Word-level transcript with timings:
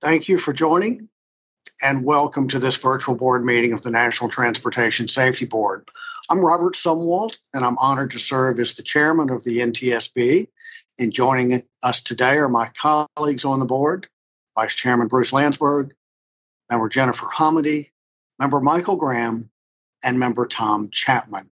Thank 0.00 0.30
you 0.30 0.38
for 0.38 0.54
joining 0.54 1.10
and 1.82 2.06
welcome 2.06 2.48
to 2.48 2.58
this 2.58 2.76
virtual 2.76 3.14
board 3.14 3.44
meeting 3.44 3.74
of 3.74 3.82
the 3.82 3.90
National 3.90 4.30
Transportation 4.30 5.08
Safety 5.08 5.44
Board. 5.44 5.90
I'm 6.30 6.40
Robert 6.40 6.74
Sumwalt 6.74 7.36
and 7.52 7.66
I'm 7.66 7.76
honored 7.76 8.12
to 8.12 8.18
serve 8.18 8.58
as 8.60 8.72
the 8.72 8.82
chairman 8.82 9.28
of 9.28 9.44
the 9.44 9.58
NTSB. 9.58 10.48
And 10.98 11.12
joining 11.12 11.62
us 11.82 12.00
today 12.00 12.38
are 12.38 12.48
my 12.48 12.70
colleagues 12.70 13.44
on 13.44 13.58
the 13.58 13.66
board, 13.66 14.08
Vice 14.54 14.74
Chairman 14.74 15.08
Bruce 15.08 15.34
Landsberg, 15.34 15.92
Member 16.70 16.88
Jennifer 16.88 17.26
Homendy, 17.26 17.90
Member 18.38 18.62
Michael 18.62 18.96
Graham, 18.96 19.50
and 20.02 20.18
Member 20.18 20.46
Tom 20.46 20.88
Chapman. 20.90 21.50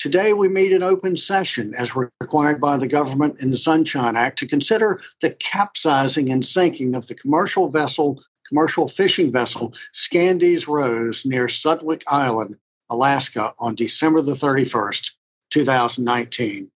Today, 0.00 0.32
we 0.32 0.48
meet 0.48 0.72
in 0.72 0.82
open 0.82 1.14
session 1.18 1.74
as 1.76 1.94
required 1.94 2.58
by 2.58 2.78
the 2.78 2.86
government 2.86 3.42
in 3.42 3.50
the 3.50 3.58
Sunshine 3.58 4.16
Act 4.16 4.38
to 4.38 4.46
consider 4.46 5.02
the 5.20 5.28
capsizing 5.28 6.32
and 6.32 6.44
sinking 6.44 6.94
of 6.94 7.06
the 7.06 7.14
commercial 7.14 7.68
vessel, 7.68 8.24
commercial 8.48 8.88
fishing 8.88 9.30
vessel 9.30 9.74
Scandies 9.92 10.66
Rose 10.66 11.26
near 11.26 11.48
Sutwik 11.48 12.02
Island, 12.08 12.56
Alaska 12.88 13.52
on 13.58 13.74
December 13.74 14.22
the 14.22 14.32
31st, 14.32 15.10
2019. 15.50 16.70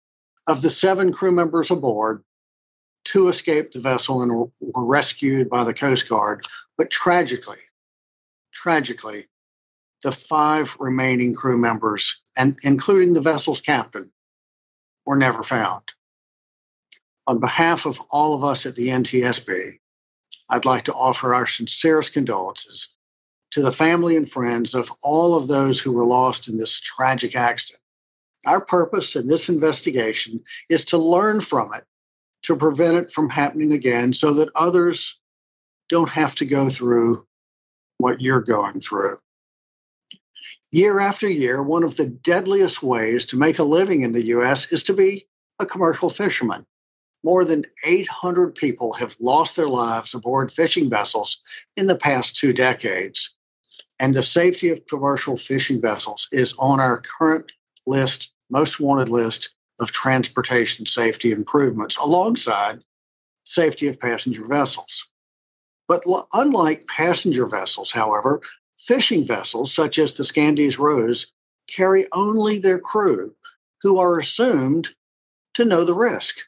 Of 0.48 0.60
the 0.60 0.70
seven 0.70 1.12
crew 1.12 1.30
members 1.30 1.70
aboard, 1.70 2.24
two 3.04 3.28
escaped 3.28 3.74
the 3.74 3.80
vessel 3.80 4.22
and 4.22 4.50
were 4.60 4.84
rescued 4.84 5.48
by 5.48 5.62
the 5.62 5.74
Coast 5.74 6.08
Guard, 6.08 6.44
but 6.76 6.90
tragically, 6.90 7.62
tragically, 8.52 9.26
the 10.02 10.12
five 10.12 10.76
remaining 10.80 11.34
crew 11.34 11.56
members, 11.56 12.22
and 12.36 12.56
including 12.62 13.14
the 13.14 13.20
vessel's 13.20 13.60
captain, 13.60 14.10
were 15.06 15.16
never 15.16 15.42
found. 15.42 15.82
On 17.26 17.38
behalf 17.38 17.86
of 17.86 18.00
all 18.10 18.34
of 18.34 18.44
us 18.44 18.66
at 18.66 18.74
the 18.74 18.88
NTSB, 18.88 19.78
I'd 20.50 20.64
like 20.64 20.84
to 20.84 20.94
offer 20.94 21.34
our 21.34 21.46
sincerest 21.46 22.12
condolences 22.12 22.88
to 23.52 23.62
the 23.62 23.72
family 23.72 24.16
and 24.16 24.30
friends 24.30 24.74
of 24.74 24.90
all 25.02 25.34
of 25.34 25.46
those 25.46 25.78
who 25.78 25.92
were 25.92 26.04
lost 26.04 26.48
in 26.48 26.56
this 26.56 26.80
tragic 26.80 27.36
accident. 27.36 27.80
Our 28.46 28.64
purpose 28.64 29.14
in 29.14 29.28
this 29.28 29.48
investigation 29.48 30.40
is 30.68 30.84
to 30.86 30.98
learn 30.98 31.40
from 31.40 31.72
it, 31.74 31.84
to 32.42 32.56
prevent 32.56 32.96
it 32.96 33.12
from 33.12 33.28
happening 33.28 33.72
again, 33.72 34.12
so 34.12 34.34
that 34.34 34.50
others 34.56 35.20
don't 35.88 36.10
have 36.10 36.34
to 36.36 36.44
go 36.44 36.68
through 36.68 37.24
what 37.98 38.20
you're 38.20 38.40
going 38.40 38.80
through. 38.80 39.18
Year 40.74 41.00
after 41.00 41.28
year, 41.28 41.62
one 41.62 41.84
of 41.84 41.98
the 41.98 42.06
deadliest 42.06 42.82
ways 42.82 43.26
to 43.26 43.36
make 43.36 43.58
a 43.58 43.62
living 43.62 44.00
in 44.00 44.12
the 44.12 44.24
U.S. 44.28 44.72
is 44.72 44.82
to 44.84 44.94
be 44.94 45.28
a 45.58 45.66
commercial 45.66 46.08
fisherman. 46.08 46.64
More 47.22 47.44
than 47.44 47.66
800 47.84 48.54
people 48.54 48.94
have 48.94 49.14
lost 49.20 49.54
their 49.54 49.68
lives 49.68 50.14
aboard 50.14 50.50
fishing 50.50 50.88
vessels 50.88 51.36
in 51.76 51.88
the 51.88 51.94
past 51.94 52.36
two 52.36 52.54
decades. 52.54 53.36
And 54.00 54.14
the 54.14 54.22
safety 54.22 54.70
of 54.70 54.86
commercial 54.86 55.36
fishing 55.36 55.78
vessels 55.78 56.26
is 56.32 56.54
on 56.58 56.80
our 56.80 57.02
current 57.02 57.52
list, 57.86 58.32
most 58.50 58.80
wanted 58.80 59.10
list 59.10 59.50
of 59.78 59.92
transportation 59.92 60.86
safety 60.86 61.32
improvements, 61.32 61.98
alongside 61.98 62.80
safety 63.44 63.88
of 63.88 64.00
passenger 64.00 64.46
vessels. 64.46 65.04
But 65.86 66.02
unlike 66.32 66.86
passenger 66.86 67.44
vessels, 67.44 67.92
however, 67.92 68.40
Fishing 68.82 69.24
vessels, 69.24 69.72
such 69.72 69.98
as 69.98 70.14
the 70.14 70.24
Scandies 70.24 70.76
Rose, 70.76 71.32
carry 71.68 72.06
only 72.12 72.58
their 72.58 72.80
crew, 72.80 73.34
who 73.82 73.98
are 73.98 74.18
assumed 74.18 74.88
to 75.54 75.64
know 75.64 75.84
the 75.84 75.94
risk. 75.94 76.38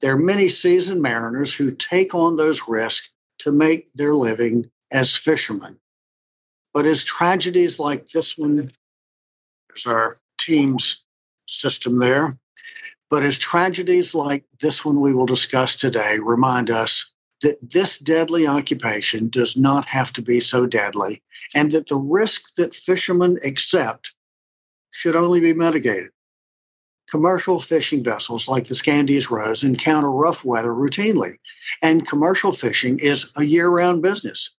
There 0.00 0.14
are 0.14 0.18
many 0.18 0.48
seasoned 0.48 1.00
mariners 1.00 1.54
who 1.54 1.70
take 1.70 2.12
on 2.12 2.34
those 2.34 2.66
risks 2.66 3.10
to 3.38 3.52
make 3.52 3.92
their 3.92 4.14
living 4.14 4.68
as 4.90 5.16
fishermen. 5.16 5.78
But 6.74 6.86
as 6.86 7.04
tragedies 7.04 7.78
like 7.78 8.08
this 8.08 8.36
one, 8.36 8.72
there's 9.68 9.86
our 9.86 10.16
team's 10.38 11.04
system 11.46 12.00
there. 12.00 12.36
But 13.10 13.22
as 13.22 13.38
tragedies 13.38 14.12
like 14.12 14.44
this 14.60 14.84
one 14.84 15.00
we 15.00 15.12
will 15.12 15.26
discuss 15.26 15.76
today 15.76 16.18
remind 16.20 16.70
us 16.70 17.14
that 17.42 17.58
this 17.62 17.98
deadly 17.98 18.46
occupation 18.46 19.28
does 19.28 19.56
not 19.56 19.86
have 19.86 20.12
to 20.12 20.22
be 20.22 20.40
so 20.40 20.66
deadly, 20.66 21.22
and 21.54 21.72
that 21.72 21.88
the 21.88 21.96
risk 21.96 22.54
that 22.56 22.74
fishermen 22.74 23.38
accept 23.44 24.12
should 24.90 25.16
only 25.16 25.40
be 25.40 25.54
mitigated. 25.54 26.10
Commercial 27.10 27.58
fishing 27.60 28.04
vessels 28.04 28.46
like 28.46 28.66
the 28.66 28.74
Scandies 28.74 29.30
Rose 29.30 29.64
encounter 29.64 30.10
rough 30.10 30.44
weather 30.44 30.72
routinely, 30.72 31.36
and 31.82 32.06
commercial 32.06 32.52
fishing 32.52 32.98
is 33.00 33.30
a 33.36 33.42
year 33.42 33.68
round 33.68 34.02
business. 34.02 34.50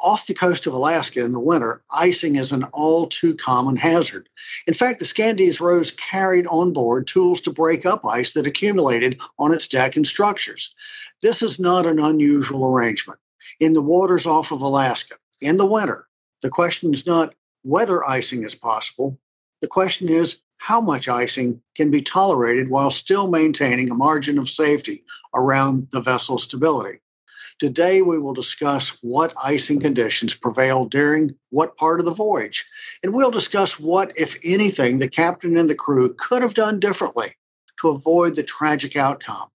Off 0.00 0.26
the 0.26 0.34
coast 0.34 0.66
of 0.66 0.74
Alaska 0.74 1.24
in 1.24 1.32
the 1.32 1.40
winter, 1.40 1.82
icing 1.90 2.36
is 2.36 2.52
an 2.52 2.64
all 2.72 3.06
too 3.06 3.34
common 3.34 3.76
hazard. 3.76 4.28
In 4.66 4.74
fact, 4.74 4.98
the 4.98 5.06
Scandies 5.06 5.60
Rose 5.60 5.90
carried 5.90 6.46
on 6.46 6.72
board 6.72 7.06
tools 7.06 7.40
to 7.42 7.52
break 7.52 7.86
up 7.86 8.04
ice 8.04 8.34
that 8.34 8.46
accumulated 8.46 9.20
on 9.38 9.52
its 9.52 9.68
deck 9.68 9.96
and 9.96 10.06
structures. 10.06 10.74
This 11.22 11.42
is 11.42 11.58
not 11.58 11.86
an 11.86 11.98
unusual 11.98 12.66
arrangement. 12.66 13.18
In 13.58 13.72
the 13.72 13.82
waters 13.82 14.26
off 14.26 14.52
of 14.52 14.60
Alaska, 14.60 15.14
in 15.40 15.56
the 15.56 15.66
winter, 15.66 16.06
the 16.42 16.50
question 16.50 16.92
is 16.92 17.06
not 17.06 17.34
whether 17.62 18.06
icing 18.06 18.42
is 18.42 18.54
possible. 18.54 19.18
The 19.62 19.66
question 19.66 20.08
is 20.08 20.40
how 20.58 20.80
much 20.80 21.08
icing 21.08 21.62
can 21.74 21.90
be 21.90 22.02
tolerated 22.02 22.68
while 22.68 22.90
still 22.90 23.30
maintaining 23.30 23.90
a 23.90 23.94
margin 23.94 24.38
of 24.38 24.50
safety 24.50 25.04
around 25.34 25.88
the 25.90 26.00
vessel's 26.00 26.44
stability. 26.44 27.00
Today, 27.58 28.02
we 28.02 28.18
will 28.18 28.34
discuss 28.34 28.98
what 29.02 29.32
icing 29.42 29.80
conditions 29.80 30.34
prevailed 30.34 30.90
during 30.90 31.36
what 31.48 31.78
part 31.78 32.00
of 32.00 32.04
the 32.04 32.12
voyage. 32.12 32.66
And 33.02 33.14
we'll 33.14 33.30
discuss 33.30 33.80
what, 33.80 34.12
if 34.16 34.36
anything, 34.44 34.98
the 34.98 35.08
captain 35.08 35.56
and 35.56 35.70
the 35.70 35.74
crew 35.74 36.12
could 36.12 36.42
have 36.42 36.52
done 36.52 36.80
differently 36.80 37.34
to 37.80 37.88
avoid 37.88 38.34
the 38.34 38.42
tragic 38.42 38.94
outcome. 38.94 39.48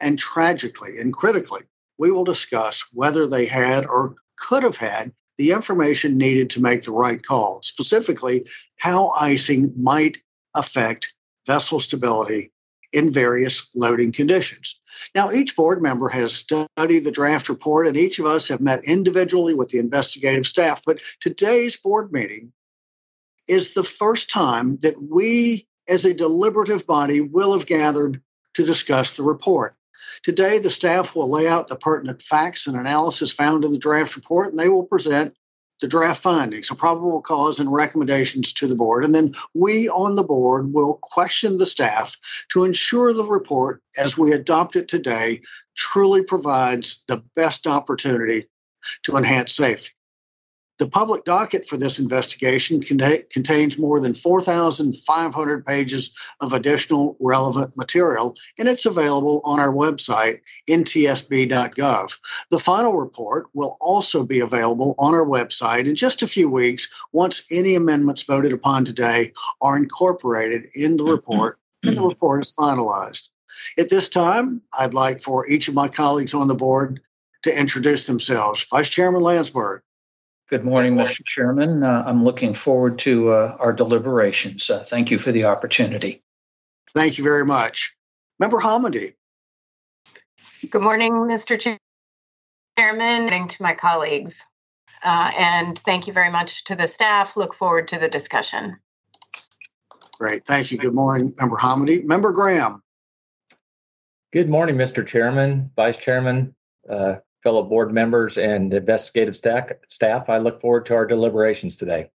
And 0.00 0.18
tragically 0.18 0.98
and 0.98 1.12
critically, 1.12 1.62
we 1.98 2.10
will 2.10 2.24
discuss 2.24 2.86
whether 2.94 3.26
they 3.26 3.44
had 3.44 3.84
or 3.84 4.16
could 4.38 4.62
have 4.62 4.76
had 4.76 5.12
the 5.36 5.52
information 5.52 6.16
needed 6.16 6.48
to 6.50 6.62
make 6.62 6.84
the 6.84 6.92
right 6.92 7.22
call, 7.22 7.60
specifically, 7.60 8.46
how 8.78 9.10
icing 9.10 9.74
might 9.76 10.16
affect 10.54 11.12
vessel 11.46 11.78
stability 11.78 12.52
in 12.94 13.12
various 13.12 13.68
loading 13.74 14.12
conditions. 14.12 14.80
Now, 15.14 15.32
each 15.32 15.56
board 15.56 15.82
member 15.82 16.08
has 16.08 16.32
studied 16.32 17.00
the 17.00 17.10
draft 17.10 17.48
report, 17.48 17.88
and 17.88 17.96
each 17.96 18.20
of 18.20 18.26
us 18.26 18.48
have 18.48 18.60
met 18.60 18.84
individually 18.84 19.52
with 19.52 19.68
the 19.68 19.78
investigative 19.78 20.46
staff. 20.46 20.82
But 20.86 21.00
today's 21.20 21.76
board 21.76 22.12
meeting 22.12 22.52
is 23.48 23.74
the 23.74 23.82
first 23.82 24.30
time 24.30 24.78
that 24.82 24.94
we, 25.02 25.66
as 25.88 26.04
a 26.04 26.14
deliberative 26.14 26.86
body, 26.86 27.20
will 27.20 27.52
have 27.52 27.66
gathered 27.66 28.22
to 28.54 28.64
discuss 28.64 29.16
the 29.16 29.24
report. 29.24 29.74
Today, 30.22 30.60
the 30.60 30.70
staff 30.70 31.16
will 31.16 31.28
lay 31.28 31.48
out 31.48 31.66
the 31.66 31.76
pertinent 31.76 32.22
facts 32.22 32.68
and 32.68 32.76
analysis 32.76 33.32
found 33.32 33.64
in 33.64 33.72
the 33.72 33.78
draft 33.78 34.14
report, 34.14 34.50
and 34.50 34.58
they 34.58 34.68
will 34.68 34.86
present 34.86 35.34
the 35.80 35.88
draft 35.88 36.22
findings, 36.22 36.70
a 36.70 36.74
probable 36.74 37.20
cause, 37.20 37.58
and 37.58 37.72
recommendations 37.72 38.52
to 38.54 38.66
the 38.66 38.76
board. 38.76 39.04
And 39.04 39.14
then 39.14 39.32
we 39.54 39.88
on 39.88 40.14
the 40.14 40.22
board 40.22 40.72
will 40.72 40.98
question 41.02 41.58
the 41.58 41.66
staff 41.66 42.16
to 42.50 42.64
ensure 42.64 43.12
the 43.12 43.24
report, 43.24 43.82
as 43.98 44.16
we 44.16 44.32
adopt 44.32 44.76
it 44.76 44.88
today, 44.88 45.42
truly 45.76 46.22
provides 46.22 47.04
the 47.08 47.22
best 47.34 47.66
opportunity 47.66 48.46
to 49.02 49.16
enhance 49.16 49.54
safety. 49.54 49.93
The 50.78 50.88
public 50.88 51.24
docket 51.24 51.68
for 51.68 51.76
this 51.76 52.00
investigation 52.00 52.80
contains 52.80 53.78
more 53.78 54.00
than 54.00 54.12
4,500 54.12 55.64
pages 55.64 56.10
of 56.40 56.52
additional 56.52 57.16
relevant 57.20 57.76
material, 57.76 58.34
and 58.58 58.68
it's 58.68 58.84
available 58.84 59.40
on 59.44 59.60
our 59.60 59.72
website, 59.72 60.40
ntsb.gov. 60.68 62.18
The 62.50 62.58
final 62.58 62.94
report 62.94 63.46
will 63.54 63.76
also 63.80 64.24
be 64.24 64.40
available 64.40 64.96
on 64.98 65.14
our 65.14 65.24
website 65.24 65.86
in 65.86 65.94
just 65.94 66.22
a 66.22 66.28
few 66.28 66.50
weeks 66.50 66.88
once 67.12 67.42
any 67.52 67.76
amendments 67.76 68.24
voted 68.24 68.52
upon 68.52 68.84
today 68.84 69.32
are 69.60 69.76
incorporated 69.76 70.70
in 70.74 70.96
the 70.96 71.04
report 71.04 71.60
and 71.84 71.96
the 71.96 72.02
report 72.02 72.42
is 72.42 72.52
finalized. 72.52 73.28
At 73.78 73.90
this 73.90 74.08
time, 74.08 74.62
I'd 74.76 74.94
like 74.94 75.22
for 75.22 75.48
each 75.48 75.68
of 75.68 75.74
my 75.74 75.86
colleagues 75.86 76.34
on 76.34 76.48
the 76.48 76.54
board 76.54 77.00
to 77.44 77.56
introduce 77.56 78.06
themselves. 78.06 78.66
Vice 78.70 78.88
Chairman 78.88 79.22
Landsberg. 79.22 79.82
Good 80.50 80.62
morning, 80.62 80.94
Mr. 80.96 81.24
Chairman. 81.24 81.82
Uh, 81.82 82.04
I'm 82.06 82.22
looking 82.22 82.52
forward 82.52 82.98
to 83.00 83.30
uh, 83.30 83.56
our 83.58 83.72
deliberations. 83.72 84.68
Uh, 84.68 84.80
thank 84.80 85.10
you 85.10 85.18
for 85.18 85.32
the 85.32 85.44
opportunity. 85.44 86.22
Thank 86.94 87.16
you 87.16 87.24
very 87.24 87.46
much. 87.46 87.94
Member 88.38 88.58
Homendy. 88.58 89.14
Good 90.68 90.82
morning, 90.82 91.12
Mr. 91.12 91.58
Chairman, 91.58 93.32
and 93.32 93.48
to 93.50 93.62
my 93.62 93.72
colleagues. 93.72 94.46
Uh, 95.02 95.32
and 95.36 95.78
thank 95.78 96.06
you 96.06 96.12
very 96.12 96.30
much 96.30 96.64
to 96.64 96.76
the 96.76 96.88
staff. 96.88 97.38
Look 97.38 97.54
forward 97.54 97.88
to 97.88 97.98
the 97.98 98.08
discussion. 98.08 98.76
Great. 100.18 100.44
Thank 100.44 100.72
you. 100.72 100.78
Good 100.78 100.94
morning, 100.94 101.34
Member 101.38 101.56
Homendy. 101.56 102.04
Member 102.04 102.32
Graham. 102.32 102.82
Good 104.32 104.50
morning, 104.50 104.76
Mr. 104.76 105.06
Chairman, 105.06 105.70
Vice 105.74 105.96
Chairman, 105.96 106.54
uh, 106.88 107.16
fellow 107.44 107.62
board 107.62 107.92
members 107.92 108.38
and 108.38 108.72
investigative 108.72 109.36
staff, 109.36 109.70
staff, 109.86 110.28
I 110.28 110.38
look 110.38 110.60
forward 110.60 110.86
to 110.86 110.94
our 110.94 111.06
deliberations 111.06 111.76
today. 111.76 112.10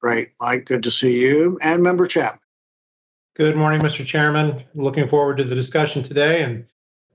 Great, 0.00 0.30
Mike. 0.40 0.64
Good 0.64 0.82
to 0.84 0.90
see 0.90 1.20
you. 1.20 1.58
And 1.62 1.82
Member 1.82 2.06
Chapman. 2.06 2.40
Good 3.36 3.54
morning, 3.54 3.80
Mr. 3.80 4.04
Chairman. 4.04 4.64
Looking 4.74 5.06
forward 5.06 5.36
to 5.36 5.44
the 5.44 5.54
discussion 5.54 6.02
today 6.02 6.42
and 6.42 6.66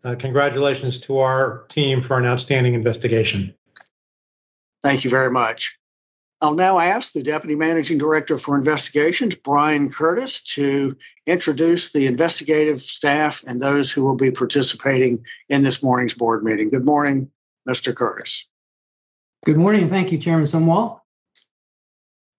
uh, 0.04 0.16
congratulations 0.16 1.00
to 1.01 1.18
our 1.18 1.66
team 1.68 2.01
for 2.01 2.18
an 2.19 2.25
outstanding 2.25 2.75
investigation. 2.75 3.56
Thank 4.83 5.04
you 5.04 5.10
very 5.10 5.31
much. 5.31 5.77
I'll 6.46 6.54
now 6.54 6.78
ask 6.78 7.12
the 7.12 7.24
Deputy 7.24 7.56
Managing 7.56 7.98
Director 7.98 8.38
for 8.38 8.56
Investigations, 8.56 9.34
Brian 9.34 9.90
Curtis, 9.90 10.42
to 10.42 10.96
introduce 11.26 11.92
the 11.92 12.06
investigative 12.06 12.84
staff 12.84 13.42
and 13.48 13.60
those 13.60 13.92
who 13.92 14.06
will 14.06 14.16
be 14.16 14.30
participating 14.30 15.26
in 15.50 15.64
this 15.64 15.82
morning's 15.82 16.14
board 16.14 16.44
meeting. 16.44 16.70
Good 16.70 16.86
morning, 16.86 17.32
Mr. 17.68 17.96
Curtis. 17.96 18.46
Good 19.44 19.58
morning, 19.58 19.90
thank 19.90 20.12
you, 20.12 20.20
Chairman 20.20 20.46
Sumwalt. 20.46 21.00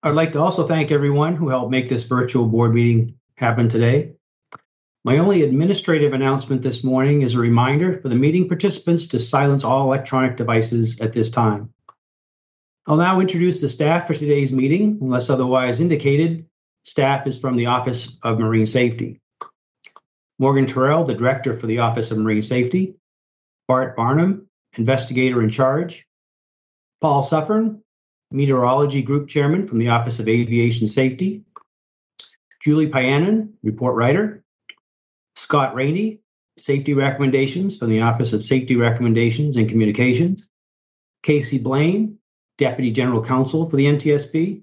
I'd 0.05 0.14
like 0.14 0.31
to 0.32 0.41
also 0.41 0.69
thank 0.69 0.93
everyone 0.93 1.35
who 1.35 1.49
helped 1.49 1.73
make 1.73 1.88
this 1.88 2.05
virtual 2.05 2.47
board 2.47 2.75
meeting 2.75 3.17
happen 3.35 3.69
today. 3.69 4.12
My 5.05 5.19
only 5.19 5.43
administrative 5.43 6.12
announcement 6.12 6.62
this 6.62 6.85
morning 6.85 7.23
is 7.23 7.35
a 7.35 7.41
reminder 7.41 8.00
for 8.00 8.08
the 8.08 8.14
meeting 8.14 8.47
participants 8.47 9.08
to 9.08 9.19
silence 9.19 9.64
all 9.64 9.82
electronic 9.82 10.37
devices 10.37 11.00
at 11.00 11.12
this 11.12 11.29
time. 11.29 11.73
I'll 12.88 12.96
now 12.96 13.18
introduce 13.18 13.60
the 13.60 13.68
staff 13.68 14.06
for 14.06 14.14
today's 14.14 14.52
meeting. 14.52 14.98
Unless 15.00 15.28
otherwise 15.28 15.80
indicated, 15.80 16.46
staff 16.84 17.26
is 17.26 17.36
from 17.36 17.56
the 17.56 17.66
Office 17.66 18.16
of 18.22 18.38
Marine 18.38 18.66
Safety. 18.66 19.20
Morgan 20.38 20.66
Turrell, 20.66 21.04
the 21.04 21.14
Director 21.14 21.56
for 21.56 21.66
the 21.66 21.80
Office 21.80 22.12
of 22.12 22.18
Marine 22.18 22.42
Safety. 22.42 22.94
Bart 23.66 23.96
Barnum, 23.96 24.48
Investigator 24.76 25.42
in 25.42 25.50
Charge. 25.50 26.06
Paul 27.00 27.24
Suffern, 27.24 27.82
Meteorology 28.30 29.02
Group 29.02 29.28
Chairman 29.28 29.66
from 29.66 29.78
the 29.78 29.88
Office 29.88 30.20
of 30.20 30.28
Aviation 30.28 30.86
Safety. 30.86 31.42
Julie 32.62 32.88
Pyanen, 32.88 33.54
Report 33.64 33.96
Writer. 33.96 34.44
Scott 35.34 35.74
Rainey, 35.74 36.20
Safety 36.56 36.94
Recommendations 36.94 37.76
from 37.76 37.90
the 37.90 38.02
Office 38.02 38.32
of 38.32 38.44
Safety 38.44 38.76
Recommendations 38.76 39.56
and 39.56 39.68
Communications. 39.68 40.48
Casey 41.24 41.58
Blaine, 41.58 42.18
Deputy 42.58 42.91
General 42.91 43.23
Counsel 43.23 43.69
for 43.69 43.76
the 43.76 43.87
NTSB. 43.87 44.62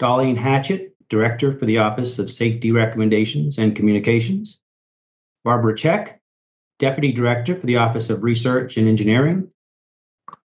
Darlene 0.00 0.36
Hatchett, 0.36 0.94
Director 1.08 1.52
for 1.58 1.66
the 1.66 1.78
Office 1.78 2.18
of 2.18 2.30
Safety 2.30 2.70
Recommendations 2.70 3.58
and 3.58 3.74
Communications. 3.74 4.60
Barbara 5.44 5.76
Check, 5.76 6.20
Deputy 6.78 7.12
Director 7.12 7.56
for 7.56 7.66
the 7.66 7.78
Office 7.78 8.10
of 8.10 8.22
Research 8.22 8.76
and 8.76 8.86
Engineering. 8.86 9.50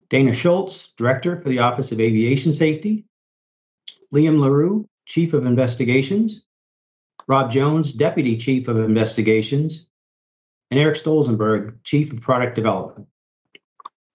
Dana 0.09 0.33
Schulze, 0.33 0.93
Director 0.97 1.39
for 1.41 1.49
the 1.49 1.59
Office 1.59 1.91
of 1.91 2.01
Aviation 2.01 2.51
Safety. 2.51 3.05
Liam 4.13 4.39
LaRue, 4.39 4.87
Chief 5.05 5.33
of 5.33 5.45
Investigations. 5.45 6.45
Rob 7.27 7.51
Jones, 7.51 7.93
Deputy 7.93 8.37
Chief 8.37 8.67
of 8.67 8.77
Investigations. 8.77 9.87
And 10.71 10.79
Eric 10.79 10.97
Stolzenberg, 10.97 11.83
Chief 11.83 12.11
of 12.11 12.21
Product 12.21 12.55
Development. 12.55 13.07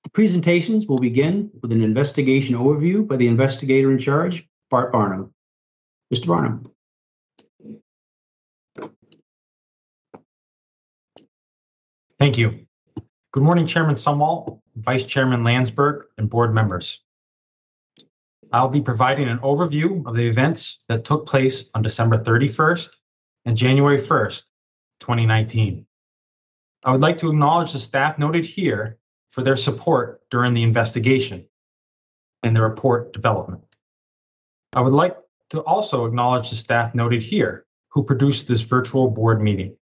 The 0.05 0.11
presentations 0.11 0.87
will 0.87 0.99
begin 0.99 1.51
with 1.63 1.73
an 1.73 1.83
investigation 1.83 2.57
overview 2.57 3.07
by 3.07 3.17
the 3.17 3.29
investigator 3.29 3.91
in 3.93 3.99
charge, 3.99 4.49
Bart 4.71 4.93
Barnum. 4.93 5.33
Mr. 6.13 6.27
Barnum. 6.27 6.63
Thank 12.19 12.39
you. 12.39 12.67
Good 13.33 13.43
morning, 13.43 13.67
Chairman 13.67 13.95
Sumwalt, 13.95 14.61
Vice 14.77 15.05
Chairman 15.05 15.43
Landsberg, 15.43 16.05
and 16.19 16.29
board 16.29 16.55
members. 16.55 17.01
I'll 18.53 18.69
be 18.69 18.83
providing 18.83 19.29
an 19.29 19.39
overview 19.39 20.07
of 20.07 20.15
the 20.15 20.29
events 20.29 20.81
that 20.89 21.05
took 21.05 21.27
place 21.27 21.65
on 21.75 21.83
December 21.83 22.23
31st 22.23 22.91
and 23.47 23.57
January 23.57 23.99
1st, 23.99 24.43
2019. 25.01 25.87
I 26.85 26.93
would 26.93 27.01
like 27.01 27.19
to 27.19 27.31
acknowledge 27.31 27.73
the 27.73 27.79
staff 27.79 28.19
noted 28.19 28.45
here 28.45 28.99
for 29.33 29.43
their 29.43 29.57
support 29.57 30.21
during 30.31 30.55
the 30.55 30.63
investigation 30.63 31.47
and 32.43 32.55
the 32.55 32.63
report 32.63 33.13
development. 33.13 33.63
I 34.75 34.81
would 34.81 34.93
like 34.93 35.17
to 35.51 35.61
also 35.61 36.05
acknowledge 36.05 36.51
the 36.51 36.57
staff 36.57 36.95
noted 36.95 37.23
here 37.23 37.67
who 37.89 38.05
produced 38.05 38.47
this 38.47 38.61
virtual 38.63 39.11
board 39.11 39.43
meeting. 39.43 39.77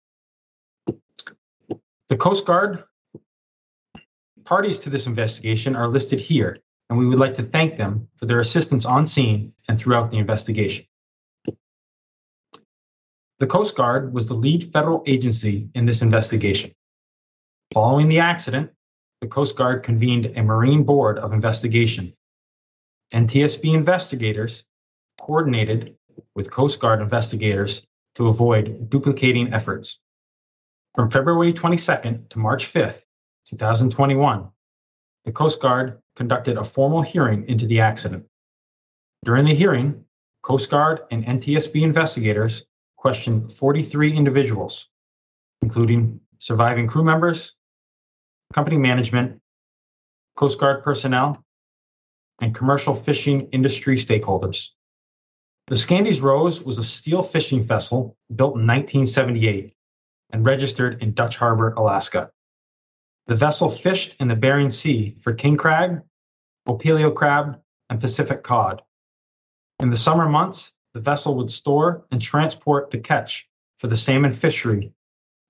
The 2.09 2.17
Coast 2.17 2.47
Guard 2.47 2.85
parties 4.45 4.79
to 4.81 4.91
this 4.91 5.07
investigation 5.07 5.75
are 5.75 5.89
listed 5.89 6.21
here, 6.21 6.59
and 6.89 6.99
we 6.99 7.07
would 7.07 7.19
like 7.19 7.35
to 7.37 7.43
thank 7.43 7.77
them 7.77 8.09
for 8.17 8.27
their 8.27 8.39
assistance 8.39 8.85
on 8.85 9.07
scene 9.07 9.53
and 9.69 9.79
throughout 9.79 10.11
the 10.11 10.19
investigation. 10.19 10.87
The 13.39 13.47
Coast 13.47 13.77
Guard 13.77 14.15
was 14.15 14.29
the 14.29 14.35
lead 14.35 14.73
federal 14.73 15.03
agency 15.07 15.69
in 15.75 15.85
this 15.85 16.01
investigation. 16.01 16.73
Following 17.75 18.09
the 18.09 18.21
accident, 18.21 18.71
the 19.21 19.27
Coast 19.27 19.57
Guard 19.57 19.83
convened 19.83 20.27
a 20.37 20.43
Marine 20.43 20.85
Board 20.85 21.19
of 21.19 21.33
Investigation. 21.33 22.13
NTSB 23.13 23.75
investigators 23.75 24.65
coordinated 25.21 25.97
with 26.35 26.51
Coast 26.51 26.81
Guard 26.81 27.01
investigators 27.01 27.87
to 28.17 28.29
avoid 28.29 28.91
duplicating 28.91 29.53
efforts. 29.53 29.99
From 30.95 31.11
February 31.11 31.53
22nd 31.53 32.29
to 32.31 32.39
March 32.39 32.73
5th, 32.73 33.03
2021, 33.47 34.49
the 35.25 35.33
Coast 35.33 35.61
Guard 35.61 36.01
conducted 36.15 36.57
a 36.57 36.65
formal 36.65 37.03
hearing 37.03 37.49
into 37.49 37.67
the 37.67 37.81
accident. 37.81 38.27
During 39.25 39.45
the 39.45 39.55
hearing, 39.55 40.05
Coast 40.43 40.71
Guard 40.71 41.01
and 41.11 41.25
NTSB 41.25 41.83
investigators 41.83 42.65
questioned 42.97 43.53
43 43.53 44.17
individuals, 44.17 44.87
including 45.63 46.21
surviving 46.39 46.87
crew 46.87 47.03
members, 47.03 47.56
company 48.53 48.79
management, 48.79 49.41
Coast 50.37 50.59
Guard 50.59 50.83
personnel, 50.83 51.43
and 52.41 52.55
commercial 52.55 52.95
fishing 52.95 53.49
industry 53.53 53.97
stakeholders. 53.97 54.71
The 55.69 55.75
Scandies 55.75 56.23
Rose 56.23 56.63
was 56.63 56.79
a 56.79 56.85
steel 56.85 57.23
fishing 57.23 57.63
vessel 57.63 58.17
built 58.29 58.55
in 58.55 58.67
1978 58.67 59.75
and 60.31 60.45
registered 60.45 61.03
in 61.03 61.13
Dutch 61.13 61.37
Harbor, 61.37 61.73
Alaska. 61.73 62.31
The 63.27 63.35
vessel 63.35 63.69
fished 63.69 64.17
in 64.21 64.29
the 64.29 64.37
Bering 64.37 64.71
Sea 64.71 65.17
for 65.23 65.33
king 65.33 65.57
crab, 65.57 66.03
opilio 66.69 67.13
crab, 67.13 67.61
and 67.91 68.01
Pacific 68.01 68.45
cod. 68.45 68.83
In 69.81 69.91
the 69.91 69.97
summer 69.97 70.29
months, 70.29 70.73
the 70.95 71.01
vessel 71.01 71.35
would 71.37 71.51
store 71.51 72.05
and 72.11 72.23
transport 72.23 72.91
the 72.91 72.99
catch 72.99 73.49
for 73.79 73.89
the 73.89 73.97
salmon 73.97 74.33
fishery 74.33 74.93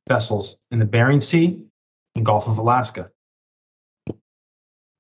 vessels 0.08 0.58
in 0.70 0.78
the 0.78 0.84
Bering 0.84 1.20
Sea 1.20 1.65
and 2.16 2.24
Gulf 2.26 2.48
of 2.48 2.58
Alaska. 2.58 3.10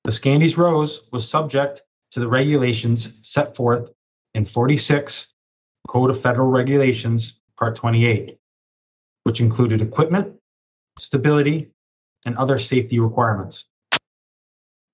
The 0.04 0.12
Scandies 0.12 0.56
Rose 0.56 1.02
was 1.10 1.28
subject 1.28 1.82
to 2.12 2.20
the 2.20 2.28
regulations 2.28 3.12
set 3.22 3.56
forth 3.56 3.90
in 4.34 4.44
46 4.44 5.26
Code 5.88 6.10
of 6.10 6.20
Federal 6.20 6.48
Regulations, 6.48 7.40
Part 7.58 7.74
28, 7.76 8.38
which 9.24 9.40
included 9.40 9.82
equipment, 9.82 10.36
stability, 10.98 11.72
and 12.24 12.36
other 12.36 12.58
safety 12.58 13.00
requirements. 13.00 13.64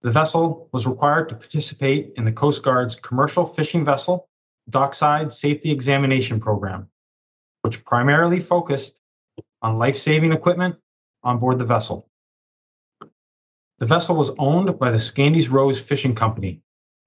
The 0.02 0.10
vessel 0.10 0.68
was 0.72 0.86
required 0.86 1.28
to 1.30 1.34
participate 1.34 2.12
in 2.16 2.24
the 2.24 2.32
Coast 2.32 2.62
Guard's 2.62 2.94
Commercial 2.94 3.44
Fishing 3.44 3.84
Vessel 3.84 4.28
Dockside 4.68 5.32
Safety 5.32 5.70
Examination 5.70 6.40
Program, 6.40 6.88
which 7.62 7.84
primarily 7.84 8.38
focused 8.40 8.98
on 9.60 9.78
life 9.78 9.96
saving 9.96 10.32
equipment 10.32 10.76
on 11.24 11.38
board 11.38 11.58
the 11.58 11.64
vessel. 11.64 12.08
The 13.78 13.86
vessel 13.86 14.16
was 14.16 14.30
owned 14.38 14.78
by 14.78 14.90
the 14.90 14.98
Scandies 14.98 15.50
Rose 15.50 15.80
Fishing 15.80 16.14
Company, 16.14 16.62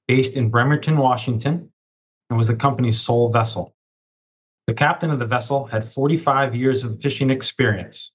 based 0.07 0.35
in 0.35 0.49
Bremerton, 0.49 0.97
Washington, 0.97 1.71
and 2.29 2.37
was 2.37 2.47
the 2.47 2.55
company's 2.55 2.99
sole 2.99 3.31
vessel. 3.31 3.75
The 4.67 4.73
captain 4.73 5.11
of 5.11 5.19
the 5.19 5.25
vessel 5.25 5.65
had 5.65 5.87
45 5.87 6.55
years 6.55 6.83
of 6.83 6.99
fishing 7.01 7.29
experience, 7.29 8.11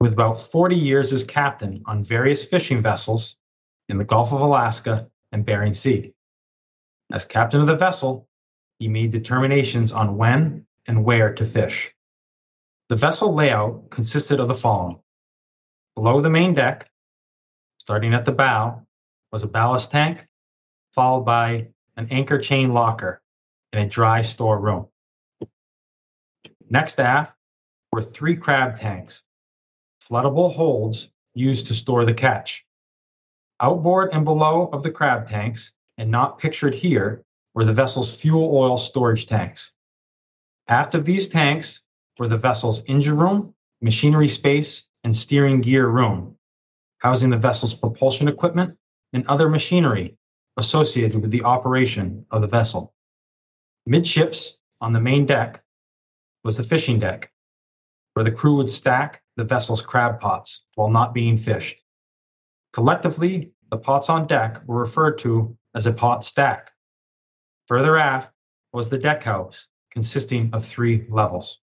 with 0.00 0.12
about 0.12 0.38
40 0.38 0.76
years 0.76 1.12
as 1.12 1.24
captain 1.24 1.82
on 1.86 2.04
various 2.04 2.44
fishing 2.44 2.80
vessels 2.80 3.36
in 3.88 3.98
the 3.98 4.04
Gulf 4.04 4.32
of 4.32 4.40
Alaska 4.40 5.08
and 5.32 5.44
Bering 5.44 5.74
Sea. 5.74 6.14
As 7.12 7.24
captain 7.24 7.60
of 7.60 7.66
the 7.66 7.76
vessel, 7.76 8.28
he 8.78 8.86
made 8.86 9.10
determinations 9.10 9.92
on 9.92 10.16
when 10.16 10.66
and 10.86 11.04
where 11.04 11.34
to 11.34 11.44
fish. 11.44 11.92
The 12.88 12.96
vessel 12.96 13.34
layout 13.34 13.90
consisted 13.90 14.40
of 14.40 14.48
the 14.48 14.54
following. 14.54 15.00
Below 15.96 16.20
the 16.20 16.30
main 16.30 16.54
deck, 16.54 16.88
starting 17.88 18.12
at 18.12 18.26
the 18.26 18.32
bow, 18.32 18.82
was 19.32 19.44
a 19.44 19.48
ballast 19.48 19.90
tank, 19.90 20.26
followed 20.94 21.24
by 21.24 21.66
an 21.96 22.06
anchor 22.10 22.38
chain 22.38 22.74
locker 22.74 23.22
and 23.72 23.82
a 23.82 23.88
dry 23.88 24.20
store 24.20 24.60
room. 24.60 24.86
Next 26.68 27.00
aft 27.00 27.32
were 27.90 28.02
three 28.02 28.36
crab 28.36 28.76
tanks, 28.76 29.24
floodable 30.06 30.54
holds 30.54 31.08
used 31.32 31.68
to 31.68 31.74
store 31.74 32.04
the 32.04 32.12
catch, 32.12 32.66
Outboard 33.58 34.10
and 34.12 34.26
below 34.26 34.68
of 34.70 34.82
the 34.82 34.90
crab 34.90 35.26
tanks, 35.26 35.72
and 35.96 36.10
not 36.10 36.38
pictured 36.38 36.74
here, 36.74 37.24
were 37.54 37.64
the 37.64 37.72
vessel's 37.72 38.14
fuel 38.14 38.54
oil 38.54 38.76
storage 38.76 39.24
tanks. 39.24 39.72
Aft 40.68 40.94
of 40.94 41.06
these 41.06 41.28
tanks 41.28 41.82
were 42.18 42.28
the 42.28 42.36
vessel's 42.36 42.84
engine 42.86 43.16
room, 43.16 43.54
machinery 43.80 44.28
space, 44.28 44.86
and 45.04 45.16
steering 45.16 45.62
gear 45.62 45.88
room, 45.88 46.37
housing 46.98 47.30
the 47.30 47.36
vessel's 47.36 47.74
propulsion 47.74 48.28
equipment 48.28 48.76
and 49.12 49.26
other 49.26 49.48
machinery 49.48 50.16
associated 50.56 51.20
with 51.20 51.30
the 51.30 51.44
operation 51.44 52.26
of 52.30 52.40
the 52.40 52.46
vessel. 52.46 52.92
Midships 53.86 54.58
on 54.80 54.92
the 54.92 55.00
main 55.00 55.24
deck 55.24 55.62
was 56.44 56.56
the 56.56 56.64
fishing 56.64 56.98
deck, 56.98 57.30
where 58.14 58.24
the 58.24 58.30
crew 58.30 58.56
would 58.56 58.68
stack 58.68 59.22
the 59.36 59.44
vessel's 59.44 59.82
crab 59.82 60.20
pots 60.20 60.64
while 60.74 60.90
not 60.90 61.14
being 61.14 61.38
fished. 61.38 61.82
Collectively, 62.72 63.52
the 63.70 63.78
pots 63.78 64.10
on 64.10 64.26
deck 64.26 64.60
were 64.66 64.80
referred 64.80 65.18
to 65.18 65.56
as 65.74 65.86
a 65.86 65.92
pot 65.92 66.24
stack. 66.24 66.72
Further 67.66 67.96
aft 67.96 68.32
was 68.72 68.90
the 68.90 68.98
deck 68.98 69.22
house, 69.22 69.68
consisting 69.90 70.50
of 70.52 70.64
three 70.64 71.06
levels. 71.08 71.60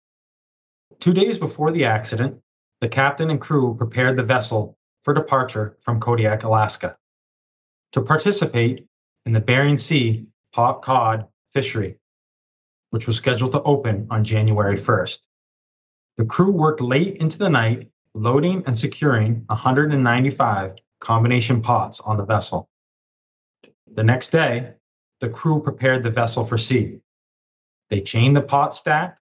Two 0.99 1.13
days 1.13 1.37
before 1.37 1.71
the 1.71 1.85
accident, 1.85 2.39
the 2.81 2.87
captain 2.87 3.29
and 3.29 3.41
crew 3.41 3.75
prepared 3.75 4.17
the 4.17 4.23
vessel 4.23 4.74
for 5.05 5.13
departure 5.13 5.77
from 5.81 5.99
Kodiak, 5.99 6.43
Alaska, 6.43 6.97
to 7.91 8.01
participate 8.01 8.87
in 9.27 9.33
the 9.33 9.39
Bering 9.39 9.77
Sea 9.77 10.25
pot 10.51 10.81
cod 10.81 11.27
fishery, 11.53 11.99
which 12.89 13.05
was 13.05 13.15
scheduled 13.15 13.51
to 13.51 13.61
open 13.61 14.07
on 14.09 14.23
January 14.23 14.75
1st. 14.75 15.19
The 16.17 16.25
crew 16.25 16.51
worked 16.51 16.81
late 16.81 17.17
into 17.17 17.37
the 17.37 17.49
night, 17.49 17.91
loading 18.15 18.63
and 18.65 18.77
securing 18.77 19.43
195 19.45 20.73
combination 20.99 21.61
pots 21.61 21.99
on 21.99 22.17
the 22.17 22.25
vessel. 22.25 22.67
The 23.93 24.03
next 24.03 24.31
day, 24.31 24.73
the 25.19 25.29
crew 25.29 25.61
prepared 25.61 26.01
the 26.01 26.09
vessel 26.09 26.43
for 26.43 26.57
sea. 26.57 26.99
They 27.91 28.01
chained 28.01 28.35
the 28.35 28.41
pot 28.41 28.73
stack, 28.73 29.19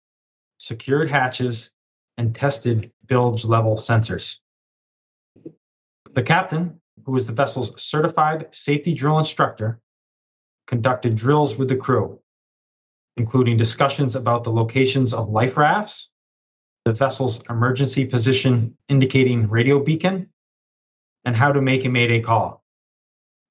secured 0.57 1.09
hatches, 1.09 1.71
and 2.19 2.35
tested 2.35 2.91
bilge 3.07 3.45
level 3.45 3.77
sensors. 3.77 4.40
The 6.13 6.23
captain, 6.23 6.81
who 7.05 7.13
was 7.13 7.25
the 7.25 7.33
vessel's 7.33 7.81
certified 7.81 8.53
safety 8.53 8.93
drill 8.93 9.17
instructor, 9.17 9.79
conducted 10.67 11.15
drills 11.15 11.57
with 11.57 11.69
the 11.69 11.75
crew, 11.77 12.19
including 13.15 13.55
discussions 13.55 14.15
about 14.15 14.43
the 14.43 14.51
locations 14.51 15.13
of 15.13 15.29
life 15.29 15.55
rafts, 15.55 16.09
the 16.83 16.91
vessel's 16.91 17.41
emergency 17.49 18.05
position 18.05 18.77
indicating 18.89 19.47
radio 19.47 19.81
beacon, 19.81 20.29
and 21.23 21.35
how 21.35 21.51
to 21.51 21.61
make 21.61 21.85
a 21.85 21.89
mayday 21.89 22.19
call. 22.19 22.63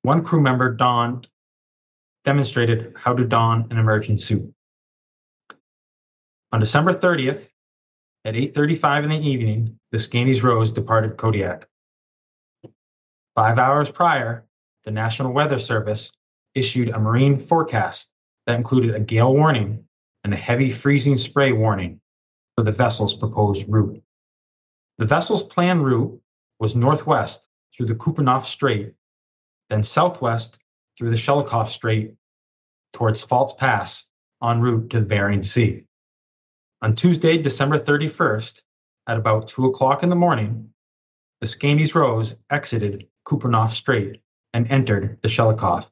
One 0.02 0.22
crew 0.22 0.40
member 0.40 0.74
donned 0.74 1.28
demonstrated 2.24 2.92
how 2.96 3.14
to 3.14 3.24
don 3.24 3.68
an 3.70 3.78
emergency 3.78 4.22
suit. 4.22 4.54
On 6.52 6.60
December 6.60 6.92
30th, 6.92 7.48
at 8.26 8.34
8:35 8.34 9.04
in 9.04 9.10
the 9.10 9.18
evening, 9.18 9.78
the 9.92 9.98
Scandies 9.98 10.42
Rose 10.42 10.72
departed 10.72 11.16
Kodiak. 11.16 11.66
Five 13.40 13.58
hours 13.58 13.90
prior, 13.90 14.44
the 14.84 14.90
National 14.90 15.32
Weather 15.32 15.58
Service 15.58 16.12
issued 16.54 16.90
a 16.90 17.00
marine 17.00 17.38
forecast 17.38 18.10
that 18.46 18.54
included 18.54 18.94
a 18.94 19.00
gale 19.00 19.32
warning 19.32 19.84
and 20.22 20.34
a 20.34 20.36
heavy 20.36 20.68
freezing 20.68 21.16
spray 21.16 21.50
warning 21.50 22.02
for 22.54 22.64
the 22.64 22.70
vessel's 22.70 23.14
proposed 23.14 23.64
route. 23.66 24.02
The 24.98 25.06
vessel's 25.06 25.42
planned 25.42 25.86
route 25.86 26.20
was 26.58 26.76
northwest 26.76 27.48
through 27.74 27.86
the 27.86 27.94
Kupreanof 27.94 28.44
Strait, 28.44 28.92
then 29.70 29.84
southwest 29.84 30.58
through 30.98 31.08
the 31.08 31.16
Shelikof 31.16 31.68
Strait 31.68 32.16
towards 32.92 33.24
False 33.24 33.54
Pass 33.54 34.04
en 34.42 34.60
route 34.60 34.90
to 34.90 35.00
the 35.00 35.06
Bering 35.06 35.44
Sea. 35.44 35.86
On 36.82 36.94
Tuesday, 36.94 37.38
December 37.38 37.78
31st, 37.78 38.60
at 39.08 39.16
about 39.16 39.48
2 39.48 39.64
o'clock 39.64 40.02
in 40.02 40.10
the 40.10 40.14
morning, 40.14 40.74
the 41.40 41.46
Scandies 41.46 41.94
Rose 41.94 42.36
exited 42.50 43.08
Kupreanof 43.26 43.70
Strait 43.70 44.22
and 44.52 44.70
entered 44.70 45.18
the 45.22 45.28
Shelikof. 45.28 45.86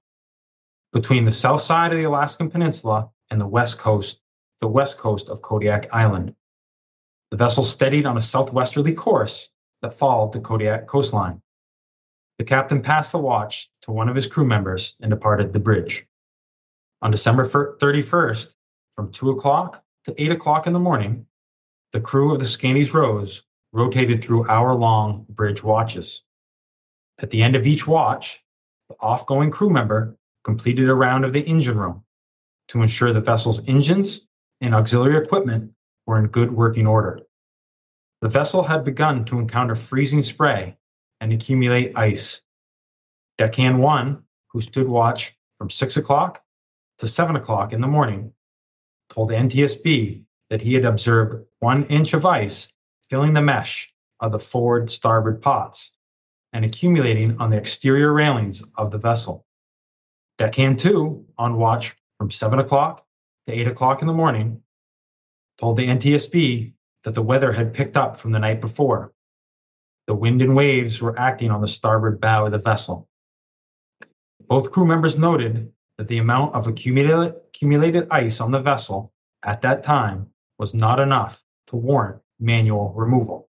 Between 0.93 1.25
the 1.25 1.33
south 1.33 1.61
side 1.61 1.93
of 1.93 1.99
the 1.99 2.05
Alaskan 2.05 2.51
Peninsula 2.51 3.11
and 3.31 3.41
the 3.41 3.47
west 3.47 3.79
coast, 3.79 4.21
the 4.61 4.69
west 4.69 4.99
coast 4.99 5.29
of 5.29 5.43
Kodiak 5.43 5.89
Island. 5.93 6.35
The 7.31 7.37
vessel 7.37 7.63
steadied 7.63 8.07
on 8.07 8.17
a 8.17 8.23
southwesterly 8.23 8.95
course 8.95 9.51
that 9.83 9.95
followed 9.95 10.33
the 10.33 10.41
Kodiak 10.41 10.87
coastline. 10.87 11.43
The 12.39 12.45
captain 12.45 12.83
passed 12.83 13.13
the 13.13 13.19
watch 13.19 13.71
to 13.83 13.93
one 13.93 14.09
of 14.09 14.15
his 14.15 14.27
crew 14.27 14.45
members 14.47 14.97
and 15.01 15.11
departed 15.11 15.53
the 15.53 15.61
bridge. 15.61 16.07
On 17.03 17.11
December 17.11 17.47
31st, 17.47 18.55
from 18.97 19.13
2 19.13 19.31
o'clock 19.31 19.85
to 20.05 20.21
8 20.21 20.33
o'clock 20.33 20.67
in 20.67 20.73
the 20.73 20.79
morning, 20.79 21.27
the 21.93 22.01
crew 22.01 22.33
of 22.33 22.39
the 22.39 22.45
Scandies 22.45 22.93
Rose 22.93 23.43
rotated 23.73 24.23
through 24.23 24.49
hour 24.49 24.75
long 24.75 25.27
bridge 25.29 25.63
watches. 25.63 26.23
At 27.21 27.31
the 27.31 27.43
end 27.43 27.57
of 27.57 27.67
each 27.67 27.87
watch, 27.87 28.43
the 28.89 28.95
off 29.01 29.27
going 29.27 29.51
crew 29.51 29.71
member 29.71 30.17
completed 30.45 30.89
a 30.89 30.95
round 30.95 31.25
of 31.25 31.33
the 31.33 31.41
engine 31.41 31.77
room 31.77 32.05
to 32.69 32.83
ensure 32.83 33.13
the 33.13 33.21
vessel's 33.21 33.67
engines 33.67 34.27
and 34.61 34.75
auxiliary 34.75 35.23
equipment 35.23 35.73
were 36.07 36.19
in 36.19 36.29
good 36.29 36.53
working 36.53 36.87
order. 36.87 37.21
The 38.21 38.29
vessel 38.29 38.63
had 38.63 38.85
begun 38.85 39.25
to 39.27 39.39
encounter 39.39 39.75
freezing 39.75 40.23
spray 40.23 40.77
and 41.21 41.33
accumulate 41.33 41.97
ice. 41.97 42.41
Deckhand 43.37 43.81
1, 43.81 44.23
who 44.49 44.61
stood 44.61 44.89
watch 44.89 45.37
from 45.59 45.71
6 45.71 45.97
o'clock 45.97 46.43
to 46.99 47.07
7 47.07 47.35
o'clock 47.35 47.73
in 47.73 47.81
the 47.81 47.89
morning, 47.89 48.33
told 49.11 49.31
NTSB 49.31 50.23
that 50.51 50.63
he 50.63 50.75
had 50.75 50.85
observed 50.85 51.47
one 51.59 51.85
inch 51.87 52.15
of 52.15 52.25
ice 52.25 52.73
filling 53.11 53.35
the 53.35 53.41
mesh 53.41 53.93
of 54.21 54.33
the 54.33 54.39
forward 54.39 54.91
starboard 54.91 55.43
pots 55.43 55.93
and 56.53 56.65
accumulating 56.65 57.37
on 57.41 57.51
the 57.51 57.57
exterior 57.57 58.13
railings 58.13 58.63
of 58.77 58.91
the 58.91 58.99
vessel. 58.99 59.45
Deckhand 60.39 60.79
2, 60.79 61.27
on 61.37 61.57
watch 61.57 61.97
from 62.19 62.31
7 62.31 62.59
o'clock 62.59 63.05
to 63.47 63.53
8 63.53 63.69
o'clock 63.69 64.03
in 64.03 64.09
the 64.09 64.15
morning, 64.15 64.63
told 65.59 65.77
the 65.77 65.87
NTSB 65.87 66.73
that 67.05 67.15
the 67.15 67.23
weather 67.23 67.53
had 67.53 67.75
picked 67.75 67.97
up 67.97 68.17
from 68.17 68.33
the 68.33 68.39
night 68.39 68.61
before. 68.61 69.13
The 70.07 70.15
wind 70.15 70.41
and 70.41 70.57
waves 70.57 71.03
were 71.03 71.19
acting 71.19 71.51
on 71.51 71.61
the 71.61 71.69
starboard 71.69 72.21
bow 72.21 72.47
of 72.47 72.53
the 72.53 72.59
vessel. 72.59 73.09
Both 74.49 74.71
crew 74.71 74.87
members 74.87 75.19
noted 75.19 75.73
that 75.99 76.09
the 76.09 76.19
amount 76.19 76.55
of 76.55 76.67
accumulated, 76.67 77.35
accumulated 77.49 78.09
ice 78.11 78.41
on 78.41 78.51
the 78.51 78.61
vessel 78.61 79.13
at 79.45 79.61
that 79.63 79.85
time 79.85 80.29
was 80.59 80.73
not 80.73 81.01
enough 81.01 81.43
to 81.67 81.77
warrant 81.77 82.23
manual 82.41 82.93
removal. 82.95 83.48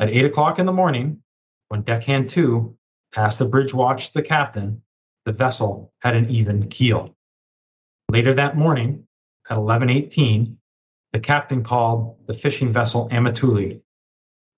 At 0.00 0.08
8 0.08 0.24
o'clock 0.24 0.58
in 0.58 0.64
the 0.64 0.72
morning, 0.72 1.22
when 1.68 1.82
Deckhand 1.82 2.30
2 2.30 2.74
passed 3.12 3.38
the 3.38 3.44
bridge 3.44 3.74
watch 3.74 4.06
to 4.06 4.14
the 4.14 4.22
captain, 4.22 4.80
the 5.26 5.32
vessel 5.32 5.92
had 5.98 6.16
an 6.16 6.30
even 6.30 6.68
keel. 6.70 7.14
Later 8.08 8.32
that 8.32 8.56
morning, 8.56 9.06
at 9.50 9.58
11:18, 9.58 10.56
the 11.12 11.20
captain 11.20 11.62
called 11.62 12.16
the 12.26 12.32
fishing 12.32 12.72
vessel 12.72 13.10
Amatuli, 13.10 13.82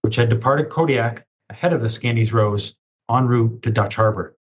which 0.02 0.14
had 0.14 0.28
departed 0.28 0.70
Kodiak 0.70 1.26
ahead 1.50 1.72
of 1.72 1.80
the 1.80 1.88
Scandies 1.88 2.32
Rose 2.32 2.76
en 3.10 3.26
route 3.26 3.62
to 3.62 3.72
Dutch 3.72 3.96
Harbor. 3.96 4.36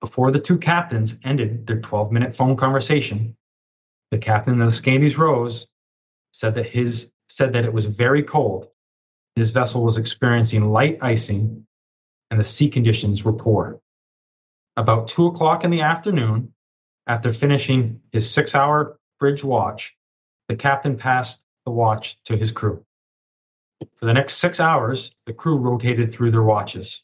Before 0.00 0.30
the 0.30 0.38
two 0.38 0.58
captains 0.58 1.18
ended 1.24 1.66
their 1.66 1.80
12 1.80 2.12
minute 2.12 2.36
phone 2.36 2.56
conversation, 2.56 3.36
the 4.12 4.18
captain 4.18 4.60
of 4.60 4.70
the 4.70 4.76
Scandies 4.76 5.18
Rose 5.18 5.66
said 6.30 6.54
that 6.54 6.66
his 6.66 7.10
said 7.28 7.54
that 7.54 7.64
it 7.64 7.72
was 7.72 7.86
very 7.86 8.22
cold. 8.22 8.68
His 9.36 9.50
vessel 9.50 9.82
was 9.82 9.96
experiencing 9.96 10.70
light 10.70 10.98
icing 11.02 11.66
and 12.30 12.38
the 12.38 12.44
sea 12.44 12.68
conditions 12.68 13.24
were 13.24 13.32
poor. 13.32 13.80
About 14.76 15.08
two 15.08 15.26
o'clock 15.26 15.64
in 15.64 15.70
the 15.70 15.82
afternoon, 15.82 16.52
after 17.06 17.32
finishing 17.32 18.00
his 18.12 18.30
six 18.30 18.54
hour 18.54 18.98
bridge 19.18 19.44
watch, 19.44 19.96
the 20.48 20.56
captain 20.56 20.96
passed 20.96 21.40
the 21.64 21.72
watch 21.72 22.18
to 22.24 22.36
his 22.36 22.52
crew. 22.52 22.84
For 23.96 24.06
the 24.06 24.14
next 24.14 24.38
six 24.38 24.60
hours, 24.60 25.14
the 25.26 25.32
crew 25.32 25.58
rotated 25.58 26.12
through 26.12 26.30
their 26.30 26.42
watches. 26.42 27.02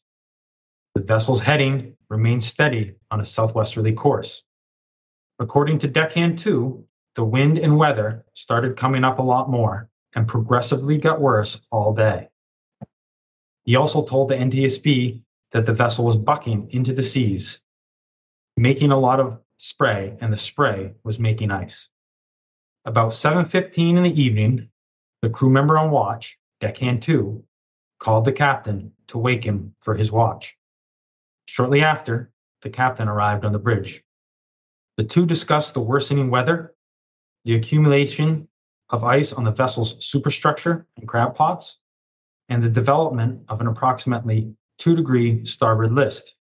The 0.94 1.02
vessel's 1.02 1.40
heading 1.40 1.96
remained 2.08 2.44
steady 2.44 2.96
on 3.10 3.20
a 3.20 3.24
southwesterly 3.24 3.92
course. 3.92 4.42
According 5.38 5.80
to 5.80 5.88
Deckhand 5.88 6.38
2, 6.38 6.84
the 7.16 7.24
wind 7.24 7.58
and 7.58 7.76
weather 7.76 8.24
started 8.34 8.76
coming 8.76 9.04
up 9.04 9.18
a 9.18 9.22
lot 9.22 9.50
more 9.50 9.89
and 10.14 10.26
progressively 10.26 10.98
got 10.98 11.20
worse 11.20 11.60
all 11.70 11.92
day. 11.92 12.28
He 13.64 13.76
also 13.76 14.04
told 14.04 14.28
the 14.28 14.36
NTSB 14.36 15.22
that 15.52 15.66
the 15.66 15.72
vessel 15.72 16.04
was 16.04 16.16
bucking 16.16 16.70
into 16.70 16.92
the 16.92 17.02
seas, 17.02 17.60
making 18.56 18.90
a 18.90 18.98
lot 18.98 19.20
of 19.20 19.38
spray, 19.58 20.16
and 20.20 20.32
the 20.32 20.36
spray 20.36 20.94
was 21.04 21.18
making 21.18 21.50
ice. 21.50 21.88
About 22.84 23.12
7:15 23.12 23.96
in 23.96 24.04
the 24.04 24.20
evening, 24.20 24.70
the 25.22 25.30
crew 25.30 25.50
member 25.50 25.78
on 25.78 25.90
watch, 25.90 26.38
Deckhand 26.60 27.02
2, 27.02 27.44
called 27.98 28.24
the 28.24 28.32
captain 28.32 28.92
to 29.08 29.18
wake 29.18 29.44
him 29.44 29.74
for 29.80 29.94
his 29.94 30.10
watch. 30.10 30.56
Shortly 31.46 31.82
after, 31.82 32.32
the 32.62 32.70
captain 32.70 33.08
arrived 33.08 33.44
on 33.44 33.52
the 33.52 33.58
bridge. 33.58 34.02
The 34.96 35.04
two 35.04 35.26
discussed 35.26 35.74
the 35.74 35.80
worsening 35.80 36.30
weather, 36.30 36.74
the 37.44 37.54
accumulation 37.54 38.48
of 38.90 39.04
ice 39.04 39.32
on 39.32 39.44
the 39.44 39.50
vessel's 39.50 39.96
superstructure 40.04 40.86
and 40.96 41.08
crab 41.08 41.34
pots, 41.34 41.78
and 42.48 42.62
the 42.62 42.68
development 42.68 43.42
of 43.48 43.60
an 43.60 43.66
approximately 43.66 44.54
2 44.78 44.96
degree 44.96 45.44
starboard 45.44 45.92
list. 45.92 46.34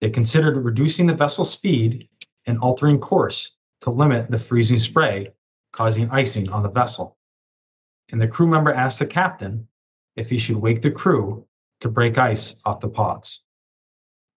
They 0.00 0.10
considered 0.10 0.56
reducing 0.56 1.06
the 1.06 1.14
vessel's 1.14 1.50
speed 1.50 2.08
and 2.46 2.58
altering 2.58 2.98
course 2.98 3.52
to 3.82 3.90
limit 3.90 4.30
the 4.30 4.38
freezing 4.38 4.78
spray 4.78 5.32
causing 5.72 6.10
icing 6.10 6.48
on 6.50 6.62
the 6.62 6.68
vessel. 6.68 7.16
And 8.10 8.20
the 8.20 8.28
crew 8.28 8.46
member 8.46 8.72
asked 8.72 8.98
the 8.98 9.06
captain 9.06 9.66
if 10.16 10.28
he 10.28 10.38
should 10.38 10.56
wake 10.56 10.82
the 10.82 10.90
crew 10.90 11.46
to 11.80 11.88
break 11.88 12.18
ice 12.18 12.56
off 12.64 12.80
the 12.80 12.88
pots. 12.88 13.40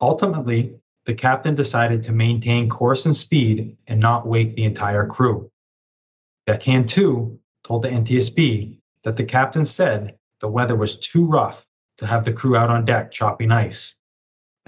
Ultimately, 0.01 0.75
the 1.05 1.13
captain 1.13 1.55
decided 1.55 2.01
to 2.03 2.11
maintain 2.11 2.69
course 2.69 3.05
and 3.05 3.15
speed 3.15 3.77
and 3.87 3.99
not 3.99 4.25
wake 4.25 4.55
the 4.55 4.63
entire 4.63 5.05
crew. 5.05 5.51
Deckhand 6.47 6.89
2 6.89 7.39
told 7.63 7.81
the 7.81 7.89
NTSB 7.89 8.77
that 9.03 9.15
the 9.15 9.23
captain 9.23 9.65
said 9.65 10.19
the 10.41 10.47
weather 10.47 10.75
was 10.75 10.99
too 10.99 11.25
rough 11.25 11.65
to 11.97 12.05
have 12.05 12.23
the 12.23 12.33
crew 12.33 12.55
out 12.55 12.69
on 12.69 12.85
deck 12.85 13.11
chopping 13.11 13.51
ice, 13.51 13.95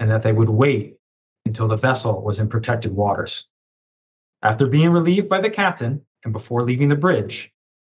and 0.00 0.10
that 0.10 0.22
they 0.22 0.32
would 0.32 0.48
wait 0.48 0.98
until 1.46 1.68
the 1.68 1.76
vessel 1.76 2.20
was 2.20 2.40
in 2.40 2.48
protected 2.48 2.92
waters. 2.92 3.46
After 4.42 4.66
being 4.66 4.90
relieved 4.90 5.28
by 5.28 5.40
the 5.40 5.50
captain 5.50 6.04
and 6.24 6.32
before 6.32 6.64
leaving 6.64 6.88
the 6.88 6.96
bridge, 6.96 7.52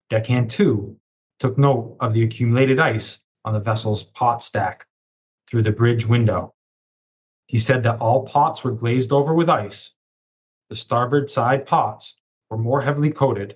Deckhand 0.10 0.52
2 0.52 1.00
took 1.40 1.58
note 1.58 1.96
of 2.02 2.12
the 2.12 2.24
accumulated 2.24 2.80
ice 2.80 3.24
on 3.46 3.54
the 3.54 3.62
vessel's 3.62 4.04
pot 4.04 4.44
stack 4.44 4.88
through 5.50 5.64
the 5.64 5.72
bridge 5.72 6.06
window. 6.06 6.54
He 7.48 7.58
said 7.58 7.84
that 7.84 8.02
all 8.02 8.26
pots 8.26 8.62
were 8.62 8.72
glazed 8.72 9.14
over 9.14 9.34
with 9.34 9.50
ice. 9.50 9.94
The 10.68 10.76
starboard 10.76 11.30
side 11.30 11.66
pots 11.66 12.18
were 12.50 12.58
more 12.58 12.82
heavily 12.82 13.12
coated 13.12 13.56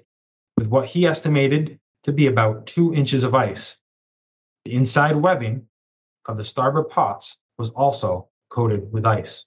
with 0.57 0.67
what 0.67 0.86
he 0.86 1.05
estimated 1.05 1.79
to 2.03 2.12
be 2.12 2.27
about 2.27 2.65
two 2.65 2.93
inches 2.93 3.24
of 3.24 3.33
ice. 3.33 3.77
The 4.65 4.75
inside 4.75 5.15
webbing 5.15 5.67
of 6.25 6.38
the 6.38 6.43
starboard 6.43 6.89
pots 6.89 7.38
was 7.57 7.69
also 7.69 8.29
coated 8.50 8.91
with 8.91 9.05
ice. 9.05 9.45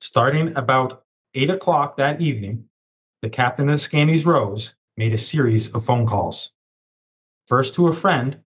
Starting 0.00 0.56
about 0.56 1.04
8 1.34 1.50
o'clock 1.50 1.96
that 1.96 2.20
evening, 2.20 2.64
the 3.22 3.28
captain 3.28 3.68
of 3.68 3.78
the 3.78 3.84
Scandies 3.84 4.26
Rose 4.26 4.74
made 4.96 5.12
a 5.12 5.18
series 5.18 5.72
of 5.74 5.84
phone 5.84 6.06
calls. 6.06 6.52
First 7.46 7.74
to 7.74 7.88
a 7.88 7.92
friend 7.92 8.40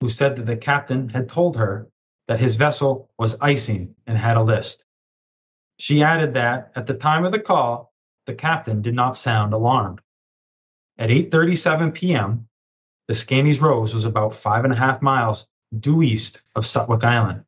who 0.00 0.08
said 0.08 0.36
that 0.36 0.46
the 0.46 0.56
captain 0.56 1.08
had 1.08 1.28
told 1.28 1.56
her 1.56 1.88
that 2.28 2.40
his 2.40 2.56
vessel 2.56 3.10
was 3.18 3.36
icing 3.40 3.94
and 4.06 4.18
had 4.18 4.36
a 4.36 4.42
list. 4.42 4.84
She 5.78 6.02
added 6.02 6.34
that 6.34 6.72
at 6.74 6.86
the 6.86 6.94
time 6.94 7.24
of 7.24 7.32
the 7.32 7.38
call, 7.38 7.92
the 8.26 8.34
captain 8.34 8.82
did 8.82 8.94
not 8.94 9.16
sound 9.16 9.52
alarmed. 9.52 10.00
At 10.98 11.10
8:37 11.10 11.94
p.m., 11.94 12.48
the 13.08 13.14
Scandies 13.14 13.60
Rose 13.60 13.94
was 13.94 14.04
about 14.04 14.34
five 14.34 14.64
and 14.64 14.72
a 14.72 14.76
half 14.76 15.00
miles 15.00 15.46
due 15.78 16.02
east 16.02 16.42
of 16.54 16.64
Sutwik 16.64 17.04
Island, 17.04 17.44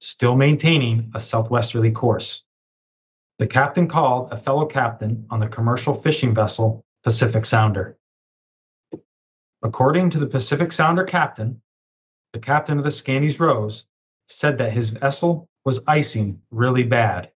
still 0.00 0.34
maintaining 0.34 1.12
a 1.14 1.20
southwesterly 1.20 1.92
course. 1.92 2.42
The 3.38 3.46
captain 3.46 3.88
called 3.88 4.32
a 4.32 4.36
fellow 4.36 4.66
captain 4.66 5.26
on 5.30 5.40
the 5.40 5.48
commercial 5.48 5.94
fishing 5.94 6.34
vessel 6.34 6.84
Pacific 7.02 7.44
Sounder. 7.44 7.98
According 9.62 10.10
to 10.10 10.18
the 10.18 10.26
Pacific 10.26 10.72
Sounder 10.72 11.04
captain, 11.04 11.62
the 12.32 12.38
captain 12.40 12.78
of 12.78 12.84
the 12.84 12.90
Scandies 12.90 13.38
Rose 13.38 13.86
said 14.26 14.58
that 14.58 14.72
his 14.72 14.90
vessel 14.90 15.48
was 15.64 15.84
icing 15.86 16.40
really 16.50 16.82
bad, 16.82 17.30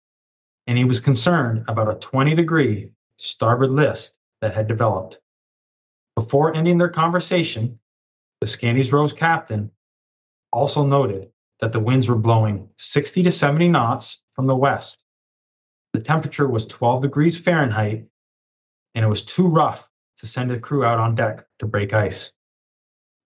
and 0.67 0.77
he 0.77 0.83
was 0.83 0.99
concerned 0.99 1.65
about 1.67 1.89
a 1.89 1.99
20 1.99 2.35
degree 2.35 2.91
starboard 3.17 3.71
list 3.71 4.13
that 4.41 4.53
had 4.53 4.67
developed. 4.67 5.19
Before 6.15 6.55
ending 6.55 6.77
their 6.77 6.89
conversation, 6.89 7.79
the 8.41 8.47
Scandies 8.47 8.91
Rose 8.91 9.13
captain 9.13 9.71
also 10.51 10.85
noted 10.85 11.29
that 11.59 11.71
the 11.71 11.79
winds 11.79 12.09
were 12.09 12.15
blowing 12.15 12.69
60 12.77 13.23
to 13.23 13.31
70 13.31 13.69
knots 13.69 14.21
from 14.33 14.47
the 14.47 14.55
west. 14.55 15.03
The 15.93 16.01
temperature 16.01 16.47
was 16.47 16.65
12 16.65 17.03
degrees 17.03 17.39
Fahrenheit, 17.39 18.05
and 18.93 19.05
it 19.05 19.07
was 19.07 19.23
too 19.23 19.47
rough 19.47 19.89
to 20.17 20.27
send 20.27 20.51
a 20.51 20.59
crew 20.59 20.83
out 20.83 20.99
on 20.99 21.15
deck 21.15 21.45
to 21.59 21.65
break 21.65 21.93
ice. 21.93 22.31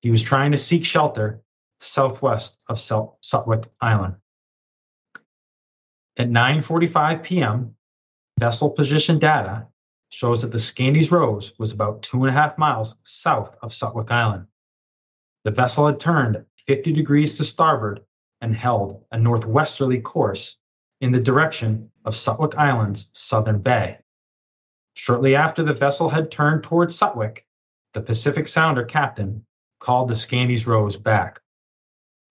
He 0.02 0.12
was 0.12 0.22
trying 0.22 0.52
to 0.52 0.58
seek 0.58 0.86
shelter 0.86 1.42
southwest 1.80 2.58
of 2.68 2.78
Sutwik 2.78 3.68
Island. 3.82 4.16
At 6.20 6.28
9:45 6.28 7.24
p.m., 7.24 7.76
vessel 8.38 8.72
position 8.72 9.20
data 9.20 9.68
shows 10.10 10.42
that 10.42 10.52
the 10.52 10.58
Scandies 10.58 11.12
Rose 11.12 11.54
was 11.58 11.72
about 11.72 12.02
two 12.02 12.26
and 12.26 12.30
a 12.30 12.34
half 12.34 12.58
miles 12.58 12.98
south 13.06 13.56
of 13.62 13.72
Sutwik 13.72 14.12
Island. 14.12 14.48
The 15.46 15.52
vessel 15.52 15.88
had 15.88 16.02
turned 16.02 16.46
50 16.68 16.92
degrees 16.92 17.38
to 17.38 17.46
starboard 17.46 18.02
and 18.42 18.54
held 18.54 19.06
a 19.14 19.18
northwesterly 19.18 20.02
course 20.02 20.58
in 21.00 21.14
the 21.14 21.22
direction 21.22 21.90
of 22.04 22.16
Sutwik 22.16 22.54
Island's 22.56 23.10
southern 23.14 23.60
bay. 23.60 24.00
Shortly 24.96 25.38
after 25.38 25.64
the 25.64 25.72
vessel 25.72 26.10
had 26.10 26.32
turned 26.32 26.64
toward 26.64 26.90
Sutwik, 26.90 27.46
the 27.94 28.02
Pacific 28.02 28.50
Sounder 28.50 28.84
captain 28.84 29.46
called 29.80 30.10
the 30.10 30.16
Scandies 30.16 30.68
Rose 30.68 30.98
back. 30.98 31.40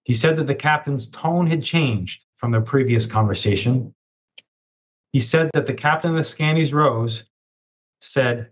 He 0.08 0.14
said 0.14 0.38
that 0.38 0.46
the 0.46 0.54
captain's 0.54 1.06
tone 1.06 1.46
had 1.46 1.62
changed 1.62 2.24
from 2.38 2.50
their 2.50 2.62
previous 2.62 3.04
conversation. 3.04 3.94
He 5.12 5.20
said 5.20 5.50
that 5.52 5.66
the 5.66 5.74
captain 5.74 6.12
of 6.12 6.16
the 6.16 6.22
Scandies 6.22 6.72
Rose 6.72 7.24
said 8.00 8.50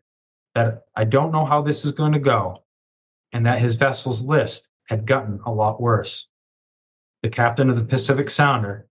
that 0.55 0.83
I 0.95 1.05
don't 1.05 1.33
know 1.33 1.47
how 1.47 1.63
this 1.63 1.87
is 1.87 1.93
going 1.93 2.13
to 2.13 2.19
go, 2.19 2.63
and 3.33 3.47
that 3.47 3.59
his 3.59 3.75
vessel's 3.75 4.23
list 4.23 4.69
had 4.85 5.07
gotten 5.07 5.41
a 5.47 5.51
lot 5.51 5.81
worse. 5.81 6.29
The 7.23 7.31
captain 7.31 7.71
of 7.71 7.77
the 7.77 7.85
Pacific 7.85 8.29
Sounder 8.29 8.87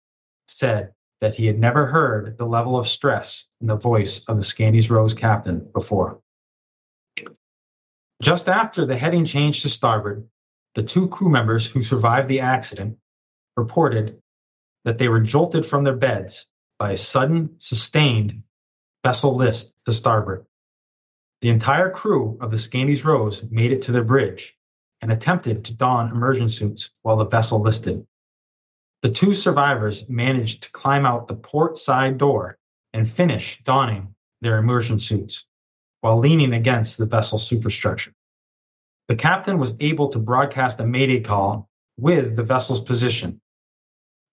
said 0.47 0.91
that 1.21 1.36
he 1.36 1.45
had 1.45 1.60
never 1.60 1.86
heard 1.86 2.36
the 2.39 2.47
level 2.47 2.80
of 2.80 2.88
stress 2.88 3.45
in 3.62 3.67
the 3.67 3.75
voice 3.75 4.25
of 4.25 4.38
the 4.38 4.43
Scandies 4.43 4.89
Rose 4.89 5.13
captain 5.13 5.69
before. 5.71 6.19
Just 8.23 8.49
after 8.49 8.88
the 8.88 8.97
heading 8.97 9.23
changed 9.23 9.62
to 9.62 9.69
starboard, 9.69 10.28
the 10.75 10.83
two 10.83 11.07
crew 11.07 11.29
members 11.29 11.65
who 11.65 11.81
survived 11.81 12.27
the 12.27 12.41
accident 12.41 12.97
reported 13.55 14.21
that 14.83 14.97
they 14.97 15.07
were 15.07 15.21
jolted 15.21 15.65
from 15.65 15.83
their 15.83 15.95
beds 15.95 16.47
by 16.77 16.91
a 16.91 16.97
sudden, 16.97 17.55
sustained 17.57 18.43
vessel 19.03 19.35
list 19.35 19.73
to 19.85 19.93
starboard. 19.93 20.45
The 21.41 21.49
entire 21.49 21.89
crew 21.89 22.38
of 22.41 22.51
the 22.51 22.57
Scandies 22.57 23.05
Rose 23.05 23.43
made 23.49 23.71
it 23.71 23.83
to 23.83 23.91
the 23.91 24.01
bridge 24.01 24.57
and 25.01 25.11
attempted 25.11 25.65
to 25.65 25.73
don 25.73 26.11
immersion 26.11 26.49
suits 26.49 26.91
while 27.03 27.17
the 27.17 27.25
vessel 27.25 27.61
listed. 27.61 28.05
The 29.01 29.11
two 29.11 29.33
survivors 29.33 30.09
managed 30.09 30.63
to 30.63 30.71
climb 30.71 31.05
out 31.05 31.27
the 31.27 31.35
port 31.35 31.77
side 31.77 32.17
door 32.17 32.57
and 32.93 33.07
finish 33.07 33.61
donning 33.63 34.15
their 34.41 34.57
immersion 34.57 34.99
suits 34.99 35.45
while 36.01 36.17
leaning 36.17 36.53
against 36.53 36.97
the 36.97 37.05
vessel's 37.05 37.47
superstructure. 37.47 38.14
The 39.07 39.15
captain 39.15 39.59
was 39.59 39.75
able 39.79 40.09
to 40.09 40.19
broadcast 40.19 40.79
a 40.79 40.85
mayday 40.85 41.21
call 41.21 41.69
with 41.97 42.35
the 42.35 42.41
vessel's 42.41 42.79
position, 42.79 43.39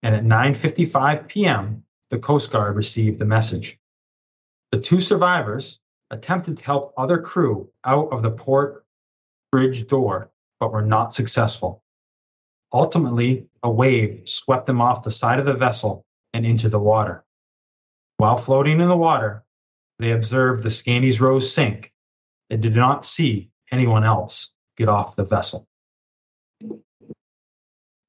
and 0.03 0.15
at 0.15 0.25
9:55 0.25 1.29
p.m., 1.29 1.85
the 2.09 2.19
Coast 2.19 2.51
Guard 2.51 2.75
received 2.75 3.19
the 3.19 3.27
message. 3.27 3.79
The 4.71 4.81
two 4.81 4.99
survivors 4.99 5.79
attempted 6.11 6.57
to 6.57 6.65
help 6.65 6.95
other 6.97 7.21
crew 7.21 7.71
out 7.85 8.11
of 8.13 8.23
the 8.23 8.31
port 8.31 8.87
bridge 9.51 9.87
door, 9.89 10.31
but 10.59 10.73
were 10.73 10.81
not 10.81 11.13
successful. 11.13 11.85
Ultimately, 12.73 13.49
a 13.63 13.71
wave 13.71 14.27
swept 14.27 14.65
them 14.65 14.81
off 14.81 15.03
the 15.03 15.11
side 15.11 15.39
of 15.39 15.45
the 15.45 15.53
vessel 15.53 16.07
and 16.33 16.47
into 16.47 16.71
the 16.71 16.81
water. 16.81 17.27
While 18.17 18.37
floating 18.37 18.81
in 18.81 18.89
the 18.89 18.97
water, 18.97 19.45
they 19.99 20.13
observed 20.13 20.63
the 20.63 20.71
Scandies 20.71 21.21
Rose 21.21 21.53
sink 21.53 21.93
and 22.49 22.63
did 22.63 22.75
not 22.75 23.05
see 23.05 23.51
anyone 23.71 24.05
else 24.05 24.53
get 24.77 24.89
off 24.89 25.17
the 25.17 25.25
vessel. 25.25 25.67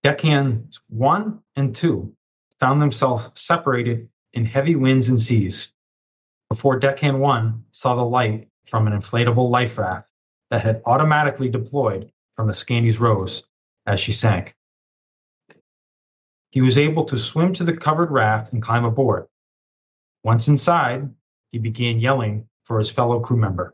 Deckhands 0.04 0.82
1 0.89 1.39
and 1.56 1.76
2 1.76 2.13
found 2.60 2.82
themselves 2.82 3.30
separated 3.36 4.10
in 4.34 4.45
heavy 4.45 4.76
winds 4.76 5.10
and 5.10 5.21
seas 5.21 5.73
before 6.49 6.78
Deckhand 6.78 7.19
1 7.19 7.65
saw 7.71 7.95
the 7.95 8.04
light 8.04 8.47
from 8.67 8.88
an 8.88 8.93
inflatable 8.93 9.49
life 9.49 9.78
raft 9.78 10.08
that 10.49 10.62
had 10.62 10.82
automatically 10.86 11.49
deployed 11.49 12.12
from 12.36 12.47
the 12.47 12.54
Scandies 12.54 12.99
Rose 12.99 13.45
as 13.86 13.99
she 13.99 14.12
sank. 14.12 14.56
He 16.52 16.62
was 16.62 16.78
able 16.78 17.06
to 17.06 17.17
swim 17.17 17.54
to 17.56 17.63
the 17.63 17.76
covered 17.76 18.12
raft 18.12 18.54
and 18.54 18.62
climb 18.62 18.86
aboard. 18.86 19.28
Once 20.23 20.47
inside, 20.47 21.10
he 21.52 21.58
began 21.58 21.99
yelling 21.99 22.47
for 22.63 22.78
his 22.78 22.89
fellow 22.89 23.19
crew 23.19 23.38
member. 23.38 23.73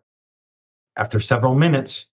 After 0.96 1.20
several 1.20 1.56
minutes, 1.56 2.08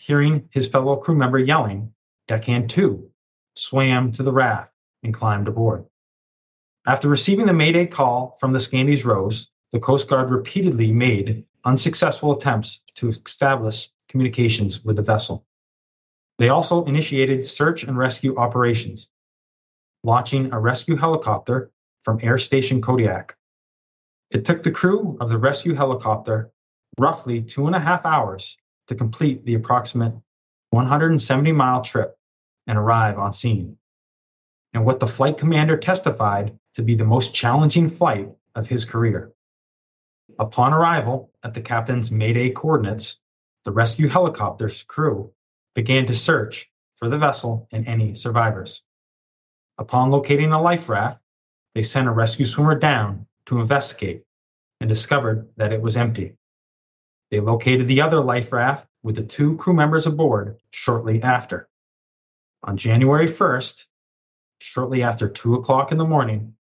Hearing 0.00 0.48
his 0.50 0.66
fellow 0.66 0.96
crew 0.96 1.14
member 1.14 1.38
yelling, 1.38 1.92
Deckhand 2.26 2.70
2 2.70 3.10
swam 3.54 4.12
to 4.12 4.22
the 4.22 4.32
raft 4.32 4.72
and 5.02 5.12
climbed 5.12 5.46
aboard. 5.46 5.84
After 6.86 7.06
receiving 7.06 7.44
the 7.44 7.52
Mayday 7.52 7.84
call 7.84 8.34
from 8.40 8.54
the 8.54 8.60
Scandies 8.60 9.04
Rose, 9.04 9.50
the 9.72 9.78
Coast 9.78 10.08
Guard 10.08 10.30
repeatedly 10.30 10.90
made 10.90 11.44
unsuccessful 11.66 12.32
attempts 12.32 12.80
to 12.94 13.10
establish 13.10 13.90
communications 14.08 14.82
with 14.82 14.96
the 14.96 15.02
vessel. 15.02 15.44
They 16.38 16.48
also 16.48 16.86
initiated 16.86 17.44
search 17.44 17.84
and 17.84 17.98
rescue 17.98 18.38
operations, 18.38 19.10
launching 20.02 20.50
a 20.50 20.58
rescue 20.58 20.96
helicopter 20.96 21.72
from 22.04 22.20
Air 22.22 22.38
Station 22.38 22.80
Kodiak. 22.80 23.36
It 24.30 24.46
took 24.46 24.62
the 24.62 24.70
crew 24.70 25.18
of 25.20 25.28
the 25.28 25.36
rescue 25.36 25.74
helicopter 25.74 26.52
roughly 26.98 27.42
two 27.42 27.66
and 27.66 27.76
a 27.76 27.80
half 27.80 28.06
hours 28.06 28.56
to 28.90 28.96
complete 28.96 29.44
the 29.44 29.54
approximate 29.54 30.12
170 30.70 31.52
mile 31.52 31.80
trip 31.82 32.18
and 32.66 32.76
arrive 32.76 33.20
on 33.20 33.32
scene. 33.32 33.78
And 34.74 34.84
what 34.84 34.98
the 34.98 35.06
flight 35.06 35.38
commander 35.38 35.76
testified 35.76 36.58
to 36.74 36.82
be 36.82 36.96
the 36.96 37.04
most 37.04 37.32
challenging 37.32 37.88
flight 37.88 38.30
of 38.56 38.66
his 38.66 38.84
career. 38.84 39.30
Upon 40.40 40.72
arrival 40.72 41.30
at 41.44 41.54
the 41.54 41.60
captain's 41.60 42.10
Mayday 42.10 42.50
coordinates, 42.50 43.18
the 43.64 43.70
rescue 43.70 44.08
helicopter's 44.08 44.82
crew 44.82 45.32
began 45.76 46.06
to 46.06 46.12
search 46.12 46.68
for 46.96 47.08
the 47.08 47.18
vessel 47.18 47.68
and 47.70 47.86
any 47.86 48.16
survivors. 48.16 48.82
Upon 49.78 50.10
locating 50.10 50.50
a 50.50 50.60
life 50.60 50.88
raft, 50.88 51.20
they 51.76 51.82
sent 51.82 52.08
a 52.08 52.12
rescue 52.12 52.44
swimmer 52.44 52.74
down 52.74 53.26
to 53.46 53.60
investigate 53.60 54.24
and 54.80 54.88
discovered 54.88 55.48
that 55.58 55.72
it 55.72 55.80
was 55.80 55.96
empty. 55.96 56.34
They 57.30 57.40
located 57.40 57.88
the 57.88 58.02
other 58.02 58.20
life 58.20 58.52
raft 58.52 58.88
with 59.02 59.16
the 59.16 59.22
two 59.22 59.56
crew 59.56 59.74
members 59.74 60.06
aboard 60.06 60.58
shortly 60.70 61.22
after. 61.22 61.68
On 62.62 62.76
January 62.76 63.28
1st, 63.28 63.86
shortly 64.60 65.02
after 65.02 65.28
2 65.28 65.54
o'clock 65.54 65.92
in 65.92 65.98
the 65.98 66.04
morning, 66.04 66.54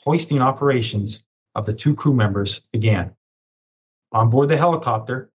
hoisting 0.00 0.40
operations 0.40 1.24
of 1.54 1.66
the 1.66 1.74
two 1.74 1.94
crew 1.94 2.14
members 2.14 2.60
began. 2.72 3.14
On 4.12 4.30
board 4.30 4.48
the 4.48 4.56
helicopter, 4.56 5.30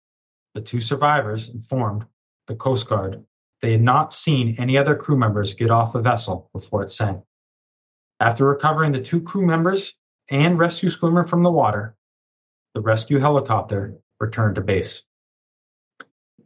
the 0.55 0.61
two 0.61 0.81
survivors 0.81 1.49
informed 1.49 2.05
the 2.47 2.55
Coast 2.55 2.88
Guard 2.88 3.25
they 3.64 3.73
had 3.73 3.83
not 3.83 4.12
seen 4.12 4.57
any 4.59 4.77
other 4.77 4.94
crew 4.94 5.16
members 5.16 5.55
get 5.55 5.70
off 5.70 5.94
the 5.94 6.03
vessel 6.03 6.51
before 6.53 6.83
it 6.83 6.90
sank. 6.90 7.25
After 8.20 8.44
recovering 8.44 8.92
the 8.92 9.01
two 9.01 9.23
crew 9.23 9.47
members 9.47 9.94
and 10.31 10.59
rescue 10.59 10.90
swimmer 10.90 11.27
from 11.27 11.42
the 11.42 11.51
water, 11.51 11.97
the 12.75 12.83
rescue 12.83 13.18
helicopter 13.18 14.01
returned 14.20 14.57
to 14.57 14.61
base. 14.61 15.03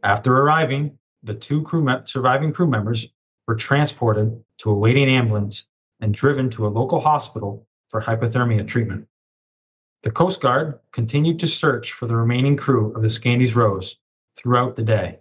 After 0.03 0.35
arriving, 0.35 0.97
the 1.23 1.33
two 1.33 1.63
crew 1.63 1.83
me- 1.83 2.05
surviving 2.05 2.53
crew 2.53 2.67
members 2.67 3.07
were 3.47 3.55
transported 3.55 4.43
to 4.59 4.71
a 4.71 4.75
waiting 4.75 5.09
ambulance 5.09 5.65
and 5.99 6.13
driven 6.13 6.49
to 6.51 6.67
a 6.67 6.69
local 6.69 6.99
hospital 6.99 7.67
for 7.89 8.01
hypothermia 8.01 8.67
treatment. 8.67 9.07
The 10.03 10.11
Coast 10.11 10.39
Guard 10.41 10.79
continued 10.93 11.39
to 11.39 11.47
search 11.47 11.91
for 11.91 12.07
the 12.07 12.15
remaining 12.15 12.55
crew 12.55 12.93
of 12.93 13.01
the 13.01 13.09
Scandies 13.09 13.55
Rose 13.55 13.97
throughout 14.37 14.75
the 14.75 14.83
day. 14.83 15.19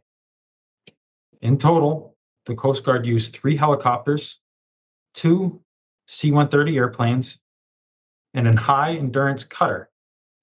In 1.40 1.58
total, 1.58 2.16
the 2.46 2.54
Coast 2.54 2.84
Guard 2.84 3.04
used 3.04 3.34
three 3.34 3.56
helicopters, 3.56 4.38
two 5.14 5.60
C 6.06 6.30
130 6.30 6.76
airplanes, 6.76 7.38
and 8.34 8.46
a 8.46 8.56
high 8.56 8.94
endurance 8.94 9.44
cutter 9.44 9.90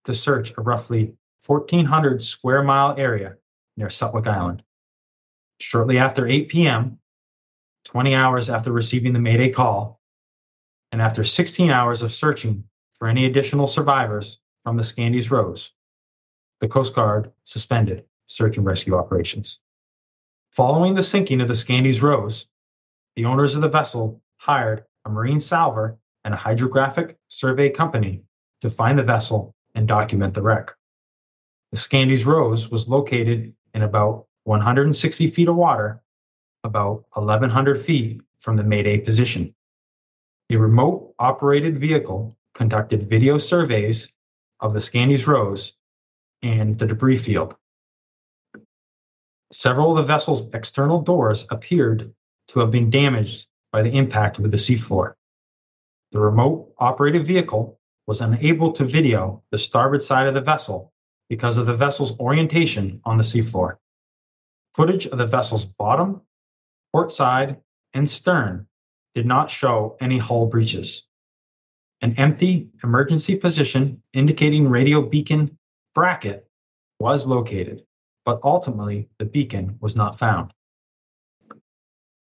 to 0.03 0.13
search 0.13 0.53
a 0.57 0.61
roughly 0.61 1.15
1,400 1.45 2.23
square 2.23 2.63
mile 2.63 2.95
area 2.97 3.35
near 3.77 3.87
Sutwik 3.87 4.27
Island. 4.27 4.63
Shortly 5.59 5.97
after 5.97 6.27
8 6.27 6.49
p.m., 6.49 6.99
20 7.85 8.15
hours 8.15 8.49
after 8.49 8.71
receiving 8.71 9.13
the 9.13 9.19
Mayday 9.19 9.51
call, 9.51 10.01
and 10.91 11.01
after 11.01 11.23
16 11.23 11.69
hours 11.69 12.01
of 12.01 12.13
searching 12.13 12.63
for 12.97 13.07
any 13.07 13.25
additional 13.25 13.67
survivors 13.67 14.39
from 14.63 14.77
the 14.77 14.83
Scandies 14.83 15.29
Rose, 15.29 15.71
the 16.59 16.67
Coast 16.67 16.95
Guard 16.95 17.31
suspended 17.43 18.05
search 18.25 18.57
and 18.57 18.65
rescue 18.65 18.95
operations. 18.95 19.59
Following 20.51 20.95
the 20.95 21.03
sinking 21.03 21.41
of 21.41 21.47
the 21.47 21.53
Scandies 21.53 22.01
Rose, 22.01 22.47
the 23.15 23.25
owners 23.25 23.55
of 23.55 23.61
the 23.61 23.69
vessel 23.69 24.21
hired 24.37 24.85
a 25.05 25.09
marine 25.09 25.39
salver 25.39 25.97
and 26.23 26.33
a 26.33 26.37
hydrographic 26.37 27.17
survey 27.27 27.69
company 27.69 28.23
to 28.61 28.69
find 28.69 28.97
the 28.97 29.03
vessel 29.03 29.53
and 29.75 29.87
document 29.87 30.33
the 30.33 30.41
wreck. 30.41 30.71
The 31.75 31.81
Scandies 31.81 32.25
Rose 32.25 32.71
was 32.71 32.87
located 32.87 33.53
in 33.73 33.81
about 33.81 34.27
160 34.45 35.27
feet 35.27 35.49
of 35.49 35.57
water, 35.57 36.01
about 36.63 37.03
1,100 37.11 37.81
feet 37.81 38.21
from 38.39 38.55
the 38.55 38.63
Mayday 38.63 38.97
position. 38.97 39.53
A 40.49 40.55
remote 40.55 41.13
operated 41.19 41.77
vehicle 41.77 42.37
conducted 42.53 43.09
video 43.09 43.37
surveys 43.37 44.09
of 44.61 44.71
the 44.71 44.79
Scandies 44.79 45.27
Rose 45.27 45.73
and 46.41 46.79
the 46.79 46.85
debris 46.85 47.17
field. 47.17 47.57
Several 49.51 49.91
of 49.91 49.97
the 49.97 50.13
vessel's 50.13 50.47
external 50.53 51.01
doors 51.01 51.45
appeared 51.51 52.13
to 52.47 52.61
have 52.61 52.71
been 52.71 52.89
damaged 52.89 53.47
by 53.73 53.81
the 53.81 53.91
impact 53.91 54.39
with 54.39 54.51
the 54.51 54.57
seafloor. 54.57 55.15
The 56.13 56.21
remote 56.21 56.73
operated 56.77 57.25
vehicle 57.25 57.77
was 58.07 58.21
unable 58.21 58.71
to 58.71 58.85
video 58.85 59.43
the 59.51 59.57
starboard 59.57 60.03
side 60.03 60.27
of 60.27 60.35
the 60.35 60.39
vessel 60.39 60.93
because 61.29 61.57
of 61.57 61.65
the 61.65 61.75
vessel's 61.75 62.17
orientation 62.19 63.01
on 63.03 63.17
the 63.17 63.23
seafloor. 63.23 63.77
Footage 64.73 65.07
of 65.07 65.17
the 65.17 65.25
vessel's 65.25 65.65
bottom, 65.65 66.21
port 66.91 67.11
side, 67.11 67.57
and 67.93 68.09
stern 68.09 68.67
did 69.15 69.25
not 69.25 69.49
show 69.49 69.97
any 70.01 70.17
hull 70.17 70.47
breaches. 70.47 71.07
An 72.01 72.15
empty 72.17 72.69
emergency 72.83 73.35
position 73.37 74.03
indicating 74.13 74.67
radio 74.67 75.01
beacon 75.01 75.57
bracket 75.93 76.47
was 76.99 77.25
located, 77.25 77.83
but 78.25 78.41
ultimately 78.43 79.09
the 79.17 79.25
beacon 79.25 79.77
was 79.79 79.95
not 79.95 80.19
found. 80.19 80.51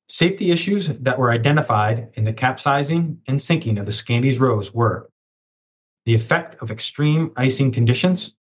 Safety 0.10 0.52
issues 0.52 0.88
that 0.88 1.18
were 1.18 1.32
identified 1.32 2.10
in 2.16 2.26
the 2.26 2.34
capsizing 2.34 3.22
and 3.28 3.42
sinking 3.42 3.78
of 3.78 3.86
the 3.86 3.94
Scandies 3.94 4.40
Rose 4.40 4.74
were 4.74 5.10
the 6.06 6.16
effect 6.16 6.62
of 6.62 6.72
extreme 6.72 7.32
icing 7.38 7.72
conditions, 7.72 8.34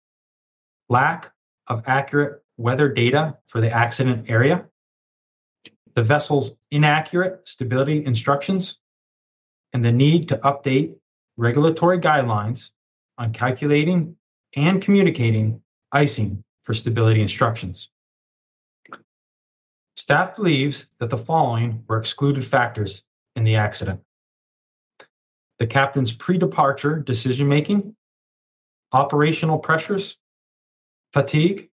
lack 0.91 1.31
of 1.67 1.83
accurate 1.87 2.43
weather 2.57 2.89
data 2.89 3.37
for 3.47 3.61
the 3.61 3.71
accident 3.71 4.29
area, 4.29 4.65
the 5.95 6.03
vessel's 6.03 6.57
inaccurate 6.69 7.47
stability 7.47 8.05
instructions, 8.05 8.77
and 9.71 9.85
the 9.85 9.91
need 9.91 10.29
to 10.29 10.37
update 10.37 10.95
regulatory 11.37 11.97
guidelines 11.97 12.71
on 13.17 13.31
calculating 13.31 14.17
and 14.55 14.81
communicating 14.81 15.61
icing 15.93 16.43
for 16.63 16.73
stability 16.73 17.21
instructions. 17.21 17.89
Staff 19.95 20.35
believes 20.35 20.87
that 20.99 21.09
the 21.09 21.17
following 21.17 21.85
were 21.87 21.99
excluded 21.99 22.43
factors 22.43 23.03
in 23.35 23.43
the 23.43 23.55
accident 23.55 24.01
the 25.59 25.67
captain's 25.67 26.11
pre 26.11 26.39
departure 26.39 26.97
decision 26.97 27.47
making, 27.47 27.95
operational 28.91 29.59
pressures, 29.59 30.17
fatigue, 31.13 31.69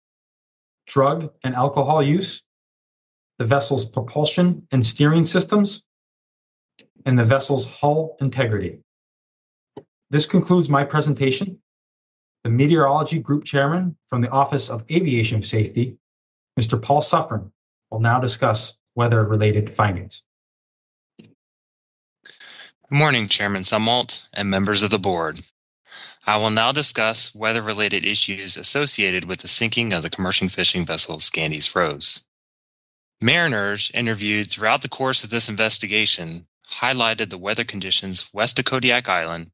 drug 0.87 1.33
and 1.42 1.55
alcohol 1.55 2.03
use, 2.03 2.42
the 3.38 3.44
vessel's 3.44 3.85
propulsion 3.85 4.66
and 4.70 4.85
steering 4.85 5.25
systems, 5.25 5.83
and 7.07 7.18
the 7.18 7.25
vessel's 7.25 7.66
hull 7.66 8.16
integrity. 8.20 8.79
This 10.11 10.27
concludes 10.27 10.68
my 10.68 10.85
presentation. 10.85 11.59
The 12.44 12.51
Meteorology 12.51 13.18
Group 13.18 13.44
Chairman 13.44 13.97
from 14.09 14.20
the 14.20 14.29
Office 14.29 14.68
of 14.68 14.85
Aviation 14.90 15.42
Safety, 15.42 15.97
Mr. 16.61 16.81
Paul 16.81 17.01
Suffern, 17.01 17.51
will 17.90 18.01
now 18.01 18.20
discuss 18.20 18.77
weather-related 18.94 19.75
findings. 19.75 20.23
Good 22.88 22.99
morning, 22.99 23.29
Chairman 23.29 23.62
Sumwalt 23.62 24.27
and 24.35 24.51
members 24.51 24.83
of 24.83 24.90
the 24.90 24.99
board. 24.99 25.40
I 26.26 26.38
will 26.38 26.50
now 26.50 26.72
discuss 26.72 27.34
weather-related 27.34 28.06
issues 28.06 28.56
associated 28.56 29.26
with 29.26 29.40
the 29.40 29.48
sinking 29.48 29.92
of 29.92 30.02
the 30.02 30.08
commercial 30.08 30.48
fishing 30.48 30.87
vessel 30.87 31.18
Scandies 31.18 31.74
Rose. 31.74 32.24
Mariners 33.20 33.90
interviewed 33.92 34.50
throughout 34.50 34.80
the 34.80 34.88
course 34.88 35.24
of 35.24 35.30
this 35.30 35.50
investigation 35.50 36.46
highlighted 36.70 37.28
the 37.28 37.37
weather 37.37 37.64
conditions 37.64 38.32
west 38.32 38.58
of 38.58 38.64
Kodiak 38.64 39.08
Island, 39.08 39.50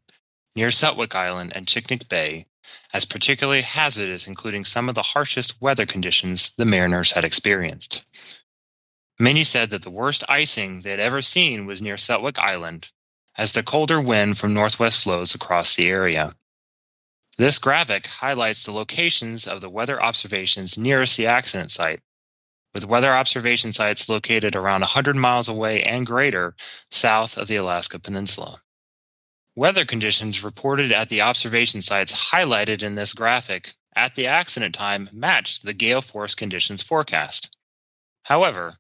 near 0.55 0.69
Sutwik 0.69 1.15
Island 1.17 1.53
and 1.57 1.67
Chignik 1.67 2.09
Bay 2.09 2.47
as 2.93 3.05
particularly 3.05 3.63
hazardous, 3.63 4.29
including 4.29 4.65
some 4.65 4.89
of 4.89 4.95
the 4.95 5.03
harshest 5.03 5.61
weather 5.61 5.87
conditions 5.87 6.53
the 6.57 6.65
mariners 6.65 7.11
had 7.11 7.25
experienced. 7.25 8.05
Many 9.19 9.43
said 9.43 9.71
that 9.71 9.83
the 9.83 9.91
worst 9.91 10.23
icing 10.29 10.83
they 10.83 10.91
had 10.91 11.01
ever 11.01 11.21
seen 11.21 11.67
was 11.67 11.83
near 11.83 11.97
Sutwik 11.97 12.39
Island, 12.39 12.89
as 13.37 13.53
the 13.53 13.63
colder 13.65 14.01
wind 14.01 14.39
from 14.39 14.55
northwest 14.55 15.03
flows 15.03 15.35
across 15.35 15.75
the 15.75 15.89
area. 15.89 16.31
This 17.41 17.59
graphic 17.59 18.07
highlights 18.07 18.65
the 18.65 18.73
locations 18.73 19.47
of 19.47 19.63
the 19.63 19.71
weather 19.71 20.03
observations 20.03 20.77
nearest 20.77 21.17
the 21.17 21.29
accident 21.29 21.71
site, 21.71 22.03
with 22.75 22.85
weather 22.85 23.15
observation 23.15 23.73
sites 23.73 24.11
located 24.11 24.55
around 24.55 24.83
100 24.83 25.17
miles 25.17 25.49
away 25.49 25.83
and 25.83 26.05
greater 26.05 26.55
south 26.91 27.39
of 27.39 27.49
the 27.49 27.57
Alaska 27.57 27.99
Peninsula. 27.99 28.61
Weather 29.57 29.87
conditions 29.87 30.45
reported 30.45 30.93
at 30.93 31.09
the 31.09 31.23
observation 31.23 31.81
sites 31.81 32.13
highlighted 32.13 32.83
in 32.83 32.95
this 32.95 33.15
graphic 33.15 33.73
at 33.97 34.15
the 34.15 34.27
accident 34.27 34.75
time 34.75 35.09
matched 35.11 35.65
the 35.65 35.73
gale 35.73 36.03
force 36.03 36.35
conditions 36.35 36.83
forecast. 36.83 37.57
However, 38.23 38.77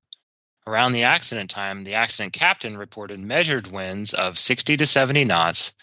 around 0.70 0.92
the 0.92 1.02
accident 1.02 1.50
time, 1.50 1.82
the 1.82 1.94
accident 1.94 2.32
captain 2.32 2.76
reported 2.76 3.18
measured 3.18 3.66
winds 3.66 4.14
of 4.14 4.38
60 4.38 4.76
to 4.76 4.86
70 4.86 5.24
knots, 5.24 5.74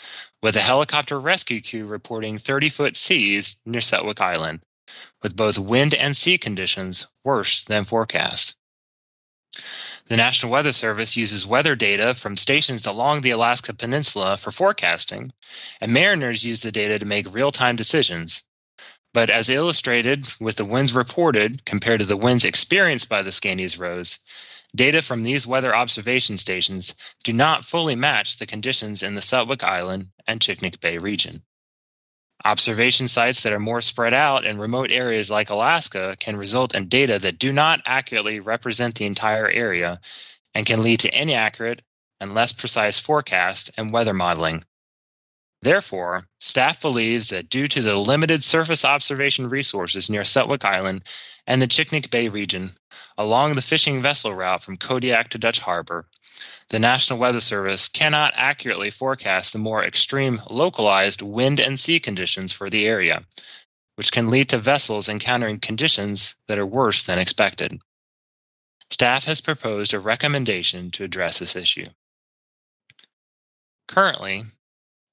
with 0.42 0.56
a 0.56 0.62
helicopter 0.62 1.20
rescue 1.20 1.62
crew 1.62 1.86
reporting 1.86 2.38
30 2.38 2.70
foot 2.70 2.96
seas 2.96 3.58
near 3.66 3.82
Sutwik 3.82 4.22
Island, 4.22 4.62
with 5.22 5.36
both 5.36 5.58
wind 5.58 5.94
and 5.94 6.16
sea 6.16 6.38
conditions 6.38 7.06
worse 7.26 7.66
than 7.66 7.84
forecast. 7.84 8.56
The 10.06 10.16
National 10.16 10.54
Weather 10.54 10.72
Service 10.72 11.18
uses 11.18 11.46
weather 11.46 11.76
data 11.76 12.14
from 12.14 12.38
stations 12.38 12.88
along 12.88 13.22
the 13.22 13.32
Alaska 13.32 13.74
Peninsula 13.74 14.38
for 14.38 14.54
forecasting, 14.54 15.34
and 15.82 15.92
mariners 15.92 16.46
use 16.46 16.62
the 16.62 16.72
data 16.72 16.98
to 17.00 17.06
make 17.06 17.34
real 17.34 17.52
time 17.52 17.76
decisions. 17.76 18.46
But 19.14 19.30
as 19.30 19.50
illustrated 19.50 20.28
with 20.40 20.56
the 20.56 20.64
winds 20.64 20.94
reported 20.94 21.66
compared 21.66 22.00
to 22.00 22.06
the 22.06 22.16
winds 22.16 22.46
experienced 22.46 23.10
by 23.10 23.22
the 23.22 23.32
Scandies 23.32 23.78
Rose, 23.78 24.20
data 24.76 25.02
from 25.02 25.24
these 25.24 25.48
weather 25.48 25.76
observation 25.76 26.38
stations 26.38 26.96
do 27.24 27.34
not 27.34 27.66
fully 27.66 27.96
match 27.96 28.38
the 28.38 28.46
conditions 28.46 29.04
in 29.04 29.16
the 29.16 29.22
Sutwik 29.22 29.64
Island 29.64 30.10
and 30.28 30.40
Chignik 30.40 30.80
Bay 30.80 30.98
region. 30.98 31.44
Observation 32.46 33.08
sites 33.08 33.44
that 33.44 33.54
are 33.54 33.60
more 33.60 33.82
spread 33.82 34.14
out 34.14 34.46
in 34.46 34.60
remote 34.60 34.92
areas 34.92 35.32
like 35.32 35.50
Alaska 35.50 36.16
can 36.20 36.38
result 36.38 36.76
in 36.76 36.88
data 36.88 37.18
that 37.20 37.40
do 37.40 37.52
not 37.52 37.82
accurately 37.86 38.40
represent 38.40 38.96
the 38.96 39.06
entire 39.06 39.50
area 39.50 40.00
and 40.54 40.66
can 40.66 40.84
lead 40.84 41.00
to 41.00 41.22
inaccurate 41.22 41.82
and 42.20 42.36
less 42.36 42.54
precise 42.54 43.00
forecast 43.00 43.72
and 43.78 43.92
weather 43.92 44.14
modeling. 44.14 44.64
Therefore, 45.64 46.28
staff 46.40 46.82
believes 46.82 47.30
that 47.30 47.50
due 47.50 47.68
to 47.68 47.82
the 47.82 47.96
limited 47.96 48.44
surface 48.44 48.86
observation 48.86 49.50
resources 49.50 50.10
near 50.10 50.22
Sutwik 50.22 50.64
Island 50.64 51.04
and 51.48 51.62
the 51.62 51.68
Chignik 51.68 52.12
Bay 52.12 52.28
region, 52.28 52.78
along 53.18 53.54
the 53.54 53.62
fishing 53.62 54.02
vessel 54.02 54.34
route 54.34 54.64
from 54.64 54.78
Kodiak 54.78 55.30
to 55.30 55.38
Dutch 55.38 55.60
Harbor, 55.60 56.08
the 56.70 56.80
National 56.80 57.20
Weather 57.20 57.40
Service 57.40 57.88
cannot 57.88 58.34
accurately 58.36 58.90
forecast 58.90 59.54
the 59.54 59.60
more 59.60 59.84
extreme 59.84 60.42
localized 60.50 61.22
wind 61.22 61.60
and 61.60 61.80
sea 61.80 62.00
conditions 62.00 62.52
for 62.52 62.70
the 62.70 62.86
area, 62.86 63.26
which 63.96 64.12
can 64.12 64.30
lead 64.30 64.50
to 64.50 64.58
vessels 64.58 65.10
encountering 65.10 65.60
conditions 65.60 66.36
that 66.48 66.60
are 66.60 66.66
worse 66.66 67.04
than 67.04 67.20
expected. 67.20 67.80
Staff 68.90 69.26
has 69.26 69.42
proposed 69.42 69.94
a 69.94 70.00
recommendation 70.00 70.92
to 70.92 71.04
address 71.04 71.40
this 71.40 71.56
issue. 71.56 71.88
Currently, 73.88 74.44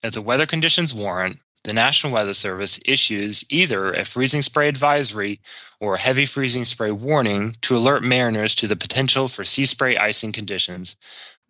if 0.02 0.12
the 0.12 0.22
weather 0.22 0.46
conditions 0.46 0.92
warrant, 0.92 1.38
the 1.64 1.72
National 1.72 2.12
Weather 2.12 2.34
Service 2.34 2.78
issues 2.84 3.44
either 3.48 3.92
a 3.92 4.04
freezing 4.04 4.42
spray 4.42 4.68
advisory 4.68 5.40
or 5.80 5.94
a 5.94 6.00
heavy 6.00 6.26
freezing 6.26 6.64
spray 6.64 6.90
warning 6.90 7.56
to 7.62 7.76
alert 7.76 8.04
mariners 8.04 8.54
to 8.56 8.66
the 8.66 8.76
potential 8.76 9.28
for 9.28 9.44
sea 9.44 9.64
spray 9.64 9.96
icing 9.96 10.32
conditions, 10.32 10.96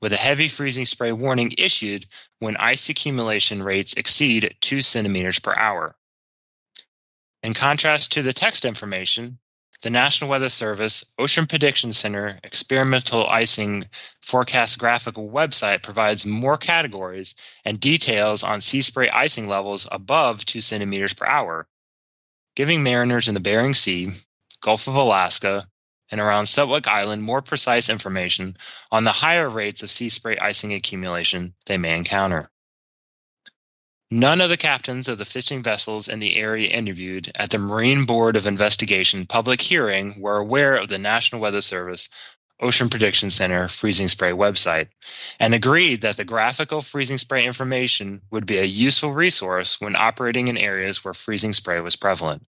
with 0.00 0.12
a 0.12 0.16
heavy 0.16 0.48
freezing 0.48 0.86
spray 0.86 1.12
warning 1.12 1.52
issued 1.58 2.06
when 2.38 2.56
ice 2.56 2.88
accumulation 2.88 3.62
rates 3.62 3.94
exceed 3.94 4.54
2 4.60 4.82
centimeters 4.82 5.40
per 5.40 5.54
hour. 5.54 5.96
In 7.42 7.52
contrast 7.52 8.12
to 8.12 8.22
the 8.22 8.32
text 8.32 8.64
information, 8.64 9.38
the 9.84 9.90
National 9.90 10.30
Weather 10.30 10.48
Service 10.48 11.04
Ocean 11.18 11.44
Prediction 11.46 11.92
Center 11.92 12.40
experimental 12.42 13.26
icing 13.26 13.84
forecast 14.22 14.78
graphical 14.78 15.28
website 15.28 15.82
provides 15.82 16.24
more 16.24 16.56
categories 16.56 17.34
and 17.66 17.78
details 17.78 18.44
on 18.44 18.62
sea 18.62 18.80
spray 18.80 19.10
icing 19.10 19.46
levels 19.46 19.86
above 19.92 20.42
2 20.46 20.62
centimeters 20.62 21.12
per 21.12 21.26
hour, 21.26 21.68
giving 22.56 22.82
mariners 22.82 23.28
in 23.28 23.34
the 23.34 23.40
Bering 23.40 23.74
Sea, 23.74 24.08
Gulf 24.62 24.88
of 24.88 24.94
Alaska, 24.94 25.68
and 26.10 26.18
around 26.18 26.46
Sutwik 26.46 26.86
Island 26.86 27.22
more 27.22 27.42
precise 27.42 27.90
information 27.90 28.56
on 28.90 29.04
the 29.04 29.12
higher 29.12 29.50
rates 29.50 29.82
of 29.82 29.90
sea 29.90 30.08
spray 30.08 30.38
icing 30.38 30.72
accumulation 30.72 31.54
they 31.66 31.76
may 31.76 31.94
encounter. 31.94 32.50
None 34.10 34.40
of 34.40 34.50
the 34.50 34.56
captains 34.56 35.08
of 35.08 35.18
the 35.18 35.24
fishing 35.24 35.62
vessels 35.62 36.08
in 36.08 36.20
the 36.20 36.36
area 36.36 36.68
interviewed 36.68 37.32
at 37.34 37.50
the 37.50 37.58
Marine 37.58 38.04
Board 38.04 38.36
of 38.36 38.46
Investigation 38.46 39.26
public 39.26 39.60
hearing 39.60 40.20
were 40.20 40.36
aware 40.36 40.76
of 40.76 40.88
the 40.88 40.98
National 40.98 41.40
Weather 41.40 41.62
Service 41.62 42.08
Ocean 42.60 42.88
Prediction 42.88 43.30
Center 43.30 43.66
freezing 43.66 44.08
spray 44.08 44.30
website 44.30 44.88
and 45.40 45.54
agreed 45.54 46.02
that 46.02 46.16
the 46.16 46.24
graphical 46.24 46.80
freezing 46.80 47.18
spray 47.18 47.44
information 47.44 48.20
would 48.30 48.46
be 48.46 48.58
a 48.58 48.64
useful 48.64 49.12
resource 49.12 49.80
when 49.80 49.96
operating 49.96 50.48
in 50.48 50.58
areas 50.58 51.04
where 51.04 51.14
freezing 51.14 51.52
spray 51.52 51.80
was 51.80 51.96
prevalent. 51.96 52.46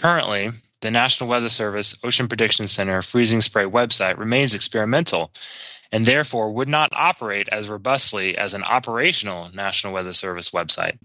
Currently, 0.00 0.50
the 0.80 0.90
National 0.90 1.30
Weather 1.30 1.48
Service 1.48 1.94
Ocean 2.02 2.28
Prediction 2.28 2.66
Center 2.66 3.00
freezing 3.02 3.40
spray 3.40 3.64
website 3.64 4.18
remains 4.18 4.54
experimental 4.54 5.30
and 5.94 6.04
therefore 6.04 6.50
would 6.50 6.68
not 6.68 6.92
operate 6.92 7.48
as 7.48 7.68
robustly 7.68 8.36
as 8.36 8.52
an 8.52 8.64
operational 8.64 9.48
National 9.54 9.92
Weather 9.92 10.12
Service 10.12 10.50
website. 10.50 10.98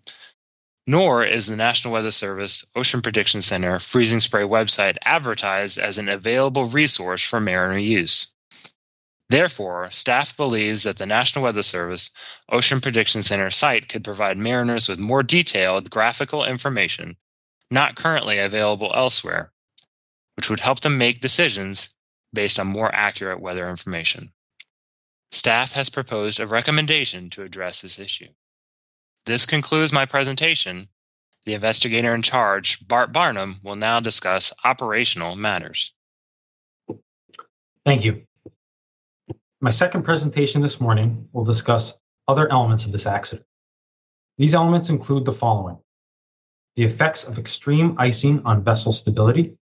Nor 0.88 1.24
is 1.24 1.46
the 1.46 1.56
National 1.56 1.94
Weather 1.94 2.10
Service 2.10 2.66
Ocean 2.76 3.04
Prediction 3.04 3.44
Center 3.44 3.78
freezing 3.78 4.20
spray 4.20 4.42
website 4.42 4.98
advertised 5.06 5.78
as 5.78 6.00
an 6.00 6.10
available 6.10 6.66
resource 6.66 7.22
for 7.22 7.40
mariner 7.40 7.78
use. 7.78 8.34
Therefore, 9.30 9.92
staff 9.92 10.36
believes 10.36 10.84
that 10.84 10.98
the 10.98 11.06
National 11.06 11.44
Weather 11.44 11.62
Service 11.62 12.10
Ocean 12.52 12.82
Prediction 12.82 13.22
Center 13.22 13.52
site 13.52 13.90
could 13.90 14.04
provide 14.04 14.40
mariners 14.40 14.90
with 14.90 14.98
more 14.98 15.22
detailed 15.22 15.92
graphical 15.92 16.44
information 16.44 17.16
not 17.70 17.96
currently 17.96 18.40
available 18.40 18.92
elsewhere, 18.96 19.52
which 20.36 20.50
would 20.50 20.60
help 20.60 20.80
them 20.80 20.98
make 20.98 21.22
decisions 21.22 21.90
based 22.34 22.60
on 22.60 22.66
more 22.66 22.92
accurate 22.92 23.40
weather 23.40 23.70
information. 23.70 24.32
Staff 25.32 25.74
has 25.74 25.90
proposed 25.90 26.40
a 26.40 26.48
recommendation 26.48 27.30
to 27.32 27.44
address 27.44 27.82
this 27.82 28.00
issue. 28.00 28.28
This 29.26 29.46
concludes 29.46 29.94
my 29.94 30.06
presentation. 30.06 30.88
The 31.46 31.54
investigator 31.54 32.14
in 32.14 32.22
charge, 32.22 32.86
Bart 32.88 33.14
Barnum, 33.14 33.60
will 33.64 33.76
now 33.76 34.00
discuss 34.00 34.54
operational 34.64 35.36
matters. 35.36 35.94
Thank 37.86 38.04
you. 38.04 38.24
My 39.62 39.72
second 39.72 40.04
presentation 40.04 40.62
this 40.62 40.80
morning 40.80 41.28
will 41.32 41.44
discuss 41.44 41.94
other 42.28 42.52
elements 42.52 42.86
of 42.86 42.92
this 42.92 43.06
accident. 43.06 43.46
These 44.38 44.54
elements 44.54 44.90
include 44.90 45.26
the 45.26 45.32
following 45.32 45.80
the 46.76 46.86
effects 46.86 47.26
of 47.26 47.38
extreme 47.38 47.96
icing 47.98 48.42
on 48.46 48.64
vessel 48.64 48.94
stability, 48.94 49.58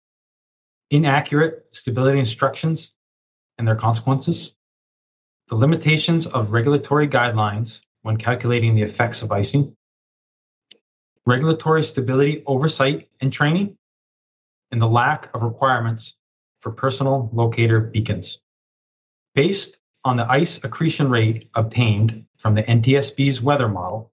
inaccurate 0.91 1.65
stability 1.73 2.19
instructions 2.19 2.95
and 3.57 3.67
their 3.67 3.77
consequences, 3.77 4.56
the 5.49 5.55
limitations 5.55 6.27
of 6.27 6.53
regulatory 6.53 7.07
guidelines 7.07 7.81
when 8.03 8.17
calculating 8.17 8.75
the 8.75 8.83
effects 8.83 9.23
of 9.23 9.31
icing, 9.31 9.77
regulatory 11.25 11.83
stability 11.83 12.43
oversight 12.47 13.09
and 13.21 13.33
training, 13.33 13.77
and 14.73 14.83
the 14.83 14.89
lack 14.89 15.33
of 15.35 15.43
requirements 15.43 16.17
for 16.61 16.73
personal 16.73 17.31
locator 17.33 17.81
beacons. 17.81 18.39
Based 19.35 19.79
on 20.05 20.17
the 20.17 20.31
ice 20.31 20.63
accretion 20.65 21.11
rate 21.11 21.49
obtained 21.55 22.27
from 22.39 22.55
the 22.55 22.63
NTSB's 22.63 23.41
weather 23.41 23.69
model, 23.69 24.13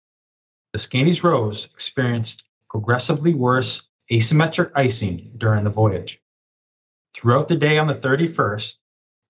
the 0.72 0.80
Scandies 0.80 1.24
Rose 1.24 1.66
experienced 1.74 2.44
progressively 2.70 3.34
worse 3.34 3.88
asymmetric 4.12 4.72
icing 4.76 5.32
during 5.38 5.64
the 5.64 5.70
voyage. 5.70 6.20
Throughout 7.16 7.48
the 7.48 7.56
day 7.56 7.78
on 7.78 7.88
the 7.88 7.94
31st, 7.94 8.78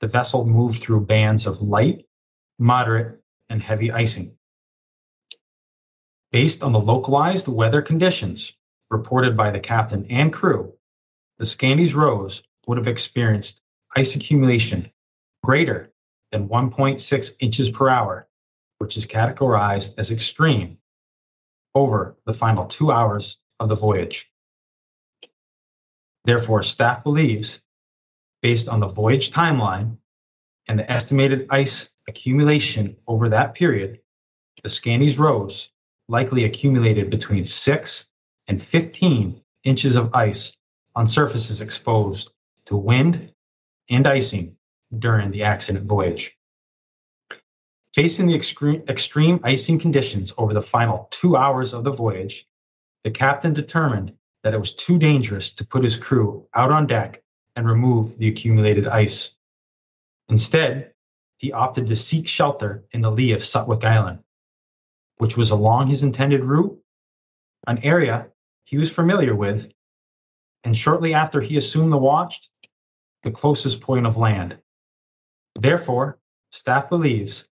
the 0.03 0.09
vessel 0.09 0.43
moved 0.43 0.83
through 0.83 0.99
bands 0.99 1.47
of 1.47 1.61
light, 1.61 2.05
moderate, 2.59 3.21
and 3.47 3.63
heavy 3.63 3.89
icing. 3.89 4.35
Based 6.29 6.61
on 6.61 6.73
the 6.73 6.79
localized 6.81 7.47
weather 7.47 7.81
conditions 7.81 8.51
reported 8.91 9.37
by 9.37 9.51
the 9.51 9.61
captain 9.61 10.07
and 10.09 10.33
crew, 10.33 10.73
the 11.37 11.45
Scandies 11.45 11.95
Rose 11.95 12.43
would 12.67 12.77
have 12.77 12.89
experienced 12.89 13.61
ice 13.95 14.13
accumulation 14.17 14.91
greater 15.41 15.93
than 16.33 16.49
1.6 16.49 17.35
inches 17.39 17.69
per 17.69 17.87
hour, 17.87 18.27
which 18.79 18.97
is 18.97 19.05
categorized 19.05 19.93
as 19.97 20.11
extreme 20.11 20.79
over 21.73 22.17
the 22.25 22.33
final 22.33 22.65
two 22.65 22.91
hours 22.91 23.39
of 23.57 23.69
the 23.69 23.75
voyage. 23.75 24.29
Therefore, 26.25 26.61
staff 26.61 27.05
believes, 27.05 27.61
based 28.43 28.67
on 28.67 28.81
the 28.81 28.87
voyage 28.87 29.31
timeline 29.31 29.97
and 30.67 30.77
the 30.77 30.91
estimated 30.91 31.47
ice 31.49 31.89
accumulation 32.07 32.97
over 33.07 33.29
that 33.29 33.55
period, 33.55 33.99
the 34.61 34.69
Scandies 34.69 35.17
Rose 35.17 35.69
likely 36.09 36.43
accumulated 36.43 37.09
between 37.09 37.45
6 37.45 38.07
and 38.47 38.61
15 38.61 39.41
inches 39.63 39.95
of 39.95 40.13
ice 40.13 40.55
on 40.93 41.07
surfaces 41.07 41.61
exposed 41.61 42.31
to 42.65 42.75
wind 42.75 43.31
and 43.89 44.05
icing 44.05 44.57
during 44.99 45.31
the 45.31 45.43
accident 45.43 45.85
voyage. 45.85 46.37
Facing 47.95 48.27
the 48.27 48.35
extreme, 48.35 48.83
extreme 48.89 49.39
icing 49.43 49.79
conditions 49.79 50.33
over 50.37 50.53
the 50.53 50.61
final 50.61 51.07
two 51.11 51.37
hours 51.37 51.73
of 51.73 51.85
the 51.85 51.91
voyage, 51.91 52.45
the 53.05 53.11
captain 53.11 53.53
determined 53.53 54.13
that 54.43 54.53
it 54.53 54.59
was 54.59 54.75
too 54.75 54.99
dangerous 54.99 55.53
to 55.53 55.65
put 55.65 55.83
his 55.83 55.95
crew 55.95 56.45
out 56.53 56.71
on 56.71 56.87
deck 56.87 57.22
and 57.55 57.67
remove 57.67 58.17
the 58.17 58.27
accumulated 58.27 58.87
ice. 58.87 59.33
Instead, 60.29 60.93
he 61.37 61.51
opted 61.51 61.87
to 61.87 61.95
seek 61.95 62.27
shelter 62.27 62.85
in 62.91 63.01
the 63.01 63.11
lee 63.11 63.33
of 63.33 63.41
Sutwik 63.41 63.83
Island, 63.83 64.19
which 65.17 65.37
was 65.37 65.51
along 65.51 65.87
his 65.87 66.03
intended 66.03 66.43
route, 66.43 66.79
an 67.67 67.79
area 67.79 68.27
he 68.65 68.77
was 68.77 68.89
familiar 68.89 69.35
with, 69.35 69.71
and 70.63 70.77
shortly 70.77 71.13
after 71.13 71.41
he 71.41 71.57
assumed 71.57 71.91
the 71.91 71.97
watch, 71.97 72.49
the 73.23 73.31
closest 73.31 73.81
point 73.81 74.05
of 74.05 74.17
land. 74.17 74.57
Therefore, 75.55 76.19
staff 76.51 76.89
believes 76.89 77.45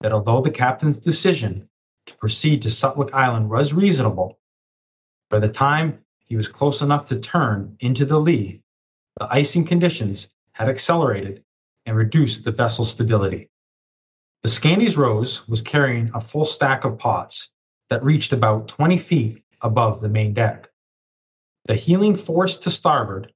that 0.00 0.12
although 0.12 0.40
the 0.40 0.50
captain's 0.50 0.98
decision 0.98 1.68
to 2.06 2.16
proceed 2.16 2.62
to 2.62 2.68
Sutwik 2.68 3.12
Island 3.12 3.50
was 3.50 3.72
reasonable, 3.72 4.38
by 5.30 5.38
the 5.40 5.48
time 5.48 6.04
he 6.18 6.36
was 6.36 6.48
close 6.48 6.82
enough 6.82 7.06
to 7.06 7.18
turn 7.18 7.76
into 7.80 8.04
the 8.04 8.18
lee, 8.18 8.62
the 9.18 9.28
icing 9.30 9.64
conditions 9.64 10.28
had 10.52 10.68
accelerated 10.68 11.44
and 11.86 11.96
reduced 11.96 12.44
the 12.44 12.50
vessel's 12.50 12.90
stability. 12.90 13.50
The 14.42 14.48
Scandies 14.48 14.96
Rose 14.96 15.46
was 15.48 15.62
carrying 15.62 16.10
a 16.14 16.20
full 16.20 16.44
stack 16.44 16.84
of 16.84 16.98
pots 16.98 17.50
that 17.90 18.04
reached 18.04 18.32
about 18.32 18.68
20 18.68 18.98
feet 18.98 19.42
above 19.60 20.00
the 20.00 20.08
main 20.08 20.34
deck. 20.34 20.68
The 21.66 21.76
heeling 21.76 22.14
force 22.14 22.58
to 22.58 22.70
starboard, 22.70 23.32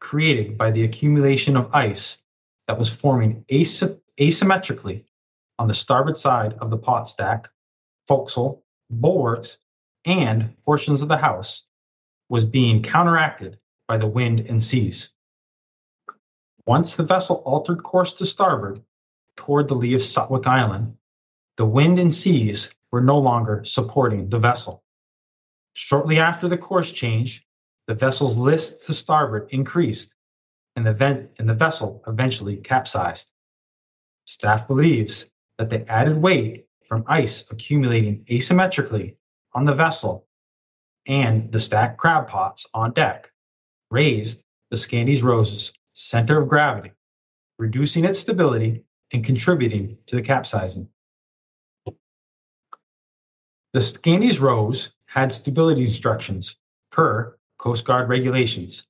created 0.00 0.58
by 0.58 0.70
the 0.70 0.84
accumulation 0.84 1.56
of 1.56 1.74
ice 1.74 2.18
that 2.68 2.78
was 2.78 2.88
forming 2.88 3.44
asy- 3.48 3.98
asymmetrically 4.20 5.04
on 5.58 5.68
the 5.68 5.74
starboard 5.74 6.18
side 6.18 6.54
of 6.54 6.70
the 6.70 6.78
pot 6.78 7.08
stack, 7.08 7.48
forecastle, 8.06 8.62
bulwarks, 8.90 9.58
and 10.04 10.56
portions 10.64 11.02
of 11.02 11.08
the 11.08 11.16
house, 11.16 11.64
was 12.28 12.44
being 12.44 12.82
counteracted 12.82 13.58
by 13.88 13.96
the 13.96 14.06
wind 14.06 14.40
and 14.40 14.62
seas. 14.62 15.11
Once 16.66 16.94
the 16.94 17.02
vessel 17.02 17.42
altered 17.44 17.82
course 17.82 18.14
to 18.14 18.24
starboard 18.24 18.82
toward 19.36 19.66
the 19.66 19.74
lee 19.74 19.94
of 19.94 20.00
Sutwik 20.00 20.46
Island, 20.46 20.96
the 21.56 21.66
wind 21.66 21.98
and 21.98 22.14
seas 22.14 22.72
were 22.90 23.00
no 23.00 23.18
longer 23.18 23.64
supporting 23.64 24.28
the 24.28 24.38
vessel. 24.38 24.84
Shortly 25.74 26.18
after 26.18 26.48
the 26.48 26.58
course 26.58 26.90
change, 26.90 27.44
the 27.88 27.94
vessel's 27.94 28.36
list 28.36 28.86
to 28.86 28.94
starboard 28.94 29.48
increased, 29.50 30.14
and 30.76 30.86
the, 30.86 31.28
and 31.38 31.48
the 31.48 31.54
vessel 31.54 32.02
eventually 32.06 32.56
capsized. 32.58 33.30
Staff 34.24 34.68
believes 34.68 35.28
that 35.58 35.68
the 35.68 35.90
added 35.90 36.16
weight 36.16 36.66
from 36.86 37.04
ice 37.08 37.44
accumulating 37.50 38.24
asymmetrically 38.30 39.16
on 39.52 39.64
the 39.64 39.74
vessel 39.74 40.26
and 41.06 41.50
the 41.50 41.58
stacked 41.58 41.98
crab 41.98 42.28
pots 42.28 42.66
on 42.72 42.92
deck 42.92 43.32
raised 43.90 44.44
the 44.70 44.76
Scandies 44.76 45.22
Rose's 45.22 45.72
center 45.92 46.40
of 46.40 46.48
gravity, 46.48 46.92
reducing 47.58 48.04
its 48.04 48.18
stability 48.18 48.84
and 49.12 49.24
contributing 49.24 49.98
to 50.06 50.16
the 50.16 50.22
capsizing. 50.22 50.88
The 53.72 53.80
Scandies 53.80 54.40
Rose 54.40 54.92
had 55.06 55.32
stability 55.32 55.82
instructions 55.82 56.56
per 56.90 57.36
Coast 57.58 57.84
Guard 57.84 58.08
regulations 58.08 58.86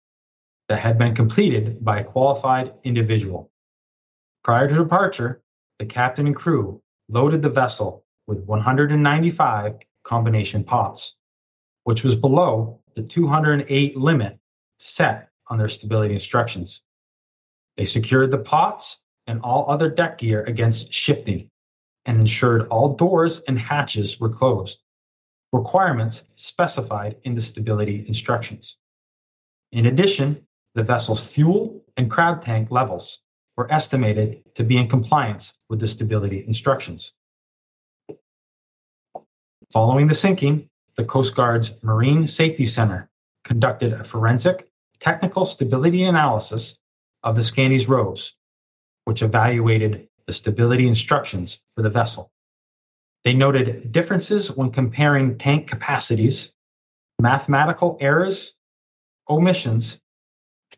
that 0.68 0.78
had 0.78 0.98
been 0.98 1.14
completed 1.14 1.84
by 1.84 2.00
a 2.00 2.04
qualified 2.04 2.72
individual. 2.84 3.50
Prior 4.42 4.68
to 4.68 4.74
departure, 4.74 5.42
the 5.78 5.86
captain 5.86 6.26
and 6.26 6.34
crew 6.34 6.80
loaded 7.08 7.42
the 7.42 7.48
vessel 7.48 8.04
with 8.26 8.38
195 8.44 9.74
combination 10.02 10.64
pots, 10.64 11.16
which 11.84 12.02
was 12.02 12.14
below 12.14 12.80
the 12.96 13.02
208 13.02 13.96
limit 13.96 14.38
set 14.78 15.28
on 15.48 15.58
their 15.58 15.68
stability 15.68 16.14
instructions. 16.14 16.82
They 17.76 17.84
secured 17.84 18.30
the 18.30 18.38
pots 18.38 19.00
and 19.26 19.40
all 19.42 19.70
other 19.70 19.88
deck 19.88 20.18
gear 20.18 20.42
against 20.44 20.92
shifting 20.92 21.50
and 22.04 22.20
ensured 22.20 22.68
all 22.68 22.94
doors 22.94 23.40
and 23.46 23.58
hatches 23.58 24.18
were 24.20 24.30
closed 24.30 24.80
requirements 25.52 26.24
specified 26.34 27.16
in 27.24 27.34
the 27.34 27.40
stability 27.40 28.04
instructions. 28.08 28.78
In 29.70 29.86
addition, 29.86 30.46
the 30.74 30.82
vessel's 30.82 31.20
fuel 31.20 31.84
and 31.96 32.10
crab 32.10 32.42
tank 32.42 32.70
levels 32.70 33.20
were 33.56 33.70
estimated 33.70 34.42
to 34.54 34.64
be 34.64 34.78
in 34.78 34.88
compliance 34.88 35.52
with 35.68 35.78
the 35.78 35.86
stability 35.86 36.44
instructions. 36.46 37.12
Following 39.70 40.06
the 40.06 40.14
sinking, 40.14 40.68
the 40.96 41.04
Coast 41.04 41.34
Guard's 41.34 41.74
Marine 41.82 42.26
Safety 42.26 42.64
Center 42.64 43.10
conducted 43.44 43.92
a 43.92 44.04
forensic 44.04 44.68
technical 45.00 45.44
stability 45.44 46.04
analysis 46.04 46.78
of 47.22 47.36
the 47.36 47.42
Scandies 47.42 47.88
Rose, 47.88 48.34
which 49.04 49.22
evaluated 49.22 50.08
the 50.26 50.32
stability 50.32 50.86
instructions 50.86 51.60
for 51.74 51.82
the 51.82 51.90
vessel. 51.90 52.30
They 53.24 53.34
noted 53.34 53.92
differences 53.92 54.50
when 54.50 54.70
comparing 54.70 55.38
tank 55.38 55.68
capacities, 55.68 56.52
mathematical 57.20 57.96
errors, 58.00 58.54
omissions, 59.28 60.00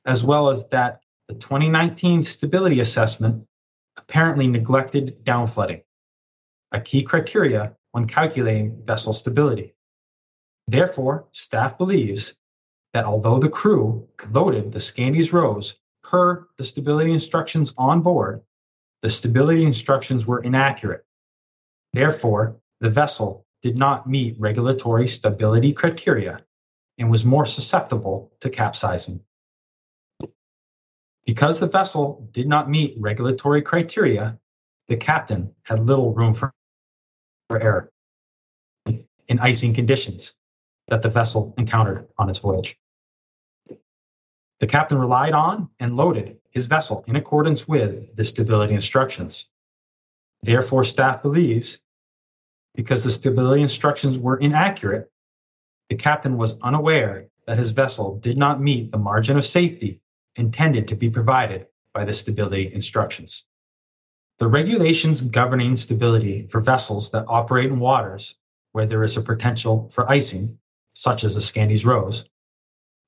as 0.04 0.22
well 0.22 0.50
as 0.50 0.68
that 0.68 1.00
the 1.28 1.34
2019 1.34 2.24
stability 2.24 2.80
assessment 2.80 3.46
apparently 3.96 4.46
neglected 4.46 5.24
downflooding, 5.24 5.82
a 6.72 6.80
key 6.80 7.02
criteria 7.02 7.74
when 7.92 8.06
calculating 8.06 8.82
vessel 8.84 9.12
stability. 9.12 9.74
Therefore, 10.66 11.26
staff 11.32 11.78
believes 11.78 12.34
that 12.92 13.04
although 13.04 13.38
the 13.38 13.48
crew 13.48 14.08
loaded 14.30 14.72
the 14.72 14.78
Scandies 14.78 15.32
Rose 15.32 15.76
per 16.14 16.48
the 16.58 16.64
stability 16.64 17.12
instructions 17.12 17.74
on 17.78 18.02
board, 18.02 18.42
the 19.02 19.10
stability 19.10 19.64
instructions 19.64 20.26
were 20.26 20.42
inaccurate 20.42 21.04
Therefore, 21.94 22.56
the 22.80 22.90
vessel 22.90 23.46
did 23.62 23.76
not 23.76 24.08
meet 24.08 24.36
regulatory 24.40 25.08
stability 25.08 25.72
criteria 25.72 26.40
and 26.98 27.10
was 27.10 27.24
more 27.24 27.46
susceptible 27.46 28.32
to 28.40 28.50
capsizing. 28.50 29.20
Because 31.26 31.60
the 31.60 31.68
vessel 31.68 32.28
did 32.32 32.48
not 32.48 32.70
meet 32.70 32.96
regulatory 32.98 33.62
criteria, 33.62 34.38
the 34.88 34.96
captain 34.96 35.54
had 35.64 35.86
little 35.86 36.12
room 36.12 36.34
for, 36.34 36.52
for 37.48 37.62
error 37.62 37.92
in 39.28 39.38
icing 39.40 39.74
conditions 39.74 40.34
that 40.88 41.02
the 41.02 41.10
vessel 41.10 41.54
encountered 41.58 42.08
on 42.18 42.30
its 42.30 42.40
voyage. 42.40 42.76
The 44.60 44.66
captain 44.66 44.98
relied 44.98 45.32
on 45.32 45.68
and 45.80 45.96
loaded 45.96 46.38
his 46.50 46.66
vessel 46.66 47.04
in 47.06 47.16
accordance 47.16 47.66
with 47.66 48.14
the 48.16 48.24
stability 48.24 48.74
instructions. 48.74 49.46
Therefore, 50.42 50.84
staff 50.84 51.22
believes 51.22 51.78
because 52.74 53.02
the 53.04 53.10
stability 53.10 53.62
instructions 53.62 54.18
were 54.18 54.36
inaccurate, 54.36 55.10
the 55.88 55.96
captain 55.96 56.36
was 56.36 56.58
unaware 56.60 57.28
that 57.46 57.58
his 57.58 57.70
vessel 57.70 58.18
did 58.18 58.36
not 58.36 58.60
meet 58.60 58.90
the 58.90 58.98
margin 58.98 59.36
of 59.36 59.44
safety 59.44 60.00
intended 60.36 60.88
to 60.88 60.96
be 60.96 61.10
provided 61.10 61.66
by 61.92 62.04
the 62.04 62.12
stability 62.12 62.72
instructions. 62.72 63.44
The 64.38 64.48
regulations 64.48 65.20
governing 65.20 65.76
stability 65.76 66.48
for 66.48 66.60
vessels 66.60 67.10
that 67.12 67.26
operate 67.28 67.70
in 67.70 67.78
waters 67.78 68.34
where 68.72 68.86
there 68.86 69.04
is 69.04 69.16
a 69.16 69.22
potential 69.22 69.90
for 69.92 70.10
icing, 70.10 70.58
such 70.94 71.22
as 71.22 71.34
the 71.34 71.40
Scandies 71.40 71.84
Rose, 71.84 72.24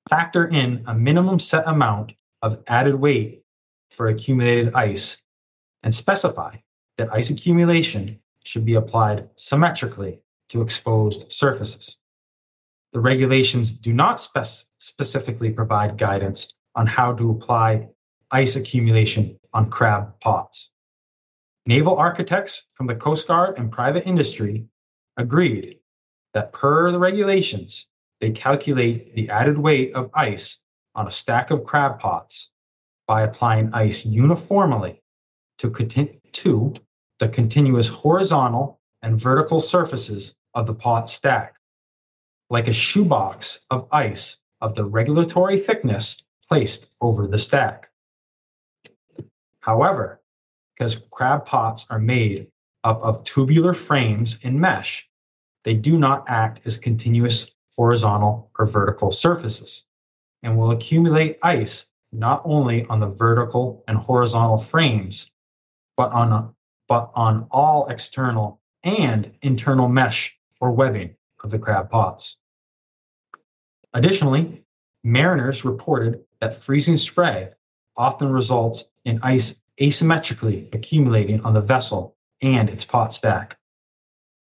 factor 0.08 0.46
in 0.46 0.84
a 0.86 0.94
minimum 0.94 1.38
set 1.38 1.66
amount 1.66 2.12
of 2.42 2.62
added 2.66 2.94
weight 2.94 3.42
for 3.90 4.08
accumulated 4.08 4.74
ice 4.74 5.20
and 5.82 5.94
specify 5.94 6.56
that 6.98 7.12
ice 7.12 7.30
accumulation 7.30 8.18
should 8.44 8.64
be 8.64 8.74
applied 8.74 9.28
symmetrically 9.36 10.20
to 10.48 10.62
exposed 10.62 11.32
surfaces. 11.32 11.98
The 12.92 13.00
regulations 13.00 13.72
do 13.72 13.92
not 13.92 14.20
spec- 14.20 14.64
specifically 14.78 15.50
provide 15.50 15.98
guidance 15.98 16.54
on 16.74 16.86
how 16.86 17.12
to 17.14 17.30
apply 17.30 17.88
ice 18.30 18.56
accumulation 18.56 19.38
on 19.52 19.70
crab 19.70 20.18
pots. 20.20 20.70
Naval 21.66 21.96
architects 21.96 22.62
from 22.74 22.86
the 22.86 22.94
Coast 22.94 23.26
Guard 23.26 23.58
and 23.58 23.72
private 23.72 24.06
industry 24.06 24.66
agreed 25.16 25.80
that 26.32 26.52
per 26.52 26.92
the 26.92 26.98
regulations, 26.98 27.86
they 28.20 28.30
calculate 28.30 29.14
the 29.14 29.28
added 29.28 29.58
weight 29.58 29.94
of 29.94 30.10
ice 30.14 30.58
on 30.94 31.06
a 31.06 31.10
stack 31.10 31.50
of 31.50 31.64
crab 31.64 31.98
pots 31.98 32.50
by 33.06 33.22
applying 33.22 33.72
ice 33.72 34.04
uniformly 34.04 35.02
to, 35.58 35.70
to 36.32 36.74
the 37.18 37.28
continuous 37.28 37.88
horizontal 37.88 38.80
and 39.02 39.20
vertical 39.20 39.60
surfaces 39.60 40.34
of 40.54 40.66
the 40.66 40.74
pot 40.74 41.08
stack, 41.08 41.54
like 42.50 42.68
a 42.68 42.72
shoebox 42.72 43.60
of 43.70 43.88
ice 43.92 44.38
of 44.60 44.74
the 44.74 44.84
regulatory 44.84 45.58
thickness 45.58 46.22
placed 46.48 46.88
over 47.00 47.26
the 47.26 47.38
stack. 47.38 47.90
However, 49.60 50.22
because 50.74 51.00
crab 51.10 51.44
pots 51.44 51.86
are 51.90 51.98
made 51.98 52.48
up 52.84 53.02
of 53.02 53.24
tubular 53.24 53.74
frames 53.74 54.38
and 54.42 54.60
mesh, 54.60 55.08
they 55.64 55.74
do 55.74 55.98
not 55.98 56.24
act 56.28 56.60
as 56.64 56.78
continuous 56.78 57.50
horizontal 57.76 58.50
or 58.58 58.66
vertical 58.66 59.10
surfaces 59.10 59.84
and 60.42 60.56
will 60.56 60.70
accumulate 60.70 61.38
ice 61.42 61.86
not 62.12 62.42
only 62.44 62.84
on 62.86 63.00
the 63.00 63.06
vertical 63.06 63.84
and 63.88 63.98
horizontal 63.98 64.58
frames, 64.58 65.30
but 65.96 66.12
on, 66.12 66.54
but 66.88 67.10
on 67.14 67.46
all 67.50 67.88
external 67.88 68.60
and 68.84 69.32
internal 69.42 69.88
mesh 69.88 70.36
or 70.60 70.70
webbing 70.72 71.14
of 71.42 71.50
the 71.50 71.58
crab 71.58 71.90
pots. 71.90 72.36
Additionally, 73.92 74.62
mariners 75.04 75.64
reported 75.64 76.24
that 76.40 76.56
freezing 76.56 76.96
spray 76.96 77.50
often 77.96 78.30
results 78.30 78.84
in 79.04 79.20
ice 79.22 79.60
asymmetrically 79.80 80.74
accumulating 80.74 81.40
on 81.42 81.54
the 81.54 81.60
vessel 81.60 82.16
and 82.42 82.68
its 82.68 82.84
pot 82.84 83.12
stack. 83.12 83.58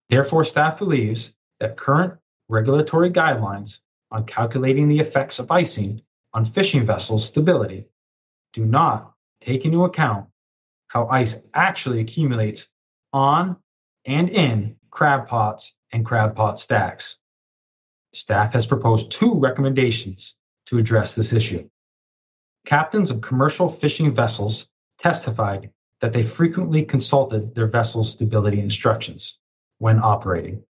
Therefore, 0.08 0.44
staff 0.44 0.78
believes 0.78 1.34
that 1.60 1.76
current 1.76 2.14
regulatory 2.52 3.10
guidelines 3.10 3.78
on 4.10 4.26
calculating 4.26 4.86
the 4.86 4.98
effects 4.98 5.38
of 5.38 5.50
icing 5.50 6.02
on 6.34 6.44
fishing 6.44 6.84
vessels' 6.84 7.26
stability 7.26 7.86
do 8.52 8.66
not 8.66 9.14
take 9.40 9.64
into 9.64 9.84
account 9.84 10.28
how 10.88 11.08
ice 11.08 11.36
actually 11.54 12.00
accumulates 12.00 12.68
on 13.14 13.56
and 14.04 14.28
in 14.28 14.76
crab 14.90 15.26
pots 15.26 15.74
and 15.92 16.04
crab 16.04 16.36
pot 16.36 16.58
stacks. 16.58 17.16
Staff 18.12 18.52
has 18.52 18.66
proposed 18.66 19.10
two 19.10 19.32
recommendations 19.34 20.34
to 20.66 20.76
address 20.76 21.14
this 21.14 21.32
issue. 21.32 21.66
Captains 22.66 23.10
of 23.10 23.22
commercial 23.22 23.70
fishing 23.70 24.14
vessels 24.14 24.68
testified 24.98 25.70
that 26.00 26.12
they 26.12 26.22
frequently 26.22 26.82
consulted 26.84 27.54
their 27.54 27.66
vessel's 27.66 28.12
stability 28.12 28.60
instructions 28.60 29.38
when 29.78 29.98
operating. 29.98 30.62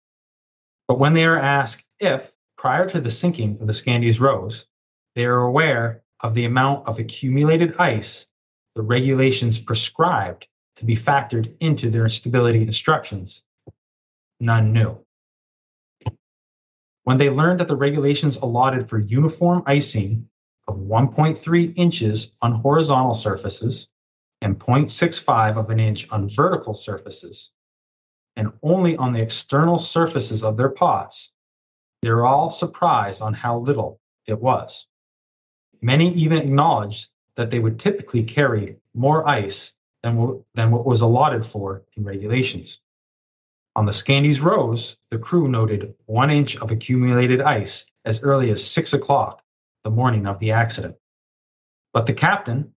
But 0.91 0.99
when 0.99 1.13
they 1.13 1.23
are 1.23 1.39
asked 1.39 1.85
if, 2.01 2.33
prior 2.57 2.85
to 2.89 2.99
the 2.99 3.09
sinking 3.09 3.59
of 3.61 3.67
the 3.67 3.71
Scandies 3.71 4.19
Rose, 4.19 4.65
they 5.15 5.23
are 5.23 5.39
aware 5.39 6.03
of 6.19 6.33
the 6.33 6.43
amount 6.43 6.85
of 6.85 6.99
accumulated 6.99 7.77
ice 7.79 8.27
the 8.75 8.81
regulations 8.81 9.57
prescribed 9.57 10.47
to 10.75 10.83
be 10.83 10.97
factored 10.97 11.55
into 11.61 11.89
their 11.89 12.09
stability 12.09 12.63
instructions, 12.63 13.41
none 14.41 14.73
knew. 14.73 14.97
When 17.05 17.15
they 17.15 17.29
learned 17.29 17.61
that 17.61 17.69
the 17.69 17.77
regulations 17.77 18.35
allotted 18.35 18.89
for 18.89 18.99
uniform 18.99 19.63
icing 19.67 20.27
of 20.67 20.75
1.3 20.75 21.73
inches 21.77 22.33
on 22.41 22.55
horizontal 22.55 23.13
surfaces 23.13 23.87
and 24.41 24.59
0.65 24.59 25.55
of 25.55 25.69
an 25.69 25.79
inch 25.79 26.09
on 26.11 26.27
vertical 26.27 26.73
surfaces, 26.73 27.51
and 28.35 28.51
only 28.63 28.95
on 28.97 29.13
the 29.13 29.21
external 29.21 29.77
surfaces 29.77 30.43
of 30.43 30.57
their 30.57 30.69
pots, 30.69 31.31
they 32.01 32.09
were 32.09 32.25
all 32.25 32.49
surprised 32.49 33.21
on 33.21 33.33
how 33.33 33.59
little 33.59 33.99
it 34.25 34.39
was. 34.39 34.87
Many 35.81 36.13
even 36.13 36.37
acknowledged 36.37 37.09
that 37.35 37.51
they 37.51 37.59
would 37.59 37.79
typically 37.79 38.23
carry 38.23 38.77
more 38.93 39.27
ice 39.27 39.73
than, 40.03 40.43
than 40.53 40.71
what 40.71 40.85
was 40.85 41.01
allotted 41.01 41.45
for 41.45 41.83
in 41.95 42.03
regulations. 42.03 42.79
On 43.75 43.85
the 43.85 43.91
Scandies 43.91 44.41
Rose, 44.41 44.97
the 45.11 45.17
crew 45.17 45.47
noted 45.47 45.95
one 46.05 46.29
inch 46.29 46.57
of 46.57 46.71
accumulated 46.71 47.41
ice 47.41 47.85
as 48.03 48.21
early 48.21 48.51
as 48.51 48.65
six 48.65 48.93
o'clock 48.93 49.41
the 49.83 49.89
morning 49.89 50.27
of 50.27 50.39
the 50.39 50.51
accident. 50.51 50.95
But 51.93 52.05
the 52.05 52.13
captain, 52.13 52.73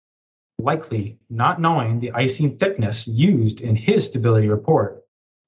likely 0.59 1.19
not 1.31 1.61
knowing 1.61 1.99
the 1.99 2.13
icing 2.13 2.59
thickness 2.59 3.09
used 3.09 3.61
in 3.61 3.75
his 3.75 4.07
stability 4.07 4.49
report, 4.49 5.02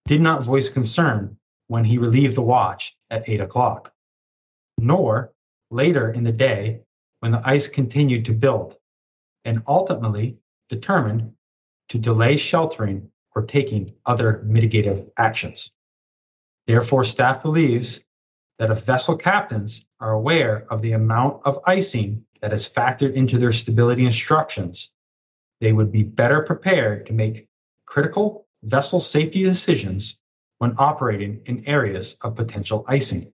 did 0.06 0.20
not 0.20 0.44
voice 0.44 0.68
concern 0.68 1.36
when 1.68 1.84
he 1.84 1.98
relieved 1.98 2.36
the 2.36 2.42
watch 2.42 2.96
at 3.10 3.28
eight 3.28 3.40
o'clock, 3.40 3.92
nor 4.78 5.32
later 5.70 6.10
in 6.12 6.24
the 6.24 6.32
day 6.32 6.80
when 7.20 7.32
the 7.32 7.42
ice 7.44 7.68
continued 7.68 8.24
to 8.26 8.32
build, 8.32 8.76
and 9.44 9.62
ultimately 9.66 10.36
determined 10.68 11.32
to 11.88 11.98
delay 11.98 12.36
sheltering 12.36 13.10
or 13.34 13.42
taking 13.42 13.92
other 14.06 14.44
mitigative 14.46 15.10
actions. 15.18 15.72
Therefore, 16.66 17.04
staff 17.04 17.42
believes 17.42 18.00
that 18.58 18.70
if 18.70 18.84
vessel 18.84 19.16
captains 19.16 19.84
are 20.00 20.12
aware 20.12 20.66
of 20.70 20.82
the 20.82 20.92
amount 20.92 21.42
of 21.44 21.60
icing 21.66 22.24
that 22.40 22.52
is 22.52 22.68
factored 22.68 23.14
into 23.14 23.38
their 23.38 23.52
stability 23.52 24.04
instructions, 24.04 24.90
they 25.60 25.72
would 25.72 25.90
be 25.90 26.02
better 26.02 26.42
prepared 26.42 27.06
to 27.06 27.12
make 27.12 27.48
critical 27.86 28.43
vessel 28.64 28.98
safety 28.98 29.44
decisions 29.44 30.18
when 30.58 30.74
operating 30.78 31.42
in 31.46 31.66
areas 31.66 32.16
of 32.22 32.34
potential 32.34 32.84
icing. 32.88 33.32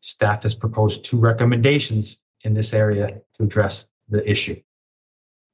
Staff 0.00 0.42
has 0.42 0.54
proposed 0.54 1.04
two 1.04 1.18
recommendations 1.18 2.18
in 2.42 2.54
this 2.54 2.72
area 2.72 3.22
to 3.34 3.42
address 3.42 3.88
the 4.08 4.28
issue. 4.28 4.60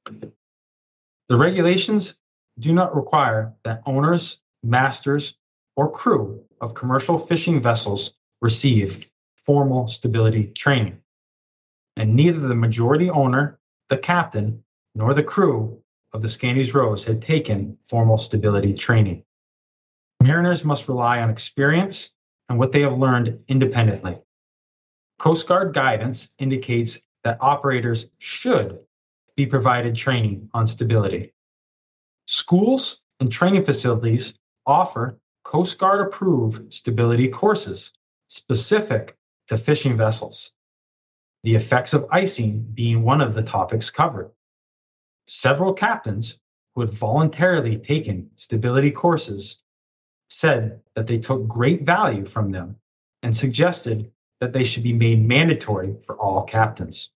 The 0.05 1.37
regulations 1.37 2.15
do 2.59 2.73
not 2.73 2.95
require 2.95 3.53
that 3.63 3.81
owners, 3.85 4.39
masters, 4.61 5.35
or 5.75 5.89
crew 5.89 6.43
of 6.61 6.75
commercial 6.75 7.17
fishing 7.17 7.61
vessels 7.61 8.13
receive 8.41 9.07
formal 9.45 9.87
stability 9.87 10.47
training. 10.47 10.99
And 11.95 12.15
neither 12.15 12.39
the 12.39 12.55
majority 12.55 13.09
owner, 13.09 13.59
the 13.89 13.97
captain, 13.97 14.63
nor 14.95 15.13
the 15.13 15.23
crew 15.23 15.82
of 16.13 16.21
the 16.21 16.27
Scandies 16.27 16.73
Rose 16.73 17.03
had 17.03 17.21
taken 17.21 17.77
formal 17.83 18.17
stability 18.17 18.73
training. 18.73 19.23
Mariners 20.21 20.63
must 20.63 20.87
rely 20.87 21.19
on 21.19 21.29
experience 21.29 22.11
and 22.49 22.59
what 22.59 22.71
they 22.71 22.81
have 22.81 22.97
learned 22.97 23.39
independently. 23.47 24.19
Coast 25.19 25.47
Guard 25.47 25.73
guidance 25.73 26.29
indicates 26.37 26.99
that 27.23 27.37
operators 27.41 28.07
should 28.19 28.79
be 29.35 29.45
provided 29.45 29.95
training 29.95 30.49
on 30.53 30.67
stability. 30.67 31.33
Schools 32.27 32.99
and 33.19 33.31
training 33.31 33.65
facilities 33.65 34.33
offer 34.65 35.19
Coast 35.43 35.77
Guard 35.77 36.01
approved 36.01 36.73
stability 36.73 37.27
courses 37.27 37.91
specific 38.27 39.17
to 39.47 39.57
fishing 39.57 39.97
vessels, 39.97 40.51
the 41.43 41.55
effects 41.55 41.93
of 41.93 42.07
icing 42.11 42.61
being 42.73 43.03
one 43.03 43.21
of 43.21 43.33
the 43.33 43.43
topics 43.43 43.89
covered. 43.89 44.31
Several 45.25 45.73
captains 45.73 46.37
who 46.75 46.81
had 46.81 46.89
voluntarily 46.91 47.77
taken 47.77 48.31
stability 48.35 48.91
courses 48.91 49.61
said 50.29 50.81
that 50.95 51.07
they 51.07 51.19
took 51.19 51.47
great 51.47 51.83
value 51.83 52.25
from 52.25 52.51
them 52.51 52.77
and 53.21 53.35
suggested 53.35 54.11
that 54.41 54.51
they 54.51 54.63
should 54.63 54.83
be 54.83 54.93
made 54.93 55.25
mandatory 55.25 55.95
for 56.05 56.17
all 56.17 56.43
captains. 56.43 57.11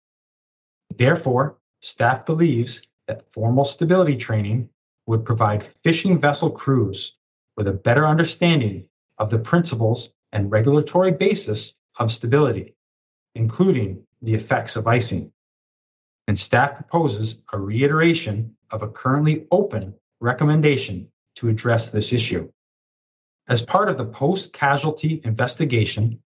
Therefore, 0.95 1.57
staff 1.81 2.25
believes 2.25 2.81
that 3.07 3.31
formal 3.33 3.63
stability 3.63 4.15
training 4.15 4.69
would 5.05 5.25
provide 5.25 5.67
fishing 5.83 6.19
vessel 6.19 6.51
crews 6.51 7.17
with 7.55 7.67
a 7.67 7.73
better 7.73 8.07
understanding 8.07 8.87
of 9.17 9.29
the 9.29 9.39
principles 9.39 10.11
and 10.31 10.51
regulatory 10.51 11.11
basis 11.11 11.73
of 11.97 12.11
stability, 12.11 12.75
including 13.35 14.05
the 14.21 14.33
effects 14.35 14.75
of 14.75 14.87
icing. 14.87 15.31
And 16.27 16.37
staff 16.37 16.75
proposes 16.75 17.41
a 17.53 17.57
reiteration 17.57 18.55
of 18.69 18.83
a 18.83 18.89
currently 18.89 19.47
open 19.49 19.95
recommendation 20.19 21.09
to 21.35 21.49
address 21.49 21.89
this 21.89 22.11
issue. 22.11 22.51
As 23.47 23.61
part 23.61 23.87
of 23.87 23.97
the 23.97 24.05
post-casualty 24.05 25.21
investigation, 25.23 26.21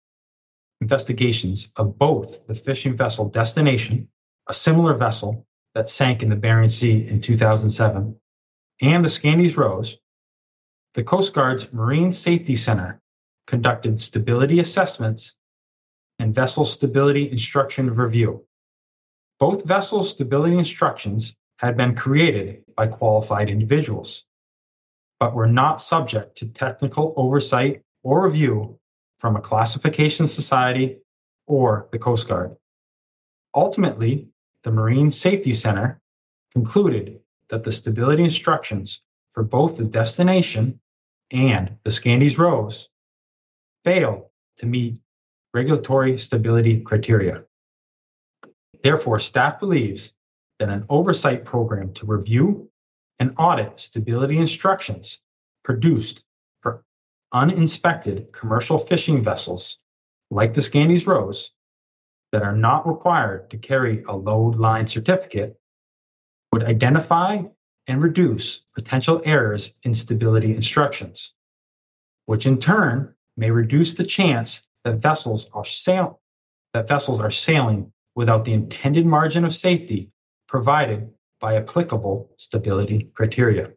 investigations 0.79 1.71
of 1.75 1.97
both 1.99 2.47
the 2.47 2.55
fishing 2.55 2.97
vessel 2.97 3.29
Destination, 3.29 4.09
a 4.47 4.53
similar 4.53 4.95
vessel 4.95 5.45
that 5.75 5.89
sank 5.89 6.23
in 6.23 6.29
the 6.29 6.35
Bering 6.35 6.69
Sea 6.69 7.07
in 7.07 7.21
2007, 7.21 8.15
and 8.81 9.05
the 9.05 9.09
Scandies 9.09 9.55
Rose, 9.55 9.97
the 10.95 11.03
Coast 11.03 11.33
Guard's 11.33 11.71
Marine 11.71 12.11
Safety 12.11 12.55
Center 12.55 12.99
conducted 13.45 13.99
stability 13.99 14.59
assessments 14.59 15.35
and 16.19 16.33
vessel 16.33 16.65
stability 16.65 17.29
instruction 17.31 17.93
review. 17.93 18.45
Both 19.41 19.65
vessel 19.65 20.03
stability 20.03 20.55
instructions 20.55 21.35
had 21.57 21.75
been 21.75 21.95
created 21.95 22.63
by 22.77 22.85
qualified 22.85 23.49
individuals, 23.49 24.23
but 25.19 25.33
were 25.33 25.47
not 25.47 25.81
subject 25.81 26.37
to 26.37 26.45
technical 26.45 27.15
oversight 27.17 27.81
or 28.03 28.23
review 28.23 28.77
from 29.17 29.35
a 29.35 29.41
classification 29.41 30.27
society 30.27 30.99
or 31.47 31.87
the 31.91 31.97
Coast 31.97 32.27
Guard. 32.27 32.55
Ultimately, 33.55 34.27
the 34.61 34.71
Marine 34.71 35.09
Safety 35.09 35.53
Center 35.53 35.99
concluded 36.53 37.19
that 37.49 37.63
the 37.63 37.71
stability 37.71 38.23
instructions 38.23 39.01
for 39.33 39.41
both 39.41 39.75
the 39.75 39.85
destination 39.85 40.79
and 41.31 41.77
the 41.83 41.89
Scandies 41.89 42.37
Rose 42.37 42.89
fail 43.83 44.29
to 44.57 44.67
meet 44.67 44.99
regulatory 45.51 46.19
stability 46.19 46.81
criteria. 46.81 47.43
Therefore, 48.83 49.19
staff 49.19 49.59
believes 49.59 50.13
that 50.59 50.69
an 50.69 50.85
oversight 50.89 51.45
program 51.45 51.93
to 51.93 52.05
review 52.05 52.69
and 53.19 53.35
audit 53.37 53.79
stability 53.79 54.37
instructions 54.37 55.19
produced 55.63 56.23
for 56.61 56.83
uninspected 57.31 58.31
commercial 58.31 58.77
fishing 58.77 59.23
vessels 59.23 59.79
like 60.31 60.53
the 60.53 60.61
Scandies 60.61 61.05
Rose 61.05 61.51
that 62.31 62.41
are 62.41 62.55
not 62.55 62.87
required 62.87 63.49
to 63.51 63.57
carry 63.57 64.03
a 64.03 64.15
load 64.15 64.55
line 64.55 64.87
certificate 64.87 65.59
would 66.51 66.63
identify 66.63 67.41
and 67.87 68.01
reduce 68.01 68.63
potential 68.73 69.21
errors 69.25 69.73
in 69.83 69.93
stability 69.93 70.55
instructions, 70.55 71.33
which 72.25 72.45
in 72.45 72.57
turn 72.57 73.13
may 73.37 73.51
reduce 73.51 73.93
the 73.93 74.03
chance 74.03 74.61
that 74.83 74.95
vessels 74.97 75.49
are 75.53 75.65
that 76.73 76.87
vessels 76.87 77.19
are 77.19 77.31
sailing 77.31 77.91
without 78.15 78.45
the 78.45 78.53
intended 78.53 79.05
margin 79.05 79.45
of 79.45 79.55
safety 79.55 80.11
provided 80.47 81.09
by 81.39 81.55
applicable 81.55 82.29
stability 82.37 83.09
criteria. 83.13 83.71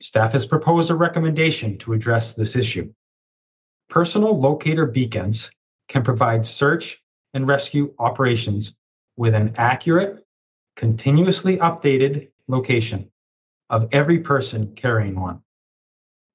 Staff 0.00 0.32
has 0.32 0.46
proposed 0.46 0.90
a 0.90 0.94
recommendation 0.94 1.76
to 1.78 1.92
address 1.92 2.34
this 2.34 2.56
issue. 2.56 2.92
Personal 3.88 4.38
locator 4.38 4.86
beacons 4.86 5.50
can 5.88 6.02
provide 6.02 6.46
search 6.46 7.02
and 7.34 7.46
rescue 7.46 7.92
operations 7.98 8.74
with 9.16 9.34
an 9.34 9.54
accurate, 9.56 10.24
continuously 10.76 11.58
updated 11.58 12.28
location 12.48 13.10
of 13.68 13.88
every 13.92 14.20
person 14.20 14.74
carrying 14.74 15.18
one. 15.18 15.42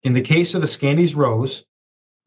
In 0.03 0.13
the 0.13 0.21
case 0.21 0.53
of 0.53 0.61
the 0.61 0.67
Scandies 0.67 1.15
Rose, 1.15 1.65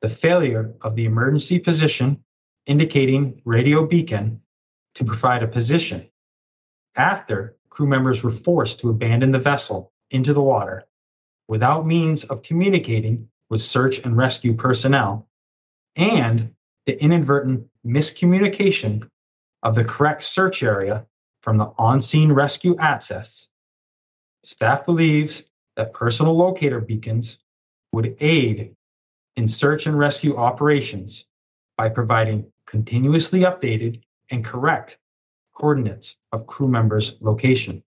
the 0.03 0.09
failure 0.09 0.75
of 0.81 0.97
the 0.97 1.05
emergency 1.05 1.59
position 1.59 2.25
indicating 2.67 3.41
radio 3.45 3.87
beacon 3.87 4.41
to 4.99 5.05
provide 5.05 5.45
a 5.45 5.49
position 5.49 6.09
after 6.97 7.57
crew 7.71 7.87
members 7.87 8.25
were 8.25 8.33
forced 8.33 8.81
to 8.81 8.91
abandon 8.91 9.31
the 9.31 9.39
vessel 9.39 9.93
into 10.11 10.33
the 10.33 10.43
water 10.43 10.85
without 11.47 11.87
means 11.87 12.25
of 12.25 12.43
communicating 12.43 13.29
with 13.49 13.63
search 13.63 14.01
and 14.01 14.17
rescue 14.17 14.55
personnel 14.55 15.29
and 15.95 16.53
the 16.87 17.01
inadvertent 17.01 17.69
miscommunication 17.87 19.09
of 19.63 19.77
the 19.77 19.85
correct 19.85 20.25
search 20.25 20.65
area 20.65 21.07
from 21.43 21.59
the 21.59 21.73
on-scene 21.79 22.33
rescue 22.33 22.77
access, 22.79 23.47
staff 24.43 24.85
believes 24.85 25.45
that 25.77 25.93
personal 25.93 26.37
locator 26.37 26.81
beacons 26.81 27.39
would 27.93 28.17
aid 28.19 28.75
in 29.37 29.47
search 29.47 29.87
and 29.87 29.97
rescue 29.97 30.37
operations 30.37 31.25
by 31.77 31.89
providing 31.89 32.51
continuously 32.67 33.41
updated 33.41 34.03
and 34.31 34.45
correct 34.45 34.99
coordinates 35.55 36.17
of 36.33 36.47
crew 36.47 36.69
members' 36.69 37.17
location. 37.21 37.83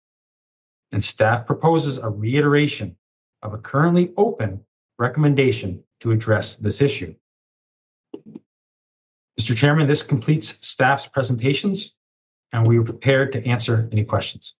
And 0.91 1.03
staff 1.03 1.45
proposes 1.45 1.97
a 1.97 2.09
reiteration 2.09 2.97
of 3.41 3.53
a 3.53 3.57
currently 3.57 4.13
open 4.17 4.65
recommendation 4.99 5.83
to 6.01 6.11
address 6.11 6.57
this 6.57 6.81
issue. 6.81 7.15
Mr. 9.39 9.55
Chairman, 9.55 9.87
this 9.87 10.03
completes 10.03 10.59
staff's 10.67 11.07
presentations, 11.07 11.95
and 12.51 12.67
we 12.67 12.77
are 12.77 12.83
prepared 12.83 13.31
to 13.33 13.45
answer 13.47 13.89
any 13.91 14.03
questions. 14.03 14.53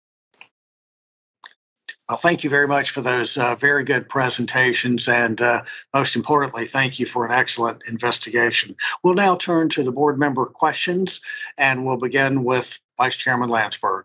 Well, 2.12 2.18
thank 2.18 2.44
you 2.44 2.50
very 2.50 2.68
much 2.68 2.90
for 2.90 3.00
those 3.00 3.38
uh, 3.38 3.56
very 3.56 3.86
good 3.86 4.10
presentations. 4.10 5.08
And 5.08 5.40
uh, 5.40 5.64
most 5.94 6.18
importantly, 6.18 6.66
thank 6.66 7.00
you 7.00 7.06
for 7.06 7.26
an 7.26 7.32
excellent 7.32 7.84
investigation. 7.88 8.76
We'll 9.02 9.14
now 9.14 9.38
turn 9.38 9.70
to 9.70 9.82
the 9.82 9.94
board 9.94 10.20
member 10.20 10.46
questions, 10.46 11.22
and 11.58 11.86
we'll 11.86 11.96
begin 11.96 12.44
with 12.44 12.78
Vice 12.98 13.16
Chairman 13.16 13.50
Landsberg. 13.50 14.04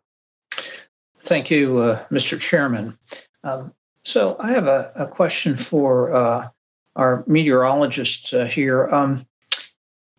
Thank 1.18 1.50
you, 1.50 1.78
uh, 1.78 2.04
Mr. 2.12 2.40
Chairman. 2.40 2.96
Um, 3.42 3.72
so 4.04 4.36
I 4.38 4.52
have 4.52 4.68
a, 4.68 4.92
a 4.94 5.06
question 5.08 5.56
for 5.56 6.14
uh, 6.14 6.48
our 6.94 7.24
meteorologist 7.26 8.32
uh, 8.32 8.44
here. 8.44 8.86
Um, 8.86 9.26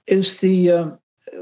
is 0.08 0.40
the 0.40 0.72
uh, 0.72 0.90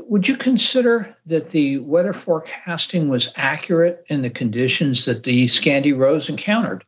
would 0.07 0.27
you 0.27 0.37
consider 0.37 1.15
that 1.25 1.49
the 1.49 1.77
weather 1.79 2.13
forecasting 2.13 3.09
was 3.09 3.31
accurate 3.35 4.05
in 4.07 4.21
the 4.21 4.29
conditions 4.29 5.05
that 5.05 5.23
the 5.23 5.47
Scandies 5.47 5.97
Rose 5.97 6.29
encountered? 6.29 6.83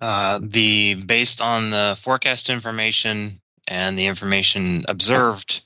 Uh, 0.00 0.38
the 0.42 0.94
based 0.94 1.40
on 1.40 1.70
the 1.70 1.98
forecast 2.00 2.50
information 2.50 3.40
and 3.66 3.98
the 3.98 4.06
information 4.06 4.84
observed 4.88 5.62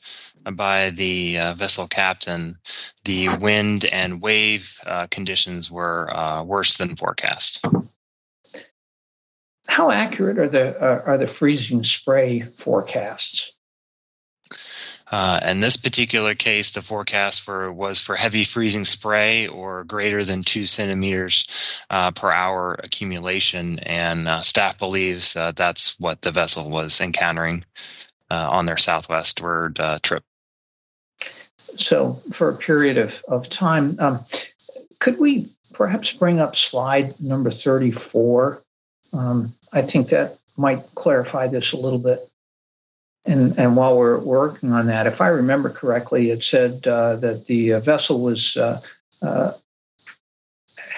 by 0.52 0.90
the 0.90 1.38
uh, 1.38 1.54
vessel 1.54 1.86
captain, 1.86 2.56
the 3.04 3.28
wind 3.28 3.84
and 3.84 4.22
wave 4.22 4.80
uh, 4.86 5.06
conditions 5.08 5.70
were 5.70 6.14
uh, 6.14 6.42
worse 6.44 6.76
than 6.76 6.96
forecast. 6.96 7.64
How 9.66 9.90
accurate 9.90 10.38
are 10.38 10.48
the 10.48 10.80
uh, 10.80 11.02
are 11.06 11.18
the 11.18 11.26
freezing 11.26 11.84
spray 11.84 12.40
forecasts? 12.40 13.58
Uh, 15.10 15.40
in 15.42 15.60
this 15.60 15.76
particular 15.76 16.34
case, 16.34 16.70
the 16.70 16.82
forecast 16.82 17.40
for 17.40 17.72
was 17.72 17.98
for 17.98 18.14
heavy 18.14 18.44
freezing 18.44 18.84
spray 18.84 19.48
or 19.48 19.82
greater 19.84 20.22
than 20.22 20.42
two 20.44 20.66
centimeters 20.66 21.46
uh, 21.90 22.12
per 22.12 22.30
hour 22.30 22.78
accumulation, 22.82 23.80
and 23.80 24.28
uh, 24.28 24.40
staff 24.40 24.78
believes 24.78 25.34
that's 25.34 25.98
what 25.98 26.22
the 26.22 26.30
vessel 26.30 26.70
was 26.70 27.00
encountering 27.00 27.64
uh, 28.30 28.48
on 28.50 28.66
their 28.66 28.76
southwestward 28.76 29.80
uh, 29.80 29.98
trip. 30.02 30.22
So, 31.76 32.20
for 32.32 32.48
a 32.50 32.56
period 32.56 32.98
of 32.98 33.22
of 33.28 33.48
time, 33.48 33.96
um, 33.98 34.20
could 34.98 35.18
we 35.18 35.48
perhaps 35.72 36.12
bring 36.12 36.40
up 36.40 36.56
slide 36.56 37.20
number 37.20 37.50
thirty 37.50 37.90
four? 37.90 38.62
Um, 39.12 39.52
I 39.72 39.82
think 39.82 40.08
that 40.08 40.38
might 40.56 40.82
clarify 40.94 41.48
this 41.48 41.72
a 41.72 41.76
little 41.76 41.98
bit. 41.98 42.20
And, 43.26 43.58
and 43.58 43.76
while 43.76 43.96
we're 43.96 44.18
working 44.18 44.72
on 44.72 44.86
that, 44.86 45.06
if 45.06 45.20
I 45.20 45.28
remember 45.28 45.70
correctly, 45.70 46.30
it 46.30 46.42
said 46.42 46.86
uh, 46.86 47.16
that 47.16 47.46
the 47.46 47.74
uh, 47.74 47.80
vessel 47.80 48.22
was 48.22 48.56
uh, 48.56 48.80
uh, 49.22 49.52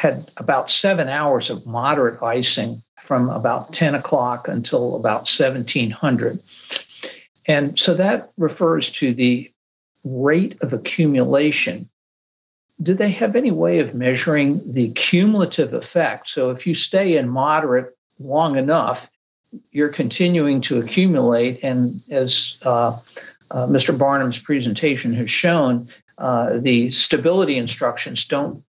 had 0.02 0.30
about 0.36 0.70
seven 0.70 1.08
hours 1.08 1.50
of 1.50 1.66
moderate 1.66 2.22
icing 2.22 2.82
from 3.00 3.28
about 3.28 3.72
10 3.74 3.94
o'clock 3.94 4.48
until 4.48 4.96
about 4.96 5.28
1700. 5.28 6.38
And 7.46 7.78
so 7.78 7.94
that 7.94 8.30
refers 8.36 8.92
to 8.92 9.12
the 9.12 9.52
rate 10.04 10.60
of 10.62 10.72
accumulation. 10.72 11.88
Do 12.82 12.94
they 12.94 13.10
have 13.10 13.36
any 13.36 13.50
way 13.50 13.80
of 13.80 13.94
measuring 13.94 14.72
the 14.72 14.92
cumulative 14.92 15.72
effect? 15.72 16.28
So 16.28 16.50
if 16.50 16.66
you 16.66 16.74
stay 16.74 17.16
in 17.16 17.28
moderate 17.28 17.96
long 18.18 18.56
enough, 18.56 19.10
you're 19.70 19.88
continuing 19.88 20.60
to 20.62 20.78
accumulate. 20.78 21.62
And 21.62 22.00
as 22.10 22.58
uh, 22.64 22.98
uh, 23.50 23.66
Mr. 23.66 23.96
Barnum's 23.96 24.38
presentation 24.38 25.12
has 25.14 25.30
shown, 25.30 25.88
uh, 26.18 26.58
the 26.58 26.90
stability 26.90 27.56
instructions 27.56 28.26
don't 28.26 28.64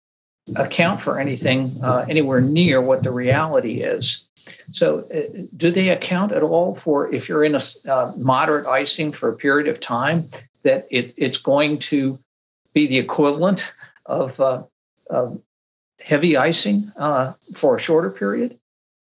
account 0.56 1.02
for 1.02 1.20
anything 1.20 1.72
uh, 1.84 2.06
anywhere 2.10 2.42
near 2.42 2.82
what 2.82 3.04
the 3.04 3.12
reality 3.12 3.82
is. 3.82 4.28
So, 4.74 5.00
uh, 5.00 5.46
do 5.56 5.70
they 5.70 5.90
account 5.90 6.32
at 6.32 6.42
all 6.42 6.74
for 6.74 7.14
if 7.14 7.30
you're 7.30 7.44
in 7.44 7.56
a 7.56 7.62
uh, 7.88 8.12
moderate 8.18 8.66
icing 8.66 9.12
for 9.12 9.30
a 9.30 9.36
period 9.36 9.68
of 9.68 9.80
time 9.80 10.26
that 10.64 10.88
it, 10.90 11.14
it's 11.18 11.42
going 11.42 11.80
to 11.80 12.18
be 12.74 12.88
the 12.88 12.98
equivalent 12.98 13.72
of 14.06 14.42
heavy 16.00 16.38
icing 16.38 16.92
for 17.56 17.76
a 17.76 17.80
shorter 17.80 18.10
period? 18.10 18.58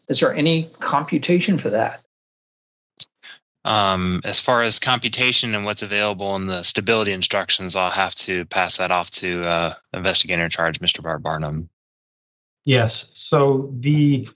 Is 0.09 0.21
there 0.21 0.35
any 0.35 0.69
computation 0.81 1.59
for 1.59 1.71
that? 1.71 2.03
Um, 3.65 4.23
as 4.25 4.41
far 4.41 4.63
as 4.63 4.79
computation 4.79 5.55
and 5.55 5.65
what's 5.65 5.83
available 5.83 6.35
in 6.37 6.47
the 6.47 6.63
stability 6.63 7.13
instructions, 7.13 7.77
I'll 7.77 7.91
have 7.91 8.15
to 8.17 8.47
pass 8.47 8.79
that 8.79 8.91
off 8.91 9.11
to 9.11 9.45
uh, 9.45 9.75
investigator 9.93 10.43
in 10.43 10.51
charge, 10.51 10.81
Mr. 10.81 11.03
Bar 11.03 11.19
Barnum. 11.19 11.69
Yes. 12.65 13.11
So 13.13 13.69
the 13.73 14.29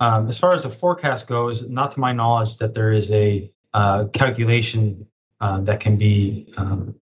um, 0.00 0.28
as 0.28 0.36
far 0.36 0.52
as 0.52 0.64
the 0.64 0.70
forecast 0.70 1.26
goes, 1.28 1.62
not 1.62 1.92
to 1.92 2.00
my 2.00 2.12
knowledge 2.12 2.58
that 2.58 2.74
there 2.74 2.92
is 2.92 3.10
a 3.12 3.50
uh, 3.72 4.06
calculation 4.12 5.06
uh, 5.40 5.60
that 5.60 5.80
can 5.80 5.96
be 5.96 6.52
um, 6.56 6.94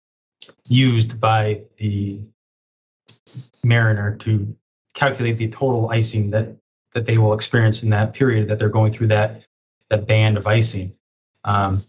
used 0.69 1.19
by 1.21 1.63
the 1.79 2.21
mariner 3.65 4.17
to 4.19 4.55
calculate 4.95 5.39
the 5.39 5.49
total 5.49 5.89
icing 5.91 6.31
that 6.31 6.57
that 6.95 7.07
they 7.07 7.19
will 7.19 7.33
experience 7.33 7.83
in 7.83 7.91
that 7.91 8.13
period 8.13 8.49
that 8.49 8.59
they're 8.59 8.69
going 8.69 8.93
through 8.93 9.09
that 9.09 9.43
that 9.89 10.07
band 10.07 10.37
of 10.37 10.47
icing. 10.47 10.95
Um, 11.45 11.83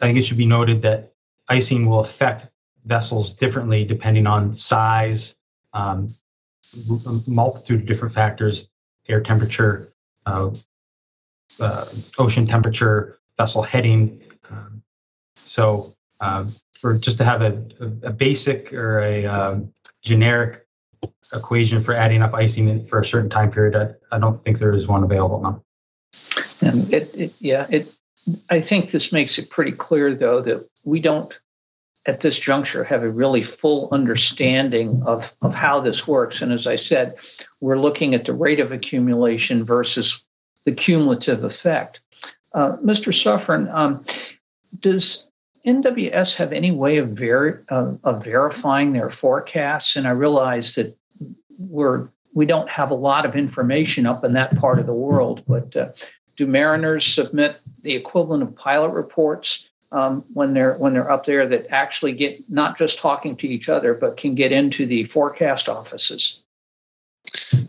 I 0.00 0.06
think 0.06 0.18
it 0.18 0.22
should 0.22 0.36
be 0.36 0.46
noted 0.46 0.82
that 0.82 1.12
icing 1.48 1.86
will 1.86 2.00
affect 2.00 2.48
vessels 2.84 3.32
differently 3.32 3.84
depending 3.84 4.26
on 4.26 4.54
size, 4.54 5.36
um, 5.72 6.14
multitude 7.26 7.82
of 7.82 7.86
different 7.86 8.14
factors, 8.14 8.68
air 9.08 9.20
temperature, 9.20 9.92
uh, 10.26 10.50
uh, 11.60 11.84
ocean 12.18 12.46
temperature, 12.46 13.18
vessel 13.36 13.62
heading. 13.62 14.22
Um, 14.50 14.82
so, 15.44 15.94
uh, 16.20 16.46
for 16.72 16.96
just 16.96 17.18
to 17.18 17.24
have 17.24 17.42
a, 17.42 17.62
a, 18.02 18.10
basic 18.10 18.72
or 18.72 19.00
a 19.00 19.26
um, 19.26 19.72
generic 20.02 20.66
equation 21.32 21.82
for 21.82 21.94
adding 21.94 22.22
up 22.22 22.34
icing 22.34 22.84
for 22.86 23.00
a 23.00 23.04
certain 23.04 23.30
time 23.30 23.50
period. 23.50 23.76
I, 23.76 24.16
I 24.16 24.18
don't 24.18 24.36
think 24.36 24.58
there 24.58 24.74
is 24.74 24.86
one 24.86 25.04
available 25.04 25.40
now. 25.40 25.62
And 26.60 26.92
it, 26.92 27.10
it, 27.14 27.34
yeah, 27.38 27.66
it. 27.70 27.92
I 28.50 28.60
think 28.60 28.90
this 28.90 29.12
makes 29.12 29.38
it 29.38 29.50
pretty 29.50 29.72
clear, 29.72 30.14
though, 30.14 30.42
that 30.42 30.68
we 30.84 31.00
don't, 31.00 31.32
at 32.04 32.20
this 32.20 32.38
juncture, 32.38 32.84
have 32.84 33.02
a 33.02 33.10
really 33.10 33.42
full 33.42 33.88
understanding 33.92 35.02
of 35.06 35.32
of 35.40 35.54
how 35.54 35.80
this 35.80 36.06
works. 36.06 36.42
And 36.42 36.52
as 36.52 36.66
I 36.66 36.76
said, 36.76 37.16
we're 37.60 37.78
looking 37.78 38.14
at 38.14 38.24
the 38.24 38.32
rate 38.32 38.60
of 38.60 38.72
accumulation 38.72 39.64
versus 39.64 40.24
the 40.64 40.72
cumulative 40.72 41.44
effect. 41.44 42.00
Uh, 42.52 42.76
Mr. 42.78 43.14
Suffern, 43.14 43.68
um, 43.68 44.04
does 44.80 45.29
NWS 45.66 46.36
have 46.36 46.52
any 46.52 46.70
way 46.70 46.98
of, 46.98 47.10
ver- 47.10 47.64
of 47.68 48.24
verifying 48.24 48.92
their 48.92 49.10
forecasts? 49.10 49.96
And 49.96 50.06
I 50.06 50.12
realize 50.12 50.74
that 50.74 50.96
we're 51.58 52.08
we 52.32 52.46
don't 52.46 52.68
have 52.68 52.90
a 52.90 52.94
lot 52.94 53.26
of 53.26 53.34
information 53.34 54.06
up 54.06 54.24
in 54.24 54.34
that 54.34 54.56
part 54.56 54.78
of 54.78 54.86
the 54.86 54.94
world, 54.94 55.42
but 55.48 55.74
uh, 55.76 55.88
do 56.36 56.46
mariners 56.46 57.04
submit 57.04 57.60
the 57.82 57.94
equivalent 57.94 58.42
of 58.42 58.54
pilot 58.54 58.90
reports 58.90 59.68
um, 59.92 60.24
when 60.32 60.54
they're 60.54 60.74
when 60.74 60.92
they're 60.92 61.10
up 61.10 61.26
there 61.26 61.46
that 61.48 61.66
actually 61.70 62.12
get 62.12 62.38
not 62.48 62.78
just 62.78 62.98
talking 62.98 63.36
to 63.36 63.48
each 63.48 63.68
other, 63.68 63.94
but 63.94 64.16
can 64.16 64.34
get 64.34 64.52
into 64.52 64.86
the 64.86 65.04
forecast 65.04 65.68
offices? 65.68 66.44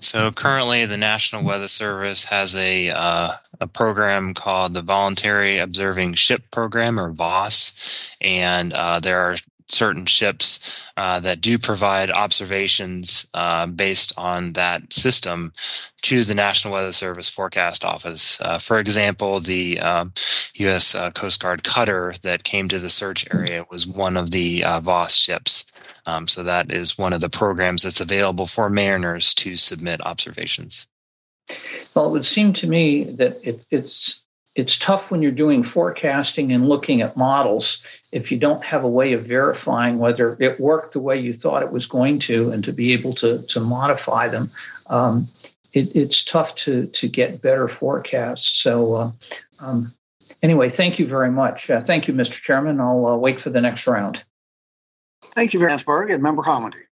So 0.02 0.32
currently, 0.32 0.86
the 0.86 0.98
National 0.98 1.44
Weather 1.44 1.68
Service 1.68 2.26
has 2.26 2.56
a 2.56 2.90
uh, 2.90 3.34
a 3.60 3.68
program 3.68 4.34
called 4.34 4.74
the 4.74 4.82
Voluntary 4.82 5.60
Observing 5.60 6.16
Ship 6.16 6.42
Program, 6.50 7.00
or 7.00 7.12
VOS, 7.12 8.10
and 8.20 8.74
uh, 8.74 9.00
there 9.00 9.20
are 9.20 9.36
certain 9.68 10.06
ships 10.06 10.80
uh, 10.98 11.20
that 11.22 11.42
do 11.42 11.58
provide 11.58 12.12
observations 12.12 13.28
uh, 13.34 13.66
based 13.66 14.14
on 14.18 14.54
that 14.54 14.92
system 14.92 15.54
to 16.02 16.24
the 16.24 16.34
National 16.34 16.74
Weather 16.74 16.92
Service 16.92 17.30
Forecast 17.30 17.86
Office. 17.86 18.40
Uh, 18.42 18.58
for 18.58 18.80
example, 18.80 19.40
the 19.40 19.80
U.S. 20.56 20.96
Um, 20.96 21.02
uh, 21.02 21.12
Coast 21.12 21.40
Guard 21.40 21.64
cutter 21.64 22.16
that 22.24 22.44
came 22.44 22.70
to 22.70 22.80
the 22.80 22.90
search 22.90 23.26
area 23.32 23.66
was 23.70 23.88
one 23.88 24.18
of 24.18 24.32
the 24.32 24.64
uh, 24.64 24.80
VOS 24.80 25.16
ships. 25.16 25.66
Um, 26.06 26.28
so 26.28 26.44
that 26.44 26.72
is 26.72 26.98
one 26.98 27.14
of 27.14 27.22
the 27.22 27.30
programs 27.30 27.84
that's 27.84 28.02
available 28.02 28.48
for 28.48 28.70
mariners 28.70 29.34
to 29.36 29.56
submit 29.56 30.06
observations. 30.06 30.88
Well, 31.94 32.08
it 32.08 32.12
would 32.12 32.26
seem 32.26 32.54
to 32.54 32.68
me 32.68 33.04
that 33.04 33.40
it, 33.44 33.66
it's 33.70 34.22
it's 34.56 34.78
tough 34.78 35.12
when 35.12 35.22
you're 35.22 35.32
doing 35.32 35.64
forecasting 35.64 36.52
and 36.52 36.68
looking 36.68 37.02
at 37.02 37.16
models 37.16 37.82
if 38.12 38.32
you 38.32 38.38
don't 38.38 38.64
have 38.66 38.84
a 38.84 38.90
way 38.90 39.14
of 39.14 39.26
verifying 39.26 39.98
whether 39.98 40.36
it 40.40 40.60
worked 40.60 40.94
the 40.94 41.00
way 41.00 41.18
you 41.20 41.34
thought 41.34 41.64
it 41.64 41.72
was 41.72 41.86
going 41.86 42.20
to 42.20 42.52
and 42.52 42.66
to 42.66 42.74
be 42.74 42.92
able 42.92 43.14
to, 43.14 43.42
to 43.48 43.62
modify 43.62 44.28
them. 44.28 44.50
Um, 44.90 45.28
it, 45.72 45.96
it's 45.96 46.26
tough 46.26 46.56
to, 46.58 46.88
to 46.88 47.08
get 47.08 47.42
better 47.42 47.70
forecasts. 47.70 48.50
So, 48.50 48.94
uh, 48.96 49.12
um, 49.62 49.90
anyway, 50.44 50.70
thank 50.70 51.00
you 51.00 51.08
very 51.08 51.32
much. 51.32 51.70
Uh, 51.70 51.80
thank 51.80 52.10
you, 52.10 52.14
Mr. 52.14 52.42
Chairman. 52.42 52.82
I'll 52.82 53.06
uh, 53.06 53.16
wait 53.16 53.40
for 53.40 53.52
the 53.52 53.62
next 53.62 53.88
round. 53.88 54.22
Thank 55.34 55.54
you, 55.54 55.60
Landsberg 55.60 56.12
and 56.12 56.22
Member 56.22 56.42
Homendy. 56.42 56.84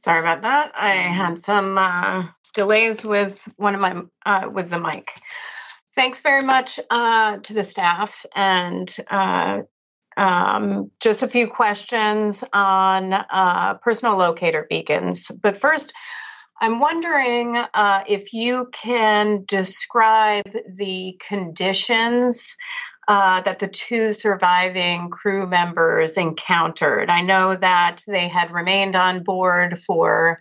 Sorry 0.00 0.20
about 0.20 0.42
that. 0.42 0.72
I 0.74 0.92
had 0.92 1.40
some 1.40 1.76
uh, 1.76 2.28
delays 2.54 3.02
with 3.02 3.42
one 3.56 3.74
of 3.74 3.80
my 3.80 4.02
uh, 4.24 4.48
with 4.50 4.70
the 4.70 4.78
mic. 4.78 5.12
Thanks 5.94 6.20
very 6.20 6.42
much 6.42 6.78
uh, 6.90 7.38
to 7.38 7.54
the 7.54 7.64
staff 7.64 8.24
and 8.34 8.94
uh, 9.10 9.62
um, 10.16 10.90
just 11.00 11.22
a 11.22 11.28
few 11.28 11.48
questions 11.48 12.44
on 12.52 13.12
uh, 13.12 13.74
personal 13.82 14.16
locator 14.16 14.66
beacons. 14.68 15.30
But 15.42 15.56
first, 15.56 15.92
I'm 16.60 16.80
wondering 16.80 17.56
uh, 17.56 18.04
if 18.06 18.32
you 18.32 18.68
can 18.72 19.44
describe 19.46 20.50
the 20.76 21.20
conditions 21.26 22.56
uh, 23.08 23.40
that 23.40 23.58
the 23.58 23.66
two 23.66 24.12
surviving 24.12 25.08
crew 25.08 25.46
members 25.46 26.18
encountered. 26.18 27.08
I 27.08 27.22
know 27.22 27.56
that 27.56 28.04
they 28.06 28.28
had 28.28 28.50
remained 28.50 28.94
on 28.94 29.24
board 29.24 29.80
for 29.80 30.40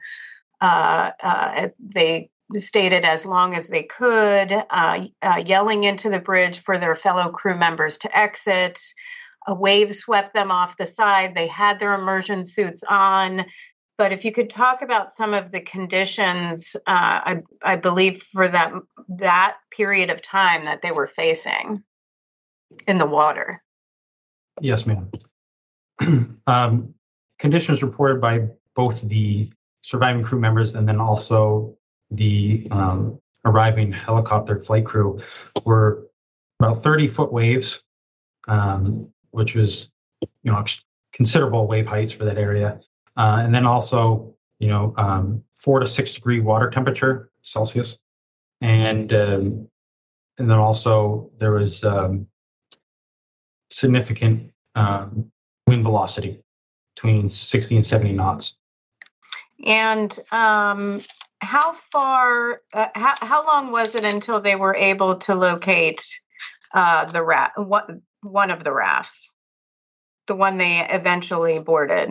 uh, 0.60 1.12
uh, 1.24 1.70
they 1.80 2.30
stated 2.56 3.06
as 3.06 3.26
long 3.26 3.56
as 3.56 3.68
they 3.68 3.84
could, 3.84 4.52
uh, 4.52 5.06
uh, 5.22 5.44
yelling 5.46 5.84
into 5.86 6.10
the 6.10 6.20
bridge 6.20 6.60
for 6.60 6.78
their 6.78 6.96
fellow 6.96 7.30
crew 7.30 7.56
members 7.56 8.00
to 8.00 8.18
exit. 8.18 8.82
A 9.48 9.56
wave 9.56 9.96
swept 9.96 10.34
them 10.34 10.52
off 10.52 10.78
the 10.78 10.86
side. 10.86 11.36
They 11.36 11.48
had 11.48 11.80
their 11.80 11.94
immersion 11.94 12.46
suits 12.46 12.84
on. 12.88 13.46
But 13.98 14.12
if 14.12 14.26
you 14.26 14.32
could 14.32 14.50
talk 14.50 14.82
about 14.82 15.12
some 15.12 15.34
of 15.34 15.52
the 15.52 15.62
conditions, 15.62 16.76
uh, 16.76 16.82
I, 16.86 17.38
I 17.64 17.76
believe 17.78 18.24
for 18.24 18.48
that 18.48 18.74
that 19.10 19.58
period 19.72 20.10
of 20.10 20.22
time 20.22 20.66
that 20.66 20.82
they 20.82 20.92
were 20.92 21.08
facing 21.08 21.84
in 22.88 22.98
the 22.98 23.06
water. 23.06 23.62
Yes, 24.62 24.86
ma'am. 24.86 25.10
um, 26.48 26.94
conditions 27.40 27.82
reported 27.82 28.22
by 28.22 28.48
both 28.76 29.02
the 29.02 29.52
surviving 29.82 30.24
crew 30.24 30.40
members 30.40 30.76
and 30.76 30.88
then 30.88 31.00
also 31.00 31.78
the 32.12 32.68
um, 32.72 33.20
arriving 33.46 33.92
helicopter 33.92 34.62
flight 34.64 34.86
crew 34.86 35.20
were 35.66 36.08
about 36.60 36.84
30 36.84 37.08
foot 37.08 37.32
waves, 37.32 37.82
um, 38.48 39.10
which 39.32 39.56
was, 39.56 39.90
you 40.44 40.52
know, 40.52 40.64
considerable 41.14 41.68
wave 41.68 41.88
heights 41.88 42.12
for 42.12 42.26
that 42.26 42.38
area. 42.38 42.80
Uh, 43.16 43.42
and 43.44 43.54
then 43.54 43.66
also, 43.66 44.36
you 44.60 44.68
know, 44.68 44.94
um, 44.98 45.44
four 45.52 45.80
to 45.80 45.86
six 45.86 46.14
degree 46.14 46.40
water 46.40 46.70
temperature 46.70 47.32
Celsius. 47.42 47.98
And, 48.62 49.14
um, 49.14 49.68
and 50.38 50.50
then 50.50 50.58
also 50.58 51.32
there 51.40 51.52
was 51.52 51.84
um, 51.84 52.28
significant 53.70 54.52
um, 54.76 55.32
wind 55.66 55.84
velocity 55.84 56.42
between 56.96 57.30
60 57.30 57.76
and 57.76 57.86
70 57.86 58.14
knots. 58.14 58.58
And 59.66 60.18
um, 60.32 61.02
how 61.40 61.74
far, 61.74 62.62
uh, 62.74 62.88
how, 62.96 63.16
how 63.20 63.46
long 63.46 63.72
was 63.72 63.96
it 63.96 64.04
until 64.04 64.40
they 64.42 64.56
were 64.56 64.76
able 64.76 65.18
to 65.18 65.36
locate 65.36 66.04
uh, 66.74 67.06
the 67.06 67.24
rat, 67.24 67.52
what, 67.56 67.90
one 68.22 68.52
of 68.52 68.64
the 68.64 68.74
rafts, 68.74 69.32
the 70.28 70.36
one 70.36 70.58
they 70.58 70.86
eventually 70.90 71.60
boarded? 71.60 72.10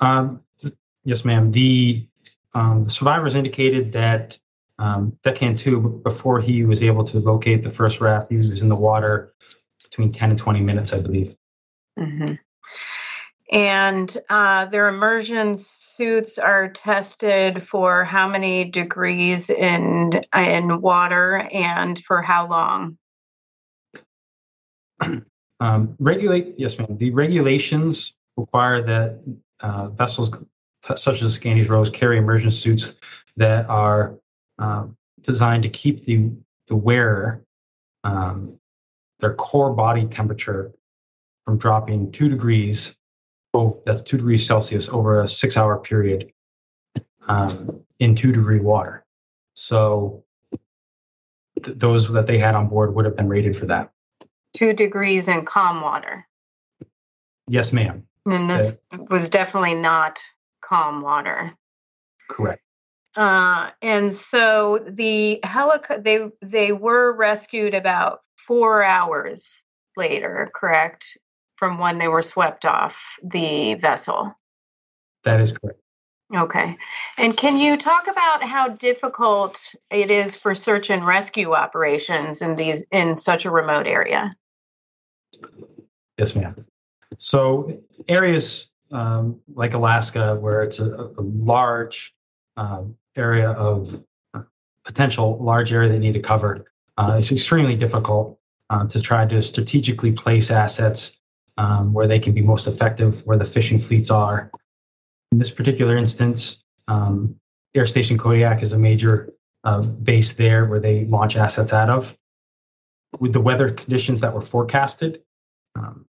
Um, 0.00 0.40
th- 0.60 0.74
yes, 1.04 1.24
ma'am. 1.24 1.50
The 1.50 2.06
um, 2.54 2.84
the 2.84 2.90
survivors 2.90 3.34
indicated 3.34 3.92
that 3.92 4.38
um, 4.78 5.18
two, 5.56 6.00
before 6.04 6.40
he 6.40 6.64
was 6.64 6.82
able 6.82 7.04
to 7.04 7.18
locate 7.18 7.62
the 7.62 7.70
first 7.70 8.00
raft, 8.00 8.30
he 8.30 8.36
was 8.36 8.62
in 8.62 8.68
the 8.68 8.76
water 8.76 9.34
between 9.84 10.12
10 10.12 10.30
and 10.30 10.38
20 10.38 10.60
minutes, 10.60 10.92
I 10.92 11.00
believe. 11.00 11.34
Mm-hmm. 11.98 12.34
And 13.50 14.16
uh, 14.28 14.66
their 14.66 14.88
immersion 14.88 15.56
suits 15.56 16.38
are 16.38 16.68
tested 16.68 17.62
for 17.62 18.04
how 18.04 18.28
many 18.28 18.66
degrees 18.66 19.48
in 19.50 20.22
in 20.34 20.80
water 20.80 21.48
and 21.52 21.98
for 21.98 22.22
how 22.22 22.48
long? 22.48 22.98
Um, 25.60 25.96
regulate 25.98 26.54
yes 26.56 26.78
ma'am. 26.78 26.96
The 26.98 27.10
regulations 27.10 28.12
require 28.36 28.80
that 28.80 29.18
uh, 29.58 29.88
vessels 29.88 30.30
t- 30.30 30.94
such 30.94 31.20
as 31.20 31.36
Scandies 31.36 31.68
Rose 31.68 31.90
carry 31.90 32.16
immersion 32.16 32.52
suits 32.52 32.94
that 33.36 33.68
are 33.68 34.14
uh, 34.58 34.86
designed 35.20 35.62
to 35.62 35.68
keep 35.68 36.04
the 36.04 36.30
the 36.66 36.76
wearer 36.76 37.44
um, 38.04 38.58
their 39.20 39.34
core 39.34 39.72
body 39.72 40.06
temperature 40.06 40.72
from 41.44 41.58
dropping 41.58 42.12
two 42.12 42.28
degrees 42.28 42.94
oh, 43.54 43.82
that's 43.84 44.02
two 44.02 44.16
degrees 44.16 44.46
Celsius 44.46 44.88
over 44.88 45.22
a 45.22 45.28
six 45.28 45.56
hour 45.56 45.78
period 45.78 46.32
um, 47.28 47.80
in 47.98 48.14
two 48.14 48.32
degree 48.32 48.60
water. 48.60 49.04
So 49.54 50.24
th- 51.62 51.78
those 51.78 52.08
that 52.12 52.26
they 52.26 52.38
had 52.38 52.54
on 52.54 52.68
board 52.68 52.94
would 52.94 53.04
have 53.04 53.16
been 53.16 53.28
rated 53.28 53.56
for 53.56 53.66
that. 53.66 53.90
Two 54.54 54.72
degrees 54.72 55.28
in 55.28 55.44
calm 55.44 55.80
water. 55.82 56.26
Yes, 57.48 57.72
ma'am. 57.72 58.04
And 58.26 58.48
this 58.48 58.76
okay. 58.94 59.04
was 59.10 59.30
definitely 59.30 59.74
not 59.74 60.20
calm 60.60 61.00
water. 61.00 61.52
Correct. 62.28 62.62
Uh, 63.18 63.70
and 63.82 64.12
so 64.12 64.84
the 64.86 65.40
helic 65.44 66.04
they 66.04 66.30
they 66.40 66.72
were 66.72 67.12
rescued 67.12 67.74
about 67.74 68.20
four 68.36 68.82
hours 68.82 69.62
later, 69.96 70.48
correct? 70.54 71.18
from 71.58 71.78
when 71.78 71.98
they 71.98 72.08
were 72.08 72.22
swept 72.22 72.64
off 72.64 73.18
the 73.22 73.74
vessel. 73.74 74.34
That 75.24 75.40
is 75.40 75.52
correct. 75.52 75.80
Okay. 76.34 76.76
And 77.16 77.36
can 77.36 77.58
you 77.58 77.76
talk 77.76 78.06
about 78.06 78.42
how 78.42 78.68
difficult 78.68 79.74
it 79.90 80.10
is 80.10 80.36
for 80.36 80.54
search 80.54 80.90
and 80.90 81.04
rescue 81.04 81.54
operations 81.54 82.42
in 82.42 82.54
these 82.54 82.84
in 82.92 83.16
such 83.16 83.44
a 83.44 83.50
remote 83.50 83.86
area? 83.86 84.30
Yes, 86.18 86.34
ma'am. 86.34 86.54
So 87.16 87.80
areas 88.08 88.68
um, 88.92 89.40
like 89.54 89.74
Alaska, 89.74 90.36
where 90.36 90.62
it's 90.62 90.80
a, 90.80 91.10
a 91.18 91.22
large 91.22 92.14
uh, 92.56 92.82
area 93.18 93.50
of 93.50 94.02
uh, 94.34 94.42
potential 94.84 95.38
large 95.42 95.72
area 95.72 95.90
they 95.90 95.98
need 95.98 96.14
to 96.14 96.20
cover, 96.20 96.70
uh, 96.96 97.16
it's 97.18 97.32
extremely 97.32 97.76
difficult 97.76 98.38
uh, 98.70 98.86
to 98.86 99.00
try 99.00 99.26
to 99.26 99.42
strategically 99.42 100.12
place 100.12 100.50
assets 100.50 101.16
um, 101.56 101.92
where 101.92 102.06
they 102.06 102.18
can 102.18 102.32
be 102.32 102.40
most 102.40 102.66
effective, 102.66 103.26
where 103.26 103.36
the 103.36 103.44
fishing 103.44 103.78
fleets 103.78 104.10
are. 104.10 104.50
In 105.32 105.38
this 105.38 105.50
particular 105.50 105.96
instance, 105.96 106.62
um, 106.86 107.36
Air 107.74 107.86
Station 107.86 108.16
Kodiak 108.16 108.62
is 108.62 108.72
a 108.72 108.78
major 108.78 109.34
uh, 109.64 109.82
base 109.82 110.34
there 110.34 110.64
where 110.66 110.80
they 110.80 111.04
launch 111.04 111.36
assets 111.36 111.72
out 111.72 111.90
of. 111.90 112.16
With 113.18 113.32
the 113.32 113.40
weather 113.40 113.70
conditions 113.70 114.20
that 114.20 114.34
were 114.34 114.40
forecasted, 114.40 115.22
um, 115.74 116.06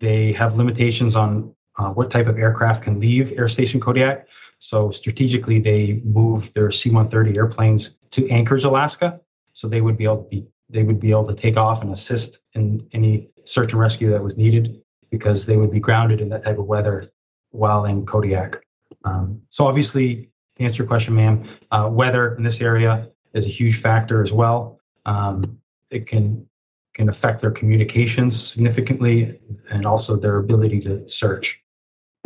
they 0.00 0.32
have 0.32 0.56
limitations 0.56 1.16
on 1.16 1.54
uh, 1.78 1.90
what 1.90 2.10
type 2.10 2.26
of 2.26 2.38
aircraft 2.38 2.82
can 2.82 3.00
leave 3.00 3.32
Air 3.36 3.48
Station 3.48 3.80
Kodiak. 3.80 4.26
So 4.58 4.90
strategically, 4.90 5.60
they 5.60 6.00
moved 6.04 6.54
their 6.54 6.70
C-130 6.70 7.36
airplanes 7.36 7.96
to 8.10 8.28
Anchorage, 8.30 8.64
Alaska, 8.64 9.20
so 9.52 9.68
they 9.68 9.80
would 9.80 9.96
be 9.96 10.04
able 10.04 10.24
to 10.24 10.28
be 10.28 10.46
they 10.68 10.82
would 10.82 10.98
be 10.98 11.10
able 11.10 11.26
to 11.26 11.34
take 11.34 11.56
off 11.56 11.82
and 11.82 11.92
assist 11.92 12.40
in 12.54 12.84
any 12.92 13.28
search 13.44 13.72
and 13.72 13.80
rescue 13.80 14.10
that 14.10 14.22
was 14.22 14.36
needed 14.36 14.82
because 15.10 15.46
they 15.46 15.56
would 15.56 15.70
be 15.70 15.78
grounded 15.78 16.20
in 16.20 16.28
that 16.28 16.44
type 16.44 16.58
of 16.58 16.64
weather 16.64 17.08
while 17.50 17.84
in 17.84 18.04
Kodiak. 18.04 18.60
Um, 19.04 19.40
so 19.48 19.66
obviously, 19.66 20.28
to 20.56 20.64
answer 20.64 20.82
your 20.82 20.88
question, 20.88 21.14
ma'am, 21.14 21.48
uh, 21.70 21.88
weather 21.90 22.34
in 22.34 22.42
this 22.42 22.60
area 22.60 23.08
is 23.34 23.46
a 23.46 23.50
huge 23.50 23.80
factor 23.80 24.22
as 24.22 24.32
well. 24.32 24.80
Um, 25.04 25.58
it 25.90 26.06
can 26.06 26.46
can 26.94 27.08
affect 27.10 27.42
their 27.42 27.50
communications 27.50 28.52
significantly 28.52 29.38
and 29.70 29.84
also 29.84 30.16
their 30.16 30.38
ability 30.38 30.80
to 30.80 31.06
search. 31.06 31.62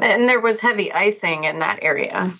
And 0.02 0.28
there 0.28 0.40
was 0.40 0.60
heavy 0.60 0.92
icing 0.92 1.44
in 1.44 1.58
that 1.60 1.80
area. 1.82 2.32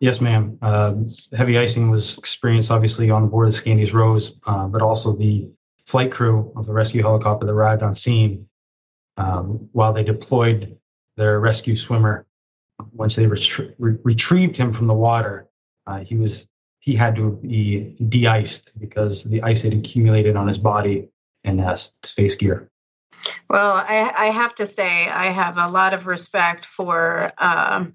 Yes, 0.00 0.20
ma'am. 0.20 0.58
Um, 0.60 1.10
heavy 1.32 1.58
icing 1.58 1.90
was 1.90 2.18
experienced 2.18 2.70
obviously 2.70 3.10
on 3.10 3.28
board 3.28 3.48
the 3.48 3.52
Scandies 3.56 3.94
Rose, 3.94 4.38
uh, 4.46 4.66
but 4.66 4.82
also 4.82 5.16
the 5.16 5.48
flight 5.86 6.12
crew 6.12 6.52
of 6.56 6.66
the 6.66 6.72
rescue 6.72 7.02
helicopter 7.02 7.46
that 7.46 7.52
arrived 7.52 7.82
on 7.82 7.94
scene 7.94 8.48
um, 9.16 9.68
while 9.72 9.92
they 9.92 10.04
deployed 10.04 10.76
their 11.16 11.40
rescue 11.40 11.76
swimmer. 11.76 12.26
Once 12.92 13.16
they 13.16 13.24
retrie- 13.24 13.74
re- 13.78 13.96
retrieved 14.02 14.56
him 14.56 14.72
from 14.72 14.88
the 14.88 14.94
water, 14.94 15.48
uh, 15.86 16.00
he 16.00 16.16
was 16.16 16.46
he 16.80 16.94
had 16.94 17.16
to 17.16 17.30
be 17.30 17.96
de-iced 18.08 18.72
because 18.78 19.24
the 19.24 19.40
ice 19.42 19.62
had 19.62 19.72
accumulated 19.72 20.36
on 20.36 20.46
his 20.46 20.58
body 20.58 21.08
and 21.44 21.58
his 21.58 21.92
space 22.02 22.34
gear. 22.34 22.70
Well, 23.48 23.72
I, 23.74 24.12
I, 24.16 24.26
have 24.30 24.54
to 24.56 24.66
say 24.66 25.08
I 25.08 25.26
have 25.26 25.58
a 25.58 25.68
lot 25.68 25.94
of 25.94 26.06
respect 26.06 26.64
for 26.64 27.30
um, 27.38 27.94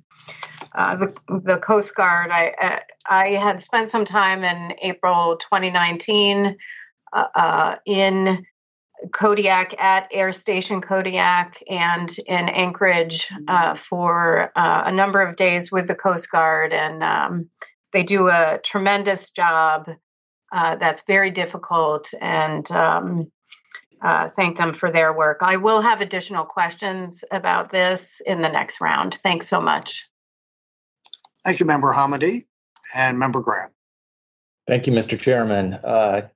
uh, 0.73 0.95
the 0.95 1.13
the 1.43 1.57
Coast 1.57 1.95
Guard. 1.95 2.31
I 2.31 2.49
uh, 2.49 2.79
I 3.07 3.31
had 3.31 3.61
spent 3.61 3.89
some 3.89 4.05
time 4.05 4.43
in 4.43 4.75
April 4.81 5.37
2019 5.37 6.57
uh, 7.11 7.25
uh, 7.35 7.75
in 7.85 8.45
Kodiak 9.11 9.81
at 9.81 10.09
Air 10.11 10.31
Station 10.31 10.81
Kodiak 10.81 11.63
and 11.69 12.09
in 12.27 12.49
Anchorage 12.49 13.31
uh, 13.47 13.73
for 13.75 14.51
a 14.55 14.91
number 14.91 15.21
of 15.21 15.35
days 15.35 15.71
with 15.71 15.87
the 15.87 15.95
Coast 15.95 16.29
Guard, 16.29 16.73
and 16.73 17.03
um, 17.03 17.49
they 17.93 18.03
do 18.03 18.27
a 18.27 18.59
tremendous 18.63 19.31
job. 19.31 19.89
that's 20.51 21.03
very 21.07 21.31
difficult, 21.31 22.13
and 22.21 22.69
um, 22.71 23.31
thank 24.01 24.57
them 24.57 24.73
for 24.73 24.91
their 24.91 25.13
work. 25.13 25.39
I 25.41 25.57
will 25.57 25.81
have 25.81 26.01
additional 26.01 26.45
questions 26.45 27.23
about 27.31 27.69
this 27.69 28.21
in 28.25 28.41
the 28.41 28.49
next 28.49 28.81
round. 28.81 29.15
Thanks 29.15 29.47
so 29.47 29.61
much. 29.61 30.07
Thank 31.43 31.59
you, 31.59 31.65
Member 31.65 31.93
Homendy 31.93 32.45
and 32.93 33.17
Member 33.17 33.41
Graham. 33.41 33.69
Thank 34.67 34.87
you, 34.87 34.93
Mr. 34.93 35.19
Chairman. 35.19 35.73
Uh, 35.73 36.27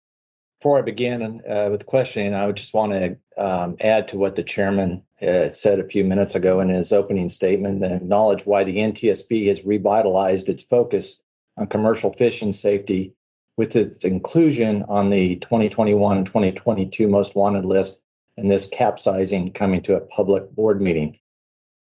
before 0.59 0.79
I 0.79 0.81
begin 0.81 1.41
uh, 1.47 1.67
with 1.69 1.85
questioning, 1.85 2.33
I 2.33 2.47
would 2.47 2.55
just 2.55 2.73
want 2.73 2.93
to 2.93 3.17
um, 3.37 3.75
add 3.81 4.07
to 4.07 4.17
what 4.17 4.35
the 4.35 4.43
chairman 4.43 5.03
uh, 5.21 5.49
said 5.49 5.79
a 5.79 5.87
few 5.87 6.05
minutes 6.05 6.35
ago 6.35 6.61
in 6.61 6.69
his 6.69 6.93
opening 6.93 7.27
statement 7.27 7.83
and 7.83 7.93
acknowledge 7.93 8.45
why 8.45 8.63
the 8.63 8.77
NTSB 8.77 9.47
has 9.47 9.65
revitalized 9.65 10.47
its 10.47 10.63
focus 10.63 11.21
on 11.57 11.67
commercial 11.67 12.13
fishing 12.13 12.53
safety 12.53 13.13
with 13.57 13.75
its 13.75 14.03
inclusion 14.03 14.83
on 14.87 15.09
the 15.09 15.35
2021 15.35 16.17
and 16.17 16.25
2022 16.25 17.07
most 17.07 17.35
wanted 17.35 17.65
list 17.65 18.01
and 18.37 18.49
this 18.49 18.67
capsizing 18.67 19.51
coming 19.51 19.81
to 19.83 19.95
a 19.95 20.01
public 20.01 20.51
board 20.51 20.81
meeting. 20.81 21.19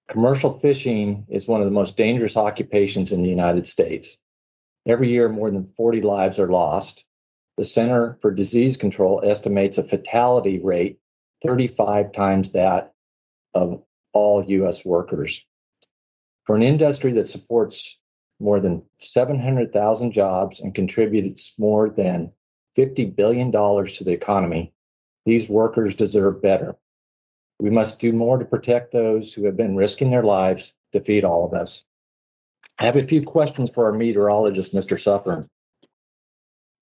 Commercial 0.10 0.60
fishing 0.60 1.26
is 1.30 1.48
one 1.48 1.62
of 1.62 1.66
the 1.66 1.72
most 1.72 1.96
dangerous 1.96 2.36
occupations 2.36 3.14
in 3.14 3.24
the 3.24 3.30
United 3.30 3.66
States. 3.66 4.18
Every 4.86 5.10
year, 5.10 5.30
more 5.30 5.50
than 5.50 5.68
40 5.68 6.02
lives 6.02 6.40
are 6.40 6.52
lost. 6.52 7.06
The 7.58 7.64
Center 7.64 8.18
for 8.22 8.32
Disease 8.32 8.78
Control 8.78 9.22
estimates 9.24 9.78
a 9.78 9.84
fatality 9.84 10.60
rate 10.60 11.00
35 11.44 12.12
times 12.12 12.54
that 12.54 12.94
of 13.54 13.84
all 14.12 14.44
U.S. 14.46 14.84
workers. 14.84 15.46
For 16.46 16.56
an 16.56 16.62
industry 16.64 17.14
that 17.14 17.28
supports 17.28 18.00
more 18.42 18.60
than 18.60 18.84
700,000 18.98 20.12
jobs 20.12 20.60
and 20.60 20.76
contributes 20.76 21.58
more 21.58 21.90
than 21.90 22.32
$50 22.78 23.16
billion 23.16 23.52
to 23.52 24.04
the 24.04 24.12
economy, 24.12 24.74
these 25.26 25.50
workers 25.50 25.96
deserve 25.96 26.42
better. 26.42 26.76
We 27.60 27.70
must 27.70 28.00
do 28.00 28.12
more 28.12 28.38
to 28.38 28.46
protect 28.46 28.92
those 28.92 29.34
who 29.34 29.46
have 29.46 29.56
been 29.56 29.76
risking 29.76 30.10
their 30.10 30.24
lives 30.24 30.74
to 30.94 31.00
feed 31.00 31.24
all 31.24 31.46
of 31.46 31.54
us. 31.54 31.84
I 32.80 32.86
have 32.86 32.96
a 32.96 33.06
few 33.06 33.24
questions 33.24 33.70
for 33.70 33.86
our 33.86 33.94
meteorologist, 33.94 34.74
Mr. 34.74 35.00
Suffern. 35.00 35.48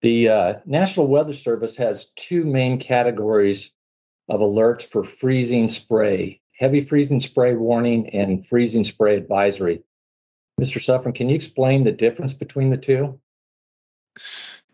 The 0.02 0.30
uh, 0.30 0.54
National 0.66 1.08
Weather 1.08 1.34
Service 1.34 1.76
has 1.76 2.12
two 2.16 2.46
main 2.46 2.80
categories 2.80 3.74
of 4.30 4.40
alerts 4.40 4.84
for 4.84 5.04
freezing 5.04 5.68
spray 5.68 6.40
heavy 6.60 6.82
freezing 6.82 7.22
spray 7.22 7.56
warning 7.56 8.10
and 8.10 8.46
freezing 8.46 8.84
spray 8.84 9.16
advisory. 9.16 9.82
Mr. 10.60 10.82
Suffern, 10.82 11.14
can 11.14 11.30
you 11.30 11.36
explain 11.36 11.84
the 11.84 11.92
difference 11.92 12.34
between 12.34 12.70
the 12.70 12.78
two? 12.78 13.20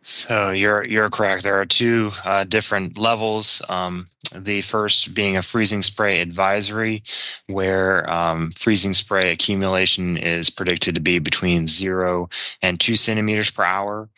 So 0.01 0.51
you're 0.51 0.83
you're 0.83 1.09
correct. 1.09 1.43
There 1.43 1.59
are 1.61 1.65
two 1.65 2.11
uh, 2.23 2.43
different 2.43 2.97
levels. 2.97 3.61
Um, 3.67 4.07
the 4.35 4.61
first 4.61 5.13
being 5.13 5.37
a 5.37 5.41
freezing 5.41 5.81
spray 5.81 6.21
advisory, 6.21 7.03
where 7.47 8.07
um, 8.09 8.51
freezing 8.51 8.93
spray 8.93 9.31
accumulation 9.31 10.17
is 10.17 10.49
predicted 10.49 10.95
to 10.95 11.01
be 11.01 11.19
between 11.19 11.67
zero 11.67 12.29
and 12.61 12.79
two 12.79 12.95
centimeters 12.95 13.49
per 13.49 13.63
hour, 13.63 14.09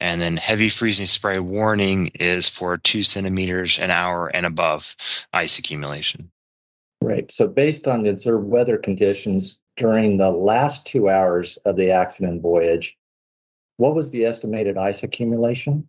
and 0.00 0.20
then 0.20 0.36
heavy 0.36 0.68
freezing 0.68 1.06
spray 1.06 1.38
warning 1.38 2.08
is 2.14 2.48
for 2.48 2.76
two 2.76 3.02
centimeters 3.02 3.78
an 3.78 3.90
hour 3.90 4.26
and 4.28 4.46
above 4.46 4.96
ice 5.32 5.58
accumulation. 5.58 6.30
Right. 7.00 7.30
So 7.30 7.46
based 7.46 7.86
on 7.86 8.02
the 8.02 8.10
observed 8.10 8.46
weather 8.46 8.78
conditions 8.78 9.60
during 9.76 10.16
the 10.16 10.30
last 10.30 10.86
two 10.86 11.08
hours 11.08 11.58
of 11.64 11.76
the 11.76 11.92
accident 11.92 12.42
voyage, 12.42 12.96
what 13.76 13.94
was 13.94 14.10
the 14.10 14.24
estimated 14.24 14.76
ice 14.76 15.02
accumulation? 15.02 15.88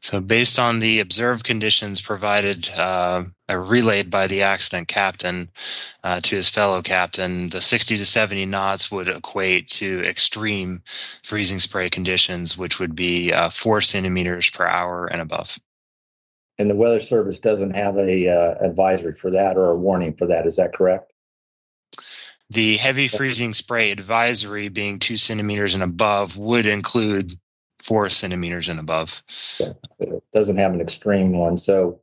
So, 0.00 0.20
based 0.20 0.58
on 0.58 0.78
the 0.78 1.00
observed 1.00 1.44
conditions 1.44 2.00
provided, 2.00 2.68
uh, 2.68 3.24
relayed 3.48 4.10
by 4.10 4.26
the 4.26 4.42
accident 4.42 4.86
captain 4.86 5.50
uh, 6.04 6.20
to 6.20 6.36
his 6.36 6.48
fellow 6.48 6.82
captain, 6.82 7.48
the 7.48 7.60
60 7.60 7.96
to 7.96 8.06
70 8.06 8.46
knots 8.46 8.90
would 8.90 9.08
equate 9.08 9.68
to 9.68 10.04
extreme 10.04 10.82
freezing 11.24 11.58
spray 11.58 11.88
conditions, 11.90 12.56
which 12.56 12.78
would 12.78 12.94
be 12.94 13.32
uh, 13.32 13.48
four 13.48 13.80
centimeters 13.80 14.50
per 14.50 14.66
hour 14.66 15.06
and 15.06 15.20
above. 15.20 15.58
And 16.58 16.70
the 16.70 16.74
Weather 16.74 17.00
Service 17.00 17.40
doesn't 17.40 17.74
have 17.74 17.96
a 17.96 18.28
uh, 18.28 18.64
advisory 18.64 19.12
for 19.12 19.32
that 19.32 19.56
or 19.56 19.70
a 19.70 19.76
warning 19.76 20.14
for 20.14 20.28
that. 20.28 20.46
Is 20.46 20.56
that 20.56 20.74
correct? 20.74 21.12
The 22.50 22.76
heavy 22.76 23.08
freezing 23.08 23.54
spray 23.54 23.90
advisory 23.90 24.68
being 24.68 24.98
two 24.98 25.16
centimeters 25.16 25.74
and 25.74 25.82
above 25.82 26.36
would 26.36 26.66
include 26.66 27.34
four 27.80 28.08
centimeters 28.08 28.68
and 28.68 28.78
above. 28.78 29.22
It 29.98 30.22
doesn't 30.32 30.58
have 30.58 30.72
an 30.72 30.80
extreme 30.80 31.32
one. 31.32 31.56
So, 31.56 32.00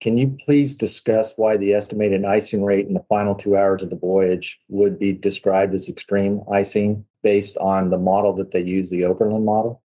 can 0.00 0.18
you 0.18 0.36
please 0.44 0.76
discuss 0.76 1.34
why 1.36 1.56
the 1.56 1.74
estimated 1.74 2.24
icing 2.24 2.64
rate 2.64 2.88
in 2.88 2.94
the 2.94 3.04
final 3.08 3.36
two 3.36 3.56
hours 3.56 3.82
of 3.82 3.90
the 3.90 3.96
voyage 3.96 4.60
would 4.68 4.98
be 4.98 5.12
described 5.12 5.74
as 5.74 5.88
extreme 5.88 6.42
icing 6.52 7.04
based 7.22 7.56
on 7.58 7.90
the 7.90 7.98
model 7.98 8.32
that 8.34 8.50
they 8.50 8.62
use, 8.62 8.90
the 8.90 9.04
Overland 9.04 9.44
model? 9.44 9.82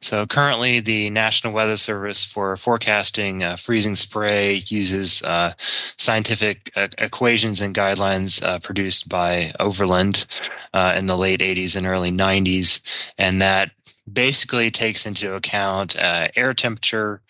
So 0.00 0.26
currently, 0.26 0.80
the 0.80 1.10
National 1.10 1.52
Weather 1.52 1.76
Service 1.76 2.24
for 2.24 2.56
forecasting 2.56 3.42
uh, 3.42 3.56
freezing 3.56 3.94
spray 3.94 4.62
uses 4.66 5.22
uh, 5.22 5.54
scientific 5.96 6.70
uh, 6.76 6.88
equations 6.98 7.62
and 7.62 7.74
guidelines 7.74 8.42
uh, 8.42 8.58
produced 8.58 9.08
by 9.08 9.52
Overland 9.58 10.26
uh, 10.72 10.94
in 10.96 11.06
the 11.06 11.16
late 11.16 11.40
80s 11.40 11.76
and 11.76 11.86
early 11.86 12.10
90s, 12.10 12.82
and 13.16 13.42
that 13.42 13.70
basically 14.10 14.70
takes 14.70 15.06
into 15.06 15.34
account 15.34 15.98
uh, 15.98 16.28
air 16.36 16.54
temperature, 16.54 17.22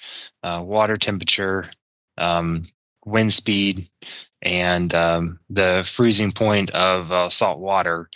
water 0.42 0.96
temperature, 0.96 1.70
um, 2.18 2.64
wind 3.04 3.32
speed, 3.32 3.88
and 4.42 4.92
um, 4.94 5.38
the 5.48 5.82
freezing 5.86 6.32
point 6.32 6.70
of 6.70 7.32
salt 7.32 7.58
water. 7.58 8.10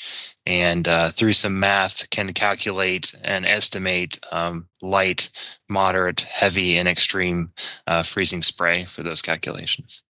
And 0.51 0.89
uh, 0.89 1.11
through 1.11 1.35
some 1.35 1.61
math, 1.61 2.11
can 2.11 2.33
calculate 2.33 3.15
and 3.23 3.47
estimate 3.47 4.19
um, 4.33 4.67
light, 4.83 5.31
moderate, 5.69 6.23
heavy, 6.23 6.77
and 6.77 6.89
extreme 6.89 7.53
uh, 7.87 8.03
freezing 8.03 8.43
spray 8.43 8.85
for 8.85 9.05
those 9.05 9.23
calculations. 9.23 10.03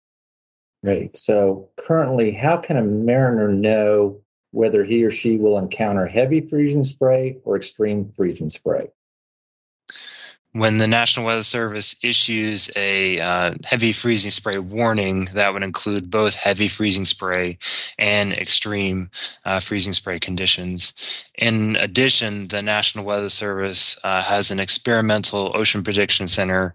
Great. 0.81 1.17
So 1.17 1.71
currently, 1.75 2.31
how 2.31 2.55
can 2.55 2.77
a 2.77 2.81
mariner 2.81 3.49
know 3.49 4.21
whether 4.51 4.85
he 4.85 5.03
or 5.03 5.11
she 5.11 5.35
will 5.35 5.57
encounter 5.57 6.07
heavy 6.07 6.39
freezing 6.39 6.85
spray 6.85 7.39
or 7.43 7.57
extreme 7.57 8.09
freezing 8.15 8.49
spray? 8.49 8.87
When 10.59 10.77
the 10.77 10.87
National 10.87 11.25
Weather 11.25 11.43
Service 11.43 11.95
issues 12.03 12.69
a 12.75 13.19
uh, 13.19 13.53
heavy 13.63 13.93
freezing 13.93 14.29
spray 14.29 14.59
warning, 14.59 15.25
that 15.33 15.53
would 15.53 15.63
include 15.63 16.11
both 16.11 16.35
heavy 16.35 16.67
freezing 16.67 17.05
spray 17.05 17.59
and 17.97 18.33
extreme 18.33 19.09
uh, 19.45 19.61
freezing 19.61 19.93
spray 19.93 20.19
conditions. 20.19 20.93
In 21.33 21.77
addition, 21.77 22.49
the 22.49 22.61
National 22.61 23.05
Weather 23.05 23.29
Service 23.29 23.97
uh, 24.03 24.21
has 24.21 24.51
an 24.51 24.59
experimental 24.59 25.51
Ocean 25.55 25.83
Prediction 25.83 26.27
Center 26.27 26.73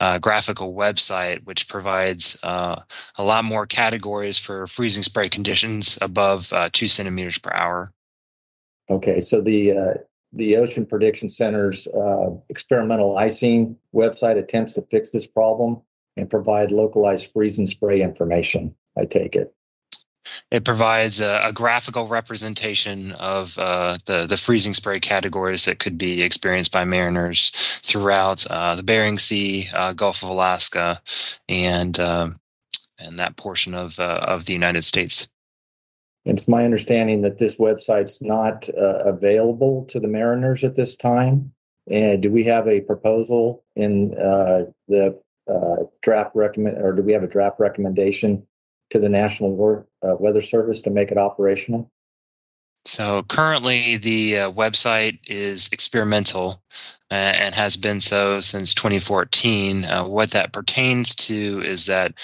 uh, 0.00 0.18
graphical 0.18 0.72
website, 0.72 1.44
which 1.44 1.68
provides 1.68 2.38
uh, 2.42 2.80
a 3.16 3.22
lot 3.22 3.44
more 3.44 3.66
categories 3.66 4.38
for 4.38 4.66
freezing 4.66 5.02
spray 5.02 5.28
conditions 5.28 5.98
above 6.00 6.50
uh, 6.54 6.70
two 6.72 6.88
centimeters 6.88 7.36
per 7.36 7.52
hour. 7.52 7.92
Okay, 8.88 9.20
so 9.20 9.42
the 9.42 10.06
the 10.36 10.56
Ocean 10.56 10.86
Prediction 10.86 11.28
Center's 11.28 11.86
uh, 11.88 12.30
experimental 12.48 13.16
icing 13.16 13.76
website 13.94 14.38
attempts 14.38 14.74
to 14.74 14.82
fix 14.82 15.10
this 15.10 15.26
problem 15.26 15.80
and 16.16 16.30
provide 16.30 16.70
localized 16.70 17.32
freeze 17.32 17.58
and 17.58 17.68
spray 17.68 18.02
information. 18.02 18.74
I 18.96 19.06
take 19.06 19.34
it. 19.34 19.52
It 20.50 20.64
provides 20.64 21.20
a, 21.20 21.48
a 21.48 21.52
graphical 21.52 22.06
representation 22.06 23.12
of 23.12 23.58
uh, 23.58 23.98
the 24.04 24.26
the 24.26 24.36
freezing 24.36 24.74
spray 24.74 25.00
categories 25.00 25.64
that 25.64 25.78
could 25.78 25.98
be 25.98 26.22
experienced 26.22 26.72
by 26.72 26.84
mariners 26.84 27.50
throughout 27.82 28.46
uh, 28.46 28.74
the 28.76 28.82
Bering 28.82 29.18
Sea, 29.18 29.68
uh, 29.72 29.92
Gulf 29.92 30.22
of 30.22 30.28
Alaska, 30.28 31.00
and 31.48 31.98
uh, 31.98 32.30
and 32.98 33.18
that 33.18 33.36
portion 33.36 33.74
of 33.74 33.98
uh, 33.98 34.20
of 34.22 34.44
the 34.44 34.52
United 34.52 34.82
States. 34.82 35.28
It's 36.26 36.48
my 36.48 36.64
understanding 36.64 37.22
that 37.22 37.38
this 37.38 37.54
website's 37.54 38.20
not 38.20 38.68
uh, 38.68 39.04
available 39.04 39.84
to 39.90 40.00
the 40.00 40.08
mariners 40.08 40.64
at 40.64 40.74
this 40.74 40.96
time. 40.96 41.52
And 41.88 42.20
do 42.20 42.30
we 42.30 42.44
have 42.44 42.66
a 42.66 42.80
proposal 42.80 43.64
in 43.76 44.12
uh, 44.18 44.64
the 44.88 45.20
uh, 45.48 45.84
draft 46.02 46.32
recommend, 46.34 46.78
or 46.78 46.92
do 46.92 47.02
we 47.02 47.12
have 47.12 47.22
a 47.22 47.28
draft 47.28 47.60
recommendation 47.60 48.44
to 48.90 48.98
the 48.98 49.08
National 49.08 49.86
uh, 50.02 50.16
Weather 50.18 50.40
Service 50.40 50.82
to 50.82 50.90
make 50.90 51.12
it 51.12 51.18
operational? 51.18 51.92
So 52.86 53.22
currently, 53.22 53.98
the 53.98 54.38
uh, 54.38 54.50
website 54.50 55.20
is 55.28 55.68
experimental 55.70 56.60
uh, 57.10 57.14
and 57.14 57.54
has 57.54 57.76
been 57.76 58.00
so 58.00 58.40
since 58.40 58.74
2014. 58.74 59.84
what 59.84 60.32
that 60.32 60.52
pertains 60.52 61.14
to 61.14 61.62
is 61.64 61.86
that 61.86 62.14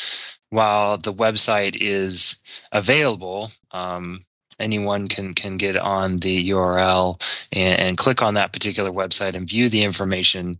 while 0.52 0.98
the 0.98 1.14
website 1.14 1.78
is 1.80 2.36
available, 2.70 3.50
um, 3.70 4.22
anyone 4.60 5.08
can 5.08 5.32
can 5.32 5.56
get 5.56 5.78
on 5.78 6.18
the 6.18 6.50
URL 6.50 7.20
and, 7.50 7.80
and, 7.80 7.96
click 7.96 8.20
on 8.20 8.34
that 8.34 8.52
particular 8.52 8.92
website 8.92 9.34
and 9.34 9.48
view 9.48 9.70
the 9.70 9.82
information. 9.82 10.58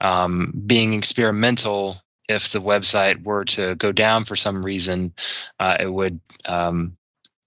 Um, 0.00 0.52
being 0.66 0.92
experimental, 0.92 2.02
if 2.28 2.50
the 2.50 2.60
website 2.60 3.22
were 3.22 3.44
to 3.44 3.76
go 3.76 3.92
down 3.92 4.24
for 4.24 4.34
some 4.34 4.64
reason, 4.64 5.14
uh, 5.60 5.76
it 5.78 5.90
would 5.90 6.20
um, 6.44 6.97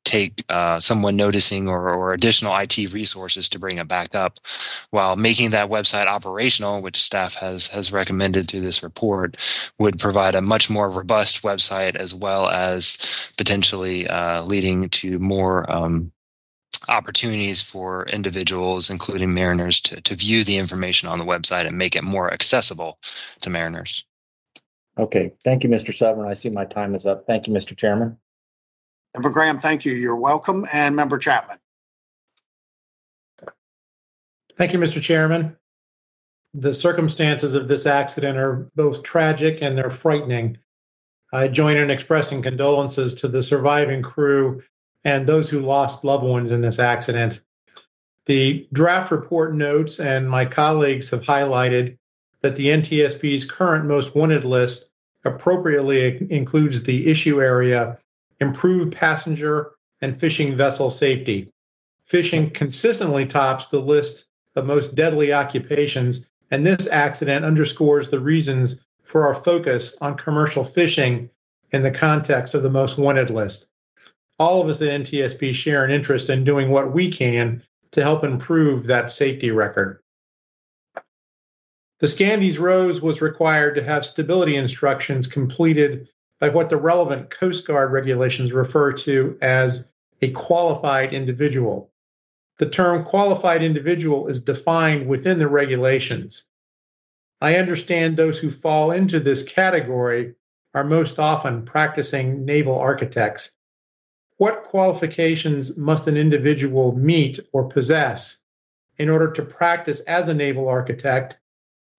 take 0.04 0.44
uh, 0.50 0.80
someone 0.80 1.16
noticing 1.16 1.68
or, 1.68 1.90
or, 1.94 2.14
additional 2.14 2.56
IT 2.56 2.78
resources 2.92 3.50
to 3.50 3.60
bring 3.60 3.78
it 3.78 3.88
back 3.88 4.16
up, 4.16 4.40
while 4.90 5.16
making 5.16 5.52
that 5.52 5.70
website 5.70 6.08
operational, 6.08 6.82
which 6.82 7.02
staff 7.02 7.36
has 7.36 7.68
has 7.68 7.92
recommended 7.92 8.48
through 8.48 8.62
this 8.62 8.84
report, 8.84 9.38
would 9.78 10.00
provide 10.00 10.36
a 10.36 10.42
much 10.42 10.70
more 10.70 10.90
robust 10.90 11.44
website 11.44 11.96
as 11.96 12.14
well 12.14 12.50
as 12.50 13.30
potentially 13.38 14.08
uh, 14.08 14.44
leading 14.44 14.90
to 14.90 15.20
more. 15.20 15.70
Um, 15.72 16.12
opportunities 16.90 17.62
for 17.62 18.08
individuals, 18.08 18.90
including 18.90 19.32
mariners, 19.36 19.82
to, 19.82 20.02
to 20.02 20.16
view 20.16 20.44
the 20.44 20.58
information 20.58 21.10
on 21.10 21.20
the 21.20 21.26
website 21.26 21.68
and 21.68 21.78
make 21.78 21.96
it 21.96 22.04
more 22.04 22.34
accessible 22.34 22.98
to 23.42 23.52
mariners. 23.52 24.04
Okay. 24.98 25.34
Thank 25.44 25.64
you, 25.64 25.70
Mr. 25.70 25.94
Suffern. 25.94 26.28
I 26.28 26.34
see 26.34 26.50
my 26.50 26.66
time 26.66 26.96
is 26.96 27.06
up. 27.06 27.26
Thank 27.28 27.48
you, 27.48 27.54
Mr. 27.54 27.78
Chairman. 27.78 28.18
Member 29.14 29.30
Graham, 29.30 29.60
thank 29.60 29.86
you. 29.86 29.94
You're 29.94 30.16
welcome. 30.16 30.66
And 30.72 30.96
Member 30.96 31.18
Chapman. 31.18 31.58
Thank 34.58 34.74
you, 34.74 34.80
Mr. 34.80 35.02
Chairman. 35.02 35.58
The 36.54 36.74
circumstances 36.74 37.56
of 37.56 37.68
this 37.68 37.86
accident 37.86 38.38
are 38.38 38.70
both 38.76 39.04
tragic 39.04 39.62
and 39.62 39.78
they're 39.78 39.90
frightening. 39.90 40.58
I 41.32 41.48
join 41.48 41.78
in 41.78 41.90
expressing 41.90 42.42
condolences 42.42 43.16
to 43.16 43.28
the 43.28 43.42
surviving 43.42 44.02
crew 44.02 44.62
and 45.04 45.26
those 45.26 45.50
who 45.50 45.62
lost 45.62 46.04
loved 46.04 46.26
ones 46.26 46.52
in 46.52 46.62
this 46.62 46.78
accident. 46.78 47.42
The 48.26 48.68
draft 48.72 49.12
report 49.12 49.56
notes, 49.56 50.00
and 50.00 50.30
my 50.30 50.46
colleagues 50.46 51.10
have 51.10 51.22
highlighted, 51.22 51.98
that 52.42 52.56
the 52.56 52.68
NTSB's 52.68 53.46
current 53.46 53.86
most 53.86 54.14
wanted 54.14 54.46
list 54.46 54.92
appropriately 55.24 56.28
includes 56.32 56.84
the 56.84 57.10
issue 57.10 57.42
area 57.42 57.98
improve 58.42 58.92
passenger 58.92 59.72
and 60.02 60.20
fishing 60.20 60.58
vessel 60.58 60.90
safety. 60.90 61.50
Fishing 62.06 62.50
consistently 62.50 63.26
tops 63.26 63.68
the 63.68 63.80
list 63.80 64.26
of 64.56 64.66
most 64.66 64.96
deadly 64.96 65.32
occupations, 65.32 66.26
and 66.50 66.68
this 66.68 66.88
accident 66.88 67.46
underscores 67.46 68.10
the 68.10 68.20
reasons 68.20 68.82
for 69.04 69.26
our 69.26 69.34
focus 69.34 69.96
on 70.02 70.18
commercial 70.18 70.64
fishing 70.64 71.30
in 71.72 71.84
the 71.84 71.92
context 71.92 72.54
of 72.54 72.64
the 72.64 72.70
most 72.70 72.98
wanted 72.98 73.30
list. 73.30 73.70
All 74.40 74.62
of 74.62 74.68
us 74.68 74.82
at 74.82 75.02
NTSB 75.02 75.54
share 75.54 75.86
an 75.86 75.92
interest 75.92 76.30
in 76.30 76.44
doing 76.44 76.70
what 76.70 76.94
we 76.94 77.12
can 77.12 77.64
to 77.92 78.02
help 78.02 78.24
improve 78.24 78.88
that 78.88 79.12
safety 79.12 79.52
record. 79.52 80.02
The 82.00 82.08
Scandies 82.08 82.60
Rose 82.60 83.02
was 83.02 83.22
required 83.22 83.76
to 83.76 83.84
have 83.84 84.04
stability 84.04 84.56
instructions 84.56 85.28
completed 85.28 86.10
by 86.42 86.50
what 86.50 86.70
the 86.70 86.76
relevant 86.76 87.30
Coast 87.30 87.68
Guard 87.68 87.92
regulations 87.94 88.52
refer 88.52 88.92
to 88.94 89.38
as 89.42 89.88
a 90.24 90.32
qualified 90.32 91.14
individual. 91.14 91.92
The 92.58 92.70
term 92.70 93.06
qualified 93.06 93.62
individual 93.62 94.28
is 94.28 94.40
defined 94.40 95.08
within 95.08 95.38
the 95.38 95.48
regulations. 95.48 96.46
I 97.40 97.56
understand 97.56 98.18
those 98.18 98.40
who 98.40 98.50
fall 98.50 98.92
into 98.92 99.20
this 99.20 99.44
category 99.44 100.34
are 100.74 100.84
most 100.84 101.20
often 101.20 101.64
practicing 101.64 102.44
naval 102.44 102.78
architects. 102.78 103.52
What 104.38 104.64
qualifications 104.64 105.78
must 105.78 106.08
an 106.08 106.18
individual 106.18 106.96
meet 106.96 107.40
or 107.52 107.68
possess 107.68 108.42
in 108.98 109.10
order 109.10 109.32
to 109.32 109.46
practice 109.46 110.00
as 110.02 110.28
a 110.28 110.34
naval 110.34 110.68
architect? 110.68 111.38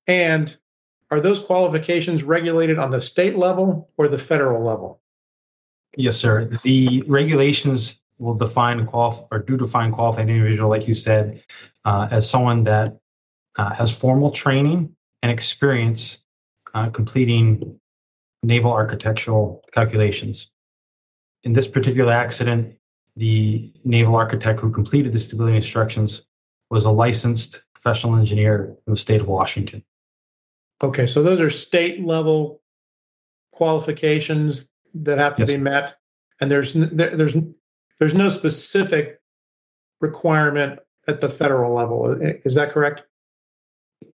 And 0.08 0.56
are 1.12 1.20
those 1.20 1.38
qualifications 1.38 2.24
regulated 2.24 2.78
on 2.78 2.90
the 2.90 2.98
state 2.98 3.36
level 3.36 3.90
or 3.98 4.08
the 4.08 4.16
federal 4.16 4.64
level? 4.64 5.02
Yes, 5.94 6.16
sir. 6.16 6.46
The 6.62 7.02
regulations 7.06 8.00
will 8.18 8.32
define 8.32 8.86
qualif- 8.86 9.28
or 9.30 9.40
do 9.40 9.58
define 9.58 9.92
qualified 9.92 10.30
individual, 10.30 10.70
like 10.70 10.88
you 10.88 10.94
said, 10.94 11.44
uh, 11.84 12.08
as 12.10 12.28
someone 12.28 12.64
that 12.64 12.98
uh, 13.58 13.74
has 13.74 13.94
formal 13.94 14.30
training 14.30 14.96
and 15.22 15.30
experience 15.30 16.20
uh, 16.72 16.88
completing 16.88 17.78
naval 18.42 18.72
architectural 18.72 19.62
calculations. 19.70 20.50
In 21.44 21.52
this 21.52 21.68
particular 21.68 22.12
accident, 22.14 22.74
the 23.16 23.70
naval 23.84 24.16
architect 24.16 24.60
who 24.60 24.72
completed 24.72 25.12
the 25.12 25.18
stability 25.18 25.56
instructions 25.56 26.22
was 26.70 26.86
a 26.86 26.90
licensed 26.90 27.64
professional 27.74 28.16
engineer 28.16 28.74
in 28.86 28.94
the 28.94 28.96
state 28.96 29.20
of 29.20 29.28
Washington. 29.28 29.84
Okay, 30.82 31.06
so 31.06 31.22
those 31.22 31.40
are 31.40 31.50
state 31.50 32.04
level 32.04 32.60
qualifications 33.52 34.68
that 34.94 35.18
have 35.18 35.34
to 35.34 35.42
yes. 35.42 35.52
be 35.52 35.58
met, 35.58 35.96
and 36.40 36.50
there's 36.50 36.72
there, 36.72 37.16
there's 37.16 37.36
there's 37.98 38.14
no 38.14 38.28
specific 38.28 39.20
requirement 40.00 40.80
at 41.06 41.20
the 41.20 41.28
federal 41.28 41.72
level. 41.74 42.18
Is 42.20 42.56
that 42.56 42.72
correct? 42.72 43.04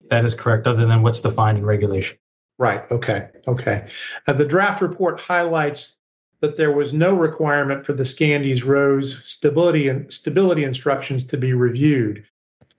That 0.09 0.25
is 0.25 0.35
correct. 0.35 0.67
Other 0.67 0.85
than 0.85 1.01
what's 1.01 1.21
defined 1.21 1.57
in 1.57 1.65
regulation. 1.65 2.17
Right. 2.59 2.83
Okay. 2.91 3.29
Okay. 3.47 3.87
Uh, 4.27 4.33
the 4.33 4.45
draft 4.45 4.81
report 4.81 5.19
highlights 5.19 5.97
that 6.41 6.55
there 6.55 6.71
was 6.71 6.93
no 6.93 7.15
requirement 7.15 7.85
for 7.85 7.93
the 7.93 8.03
Scandies 8.03 8.65
Rose 8.65 9.21
stability 9.27 9.87
and 9.87 10.11
stability 10.11 10.63
instructions 10.63 11.25
to 11.25 11.37
be 11.37 11.53
reviewed, 11.53 12.25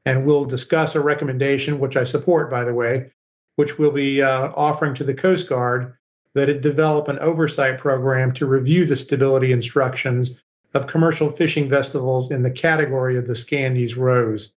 and 0.05 0.25
we'll 0.25 0.45
discuss 0.45 0.95
a 0.95 1.01
recommendation, 1.01 1.79
which 1.79 1.97
I 1.97 2.05
support, 2.05 2.51
by 2.51 2.65
the 2.65 2.75
way, 2.75 3.13
which 3.61 3.79
we'll 3.79 3.93
be 3.93 4.23
uh, 4.23 4.51
offering 4.57 4.95
to 4.95 5.05
the 5.05 5.13
Coast 5.13 5.47
Guard 5.47 5.93
that 6.33 6.49
it 6.49 6.63
develop 6.63 7.09
an 7.09 7.19
oversight 7.19 7.77
program 7.77 8.33
to 8.33 8.47
review 8.47 8.87
the 8.87 8.97
stability 8.97 9.53
instructions 9.53 10.41
of 10.73 10.87
commercial 10.87 11.29
fishing 11.29 11.69
vessels 11.69 12.31
in 12.31 12.43
the 12.43 12.51
category 12.51 13.19
of 13.19 13.27
the 13.27 13.35
Scandies 13.35 13.99
Rose. 13.99 14.55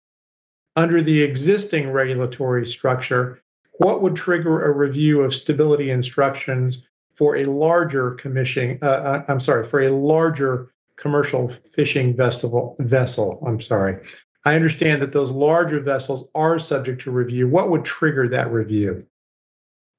Under 0.77 1.03
the 1.03 1.21
existing 1.21 1.91
regulatory 1.91 2.65
structure, 2.65 3.43
what 3.73 4.03
would 4.03 4.15
trigger 4.15 4.65
a 4.65 4.71
review 4.71 5.23
of 5.23 5.35
stability 5.35 5.91
instructions 5.91 6.87
for 7.13 7.39
a 7.39 7.45
larger 7.45 8.13
commission? 8.13 8.79
Uh, 8.83 8.87
uh 8.87 9.25
I'm 9.27 9.41
sorry, 9.41 9.65
for 9.65 9.81
a 9.81 9.91
larger 9.91 10.71
commercial 10.95 11.49
fishing 11.49 12.15
vessel. 12.15 12.77
Vessel. 12.79 13.43
I'm 13.45 13.59
sorry. 13.59 13.97
I 14.45 14.57
understand 14.57 15.01
that 15.03 15.13
those 15.13 15.31
larger 15.31 15.81
vessels 15.81 16.29
are 16.35 16.59
subject 16.59 17.03
to 17.03 17.11
review. 17.11 17.49
What 17.49 17.71
would 17.71 17.85
trigger 17.85 18.29
that 18.29 18.51
review? 18.51 19.07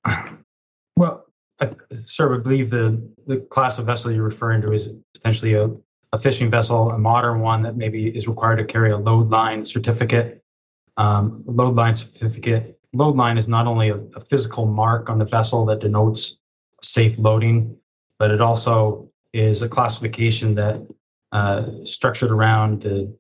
Well, 0.96 1.26
I, 1.60 1.72
sir, 2.06 2.36
I 2.36 2.38
believe 2.38 2.70
the, 2.70 3.02
the 3.26 3.38
class 3.38 3.80
of 3.80 3.88
vessel 3.88 4.12
you're 4.12 4.22
referring 4.22 4.62
to 4.62 4.74
is 4.74 4.92
potentially 5.16 5.56
a, 5.56 5.72
a 6.12 6.20
fishing 6.20 6.52
vessel, 6.52 6.92
a 6.92 7.00
modern 7.00 7.40
one 7.40 7.64
that 7.64 7.76
maybe 7.76 8.16
is 8.16 8.28
required 8.28 8.58
to 8.58 8.64
carry 8.64 8.92
a 8.92 8.98
load 8.98 9.30
line 9.30 9.66
certificate. 9.66 10.44
Um, 10.98 11.44
load 11.48 11.74
line 11.74 11.96
certificate. 11.96 12.80
Load 12.94 13.16
line 13.16 13.40
is 13.40 13.48
not 13.48 13.66
only 13.66 13.90
a, 13.90 13.96
a 14.16 14.20
physical 14.20 14.68
mark 14.68 15.10
on 15.10 15.18
the 15.18 15.26
vessel 15.26 15.66
that 15.66 15.80
denotes 15.80 16.38
safe 16.84 17.18
loading, 17.18 17.76
but 18.20 18.30
it 18.30 18.40
also 18.40 19.10
is 19.34 19.64
a 19.64 19.68
classification 19.68 20.54
that 20.54 20.86
uh, 21.32 21.66
structured 21.86 22.30
around 22.30 22.84
the 22.84 23.12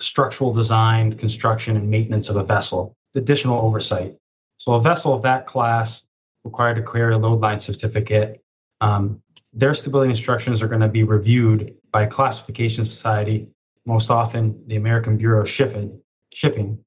structural 0.00 0.52
design, 0.52 1.16
construction, 1.16 1.76
and 1.76 1.90
maintenance 1.90 2.28
of 2.28 2.36
a 2.36 2.44
vessel. 2.44 2.96
Additional 3.14 3.60
oversight. 3.60 4.16
So 4.58 4.74
a 4.74 4.80
vessel 4.80 5.12
of 5.14 5.22
that 5.22 5.46
class 5.46 6.04
required 6.44 6.76
to 6.76 6.82
carry 6.82 7.14
a 7.14 7.18
load 7.18 7.40
line 7.40 7.58
certificate, 7.58 8.42
um, 8.80 9.22
their 9.52 9.74
stability 9.74 10.10
instructions 10.10 10.62
are 10.62 10.68
going 10.68 10.80
to 10.80 10.88
be 10.88 11.02
reviewed 11.02 11.74
by 11.90 12.02
a 12.02 12.06
classification 12.06 12.84
society, 12.84 13.48
most 13.86 14.10
often 14.10 14.62
the 14.66 14.76
American 14.76 15.16
Bureau 15.16 15.40
of 15.40 15.48
Shipping. 15.48 16.00
Shipping. 16.32 16.84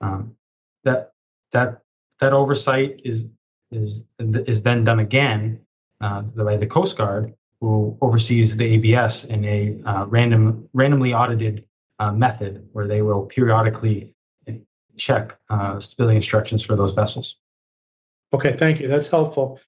Um, 0.00 0.36
that 0.84 1.12
that 1.52 1.82
that 2.18 2.32
oversight 2.32 3.00
is 3.04 3.26
is 3.70 4.04
is 4.18 4.62
then 4.62 4.84
done 4.84 4.98
again 4.98 5.60
uh, 6.00 6.22
by 6.22 6.56
the 6.56 6.66
Coast 6.66 6.96
Guard, 6.96 7.34
who 7.60 7.96
oversees 8.00 8.56
the 8.56 8.64
ABS 8.64 9.24
in 9.24 9.44
a 9.44 9.80
uh, 9.86 10.06
random 10.06 10.68
randomly 10.72 11.14
audited 11.14 11.64
uh, 11.98 12.12
method, 12.12 12.68
where 12.72 12.86
they 12.86 13.02
will 13.02 13.22
periodically 13.26 14.14
check 14.96 15.38
uh, 15.48 15.80
stability 15.80 16.16
instructions 16.16 16.62
for 16.62 16.76
those 16.76 16.94
vessels. 16.94 17.36
Okay, 18.32 18.56
thank 18.56 18.80
you. 18.80 18.88
That's 18.88 19.08
helpful. 19.08 19.60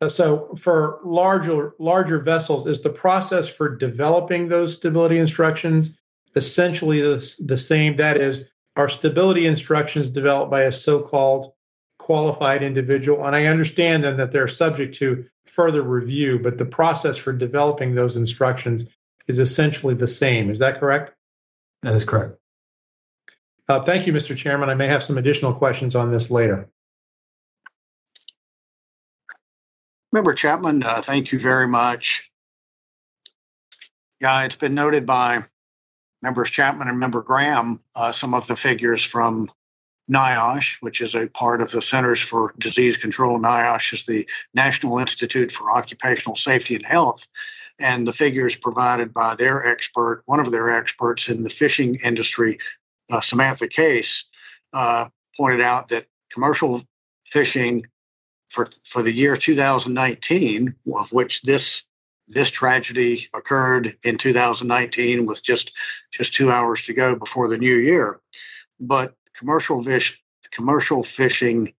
Uh, 0.00 0.08
so 0.08 0.54
for 0.56 1.00
larger 1.04 1.74
larger 1.78 2.18
vessels, 2.18 2.66
is 2.66 2.82
the 2.82 2.90
process 2.90 3.48
for 3.48 3.76
developing 3.76 4.48
those 4.48 4.74
stability 4.74 5.18
instructions 5.18 5.98
essentially 6.34 7.00
the, 7.00 7.36
the 7.46 7.56
same? 7.56 7.96
That 7.96 8.18
is, 8.20 8.48
are 8.76 8.88
stability 8.88 9.46
instructions 9.46 10.10
developed 10.10 10.50
by 10.50 10.62
a 10.62 10.72
so-called 10.72 11.52
qualified 11.98 12.62
individual? 12.62 13.24
And 13.24 13.36
I 13.36 13.46
understand 13.46 14.02
then 14.02 14.16
that 14.16 14.32
they're 14.32 14.48
subject 14.48 14.94
to 14.96 15.24
further 15.44 15.82
review, 15.82 16.38
but 16.38 16.58
the 16.58 16.64
process 16.64 17.16
for 17.18 17.32
developing 17.32 17.94
those 17.94 18.16
instructions 18.16 18.86
is 19.28 19.38
essentially 19.38 19.94
the 19.94 20.08
same. 20.08 20.50
Is 20.50 20.58
that 20.58 20.80
correct? 20.80 21.14
That 21.82 21.94
is 21.94 22.04
correct. 22.04 22.38
Uh, 23.68 23.80
thank 23.80 24.06
you, 24.06 24.12
Mr. 24.12 24.36
Chairman. 24.36 24.70
I 24.70 24.74
may 24.74 24.86
have 24.86 25.02
some 25.02 25.18
additional 25.18 25.54
questions 25.54 25.96
on 25.96 26.10
this 26.10 26.30
later. 26.30 26.68
Member 30.12 30.34
Chapman, 30.34 30.82
uh, 30.82 31.00
thank 31.00 31.32
you 31.32 31.38
very 31.38 31.66
much. 31.66 32.30
Yeah, 34.20 34.44
it's 34.44 34.56
been 34.56 34.74
noted 34.74 35.06
by 35.06 35.42
members 36.22 36.50
Chapman 36.50 36.88
and 36.88 36.98
member 36.98 37.22
Graham 37.22 37.80
uh, 37.96 38.12
some 38.12 38.34
of 38.34 38.46
the 38.46 38.54
figures 38.54 39.02
from 39.02 39.50
NIOSH, 40.10 40.78
which 40.80 41.00
is 41.00 41.14
a 41.14 41.28
part 41.28 41.62
of 41.62 41.70
the 41.70 41.80
Centers 41.80 42.20
for 42.20 42.54
Disease 42.58 42.96
Control. 42.96 43.40
NIOSH 43.40 43.94
is 43.94 44.06
the 44.06 44.28
National 44.54 44.98
Institute 44.98 45.50
for 45.50 45.70
Occupational 45.72 46.36
Safety 46.36 46.74
and 46.74 46.84
Health. 46.84 47.26
And 47.78 48.06
the 48.06 48.12
figures 48.12 48.56
provided 48.56 49.12
by 49.12 49.34
their 49.34 49.66
expert, 49.66 50.22
one 50.26 50.40
of 50.40 50.50
their 50.50 50.70
experts 50.70 51.28
in 51.28 51.42
the 51.42 51.50
fishing 51.50 51.96
industry, 51.96 52.58
uh, 53.10 53.20
Samantha 53.20 53.68
Case, 53.68 54.24
uh, 54.72 55.08
pointed 55.36 55.60
out 55.60 55.88
that 55.88 56.06
commercial 56.32 56.82
fishing 57.30 57.84
for 58.50 58.68
for 58.84 59.02
the 59.02 59.12
year 59.12 59.36
2019, 59.36 60.74
of 60.94 61.12
which 61.12 61.42
this 61.42 61.82
this 62.28 62.50
tragedy 62.50 63.28
occurred 63.34 63.96
in 64.04 64.16
2019 64.16 65.26
with 65.26 65.42
just 65.42 65.72
just 66.10 66.34
two 66.34 66.50
hours 66.50 66.82
to 66.82 66.94
go 66.94 67.14
before 67.14 67.48
the 67.48 67.58
new 67.58 67.74
year. 67.74 68.20
But 68.80 69.14
commercial 69.34 69.82
fish 69.82 70.22
commercial 70.52 71.02
fishing 71.02 71.72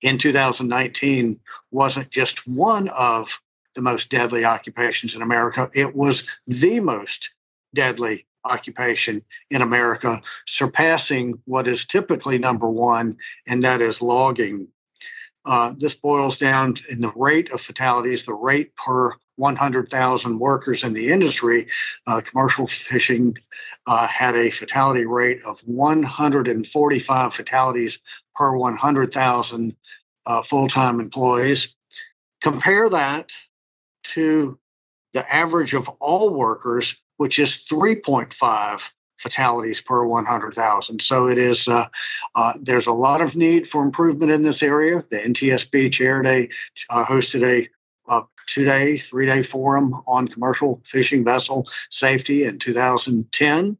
in 0.00 0.18
2019 0.18 1.40
wasn't 1.70 2.10
just 2.10 2.46
one 2.46 2.88
of 2.88 3.40
the 3.74 3.82
most 3.82 4.10
deadly 4.10 4.44
occupations 4.44 5.14
in 5.14 5.22
America. 5.22 5.70
It 5.74 5.94
was 5.94 6.24
the 6.46 6.80
most 6.80 7.30
deadly 7.74 8.26
occupation 8.44 9.22
in 9.50 9.62
America, 9.62 10.20
surpassing 10.46 11.40
what 11.46 11.66
is 11.66 11.84
typically 11.84 12.38
number 12.38 12.68
one, 12.68 13.16
and 13.46 13.62
that 13.62 13.80
is 13.80 14.02
logging. 14.02 14.68
Uh, 15.44 15.74
this 15.76 15.94
boils 15.94 16.38
down 16.38 16.74
in 16.90 17.00
the 17.00 17.12
rate 17.16 17.50
of 17.50 17.60
fatalities, 17.60 18.24
the 18.24 18.34
rate 18.34 18.74
per 18.76 19.12
100,000 19.36 20.38
workers 20.38 20.84
in 20.84 20.92
the 20.92 21.10
industry. 21.10 21.66
Uh, 22.06 22.20
commercial 22.24 22.66
fishing 22.66 23.34
uh, 23.86 24.06
had 24.06 24.36
a 24.36 24.50
fatality 24.50 25.04
rate 25.04 25.40
of 25.44 25.60
145 25.60 27.34
fatalities 27.34 27.98
per 28.34 28.56
100,000 28.56 29.76
uh, 30.26 30.42
full 30.42 30.68
time 30.68 31.00
employees. 31.00 31.76
Compare 32.40 32.90
that 32.90 33.32
to 34.04 34.58
the 35.12 35.34
average 35.34 35.74
of 35.74 35.88
all 36.00 36.30
workers, 36.30 36.96
which 37.16 37.38
is 37.38 37.66
3.5 37.70 38.90
fatalities 39.18 39.80
per 39.80 40.04
100,000. 40.04 41.00
So 41.00 41.28
it 41.28 41.38
is, 41.38 41.68
uh, 41.68 41.86
uh, 42.34 42.52
there's 42.60 42.86
a 42.86 42.92
lot 42.92 43.20
of 43.20 43.36
need 43.36 43.66
for 43.66 43.82
improvement 43.82 44.32
in 44.32 44.42
this 44.42 44.62
area. 44.62 45.02
The 45.10 45.16
NTSB 45.16 45.92
chair 45.92 46.22
a, 46.26 46.48
uh, 46.90 47.04
hosted 47.04 47.42
a, 47.42 47.68
a 48.12 48.24
two 48.46 48.64
day, 48.64 48.98
three 48.98 49.26
day 49.26 49.42
forum 49.42 49.94
on 50.06 50.28
commercial 50.28 50.82
fishing 50.84 51.24
vessel 51.24 51.66
safety 51.90 52.44
in 52.44 52.58
2010. 52.58 53.78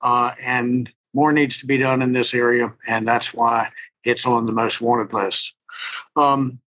Uh, 0.00 0.32
and 0.44 0.92
more 1.14 1.32
needs 1.32 1.58
to 1.58 1.66
be 1.66 1.78
done 1.78 2.02
in 2.02 2.12
this 2.12 2.34
area, 2.34 2.72
and 2.88 3.08
that's 3.08 3.32
why 3.32 3.70
it's 4.04 4.26
on 4.26 4.46
the 4.46 4.52
most 4.52 4.80
wanted 4.80 5.12
list. 5.12 5.54
Um, 6.14 6.60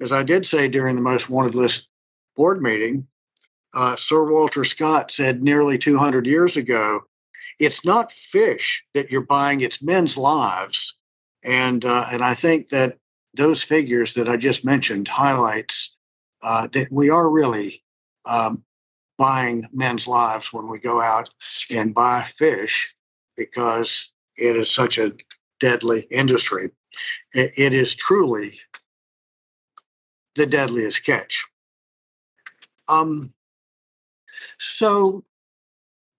as 0.00 0.12
I 0.12 0.22
did 0.22 0.46
say 0.46 0.68
during 0.68 0.96
the 0.96 1.02
most 1.02 1.30
wanted 1.30 1.54
list 1.54 1.88
board 2.36 2.62
meeting, 2.62 3.06
uh, 3.74 3.96
Sir 3.96 4.30
Walter 4.30 4.64
Scott 4.64 5.10
said 5.10 5.42
nearly 5.42 5.78
200 5.78 6.26
years 6.26 6.56
ago 6.56 7.02
it's 7.58 7.84
not 7.84 8.12
fish 8.12 8.84
that 8.94 9.10
you're 9.10 9.22
buying; 9.22 9.60
it's 9.60 9.82
men's 9.82 10.16
lives, 10.16 10.98
and 11.42 11.84
uh, 11.84 12.06
and 12.10 12.22
I 12.22 12.34
think 12.34 12.68
that 12.70 12.98
those 13.34 13.62
figures 13.62 14.14
that 14.14 14.28
I 14.28 14.36
just 14.36 14.64
mentioned 14.64 15.08
highlights 15.08 15.96
uh, 16.42 16.68
that 16.72 16.88
we 16.90 17.10
are 17.10 17.28
really 17.28 17.82
um, 18.24 18.64
buying 19.18 19.66
men's 19.72 20.06
lives 20.06 20.52
when 20.52 20.68
we 20.68 20.78
go 20.78 21.00
out 21.00 21.30
and 21.74 21.94
buy 21.94 22.22
fish 22.22 22.94
because 23.36 24.12
it 24.36 24.56
is 24.56 24.70
such 24.70 24.98
a 24.98 25.12
deadly 25.60 26.06
industry. 26.10 26.70
it, 27.34 27.52
it 27.56 27.72
is 27.72 27.94
truly 27.94 28.60
the 30.34 30.46
deadliest 30.46 31.04
catch. 31.04 31.46
Um, 32.88 33.32
so 34.58 35.24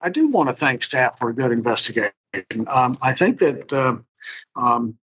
I 0.01 0.09
do 0.09 0.27
want 0.27 0.49
to 0.49 0.55
thank 0.55 0.83
staff 0.83 1.17
for 1.19 1.29
a 1.29 1.33
good 1.33 1.51
investigation. 1.51 2.11
Um, 2.67 2.97
I 3.01 3.13
think 3.13 3.39
that 3.39 3.73
uh, 3.73 3.97
um, 4.55 4.97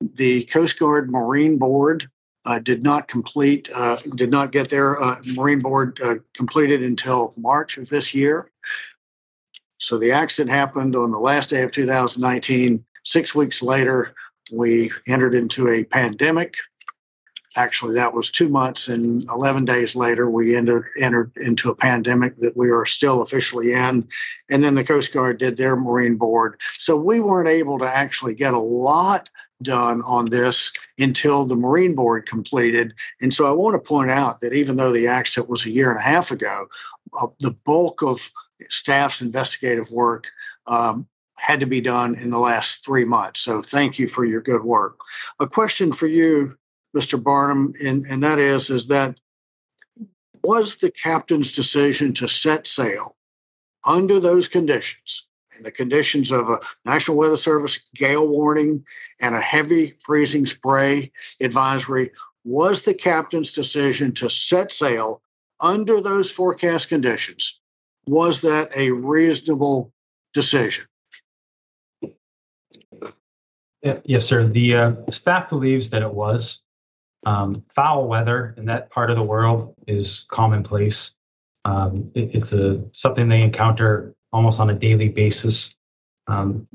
the 0.00 0.44
Coast 0.44 0.78
Guard 0.78 1.10
Marine 1.10 1.58
Board 1.58 2.08
uh, 2.44 2.58
did 2.58 2.82
not 2.82 3.08
complete, 3.08 3.68
uh, 3.74 3.96
did 4.14 4.30
not 4.30 4.52
get 4.52 4.68
their 4.68 5.00
uh, 5.02 5.16
Marine 5.34 5.60
Board 5.60 6.00
uh, 6.02 6.16
completed 6.34 6.82
until 6.82 7.34
March 7.36 7.76
of 7.76 7.88
this 7.88 8.14
year. 8.14 8.50
So 9.78 9.98
the 9.98 10.12
accident 10.12 10.50
happened 10.50 10.96
on 10.96 11.10
the 11.10 11.18
last 11.18 11.50
day 11.50 11.62
of 11.62 11.72
2019. 11.72 12.84
Six 13.04 13.34
weeks 13.34 13.62
later, 13.62 14.14
we 14.52 14.90
entered 15.06 15.34
into 15.34 15.68
a 15.68 15.84
pandemic. 15.84 16.56
Actually, 17.56 17.94
that 17.94 18.14
was 18.14 18.30
two 18.30 18.48
months 18.48 18.88
and 18.88 19.24
11 19.30 19.64
days 19.64 19.96
later, 19.96 20.28
we 20.28 20.56
entered, 20.56 20.86
entered 21.00 21.32
into 21.36 21.70
a 21.70 21.74
pandemic 21.74 22.36
that 22.38 22.56
we 22.56 22.70
are 22.70 22.86
still 22.86 23.22
officially 23.22 23.72
in. 23.72 24.06
And 24.50 24.62
then 24.62 24.74
the 24.74 24.84
Coast 24.84 25.12
Guard 25.12 25.38
did 25.38 25.56
their 25.56 25.76
Marine 25.76 26.16
Board. 26.16 26.60
So 26.72 26.96
we 26.96 27.20
weren't 27.20 27.48
able 27.48 27.78
to 27.78 27.88
actually 27.88 28.34
get 28.34 28.54
a 28.54 28.58
lot 28.58 29.28
done 29.62 30.02
on 30.02 30.26
this 30.26 30.72
until 30.98 31.44
the 31.44 31.56
Marine 31.56 31.94
Board 31.94 32.26
completed. 32.26 32.94
And 33.20 33.32
so 33.32 33.48
I 33.48 33.52
want 33.52 33.74
to 33.74 33.88
point 33.88 34.10
out 34.10 34.40
that 34.40 34.52
even 34.52 34.76
though 34.76 34.92
the 34.92 35.06
accident 35.06 35.48
was 35.48 35.64
a 35.64 35.70
year 35.70 35.90
and 35.90 35.98
a 35.98 36.02
half 36.02 36.30
ago, 36.30 36.66
uh, 37.18 37.28
the 37.40 37.56
bulk 37.64 38.02
of 38.02 38.30
staff's 38.68 39.22
investigative 39.22 39.90
work 39.90 40.30
um, 40.66 41.06
had 41.38 41.60
to 41.60 41.66
be 41.66 41.80
done 41.80 42.14
in 42.16 42.30
the 42.30 42.38
last 42.38 42.84
three 42.84 43.04
months. 43.04 43.40
So 43.40 43.62
thank 43.62 43.98
you 43.98 44.08
for 44.08 44.24
your 44.24 44.40
good 44.40 44.64
work. 44.64 44.98
A 45.40 45.46
question 45.46 45.92
for 45.92 46.06
you, 46.06 46.56
Mr. 46.96 47.22
Barnum, 47.22 47.72
and, 47.84 48.06
and 48.06 48.22
that 48.22 48.38
is, 48.38 48.70
is 48.70 48.88
that 48.88 49.20
was 50.42 50.76
the 50.76 50.90
captain's 50.90 51.52
decision 51.52 52.14
to 52.14 52.28
set 52.28 52.66
sail 52.66 53.16
under 53.84 54.18
those 54.18 54.48
conditions, 54.48 55.28
and 55.54 55.64
the 55.64 55.70
conditions 55.70 56.30
of 56.30 56.48
a 56.48 56.60
National 56.84 57.18
Weather 57.18 57.36
Service 57.36 57.80
gale 57.94 58.26
warning 58.26 58.84
and 59.20 59.34
a 59.34 59.40
heavy 59.40 59.94
freezing 60.04 60.46
spray 60.46 61.12
advisory, 61.40 62.12
was 62.44 62.82
the 62.82 62.94
captain's 62.94 63.52
decision 63.52 64.12
to 64.12 64.30
set 64.30 64.72
sail 64.72 65.20
under 65.60 66.00
those 66.00 66.30
forecast 66.30 66.88
conditions, 66.88 67.60
was 68.06 68.40
that 68.42 68.70
a 68.74 68.90
reasonable 68.92 69.92
decision? 70.32 70.86
Yes, 74.04 74.24
sir. 74.24 74.46
The 74.46 74.76
uh, 74.76 74.92
staff 75.10 75.48
believes 75.48 75.90
that 75.90 76.02
it 76.02 76.12
was. 76.12 76.62
Um, 77.26 77.64
foul 77.74 78.06
weather 78.06 78.54
in 78.56 78.66
that 78.66 78.88
part 78.90 79.10
of 79.10 79.16
the 79.16 79.22
world 79.22 79.74
is 79.88 80.24
commonplace. 80.28 81.16
Um, 81.64 82.12
it, 82.14 82.36
it's 82.36 82.52
a 82.52 82.84
something 82.92 83.28
they 83.28 83.42
encounter 83.42 84.14
almost 84.32 84.60
on 84.60 84.70
a 84.70 84.74
daily 84.74 85.08
basis. 85.08 85.74
Um, 86.28 86.68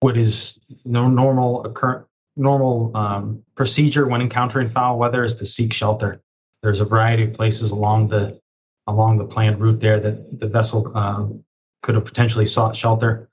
what 0.00 0.16
is 0.16 0.58
no 0.86 1.08
normal 1.08 1.64
occur 1.66 2.06
normal 2.34 2.96
um, 2.96 3.42
procedure 3.56 4.06
when 4.06 4.22
encountering 4.22 4.70
foul 4.70 4.96
weather 4.98 5.22
is 5.22 5.34
to 5.34 5.44
seek 5.44 5.74
shelter. 5.74 6.22
There's 6.62 6.80
a 6.80 6.86
variety 6.86 7.24
of 7.24 7.34
places 7.34 7.70
along 7.70 8.08
the 8.08 8.40
along 8.86 9.18
the 9.18 9.26
planned 9.26 9.60
route 9.60 9.80
there 9.80 10.00
that 10.00 10.40
the 10.40 10.46
vessel 10.46 10.96
um, 10.96 11.44
could 11.82 11.94
have 11.94 12.06
potentially 12.06 12.46
sought 12.46 12.74
shelter. 12.74 13.28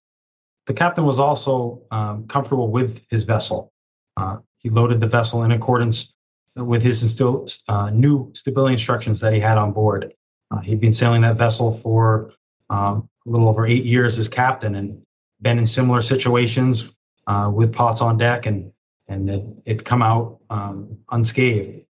The 0.66 0.74
captain 0.74 1.06
was 1.06 1.18
also 1.18 1.84
um, 1.92 2.28
comfortable 2.28 2.70
with 2.70 3.02
his 3.10 3.24
vessel. 3.24 3.72
Uh, 4.18 4.38
he 4.58 4.70
loaded 4.70 5.00
the 5.00 5.08
vessel 5.08 5.44
in 5.44 5.52
accordance 5.54 6.15
with 6.56 6.82
his 6.82 7.04
instill, 7.04 7.48
uh, 7.68 7.90
new 7.90 8.32
stability 8.34 8.74
instructions 8.74 9.20
that 9.22 9.34
he 9.34 9.40
had 9.40 9.58
on 9.58 9.72
board. 9.72 10.14
Uh, 10.52 10.60
he'd 10.60 10.80
been 10.80 10.94
sailing 10.94 11.22
that 11.22 11.38
vessel 11.38 11.72
for 11.72 12.34
um, 12.70 13.10
a 13.26 13.30
little 13.30 13.50
over 13.50 13.66
eight 13.66 13.86
years 13.86 14.18
as 14.18 14.30
captain 14.30 14.76
and 14.76 15.02
been 15.42 15.58
in 15.58 15.66
similar 15.66 16.02
situations 16.02 16.90
uh, 17.28 17.52
with 17.54 17.74
pots 17.74 18.02
on 18.02 18.18
deck 18.18 18.46
and 18.46 18.72
and 19.08 19.30
it, 19.30 19.44
it 19.66 19.86
come 19.86 20.02
out 20.02 20.40
um, 20.50 20.98
unscathed. 21.12 21.86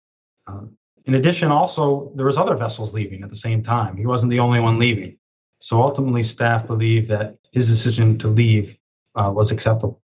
Um, 0.47 0.79
in 1.05 1.15
addition, 1.15 1.51
also 1.51 2.11
there 2.15 2.25
was 2.25 2.39
other 2.39 2.57
vessels 2.57 2.95
leaving 2.95 3.23
at 3.23 3.29
the 3.29 3.37
same 3.37 3.63
time. 3.63 3.99
He 3.99 4.07
wasn't 4.07 4.31
the 4.31 4.39
only 4.39 4.61
one 4.61 4.79
leaving. 4.79 5.19
So 5.61 5.83
ultimately, 5.83 6.23
staff 6.23 6.67
believe 6.67 7.09
that 7.09 7.37
his 7.53 7.69
decision 7.69 8.19
to 8.19 8.29
leave 8.29 8.79
uh, 9.15 9.31
was 9.35 9.51
acceptable. 9.51 10.01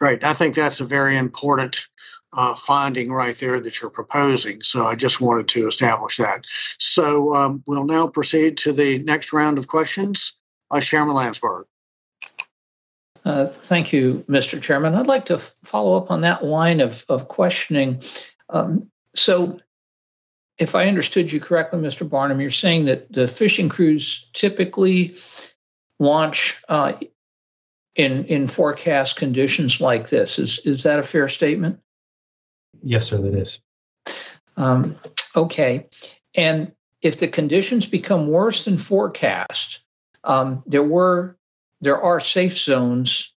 Right. 0.00 0.22
I 0.22 0.32
think 0.32 0.54
that's 0.54 0.80
a 0.80 0.84
very 0.84 1.16
important 1.16 1.86
uh, 2.32 2.54
finding 2.54 3.10
right 3.10 3.36
there 3.36 3.58
that 3.58 3.80
you're 3.80 3.90
proposing. 3.90 4.62
So 4.62 4.86
I 4.86 4.94
just 4.94 5.20
wanted 5.20 5.48
to 5.48 5.66
establish 5.66 6.18
that. 6.18 6.44
So 6.78 7.34
um, 7.34 7.62
we'll 7.66 7.86
now 7.86 8.08
proceed 8.08 8.58
to 8.58 8.72
the 8.72 8.98
next 9.00 9.32
round 9.32 9.58
of 9.58 9.66
questions. 9.66 10.34
Uh, 10.70 10.80
Chairman 10.80 11.14
Landsberg. 11.14 11.66
Uh, 13.24 13.46
thank 13.46 13.92
you, 13.92 14.24
Mr. 14.28 14.60
Chairman. 14.60 14.94
I'd 14.94 15.06
like 15.06 15.26
to 15.26 15.38
follow 15.38 15.96
up 15.96 16.10
on 16.10 16.22
that 16.22 16.44
line 16.44 16.80
of, 16.80 17.04
of 17.08 17.28
questioning. 17.28 18.02
Um, 18.48 18.90
so 19.14 19.60
if 20.58 20.74
I 20.74 20.88
understood 20.88 21.32
you 21.32 21.40
correctly, 21.40 21.80
Mr. 21.80 22.08
Barnum, 22.08 22.40
you're 22.40 22.50
saying 22.50 22.86
that 22.86 23.10
the 23.12 23.28
fishing 23.28 23.68
crews 23.68 24.30
typically 24.32 25.16
launch 25.98 26.62
uh, 26.68 26.94
in 27.94 28.24
in 28.26 28.46
forecast 28.46 29.16
conditions 29.16 29.80
like 29.80 30.08
this. 30.08 30.38
Is 30.38 30.60
is 30.64 30.84
that 30.84 30.98
a 30.98 31.02
fair 31.02 31.28
statement? 31.28 31.80
Yes, 32.82 33.06
sir, 33.06 33.18
that 33.18 33.34
is. 33.34 33.60
Um, 34.56 34.96
okay, 35.36 35.86
and 36.34 36.72
if 37.02 37.18
the 37.18 37.28
conditions 37.28 37.86
become 37.86 38.28
worse 38.28 38.64
than 38.64 38.76
forecast, 38.76 39.84
um, 40.24 40.62
there 40.66 40.82
were 40.82 41.36
there 41.80 42.00
are 42.00 42.20
safe 42.20 42.58
zones 42.58 43.34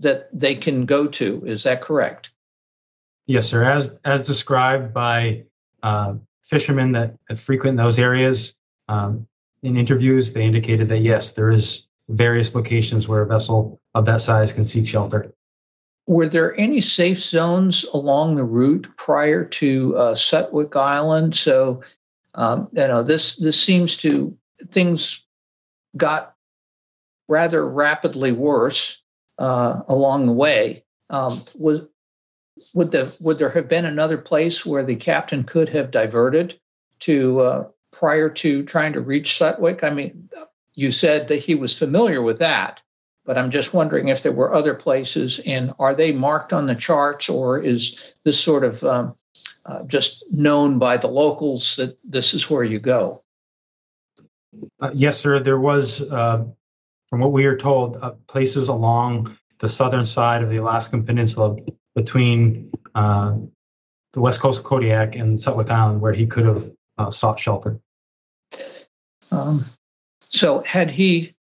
that 0.00 0.28
they 0.32 0.54
can 0.54 0.86
go 0.86 1.06
to. 1.06 1.44
Is 1.46 1.64
that 1.64 1.82
correct? 1.82 2.30
Yes, 3.26 3.46
sir. 3.46 3.62
As 3.64 3.98
as 4.04 4.26
described 4.26 4.94
by 4.94 5.44
uh, 5.82 6.14
fishermen 6.44 6.92
that, 6.92 7.16
frequent 7.36 7.76
those 7.76 7.98
areas. 7.98 8.54
Um, 8.88 9.26
in 9.62 9.76
interviews, 9.76 10.32
they 10.32 10.44
indicated 10.44 10.88
that 10.90 10.98
yes, 10.98 11.32
there 11.32 11.50
is 11.50 11.86
various 12.08 12.54
locations 12.54 13.08
where 13.08 13.22
a 13.22 13.26
vessel 13.26 13.80
of 13.94 14.04
that 14.04 14.20
size 14.20 14.52
can 14.52 14.64
seek 14.64 14.86
shelter. 14.86 15.32
Were 16.06 16.28
there 16.28 16.58
any 16.58 16.80
safe 16.80 17.22
zones 17.22 17.84
along 17.84 18.36
the 18.36 18.44
route 18.44 18.86
prior 18.96 19.44
to 19.44 19.96
uh, 19.96 20.14
Sutwik 20.14 20.76
Island? 20.76 21.34
So, 21.34 21.82
um, 22.34 22.68
you 22.72 22.86
know, 22.86 23.02
this 23.02 23.36
this 23.36 23.60
seems 23.62 23.96
to 23.98 24.36
things 24.70 25.24
got 25.96 26.34
rather 27.28 27.66
rapidly 27.66 28.32
worse 28.32 29.02
uh, 29.38 29.80
along 29.88 30.26
the 30.26 30.32
way. 30.32 30.84
Um, 31.10 31.38
was 31.58 31.82
would 32.74 32.92
the 32.92 33.16
would 33.20 33.38
there 33.38 33.50
have 33.50 33.68
been 33.68 33.84
another 33.84 34.18
place 34.18 34.64
where 34.64 34.84
the 34.84 34.96
captain 34.96 35.44
could 35.44 35.68
have 35.70 35.90
diverted 35.90 36.58
to 37.00 37.40
uh, 37.40 37.68
prior 37.92 38.28
to 38.30 38.62
trying 38.64 38.92
to 38.92 39.00
reach 39.00 39.38
Sutwik? 39.38 39.82
I 39.82 39.90
mean, 39.90 40.28
you 40.74 40.92
said 40.92 41.28
that 41.28 41.36
he 41.36 41.54
was 41.54 41.76
familiar 41.76 42.22
with 42.22 42.38
that, 42.38 42.82
but 43.24 43.38
I'm 43.38 43.50
just 43.50 43.72
wondering 43.72 44.08
if 44.08 44.22
there 44.22 44.32
were 44.32 44.54
other 44.54 44.74
places, 44.74 45.40
and 45.46 45.72
are 45.78 45.94
they 45.94 46.12
marked 46.12 46.52
on 46.52 46.66
the 46.66 46.74
charts, 46.74 47.28
or 47.28 47.58
is 47.58 48.14
this 48.24 48.38
sort 48.38 48.64
of 48.64 48.84
um, 48.84 49.14
uh, 49.64 49.84
just 49.84 50.30
known 50.32 50.78
by 50.78 50.98
the 50.98 51.08
locals 51.08 51.76
that 51.76 51.98
this 52.04 52.34
is 52.34 52.50
where 52.50 52.64
you 52.64 52.78
go? 52.78 53.22
Uh, 54.80 54.90
yes, 54.94 55.18
sir. 55.18 55.40
There 55.40 55.58
was, 55.58 56.02
uh, 56.02 56.44
from 57.08 57.20
what 57.20 57.32
we 57.32 57.46
are 57.46 57.56
told, 57.56 57.96
uh, 57.96 58.12
places 58.26 58.68
along 58.68 59.36
the 59.58 59.68
southern 59.68 60.04
side 60.04 60.42
of 60.42 60.50
the 60.50 60.58
Alaskan 60.58 61.04
Peninsula 61.04 61.56
between 61.94 62.70
uh, 62.94 63.36
the 64.12 64.20
west 64.20 64.40
coast 64.40 64.60
of 64.60 64.64
Kodiak 64.64 65.16
and 65.16 65.38
Sutwik 65.38 65.70
Island 65.70 66.00
where 66.00 66.12
he 66.12 66.26
could 66.26 66.44
have 66.44 66.70
uh, 66.98 67.10
sought 67.10 67.40
shelter. 67.40 67.80
Um, 69.30 69.64
so, 70.28 70.60
had 70.60 70.90
he 70.90 71.34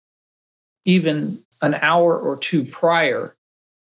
even 0.85 1.43
an 1.63 1.75
hour 1.75 2.19
or 2.19 2.37
two 2.37 2.65
prior, 2.65 3.37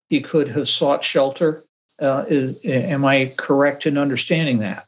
he 0.09 0.20
could 0.20 0.49
have 0.49 0.69
sought 0.69 1.05
shelter. 1.05 1.65
Uh, 1.99 2.24
is, 2.28 2.65
am 2.65 3.05
I 3.05 3.32
correct 3.36 3.86
in 3.86 3.99
understanding 3.99 4.59
that? 4.59 4.86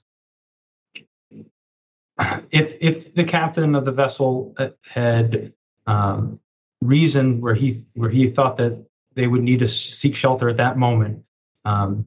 If 2.51 2.77
if 2.81 3.15
the 3.15 3.24
captain 3.24 3.74
of 3.74 3.85
the 3.85 3.93
vessel 3.93 4.55
had 4.82 5.52
um, 5.86 6.40
reason 6.81 7.40
where 7.40 7.55
he 7.55 7.85
where 7.94 8.11
he 8.11 8.28
thought 8.28 8.56
that 8.59 8.85
they 9.15 9.27
would 9.27 9.43
need 9.43 9.61
to 9.61 9.66
seek 9.66 10.15
shelter 10.15 10.48
at 10.48 10.59
that 10.59 10.77
moment, 10.77 11.24
um, 11.65 12.06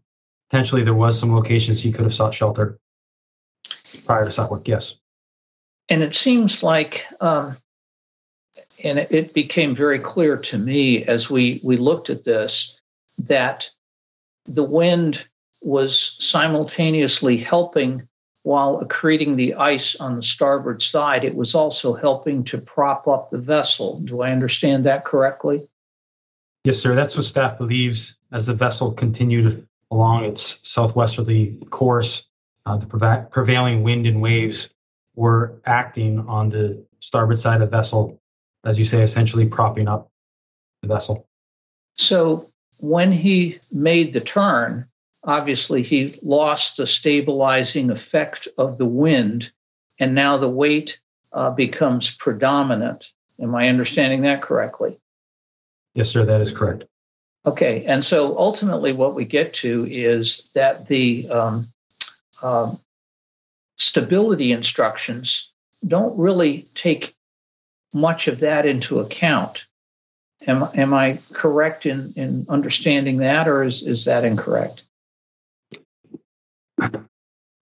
potentially 0.50 0.84
there 0.84 0.94
was 0.94 1.20
some 1.20 1.34
locations 1.34 1.82
he 1.82 1.92
could 1.92 2.04
have 2.04 2.14
sought 2.14 2.34
shelter 2.34 2.80
prior 4.06 4.24
to 4.24 4.30
Sutwik. 4.30 4.68
Yes. 4.68 4.96
And 5.90 6.04
it 6.04 6.16
seems 6.16 6.64
like, 6.64 7.06
um, 7.22 7.58
and 8.84 9.00
it, 9.00 9.34
became 9.34 9.76
very 9.76 10.00
clear 10.00 10.38
to 10.38 10.58
me 10.58 11.04
as 11.06 11.30
we 11.30 11.60
we 11.64 11.78
looked 11.78 12.10
at 12.10 12.24
this 12.24 12.80
that 13.18 13.70
the 14.46 14.64
wind 14.64 15.24
was 15.62 16.16
simultaneously 16.20 17.38
helping 17.38 18.08
while 18.44 18.80
accreting 18.80 19.36
the 19.36 19.56
ice 19.56 19.96
on 19.98 20.16
the 20.16 20.24
starboard 20.24 20.82
side. 20.82 21.26
It 21.26 21.36
was 21.36 21.54
also 21.54 21.94
helping 21.94 22.44
to 22.46 22.58
prop 22.58 23.08
up 23.08 23.30
the 23.30 23.40
vessel. 23.40 24.00
Do 24.02 24.22
I 24.22 24.32
understand 24.32 24.86
that 24.86 25.04
correctly? 25.04 25.68
Yes, 26.64 26.78
sir. 26.78 26.96
That's 26.96 27.16
what 27.16 27.26
staff 27.26 27.58
believes 27.58 28.16
as 28.32 28.46
the 28.46 28.54
vessel 28.54 28.94
continued 28.94 29.68
along 29.92 30.26
its 30.26 30.60
southwesterly 30.64 31.58
course. 31.70 32.26
Uh, 32.66 32.78
the 32.78 33.28
prevailing 33.32 33.84
wind 33.84 34.06
and 34.06 34.22
waves 34.22 34.70
were 35.16 35.60
acting 35.66 36.20
on 36.20 36.50
the 36.50 36.86
starboard 37.00 37.40
side 37.40 37.62
of 37.62 37.72
the 37.72 37.78
vessel, 37.78 38.20
as 38.68 38.78
you 38.78 38.86
say, 38.86 39.02
essentially 39.02 39.46
propping 39.46 39.88
up 39.88 40.12
the 40.82 40.90
vessel. 40.90 41.26
So 41.96 42.52
when 42.78 43.12
he 43.12 43.60
made 43.72 44.12
the 44.14 44.20
turn, 44.20 44.88
obviously 45.24 45.82
he 45.82 46.20
lost 46.22 46.78
the 46.78 46.86
stabilizing 46.86 47.90
effect 47.90 48.48
of 48.58 48.78
the 48.78 48.86
wind, 48.86 49.52
and 50.00 50.14
now 50.14 50.38
the 50.38 50.50
weight 50.50 51.00
uh, 51.32 51.50
becomes 51.52 52.14
predominant. 52.14 53.10
Am 53.42 53.56
I 53.56 53.70
understanding 53.70 54.22
that 54.22 54.42
correctly? 54.42 55.00
Yes, 55.96 56.10
sir, 56.10 56.26
that 56.26 56.42
is 56.42 56.52
correct. 56.52 56.84
Okay, 57.46 57.86
and 57.86 58.04
so 58.04 58.38
ultimately, 58.38 58.92
what 58.92 59.16
we 59.16 59.24
get 59.24 59.54
to 59.56 59.88
is 59.90 60.52
that 60.54 60.88
the 60.88 61.30
um, 61.30 61.66
uh, 62.44 62.74
stability 63.78 64.52
instructions 64.52 65.54
don't 65.88 66.18
really 66.20 66.66
take 66.76 67.14
much 67.94 68.28
of 68.28 68.40
that 68.42 68.66
into 68.66 69.00
account. 69.00 69.66
Am, 70.46 70.68
am 70.76 70.94
I 70.94 71.20
correct 71.34 71.86
in, 71.86 72.14
in 72.16 72.46
understanding 72.48 73.18
that, 73.18 73.48
or 73.48 73.64
is, 73.64 73.82
is 73.82 74.06
that 74.06 74.24
incorrect? 74.24 74.84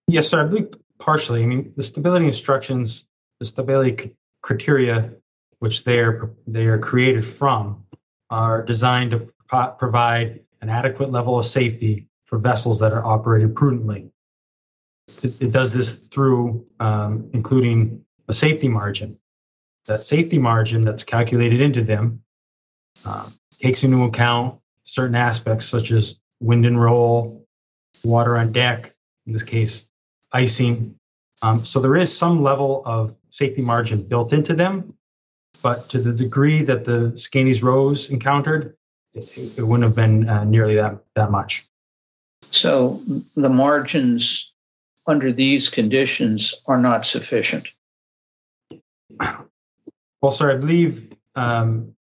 Yes, 0.07 0.27
sir. 0.27 0.43
I 0.43 0.47
believe 0.47 0.73
partially. 0.99 1.43
I 1.43 1.45
mean, 1.45 1.73
the 1.75 1.83
stability 1.83 2.25
instructions, 2.25 3.05
the 3.39 3.45
stability 3.45 4.15
criteria, 4.41 5.11
which 5.59 5.83
they 5.83 5.99
are 5.99 6.31
they 6.45 6.65
are 6.65 6.77
created 6.77 7.25
from, 7.25 7.85
are 8.29 8.63
designed 8.63 9.11
to 9.11 9.29
pro- 9.47 9.71
provide 9.71 10.41
an 10.61 10.69
adequate 10.69 11.11
level 11.11 11.37
of 11.37 11.45
safety 11.45 12.07
for 12.25 12.37
vessels 12.37 12.79
that 12.79 12.91
are 12.91 13.05
operated 13.05 13.55
prudently. 13.55 14.11
It, 15.23 15.41
it 15.41 15.51
does 15.51 15.73
this 15.73 15.93
through 15.93 16.65
um, 16.79 17.29
including 17.33 18.05
a 18.27 18.33
safety 18.33 18.67
margin. 18.67 19.19
That 19.87 20.03
safety 20.03 20.39
margin 20.39 20.81
that's 20.81 21.03
calculated 21.03 21.61
into 21.61 21.83
them 21.83 22.23
uh, 23.05 23.29
takes 23.59 23.83
into 23.83 24.03
account 24.03 24.59
certain 24.83 25.15
aspects 25.15 25.65
such 25.65 25.91
as 25.91 26.19
wind 26.39 26.65
and 26.65 26.79
roll, 26.81 27.45
water 28.03 28.37
on 28.37 28.51
deck, 28.51 28.93
in 29.25 29.33
this 29.33 29.43
case, 29.43 29.87
icing. 30.31 30.97
Um, 31.41 31.65
so 31.65 31.79
there 31.79 31.95
is 31.95 32.15
some 32.15 32.43
level 32.43 32.81
of 32.85 33.15
safety 33.29 33.61
margin 33.61 34.03
built 34.03 34.33
into 34.33 34.55
them, 34.55 34.93
but 35.61 35.89
to 35.89 36.01
the 36.01 36.13
degree 36.13 36.63
that 36.63 36.85
the 36.85 37.11
Scandies 37.15 37.63
Rose 37.63 38.09
encountered, 38.09 38.75
it, 39.13 39.57
it 39.57 39.61
wouldn't 39.61 39.83
have 39.83 39.95
been 39.95 40.27
uh, 40.27 40.43
nearly 40.43 40.75
that, 40.75 40.97
that 41.15 41.31
much. 41.31 41.65
So 42.51 43.01
the 43.35 43.49
margins 43.49 44.51
under 45.07 45.31
these 45.31 45.69
conditions 45.69 46.53
are 46.65 46.79
not 46.79 47.05
sufficient. 47.05 47.67
Well, 50.25 50.31
sir, 50.31 50.51
I 50.51 50.55
believe, 50.55 51.13
um, 51.35 51.93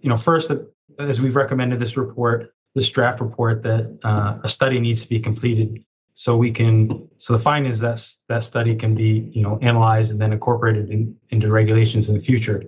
you 0.00 0.08
know, 0.08 0.16
first, 0.16 0.52
as 1.00 1.20
we've 1.20 1.34
recommended 1.34 1.80
this 1.80 1.96
report, 1.96 2.54
this 2.76 2.88
draft 2.88 3.20
report, 3.20 3.64
that 3.64 3.98
uh, 4.04 4.38
a 4.44 4.48
study 4.48 4.78
needs 4.78 5.02
to 5.02 5.08
be 5.08 5.18
completed 5.18 5.84
so 6.14 6.36
we 6.36 6.52
can 6.52 7.08
so 7.16 7.32
the 7.32 7.40
findings 7.40 7.80
that 7.80 8.00
that 8.28 8.44
study 8.44 8.76
can 8.76 8.94
be 8.94 9.28
you 9.34 9.42
know 9.42 9.58
analyzed 9.60 10.12
and 10.12 10.20
then 10.20 10.32
incorporated 10.32 10.88
in, 10.88 11.16
into 11.30 11.50
regulations 11.50 12.08
in 12.08 12.14
the 12.14 12.20
future. 12.20 12.62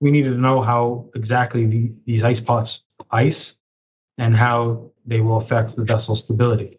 We 0.00 0.10
needed 0.10 0.32
to 0.32 0.38
know 0.38 0.60
how 0.60 1.08
exactly 1.14 1.64
the, 1.64 1.90
these 2.04 2.24
ice 2.24 2.40
pots 2.40 2.82
ice 3.10 3.56
and 4.18 4.36
how 4.36 4.90
they 5.06 5.20
will 5.20 5.38
affect 5.38 5.76
the 5.76 5.82
vessel 5.82 6.14
stability. 6.14 6.76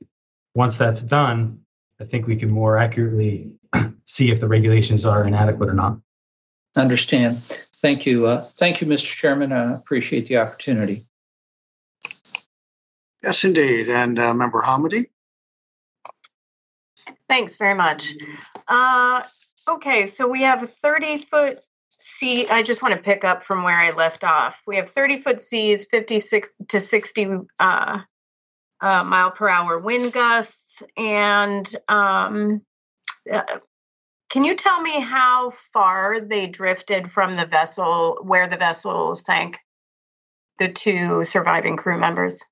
Once 0.53 0.77
that's 0.77 1.01
done 1.01 1.59
i 1.99 2.03
think 2.03 2.27
we 2.27 2.35
can 2.35 2.51
more 2.51 2.77
accurately 2.77 3.51
see 4.05 4.29
if 4.29 4.39
the 4.39 4.47
regulations 4.47 5.05
are 5.05 5.25
inadequate 5.25 5.69
or 5.69 5.73
not 5.73 5.97
understand 6.75 7.41
thank 7.81 8.05
you 8.05 8.27
uh, 8.27 8.41
thank 8.57 8.81
you 8.81 8.87
mr 8.87 9.05
chairman 9.05 9.51
i 9.51 9.73
appreciate 9.73 10.27
the 10.27 10.37
opportunity 10.37 11.05
yes 13.23 13.43
indeed 13.43 13.89
and 13.89 14.19
uh, 14.19 14.33
member 14.33 14.61
Homendy 14.61 15.07
Thanks 17.27 17.57
very 17.57 17.73
much. 17.73 18.13
Uh, 18.67 19.23
okay, 19.67 20.07
so 20.07 20.27
we 20.27 20.41
have 20.41 20.63
a 20.63 20.67
30 20.67 21.17
foot 21.17 21.65
sea. 21.99 22.47
I 22.47 22.63
just 22.63 22.81
want 22.81 22.93
to 22.93 23.01
pick 23.01 23.23
up 23.23 23.43
from 23.43 23.63
where 23.63 23.77
I 23.77 23.91
left 23.91 24.23
off. 24.23 24.61
We 24.67 24.75
have 24.75 24.89
30 24.89 25.21
foot 25.21 25.41
seas, 25.41 25.85
56 25.85 26.53
to 26.69 26.79
60 26.79 27.37
uh, 27.59 27.99
uh, 28.79 29.03
mile 29.03 29.31
per 29.31 29.49
hour 29.49 29.79
wind 29.79 30.13
gusts. 30.13 30.83
And 30.95 31.69
um, 31.87 32.61
uh, 33.31 33.43
can 34.35 34.43
you 34.43 34.53
tell 34.53 34.81
me 34.81 34.99
how 34.99 35.49
far 35.49 36.19
they 36.19 36.45
drifted 36.45 37.09
from 37.09 37.37
the 37.37 37.45
vessel, 37.45 38.17
where 38.21 38.49
the 38.49 38.57
vessel 38.57 39.15
sank? 39.15 39.59
The 40.59 40.67
two 40.67 41.23
surviving 41.23 41.77
crew 41.77 41.97
members. 41.97 42.43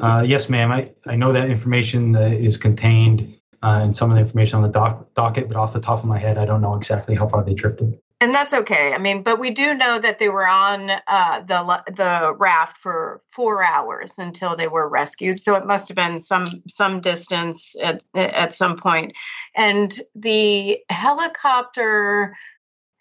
Uh, 0.00 0.24
yes, 0.26 0.48
ma'am. 0.48 0.72
I, 0.72 0.92
I 1.06 1.16
know 1.16 1.34
that 1.34 1.50
information 1.50 2.16
is 2.16 2.56
contained 2.56 3.36
uh, 3.62 3.82
in 3.84 3.92
some 3.92 4.10
of 4.10 4.16
the 4.16 4.22
information 4.22 4.56
on 4.56 4.62
the 4.62 4.70
doc, 4.70 5.12
docket, 5.12 5.48
but 5.48 5.58
off 5.58 5.74
the 5.74 5.80
top 5.80 5.98
of 5.98 6.06
my 6.06 6.18
head, 6.18 6.38
I 6.38 6.46
don't 6.46 6.62
know 6.62 6.76
exactly 6.76 7.14
how 7.14 7.28
far 7.28 7.44
they 7.44 7.52
drifted. 7.52 8.00
And 8.20 8.34
that's 8.34 8.52
okay. 8.52 8.92
I 8.92 8.98
mean, 8.98 9.22
but 9.22 9.38
we 9.38 9.50
do 9.50 9.74
know 9.74 10.00
that 10.00 10.18
they 10.18 10.28
were 10.28 10.46
on 10.46 10.90
uh, 10.90 11.40
the 11.40 11.82
the 11.86 12.34
raft 12.36 12.76
for 12.78 13.22
four 13.30 13.62
hours 13.62 14.14
until 14.18 14.56
they 14.56 14.66
were 14.66 14.88
rescued. 14.88 15.38
So 15.38 15.54
it 15.54 15.66
must 15.66 15.86
have 15.88 15.96
been 15.96 16.18
some 16.18 16.64
some 16.66 17.00
distance 17.00 17.76
at 17.80 18.02
at 18.14 18.54
some 18.54 18.76
point. 18.76 19.12
And 19.54 19.92
the 20.16 20.80
helicopter 20.90 22.36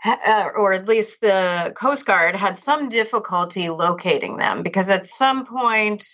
uh, 0.06 0.50
or 0.56 0.74
at 0.74 0.88
least 0.88 1.22
the 1.22 1.74
Coast 1.76 2.06
Guard 2.06 2.36
had 2.36 2.60
some 2.60 2.88
difficulty 2.88 3.70
locating 3.70 4.38
them 4.38 4.62
because 4.62 4.90
at 4.90 5.08
some 5.08 5.46
point 5.46 6.06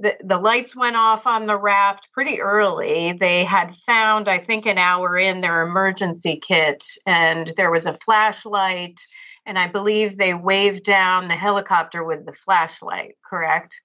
the, 0.00 0.16
the 0.24 0.38
lights 0.38 0.74
went 0.74 0.96
off 0.96 1.26
on 1.26 1.46
the 1.46 1.56
raft 1.56 2.08
pretty 2.12 2.40
early. 2.40 3.12
They 3.12 3.44
had 3.44 3.74
found, 3.74 4.28
I 4.28 4.38
think, 4.38 4.66
an 4.66 4.78
hour 4.78 5.16
in 5.16 5.42
their 5.42 5.62
emergency 5.62 6.36
kit, 6.36 6.84
and 7.06 7.52
there 7.56 7.70
was 7.70 7.86
a 7.86 7.92
flashlight. 7.92 8.98
And 9.44 9.58
I 9.58 9.68
believe 9.68 10.16
they 10.16 10.34
waved 10.34 10.84
down 10.84 11.28
the 11.28 11.34
helicopter 11.34 12.02
with 12.02 12.24
the 12.24 12.32
flashlight, 12.32 13.16
correct? 13.24 13.80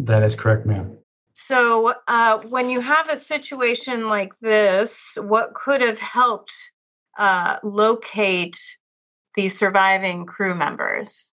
That 0.00 0.22
is 0.22 0.34
correct, 0.34 0.66
ma'am. 0.66 0.96
So, 1.34 1.94
uh, 2.06 2.38
when 2.48 2.70
you 2.70 2.80
have 2.80 3.08
a 3.08 3.16
situation 3.16 4.08
like 4.08 4.32
this, 4.40 5.18
what 5.20 5.52
could 5.52 5.82
have 5.82 5.98
helped 5.98 6.54
uh, 7.18 7.58
locate 7.62 8.56
the 9.34 9.48
surviving 9.48 10.26
crew 10.26 10.54
members 10.54 11.32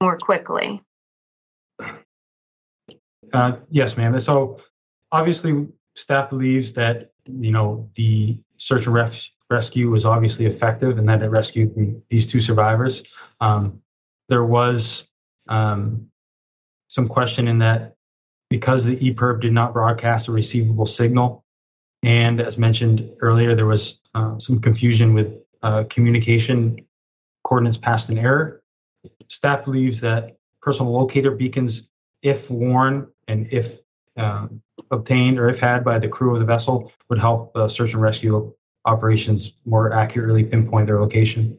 more 0.00 0.18
quickly? 0.18 0.82
Uh, 3.32 3.56
yes, 3.70 3.96
ma'am. 3.96 4.18
So 4.20 4.60
obviously, 5.12 5.66
staff 5.96 6.30
believes 6.30 6.72
that 6.74 7.12
you 7.26 7.50
know 7.50 7.88
the 7.94 8.38
search 8.56 8.86
and 8.86 8.94
ref- 8.94 9.30
rescue 9.50 9.90
was 9.90 10.04
obviously 10.04 10.46
effective 10.46 10.98
and 10.98 11.08
that 11.08 11.22
it 11.22 11.28
rescued 11.28 12.02
these 12.10 12.26
two 12.26 12.40
survivors. 12.40 13.02
Um, 13.40 13.80
there 14.28 14.44
was 14.44 15.08
um, 15.48 16.08
some 16.88 17.08
question 17.08 17.48
in 17.48 17.58
that 17.58 17.96
because 18.50 18.84
the 18.84 18.96
EPIRB 18.96 19.40
did 19.40 19.52
not 19.52 19.72
broadcast 19.72 20.28
a 20.28 20.32
receivable 20.32 20.86
signal, 20.86 21.44
and 22.02 22.40
as 22.40 22.56
mentioned 22.56 23.10
earlier, 23.20 23.54
there 23.54 23.66
was 23.66 24.00
uh, 24.14 24.38
some 24.38 24.60
confusion 24.60 25.14
with 25.14 25.34
uh, 25.62 25.84
communication 25.90 26.78
coordinates 27.44 27.76
passed 27.76 28.10
in 28.10 28.18
error. 28.18 28.62
Staff 29.28 29.64
believes 29.64 30.00
that 30.00 30.36
personal 30.62 30.92
locator 30.92 31.30
beacons, 31.30 31.88
if 32.22 32.50
worn 32.50 33.06
and 33.28 33.48
if 33.52 33.78
um, 34.16 34.62
obtained 34.90 35.38
or 35.38 35.48
if 35.48 35.60
had 35.60 35.84
by 35.84 35.98
the 35.98 36.08
crew 36.08 36.32
of 36.32 36.40
the 36.40 36.44
vessel 36.44 36.92
would 37.08 37.18
help 37.18 37.56
uh, 37.56 37.68
search 37.68 37.92
and 37.92 38.02
rescue 38.02 38.52
operations 38.84 39.52
more 39.64 39.92
accurately 39.92 40.42
pinpoint 40.42 40.86
their 40.86 41.00
location. 41.00 41.58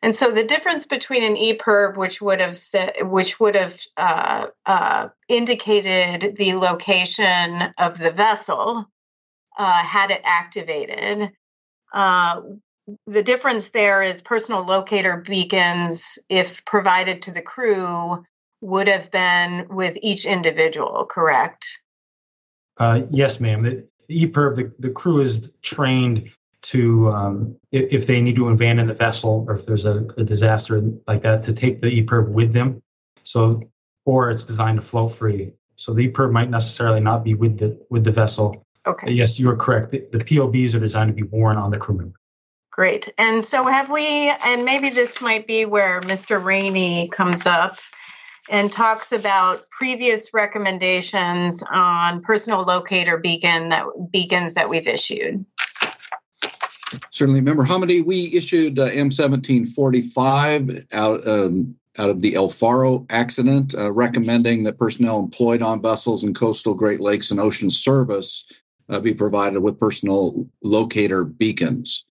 And 0.00 0.14
so 0.14 0.30
the 0.30 0.44
difference 0.44 0.86
between 0.86 1.22
an 1.22 1.36
EPIRB, 1.36 1.96
which 1.96 2.20
would 2.20 2.40
have 2.40 2.58
which 3.02 3.38
would 3.38 3.54
have 3.54 3.80
uh, 3.96 4.46
uh, 4.66 5.08
indicated 5.28 6.36
the 6.36 6.54
location 6.54 7.72
of 7.78 7.98
the 7.98 8.10
vessel 8.10 8.86
uh, 9.56 9.84
had 9.84 10.10
it 10.10 10.20
activated, 10.24 11.30
uh, 11.92 12.40
the 13.06 13.22
difference 13.22 13.70
there 13.70 14.02
is 14.02 14.22
personal 14.22 14.64
locator 14.64 15.18
beacons, 15.18 16.18
if 16.28 16.64
provided 16.64 17.22
to 17.22 17.30
the 17.30 17.42
crew, 17.42 18.24
would 18.62 18.88
have 18.88 19.10
been 19.10 19.66
with 19.68 19.98
each 20.00 20.24
individual, 20.24 21.04
correct? 21.04 21.66
Uh, 22.78 23.02
yes, 23.10 23.40
ma'am. 23.40 23.62
The, 23.62 23.86
EPIRB, 24.08 24.56
the, 24.56 24.72
the 24.78 24.90
crew 24.90 25.20
is 25.20 25.50
trained 25.62 26.30
to, 26.62 27.10
um, 27.10 27.56
if, 27.72 27.92
if, 27.92 28.06
they 28.06 28.20
need 28.20 28.36
to 28.36 28.48
abandon 28.48 28.86
the 28.86 28.94
vessel 28.94 29.44
or 29.48 29.56
if 29.56 29.66
there's 29.66 29.84
a, 29.84 30.06
a, 30.16 30.24
disaster 30.24 30.82
like 31.06 31.22
that, 31.22 31.42
to 31.44 31.52
take 31.52 31.80
the 31.80 31.88
EPIRB 31.88 32.28
with 32.28 32.52
them. 32.52 32.82
So, 33.24 33.62
or 34.04 34.30
it's 34.30 34.44
designed 34.44 34.80
to 34.80 34.86
float 34.86 35.14
free. 35.14 35.52
So 35.76 35.92
the 35.92 36.08
EPIRB 36.08 36.32
might 36.32 36.50
necessarily 36.50 37.00
not 37.00 37.24
be 37.24 37.34
with 37.34 37.58
the 37.58 37.84
with 37.90 38.04
the 38.04 38.12
vessel. 38.12 38.66
Okay. 38.86 39.10
Yes, 39.10 39.38
you 39.38 39.48
are 39.50 39.56
correct. 39.56 39.90
The, 39.90 40.06
the 40.12 40.18
POBs 40.18 40.74
are 40.74 40.80
designed 40.80 41.08
to 41.08 41.14
be 41.14 41.22
worn 41.22 41.56
on 41.56 41.70
the 41.70 41.78
crew 41.78 41.96
member. 41.96 42.16
Great. 42.70 43.12
And 43.18 43.44
so 43.44 43.64
have 43.64 43.90
we, 43.90 44.32
and 44.44 44.64
maybe 44.64 44.88
this 44.88 45.20
might 45.20 45.46
be 45.46 45.66
where 45.66 46.00
Mr. 46.00 46.42
Rainey 46.42 47.08
comes 47.08 47.46
up 47.46 47.76
and 48.48 48.72
talks 48.72 49.12
about 49.12 49.68
previous 49.70 50.34
recommendations 50.34 51.62
on 51.70 52.22
personal 52.22 52.62
locator 52.62 53.18
beacon 53.18 53.68
that 53.68 53.84
beacons 54.10 54.54
that 54.54 54.68
we've 54.68 54.88
issued. 54.88 55.44
Certainly, 57.10 57.40
Member 57.42 57.64
Homendy, 57.64 58.04
we 58.04 58.32
issued 58.34 58.78
uh, 58.78 58.90
M1745 58.90 60.86
out 60.92 61.26
um, 61.26 61.74
out 61.98 62.10
of 62.10 62.20
the 62.20 62.34
El 62.34 62.48
Faro 62.48 63.06
accident, 63.10 63.74
uh, 63.74 63.92
recommending 63.92 64.62
that 64.62 64.78
personnel 64.78 65.20
employed 65.20 65.62
on 65.62 65.82
vessels 65.82 66.24
in 66.24 66.32
coastal 66.32 66.74
Great 66.74 67.00
Lakes 67.00 67.30
and 67.30 67.38
ocean 67.38 67.70
service 67.70 68.46
uh, 68.88 69.00
be 69.00 69.14
provided 69.14 69.60
with 69.60 69.78
personal 69.78 70.48
locator 70.62 71.24
beacons. 71.24 72.04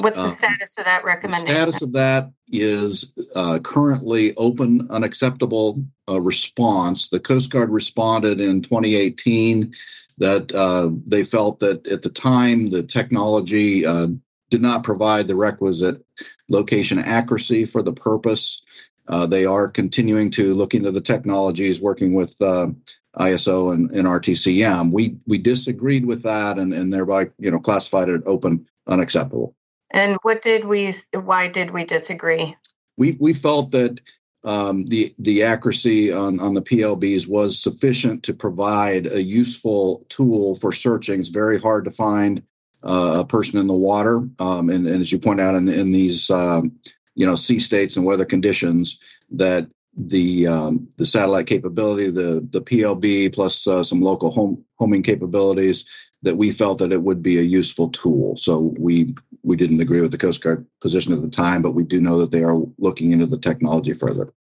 What's 0.00 0.16
the 0.16 0.24
uh, 0.24 0.30
status 0.30 0.78
of 0.78 0.84
that 0.84 1.04
recommendation? 1.04 1.46
The 1.46 1.52
status 1.52 1.82
of 1.82 1.92
that 1.92 2.30
is 2.50 3.12
uh, 3.34 3.58
currently 3.58 4.34
open, 4.36 4.88
unacceptable 4.90 5.84
uh, 6.08 6.20
response. 6.20 7.08
The 7.08 7.20
Coast 7.20 7.50
Guard 7.50 7.70
responded 7.70 8.40
in 8.40 8.62
2018 8.62 9.74
that 10.18 10.52
uh, 10.52 10.90
they 11.06 11.24
felt 11.24 11.60
that 11.60 11.86
at 11.86 12.02
the 12.02 12.10
time 12.10 12.70
the 12.70 12.82
technology 12.82 13.84
uh, 13.84 14.08
did 14.50 14.62
not 14.62 14.84
provide 14.84 15.26
the 15.26 15.36
requisite 15.36 16.04
location 16.48 16.98
accuracy 16.98 17.64
for 17.64 17.82
the 17.82 17.92
purpose. 17.92 18.62
Uh, 19.08 19.26
they 19.26 19.44
are 19.44 19.68
continuing 19.68 20.30
to 20.30 20.54
look 20.54 20.74
into 20.74 20.90
the 20.90 21.00
technologies, 21.00 21.82
working 21.82 22.14
with 22.14 22.36
ISO 22.38 23.74
and, 23.74 23.90
and, 23.90 24.06
RTCM. 24.06 24.92
We 24.92 25.16
we 25.26 25.38
disagreed 25.38 26.06
with 26.06 26.22
that 26.22 26.58
and, 26.58 26.72
and 26.72 26.92
thereby 26.92 27.30
you 27.38 27.50
know 27.50 27.58
classified 27.58 28.08
it 28.08 28.22
open 28.26 28.66
unacceptable. 28.86 29.54
And 29.92 30.16
what 30.22 30.42
did 30.42 30.64
we? 30.64 30.94
Why 31.12 31.48
did 31.48 31.70
we 31.70 31.84
disagree? 31.84 32.56
We 32.96 33.16
we 33.20 33.34
felt 33.34 33.70
that 33.72 34.00
um, 34.44 34.86
the 34.86 35.14
the 35.18 35.42
accuracy 35.44 36.10
on 36.10 36.40
on 36.40 36.54
the 36.54 36.62
PLBs 36.62 37.28
was 37.28 37.62
sufficient 37.62 38.22
to 38.24 38.34
provide 38.34 39.06
a 39.06 39.22
useful 39.22 40.04
tool 40.08 40.54
for 40.54 40.72
searching. 40.72 41.20
It's 41.20 41.28
very 41.28 41.60
hard 41.60 41.84
to 41.84 41.90
find 41.90 42.42
uh, 42.82 43.18
a 43.20 43.26
person 43.26 43.58
in 43.58 43.66
the 43.66 43.74
water, 43.74 44.28
um, 44.38 44.70
and, 44.70 44.86
and, 44.86 45.00
as 45.02 45.12
you 45.12 45.18
point 45.18 45.40
out 45.40 45.54
in 45.54 45.68
in 45.68 45.90
these 45.90 46.30
um, 46.30 46.72
you 47.14 47.26
know 47.26 47.36
sea 47.36 47.58
states 47.58 47.96
and 47.96 48.06
weather 48.06 48.24
conditions, 48.24 48.98
that 49.30 49.68
the 49.96 50.46
um, 50.46 50.88
the 50.96 51.06
satellite 51.06 51.46
capability, 51.46 52.10
the 52.10 52.46
the 52.50 52.62
PLB 52.62 53.32
plus 53.32 53.66
uh, 53.66 53.84
some 53.84 54.00
local 54.00 54.30
home 54.30 54.64
homing 54.78 55.02
capabilities 55.02 55.86
that 56.22 56.36
we 56.36 56.50
felt 56.50 56.78
that 56.78 56.92
it 56.92 57.02
would 57.02 57.22
be 57.22 57.38
a 57.38 57.42
useful 57.42 57.90
tool. 57.90 58.36
So 58.36 58.74
we 58.78 59.14
we 59.42 59.56
didn't 59.56 59.80
agree 59.80 60.00
with 60.00 60.12
the 60.12 60.18
Coast 60.18 60.42
Guard 60.42 60.66
position 60.80 61.12
at 61.12 61.22
the 61.22 61.28
time, 61.28 61.62
but 61.62 61.72
we 61.72 61.84
do 61.84 62.00
know 62.00 62.18
that 62.18 62.30
they 62.30 62.42
are 62.42 62.58
looking 62.78 63.12
into 63.12 63.26
the 63.26 63.38
technology 63.38 63.92
further. 63.92 64.32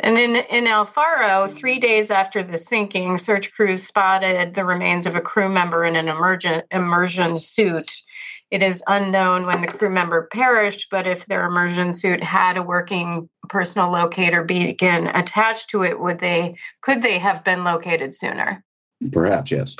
And 0.00 0.18
in 0.18 0.36
in 0.36 0.66
El 0.66 0.86
Faro, 0.86 1.46
three 1.46 1.78
days 1.78 2.10
after 2.10 2.42
the 2.42 2.58
sinking, 2.58 3.16
search 3.18 3.52
crews 3.52 3.84
spotted 3.84 4.54
the 4.54 4.64
remains 4.64 5.06
of 5.06 5.14
a 5.14 5.20
crew 5.20 5.48
member 5.48 5.84
in 5.84 5.94
an 5.94 6.08
emergent, 6.08 6.64
immersion 6.70 7.38
suit. 7.38 7.92
It 8.50 8.62
is 8.62 8.82
unknown 8.86 9.46
when 9.46 9.60
the 9.60 9.68
crew 9.68 9.90
member 9.90 10.28
perished, 10.32 10.88
but 10.90 11.06
if 11.06 11.26
their 11.26 11.46
immersion 11.46 11.94
suit 11.94 12.22
had 12.22 12.56
a 12.56 12.62
working 12.62 13.28
personal 13.48 13.90
locator 13.90 14.44
beacon 14.44 15.08
attached 15.08 15.70
to 15.70 15.84
it, 15.84 15.98
would 15.98 16.18
they 16.18 16.56
could 16.80 17.02
they 17.02 17.18
have 17.18 17.44
been 17.44 17.64
located 17.64 18.14
sooner? 18.14 18.64
Perhaps 19.12 19.50
yes. 19.50 19.76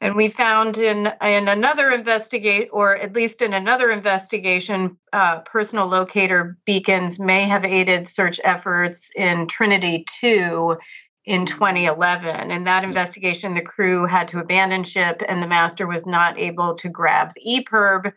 And 0.00 0.14
we 0.14 0.28
found 0.28 0.76
in 0.76 1.10
in 1.22 1.48
another 1.48 1.90
investigate, 1.90 2.68
or 2.70 2.96
at 2.96 3.14
least 3.14 3.40
in 3.40 3.54
another 3.54 3.90
investigation, 3.90 4.98
uh, 5.12 5.40
personal 5.40 5.86
locator 5.86 6.58
beacons 6.66 7.18
may 7.18 7.44
have 7.44 7.64
aided 7.64 8.08
search 8.08 8.38
efforts 8.44 9.10
in 9.16 9.46
Trinity 9.46 10.04
Two 10.20 10.76
in 11.24 11.46
2011. 11.46 12.50
In 12.50 12.64
that 12.64 12.84
investigation, 12.84 13.54
the 13.54 13.62
crew 13.62 14.04
had 14.06 14.28
to 14.28 14.38
abandon 14.38 14.84
ship, 14.84 15.22
and 15.26 15.42
the 15.42 15.48
master 15.48 15.86
was 15.86 16.06
not 16.06 16.38
able 16.38 16.74
to 16.76 16.88
grab 16.88 17.32
the 17.34 17.64
EPIRB. 17.64 18.12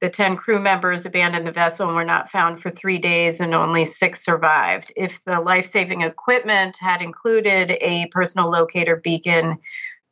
The 0.00 0.10
10 0.10 0.36
crew 0.36 0.58
members 0.58 1.06
abandoned 1.06 1.46
the 1.46 1.52
vessel 1.52 1.88
and 1.88 1.96
were 1.96 2.04
not 2.04 2.30
found 2.30 2.60
for 2.60 2.70
three 2.70 2.98
days, 2.98 3.40
and 3.40 3.54
only 3.54 3.84
six 3.84 4.24
survived. 4.24 4.92
If 4.96 5.24
the 5.24 5.40
life 5.40 5.66
saving 5.66 6.02
equipment 6.02 6.76
had 6.78 7.02
included 7.02 7.72
a 7.80 8.06
personal 8.12 8.50
locator 8.50 8.96
beacon, 8.96 9.58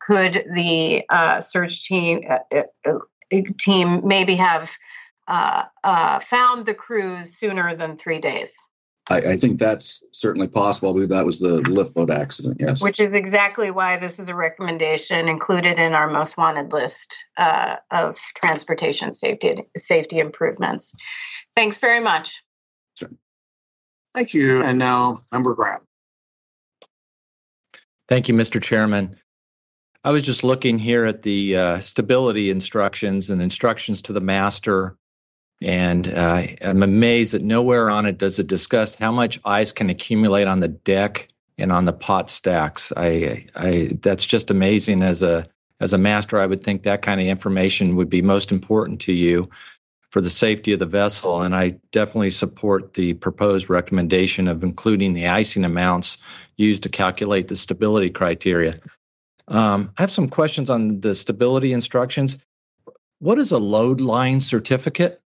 could 0.07 0.45
the 0.53 1.03
uh, 1.09 1.41
search 1.41 1.85
team 1.85 2.23
uh, 2.29 2.39
uh, 2.87 2.91
uh 2.91 3.41
team 3.59 4.07
maybe 4.07 4.37
have 4.37 4.71
uh, 5.29 5.65
uh, 5.83 6.21
found 6.21 6.67
the 6.67 6.75
crews 6.75 7.37
sooner 7.37 7.75
than 7.75 7.97
three 7.97 8.19
days? 8.19 8.55
I, 9.11 9.17
I, 9.17 9.37
think 9.37 9.59
that's 9.59 10.03
certainly 10.13 10.49
possible. 10.49 10.89
I 10.89 10.93
believe 10.95 11.09
that 11.11 11.27
was 11.27 11.39
the 11.39 11.57
lift 11.71 11.95
boat 11.95 12.11
accident. 12.11 12.57
Yes, 12.59 12.81
which 12.81 13.01
is 13.01 13.13
exactly 13.13 13.71
why 13.71 13.99
this 13.99 14.19
is 14.19 14.31
a 14.31 14.35
recommendation 14.35 15.29
included 15.29 15.79
in 15.79 15.93
our 15.93 16.09
most 16.09 16.39
wanted 16.39 16.73
list 16.73 17.25
of 17.37 18.19
transportation 18.35 19.13
safety 19.13 19.57
safety 19.77 20.21
improvements. 20.21 20.95
Thanks 21.55 21.79
very 21.79 22.01
much. 22.01 22.43
Sure. 22.95 23.11
Thank 24.15 24.33
you. 24.33 24.63
And 24.63 24.79
now, 24.79 25.21
Member 25.33 25.55
Graham. 25.55 25.81
Thank 28.09 28.29
you, 28.29 28.35
Mr. 28.35 28.63
Chairman. 28.63 29.17
I 30.05 30.11
was 30.11 30.23
just 30.23 30.45
looking 30.45 30.79
here 30.79 31.07
at 31.07 31.23
the 31.23 31.57
uh, 31.57 31.81
stability 31.81 32.51
instructions 32.51 33.31
and 33.31 33.41
instructions 33.41 34.03
to 34.03 34.13
the 34.13 34.21
master, 34.21 34.99
and 35.63 36.07
uh, 36.07 36.47
I'm 36.61 36.83
amazed 36.83 37.33
that 37.33 37.43
nowhere 37.43 37.89
on 37.89 38.05
it 38.05 38.19
does 38.19 38.39
it 38.39 38.47
discuss 38.47 38.95
how 38.95 39.13
much 39.13 39.41
ice 39.47 39.73
can 39.73 39.89
accumulate 39.89 40.47
on 40.47 40.61
the 40.61 40.69
deck 40.69 41.29
and 41.57 41.73
on 41.73 41.87
the 41.87 41.93
pot 41.95 42.29
stacks. 42.29 42.93
I, 42.95 43.47
I 43.57 43.97
that's 44.03 44.27
just 44.27 44.51
amazing. 44.51 45.03
As 45.03 45.23
a 45.23 45.47
as 45.81 45.95
a 45.95 45.99
master, 45.99 46.39
I 46.39 46.47
would 46.47 46.63
think 46.63 46.83
that 46.83 47.01
kind 47.01 47.19
of 47.19 47.27
information 47.27 47.97
would 47.97 48.11
be 48.11 48.21
most 48.21 48.53
important 48.53 49.01
to 49.03 49.13
you 49.13 49.49
for 50.11 50.21
the 50.21 50.31
safety 50.31 50.75
of 50.75 50.81
the 50.81 50.87
vessel, 50.87 51.41
and 51.41 51.57
I 51.57 51.81
definitely 51.93 52.31
support 52.31 52.93
the 52.93 53.15
proposed 53.15 53.71
recommendation 53.71 54.49
of 54.49 54.63
including 54.63 55.15
the 55.15 55.29
icing 55.29 55.65
amounts 55.65 56.19
used 56.59 56.83
to 56.83 56.91
calculate 56.91 57.49
the 57.49 57.57
stability 57.57 58.11
criteria. 58.11 58.79
Um, 59.49 59.93
I 59.99 60.03
have 60.03 60.11
some 60.11 60.29
questions 60.29 60.71
on 60.71 61.01
the 61.01 61.15
stability 61.15 61.73
instructions. 61.73 62.39
What 63.19 63.39
is 63.39 63.53
a 63.53 63.59
load 63.59 64.01
line 64.01 64.41
certificate? 64.41 65.21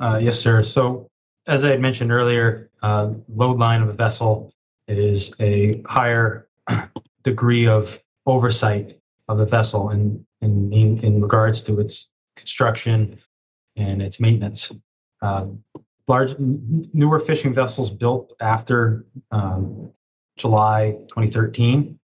Uh, 0.00 0.18
yes, 0.22 0.38
sir. 0.38 0.62
So, 0.62 1.08
as 1.46 1.64
I 1.64 1.70
had 1.70 1.80
mentioned 1.80 2.12
earlier, 2.12 2.70
uh, 2.82 3.12
load 3.28 3.58
line 3.58 3.82
of 3.82 3.88
a 3.88 3.92
vessel 3.92 4.52
is 4.88 5.34
a 5.40 5.82
higher 5.86 6.48
degree 7.22 7.66
of 7.66 8.00
oversight 8.26 8.98
of 9.28 9.38
the 9.38 9.46
vessel 9.46 9.90
in, 9.90 10.24
in, 10.40 10.72
in 10.72 11.20
regards 11.20 11.62
to 11.64 11.80
its 11.80 12.08
construction 12.36 13.18
and 13.76 14.02
its 14.02 14.20
maintenance. 14.20 14.72
Uh, 15.20 15.46
large, 16.08 16.34
newer 16.38 17.18
fishing 17.18 17.54
vessels 17.54 17.90
built 17.90 18.34
after 18.40 19.06
um, 19.30 19.92
July 20.36 20.96
2013 21.08 21.98
uh, 21.98 22.01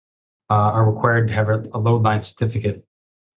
are 0.52 0.90
required 0.90 1.28
to 1.28 1.34
have 1.34 1.48
a, 1.48 1.78
load 1.78 2.02
line 2.02 2.22
certificate, 2.22 2.84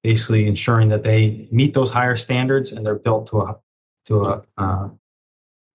basically 0.04 0.48
ensuring 0.48 0.90
that 0.90 1.04
they 1.04 1.48
meet 1.52 1.74
those 1.74 1.92
higher 1.92 2.16
standards 2.16 2.72
and 2.72 2.86
they're 2.86 2.96
built 2.96 3.28
to 3.28 3.42
a 3.42 3.58
to 4.06 4.24
a 4.24 4.44
uh, 4.58 4.90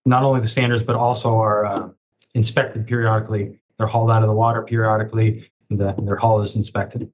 not 0.04 0.22
only 0.22 0.40
the 0.40 0.46
standards 0.46 0.82
but 0.82 0.96
also 0.96 1.36
are 1.36 1.66
uh, 1.66 1.88
inspected 2.34 2.86
periodically. 2.86 3.58
They're 3.78 3.86
hauled 3.86 4.10
out 4.10 4.22
of 4.22 4.28
the 4.28 4.34
water 4.34 4.62
periodically, 4.62 5.50
and, 5.70 5.78
the, 5.78 5.94
their 6.02 6.16
hull 6.16 6.40
is 6.42 6.56
inspected. 6.56 7.10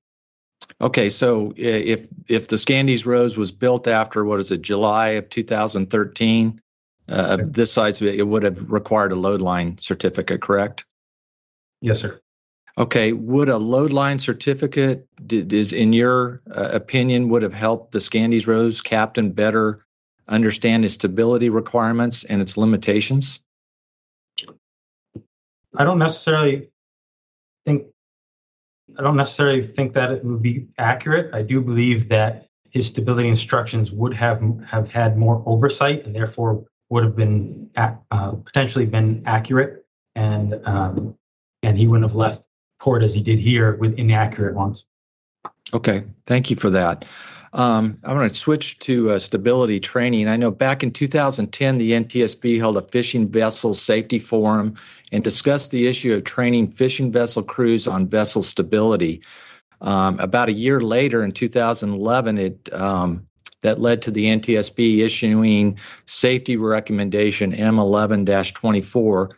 Okay, 0.81 1.09
so 1.09 1.55
if 1.57 2.07
if 2.29 2.49
the 2.49 2.57
Scandies 2.57 3.07
Rose 3.07 3.37
was 3.37 3.53
built 3.53 3.87
after 3.87 4.25
what 4.25 4.41
is 4.41 4.51
it, 4.51 4.63
July 4.63 5.09
of 5.11 5.29
2013, 5.31 6.61
uh, 7.09 7.37
sure. 7.37 7.47
this 7.47 7.73
size, 7.73 8.03
it 8.03 8.27
would 8.27 8.43
have 8.43 8.71
required 8.71 9.13
a 9.13 9.17
load 9.17 9.41
line 9.41 9.79
certificate, 9.79 10.43
correct? 10.43 10.85
Yes, 11.81 12.01
sir. 12.01 12.21
Okay, 12.79 13.13
would 13.13 13.49
a 13.49 13.57
load 13.57 13.93
line 13.93 14.19
certificate, 14.19 15.09
did, 15.27 15.51
is 15.53 15.73
in 15.73 15.95
your 15.95 16.43
uh, 16.55 16.69
opinion, 16.73 17.31
would 17.31 17.43
have 17.43 17.55
helped 17.55 17.93
the 17.93 18.01
Scandies 18.01 18.47
Rose 18.47 18.83
captain 18.83 19.33
better 19.33 19.87
understand 20.29 20.85
its 20.85 20.95
stability 20.95 21.49
requirements 21.49 22.25
and 22.25 22.43
its 22.43 22.59
limitations? 22.59 23.41
I 25.75 25.85
don't 25.85 25.99
necessarily 25.99 26.71
think 27.65 27.87
I 28.99 29.03
don't 29.03 29.17
necessarily 29.17 29.63
think 29.63 29.95
that 29.95 30.11
it 30.13 30.25
would 30.25 30.43
be 30.43 30.69
accurate. 30.79 31.35
I 31.35 31.43
do 31.43 31.61
believe 31.61 32.09
that 32.11 32.49
his 32.71 32.87
stability 32.87 33.29
instructions 33.29 33.91
would 33.91 34.15
have 34.15 34.43
have 34.67 34.89
had 34.89 35.17
more 35.17 35.43
oversight 35.47 36.05
and 36.05 36.15
therefore 36.15 36.65
would 36.91 37.05
have 37.05 37.17
been 37.17 37.71
uh, 37.77 38.33
potentially 38.45 38.87
been 38.87 39.23
accurate 39.27 39.85
and 40.15 40.61
um, 40.65 41.17
and 41.63 41.79
he 41.79 41.87
wouldn't 41.87 42.09
have 42.09 42.17
left 42.17 42.47
port 42.79 43.03
as 43.03 43.15
he 43.15 43.23
did 43.23 43.39
here 43.39 43.77
with 43.77 43.95
inaccurate 43.99 44.55
ones. 44.55 44.85
Okay, 45.73 46.05
thank 46.27 46.51
you 46.51 46.57
for 46.57 46.71
that. 46.71 47.05
Um, 47.53 47.99
I'm 48.05 48.17
going 48.17 48.29
to 48.29 48.35
switch 48.35 48.79
to 48.81 49.13
uh, 49.13 49.19
stability 49.19 49.81
training. 49.81 50.29
I 50.29 50.37
know 50.37 50.51
back 50.51 50.83
in 50.83 50.91
2010, 50.91 51.79
the 51.79 51.93
NTSB 51.93 52.59
held 52.59 52.77
a 52.77 52.83
fishing 52.83 53.29
vessel 53.29 53.73
safety 53.73 54.19
forum 54.19 54.75
and 55.11 55.25
discussed 55.25 55.71
the 55.71 55.87
issue 55.87 56.13
of 56.15 56.25
training 56.25 56.73
fishing 56.73 57.11
vessel 57.11 57.43
crews 57.43 57.89
on 57.89 58.09
vessel 58.09 58.43
stability. 58.43 59.23
Um, 59.81 60.21
about 60.21 60.51
a 60.51 60.53
year 60.53 60.81
later, 60.81 61.25
in 61.25 61.33
2011, 61.33 62.39
it 62.39 62.73
um, 62.75 63.27
that 63.63 63.81
led 63.81 64.03
to 64.03 64.11
the 64.11 64.27
NTSB 64.27 64.99
issuing 64.99 65.79
safety 66.05 66.57
recommendation 66.57 67.53
M11-24 67.53 69.33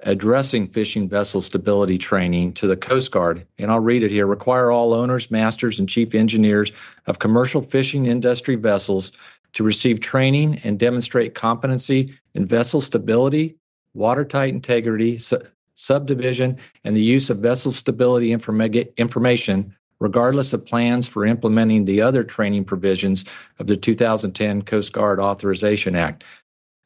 addressing 0.00 0.68
fishing 0.68 1.08
vessel 1.08 1.40
stability 1.40 1.98
training 1.98 2.52
to 2.54 2.66
the 2.66 2.76
Coast 2.76 3.10
Guard. 3.10 3.46
And 3.58 3.70
I'll 3.70 3.80
read 3.80 4.02
it 4.02 4.10
here 4.10 4.26
require 4.26 4.70
all 4.70 4.94
owners, 4.94 5.30
masters, 5.30 5.78
and 5.78 5.88
chief 5.88 6.14
engineers 6.14 6.72
of 7.06 7.18
commercial 7.18 7.62
fishing 7.62 8.06
industry 8.06 8.54
vessels 8.54 9.12
to 9.54 9.64
receive 9.64 10.00
training 10.00 10.60
and 10.64 10.78
demonstrate 10.78 11.34
competency 11.34 12.14
in 12.34 12.46
vessel 12.46 12.80
stability, 12.80 13.56
watertight 13.94 14.52
integrity, 14.52 15.18
su- 15.18 15.42
subdivision, 15.74 16.58
and 16.84 16.96
the 16.96 17.02
use 17.02 17.30
of 17.30 17.38
vessel 17.38 17.72
stability 17.72 18.30
informa- 18.30 18.96
information, 18.96 19.74
regardless 20.00 20.52
of 20.52 20.66
plans 20.66 21.08
for 21.08 21.24
implementing 21.24 21.84
the 21.84 22.00
other 22.00 22.22
training 22.22 22.64
provisions 22.64 23.24
of 23.58 23.66
the 23.66 23.76
2010 23.76 24.62
Coast 24.62 24.92
Guard 24.92 25.18
Authorization 25.18 25.96
Act. 25.96 26.24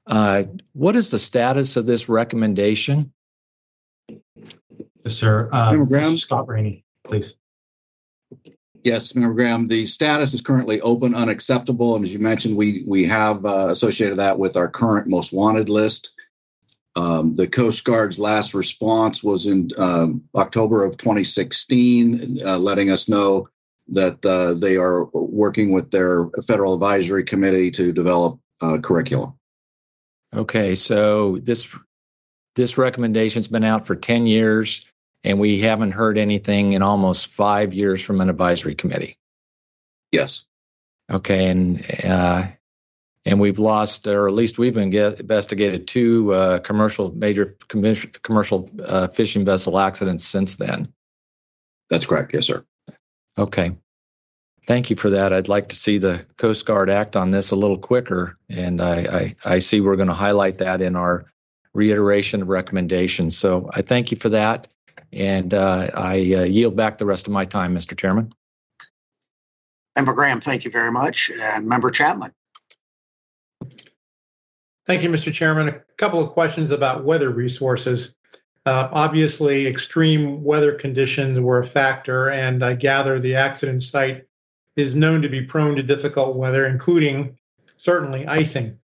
Uh, 0.06 0.44
what 0.72 0.96
is 0.96 1.10
the 1.10 1.18
status 1.18 1.76
of 1.76 1.86
this 1.86 2.08
recommendation? 2.08 3.12
Yes, 4.08 5.14
sir. 5.14 5.48
Uh, 5.52 5.72
Member 5.72 5.86
Graham? 5.86 6.16
Scott 6.16 6.48
Rainey, 6.48 6.84
please. 7.04 7.34
Yes, 8.84 9.14
Member 9.14 9.34
Graham, 9.34 9.66
the 9.66 9.86
status 9.86 10.34
is 10.34 10.40
currently 10.40 10.80
open, 10.80 11.14
unacceptable, 11.14 11.94
and 11.94 12.04
as 12.04 12.12
you 12.12 12.18
mentioned, 12.18 12.56
we 12.56 12.84
we 12.86 13.04
have 13.04 13.44
uh, 13.44 13.68
associated 13.70 14.18
that 14.18 14.38
with 14.38 14.56
our 14.56 14.68
current 14.68 15.06
most 15.06 15.32
wanted 15.32 15.68
list. 15.68 16.10
Um, 16.94 17.34
the 17.34 17.46
Coast 17.46 17.84
Guard's 17.84 18.18
last 18.18 18.54
response 18.54 19.22
was 19.22 19.46
in 19.46 19.70
um, 19.78 20.22
October 20.34 20.84
of 20.84 20.96
2016, 20.98 22.40
uh, 22.44 22.58
letting 22.58 22.90
us 22.90 23.08
know 23.08 23.48
that 23.88 24.24
uh, 24.26 24.54
they 24.54 24.76
are 24.76 25.04
working 25.12 25.72
with 25.72 25.90
their 25.90 26.28
federal 26.46 26.74
advisory 26.74 27.24
committee 27.24 27.70
to 27.70 27.92
develop 27.92 28.38
uh, 28.60 28.78
curriculum. 28.78 29.34
Okay, 30.34 30.74
so 30.74 31.38
this 31.42 31.68
this 32.54 32.78
recommendation's 32.78 33.48
been 33.48 33.64
out 33.64 33.86
for 33.86 33.96
10 33.96 34.26
years 34.26 34.90
and 35.24 35.38
we 35.38 35.60
haven't 35.60 35.92
heard 35.92 36.18
anything 36.18 36.72
in 36.72 36.82
almost 36.82 37.28
5 37.28 37.72
years 37.72 38.02
from 38.02 38.20
an 38.20 38.28
advisory 38.28 38.74
committee. 38.74 39.16
Yes. 40.10 40.44
Okay, 41.10 41.48
and 41.48 41.84
uh, 42.04 42.46
and 43.24 43.40
we've 43.40 43.58
lost, 43.58 44.06
or 44.06 44.26
at 44.26 44.34
least 44.34 44.58
we've 44.58 44.76
investigated 44.76 45.86
two 45.86 46.32
uh, 46.32 46.58
commercial 46.60 47.14
major 47.14 47.56
commercial 47.68 48.70
uh, 48.84 49.08
fishing 49.08 49.44
vessel 49.44 49.78
accidents 49.78 50.24
since 50.24 50.56
then. 50.56 50.92
That's 51.90 52.06
correct. 52.06 52.32
Yes, 52.34 52.46
sir. 52.46 52.64
Okay. 53.38 53.72
Thank 54.66 54.90
you 54.90 54.96
for 54.96 55.10
that. 55.10 55.32
I'd 55.32 55.48
like 55.48 55.68
to 55.70 55.76
see 55.76 55.98
the 55.98 56.24
Coast 56.36 56.66
Guard 56.66 56.88
act 56.88 57.16
on 57.16 57.30
this 57.30 57.50
a 57.50 57.56
little 57.56 57.78
quicker, 57.78 58.38
and 58.48 58.80
I, 58.80 59.34
I, 59.44 59.54
I 59.54 59.58
see 59.58 59.80
we're 59.80 59.96
going 59.96 60.08
to 60.08 60.14
highlight 60.14 60.58
that 60.58 60.80
in 60.80 60.94
our 60.94 61.26
reiteration 61.74 62.42
of 62.42 62.48
recommendations. 62.48 63.36
So 63.36 63.68
I 63.72 63.82
thank 63.82 64.12
you 64.12 64.16
for 64.16 64.28
that, 64.28 64.68
and 65.12 65.52
uh, 65.52 65.90
I 65.94 66.14
uh, 66.14 66.42
yield 66.44 66.76
back 66.76 66.98
the 66.98 67.06
rest 67.06 67.26
of 67.26 67.32
my 67.32 67.44
time, 67.44 67.74
Mr. 67.74 67.96
Chairman. 67.96 68.32
Member 69.96 70.12
Graham, 70.12 70.40
thank 70.40 70.64
you 70.64 70.70
very 70.70 70.92
much, 70.92 71.30
and 71.40 71.66
Member 71.66 71.90
Chapman. 71.90 72.32
Thank 74.86 75.02
you, 75.02 75.10
Mr. 75.10 75.32
Chairman. 75.32 75.68
A 75.68 75.80
couple 75.96 76.20
of 76.20 76.30
questions 76.30 76.70
about 76.70 77.04
weather 77.04 77.30
resources. 77.30 78.14
Uh, 78.64 78.88
obviously, 78.92 79.66
extreme 79.66 80.44
weather 80.44 80.72
conditions 80.72 81.40
were 81.40 81.58
a 81.58 81.64
factor, 81.64 82.30
and 82.30 82.64
I 82.64 82.74
gather 82.74 83.18
the 83.18 83.34
accident 83.34 83.82
site 83.82 84.26
is 84.76 84.96
known 84.96 85.22
to 85.22 85.28
be 85.28 85.42
prone 85.42 85.76
to 85.76 85.82
difficult 85.82 86.36
weather, 86.36 86.66
including 86.66 87.38
certainly 87.76 88.26
icing. 88.26 88.78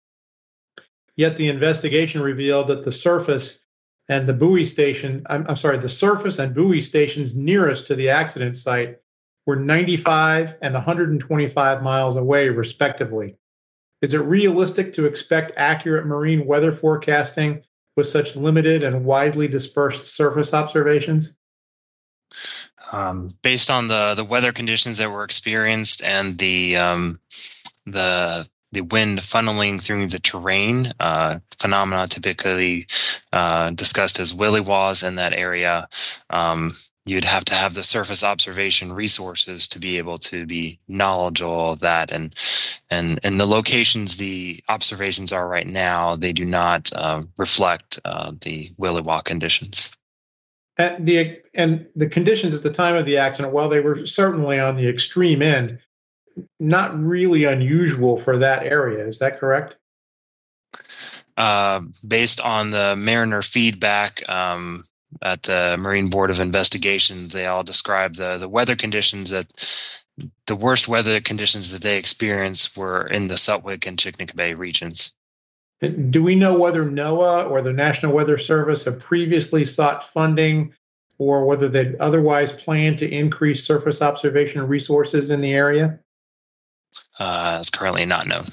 Yet 1.15 1.35
the 1.35 1.49
investigation 1.49 2.21
revealed 2.21 2.67
that 2.67 2.83
the 2.83 2.91
surface 2.91 3.63
and 4.09 4.27
the 4.27 4.33
buoy 4.33 4.65
station, 4.65 5.25
I'm, 5.29 5.45
I'm, 5.49 5.55
sorry, 5.55 5.77
the 5.77 5.89
surface 5.89 6.39
and 6.39 6.53
buoy 6.53 6.81
stations 6.81 7.35
nearest 7.35 7.87
to 7.87 7.95
the 7.95 8.09
accident 8.09 8.57
site 8.57 8.99
were 9.45 9.55
95 9.55 10.57
and 10.61 10.73
125 10.73 11.81
miles 11.81 12.15
away, 12.15 12.49
respectively. 12.49 13.37
Is 14.01 14.13
it 14.13 14.19
realistic 14.19 14.93
to 14.93 15.05
expect 15.05 15.53
accurate 15.57 16.05
marine 16.05 16.45
weather 16.45 16.71
forecasting 16.71 17.63
with 17.95 18.07
such 18.07 18.35
limited 18.35 18.83
and 18.83 19.05
widely 19.05 19.47
dispersed 19.47 20.05
surface 20.05 20.53
observations? 20.53 21.35
Um, 22.91 23.29
based 23.41 23.69
on 23.69 23.87
the 23.87 24.13
the 24.15 24.23
weather 24.23 24.53
conditions 24.53 24.99
that 24.99 25.11
were 25.11 25.23
experienced 25.23 26.03
and 26.03 26.37
the 26.37 26.77
um, 26.77 27.19
the 27.85 28.47
the 28.71 28.81
wind 28.81 29.19
funneling 29.19 29.81
through 29.81 30.07
the 30.07 30.19
terrain 30.19 30.91
uh, 30.99 31.39
phenomena 31.57 32.07
typically 32.07 32.87
uh, 33.31 33.71
discussed 33.71 34.19
as 34.19 34.33
williwaws 34.33 35.07
in 35.07 35.15
that 35.15 35.33
area. 35.33 35.87
Um, 36.29 36.73
you'd 37.05 37.23
have 37.23 37.45
to 37.45 37.55
have 37.55 37.73
the 37.73 37.83
surface 37.83 38.23
observation 38.23 38.91
resources 38.91 39.69
to 39.69 39.79
be 39.79 39.97
able 39.97 40.17
to 40.17 40.45
be 40.45 40.79
knowledgeable 40.87 41.69
of 41.69 41.79
that 41.79 42.11
and 42.11 42.35
and 42.89 43.19
and 43.23 43.39
the 43.39 43.45
locations 43.45 44.17
the 44.17 44.61
observations 44.67 45.31
are 45.31 45.47
right 45.47 45.67
now 45.67 46.17
they 46.17 46.33
do 46.33 46.45
not 46.45 46.91
uh, 46.93 47.23
reflect 47.37 47.99
uh, 48.03 48.31
the 48.41 48.71
williwaw 48.79 49.23
conditions 49.23 49.96
and 50.77 51.05
the 51.05 51.41
and 51.53 51.87
the 51.95 52.07
conditions 52.07 52.53
at 52.55 52.63
the 52.63 52.71
time 52.71 52.95
of 52.95 53.05
the 53.05 53.17
accident, 53.17 53.53
while 53.53 53.69
they 53.69 53.79
were 53.79 54.05
certainly 54.05 54.59
on 54.59 54.75
the 54.75 54.87
extreme 54.87 55.41
end, 55.41 55.79
not 56.59 56.97
really 56.97 57.45
unusual 57.45 58.17
for 58.17 58.37
that 58.37 58.63
area. 58.63 59.07
Is 59.07 59.19
that 59.19 59.39
correct? 59.39 59.77
Uh, 61.35 61.81
based 62.07 62.41
on 62.41 62.69
the 62.69 62.95
mariner 62.95 63.41
feedback 63.41 64.27
um, 64.27 64.83
at 65.21 65.43
the 65.43 65.77
Marine 65.79 66.09
Board 66.09 66.31
of 66.31 66.39
Investigation, 66.39 67.27
they 67.27 67.45
all 67.47 67.63
described 67.63 68.15
the 68.17 68.37
the 68.37 68.49
weather 68.49 68.75
conditions 68.75 69.31
that 69.31 69.51
the 70.47 70.55
worst 70.55 70.87
weather 70.87 71.21
conditions 71.21 71.71
that 71.71 71.81
they 71.81 71.97
experienced 71.97 72.75
were 72.75 73.05
in 73.05 73.27
the 73.27 73.35
Sutwik 73.35 73.85
and 73.87 73.97
Chignik 73.97 74.35
Bay 74.35 74.53
regions. 74.53 75.13
Do 75.79 76.23
we 76.23 76.35
know 76.35 76.57
whether 76.57 76.83
NOAA 76.83 77.49
or 77.49 77.61
the 77.61 77.73
National 77.73 78.11
Weather 78.11 78.37
Service 78.37 78.83
have 78.85 78.99
previously 78.99 79.63
sought 79.63 80.03
funding 80.03 80.73
or 81.19 81.45
whether 81.45 81.67
they 81.67 81.95
otherwise 81.99 82.51
plan 82.51 82.95
to 82.97 83.09
increase 83.09 83.63
surface 83.63 84.01
observation 84.01 84.67
resources 84.67 85.29
in 85.29 85.41
the 85.41 85.53
area? 85.53 85.99
Uh, 87.19 87.57
it's 87.59 87.69
currently 87.69 88.05
not 88.05 88.27
known. 88.27 88.45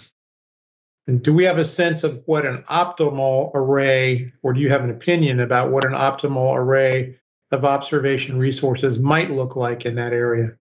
And 1.07 1.23
do 1.23 1.35
we 1.35 1.45
have 1.45 1.59
a 1.59 1.65
sense 1.65 2.03
of 2.05 2.23
what 2.27 2.47
an 2.47 2.63
optimal 2.71 3.51
array, 3.55 4.33
or 4.43 4.55
do 4.55 4.61
you 4.61 4.71
have 4.71 4.85
an 4.85 4.91
opinion 4.91 5.41
about 5.41 5.71
what 5.71 5.85
an 5.85 5.93
optimal 5.93 6.55
array 6.57 7.19
of 7.53 7.65
observation 7.65 8.39
resources 8.39 8.99
might 8.99 9.31
look 9.31 9.55
like 9.55 9.85
in 9.85 9.97
that 9.97 10.13
area? 10.13 10.57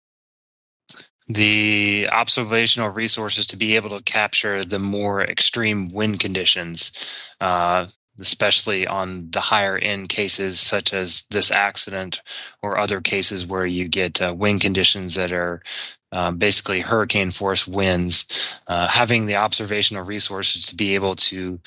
The 1.29 2.09
observational 2.11 2.89
resources 2.89 3.47
to 3.47 3.57
be 3.57 3.75
able 3.75 3.91
to 3.95 4.03
capture 4.03 4.65
the 4.65 4.79
more 4.79 5.21
extreme 5.21 5.87
wind 5.89 6.19
conditions, 6.19 6.91
uh, 7.39 7.85
especially 8.19 8.87
on 8.87 9.29
the 9.29 9.39
higher 9.39 9.77
end 9.77 10.09
cases 10.09 10.59
such 10.59 10.91
as 10.91 11.25
this 11.29 11.51
accident 11.51 12.21
or 12.63 12.77
other 12.77 12.99
cases 12.99 13.45
where 13.45 13.65
you 13.65 13.87
get 13.87 14.21
uh, 14.21 14.33
wind 14.35 14.59
conditions 14.59 15.15
that 15.15 15.31
are 15.31 15.61
um, 16.11 16.37
basically 16.37 16.79
hurricane 16.79 17.31
force 17.31 17.67
winds, 17.67 18.25
uh, 18.67 18.87
having 18.87 19.25
the 19.25 19.37
observational 19.37 20.03
resources 20.03 20.67
to 20.67 20.75
be 20.75 20.95
able 20.95 21.15
to 21.15 21.59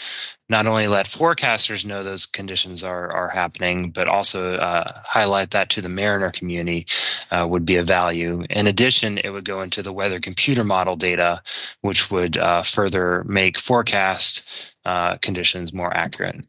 not 0.48 0.66
only 0.66 0.86
let 0.86 1.06
forecasters 1.06 1.84
know 1.86 2.02
those 2.02 2.26
conditions 2.26 2.84
are, 2.84 3.10
are 3.10 3.28
happening, 3.28 3.90
but 3.90 4.08
also 4.08 4.56
uh, 4.56 5.00
highlight 5.04 5.52
that 5.52 5.70
to 5.70 5.80
the 5.80 5.88
mariner 5.88 6.30
community 6.30 6.86
uh, 7.30 7.46
would 7.48 7.64
be 7.64 7.76
a 7.76 7.82
value. 7.82 8.44
In 8.50 8.66
addition, 8.66 9.18
it 9.18 9.30
would 9.30 9.44
go 9.44 9.62
into 9.62 9.82
the 9.82 9.92
weather 9.92 10.20
computer 10.20 10.64
model 10.64 10.96
data, 10.96 11.42
which 11.80 12.10
would 12.10 12.36
uh, 12.36 12.62
further 12.62 13.24
make 13.24 13.58
forecast 13.58 14.74
uh, 14.84 15.16
conditions 15.16 15.72
more 15.72 15.94
accurate. 15.94 16.44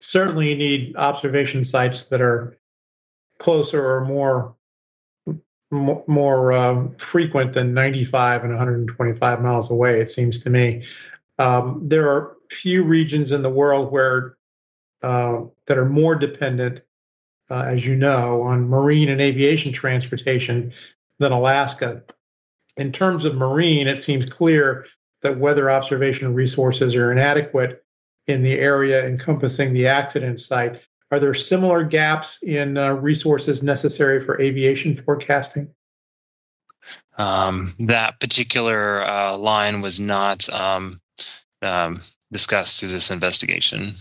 Certainly, 0.00 0.50
you 0.50 0.56
need 0.56 0.96
observation 0.96 1.64
sites 1.64 2.04
that 2.04 2.22
are 2.22 2.58
closer 3.38 3.84
or 3.84 4.04
more 4.04 4.56
more 5.72 6.52
uh, 6.52 6.86
frequent 6.98 7.54
than 7.54 7.74
95 7.74 8.42
and 8.42 8.52
125 8.52 9.42
miles 9.42 9.70
away, 9.70 10.00
it 10.00 10.10
seems 10.10 10.38
to 10.38 10.50
me. 10.50 10.84
Um, 11.38 11.80
there 11.82 12.08
are 12.08 12.36
few 12.50 12.84
regions 12.84 13.32
in 13.32 13.42
the 13.42 13.50
world 13.50 13.90
where 13.90 14.36
uh, 15.02 15.40
that 15.66 15.78
are 15.78 15.88
more 15.88 16.14
dependent, 16.14 16.82
uh, 17.50 17.64
as 17.66 17.86
you 17.86 17.96
know, 17.96 18.42
on 18.42 18.68
marine 18.68 19.08
and 19.08 19.20
aviation 19.20 19.72
transportation 19.72 20.72
than 21.18 21.32
Alaska. 21.32 22.02
in 22.76 22.90
terms 22.90 23.24
of 23.24 23.34
marine, 23.34 23.86
it 23.86 23.98
seems 23.98 24.26
clear 24.26 24.86
that 25.20 25.38
weather 25.38 25.70
observation 25.70 26.34
resources 26.34 26.96
are 26.96 27.12
inadequate 27.12 27.84
in 28.26 28.42
the 28.42 28.58
area 28.58 29.06
encompassing 29.06 29.72
the 29.72 29.86
accident 29.86 30.40
site. 30.40 30.80
Are 31.12 31.20
there 31.20 31.34
similar 31.34 31.84
gaps 31.84 32.42
in 32.42 32.78
uh, 32.78 32.94
resources 32.94 33.62
necessary 33.62 34.18
for 34.18 34.40
aviation 34.40 34.94
forecasting? 34.94 35.68
Um, 37.18 37.74
that 37.80 38.18
particular 38.18 39.04
uh, 39.04 39.36
line 39.36 39.82
was 39.82 40.00
not 40.00 40.48
um, 40.48 41.02
um, 41.60 42.00
discussed 42.32 42.80
through 42.80 42.88
this 42.88 43.10
investigation. 43.10 43.92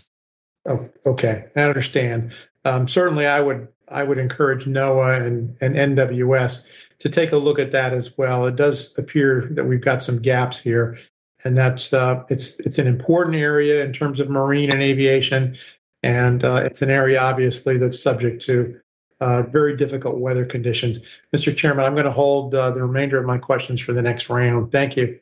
Oh, 0.65 0.89
okay, 1.05 1.47
I 1.53 1.63
understand. 1.63 2.33
Um, 2.63 2.87
certainly, 2.87 3.25
I 3.25 3.41
would 3.41 3.67
I 3.89 4.03
would 4.03 4.17
encourage 4.17 4.63
NOAA 4.63 5.25
and, 5.27 5.57
and 5.59 5.97
NWS 5.97 6.63
to 6.99 7.09
take 7.09 7.33
a 7.33 7.37
look 7.37 7.59
at 7.59 7.71
that 7.71 7.93
as 7.93 8.17
well. 8.17 8.45
It 8.45 8.55
does 8.55 8.97
appear 8.97 9.49
that 9.51 9.65
we've 9.65 9.81
got 9.81 10.01
some 10.01 10.21
gaps 10.21 10.57
here, 10.57 10.97
and 11.43 11.57
that's 11.57 11.91
uh, 11.91 12.23
it's 12.29 12.61
it's 12.61 12.77
an 12.77 12.87
important 12.87 13.35
area 13.35 13.83
in 13.83 13.91
terms 13.91 14.21
of 14.21 14.29
marine 14.29 14.71
and 14.71 14.81
aviation, 14.81 15.57
and 16.03 16.43
uh, 16.43 16.55
it's 16.55 16.81
an 16.81 16.89
area 16.89 17.21
obviously 17.21 17.77
that's 17.77 18.01
subject 18.01 18.41
to 18.43 18.79
uh, 19.19 19.43
very 19.43 19.75
difficult 19.75 20.17
weather 20.17 20.45
conditions. 20.45 20.99
Mr. 21.33 21.55
Chairman, 21.55 21.85
I'm 21.85 21.93
going 21.93 22.05
to 22.05 22.11
hold 22.11 22.55
uh, 22.55 22.71
the 22.71 22.81
remainder 22.81 23.19
of 23.19 23.25
my 23.25 23.37
questions 23.37 23.79
for 23.79 23.93
the 23.93 24.01
next 24.01 24.29
round. 24.29 24.71
Thank 24.71 24.97
you. 24.97 25.19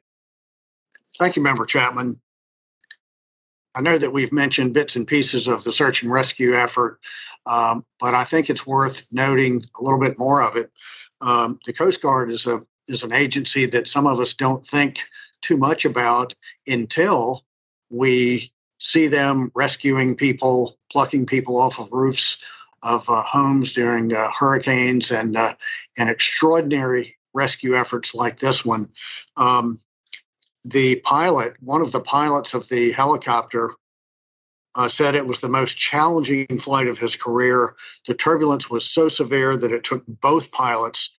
Thank 1.17 1.35
you, 1.35 1.43
Member 1.43 1.65
Chapman. 1.65 2.19
I 3.75 3.81
know 3.81 3.97
that 3.97 4.11
we've 4.11 4.31
mentioned 4.31 4.73
bits 4.73 4.95
and 4.95 5.05
pieces 5.05 5.47
of 5.47 5.63
the 5.63 5.71
search 5.71 6.01
and 6.01 6.11
rescue 6.11 6.53
effort, 6.53 6.99
um, 7.45 7.85
but 7.99 8.15
I 8.15 8.23
think 8.23 8.49
it's 8.49 8.65
worth 8.65 9.05
noting 9.11 9.61
a 9.79 9.83
little 9.83 9.99
bit 9.99 10.17
more 10.17 10.41
of 10.41 10.55
it. 10.55 10.71
Um, 11.21 11.59
the 11.65 11.73
Coast 11.73 12.01
Guard 12.01 12.31
is 12.31 12.47
a 12.47 12.61
is 12.87 13.03
an 13.03 13.13
agency 13.13 13.67
that 13.67 13.87
some 13.87 14.07
of 14.07 14.19
us 14.19 14.33
don't 14.33 14.65
think 14.65 15.03
too 15.41 15.57
much 15.57 15.85
about 15.85 16.33
until 16.65 17.45
we 17.91 18.51
see 18.79 19.07
them 19.07 19.51
rescuing 19.53 20.15
people, 20.15 20.77
plucking 20.91 21.25
people 21.25 21.57
off 21.57 21.79
of 21.79 21.91
roofs 21.91 22.43
of 22.81 23.07
uh, 23.09 23.21
homes 23.23 23.73
during 23.73 24.13
uh, 24.13 24.29
hurricanes 24.31 25.11
and 25.11 25.35
uh, 25.35 25.53
and 25.97 26.09
extraordinary 26.09 27.17
rescue 27.33 27.75
efforts 27.75 28.15
like 28.15 28.39
this 28.39 28.65
one. 28.65 28.89
Um, 29.37 29.79
the 30.63 30.95
pilot, 30.97 31.55
one 31.61 31.81
of 31.81 31.91
the 31.91 32.01
pilots 32.01 32.53
of 32.53 32.67
the 32.69 32.91
helicopter, 32.91 33.73
uh, 34.75 34.87
said 34.87 35.15
it 35.15 35.27
was 35.27 35.39
the 35.39 35.49
most 35.49 35.77
challenging 35.77 36.45
flight 36.59 36.87
of 36.87 36.97
his 36.97 37.15
career. 37.15 37.75
The 38.07 38.13
turbulence 38.13 38.69
was 38.69 38.85
so 38.85 39.07
severe 39.09 39.57
that 39.57 39.71
it 39.71 39.83
took 39.83 40.03
both 40.07 40.51
pilots 40.51 41.11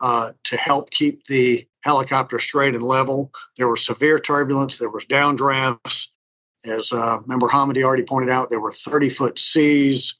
uh, 0.00 0.32
to 0.44 0.56
help 0.56 0.90
keep 0.90 1.24
the 1.24 1.66
helicopter 1.80 2.38
straight 2.38 2.74
and 2.74 2.82
level. 2.82 3.32
There 3.56 3.68
was 3.68 3.84
severe 3.84 4.18
turbulence, 4.18 4.78
there 4.78 4.90
was 4.90 5.06
downdrafts. 5.06 6.08
As 6.66 6.92
uh, 6.92 7.20
Member 7.26 7.48
Homendy 7.48 7.82
already 7.82 8.02
pointed 8.02 8.30
out, 8.30 8.50
there 8.50 8.60
were 8.60 8.72
30 8.72 9.10
foot 9.10 9.38
seas. 9.38 10.18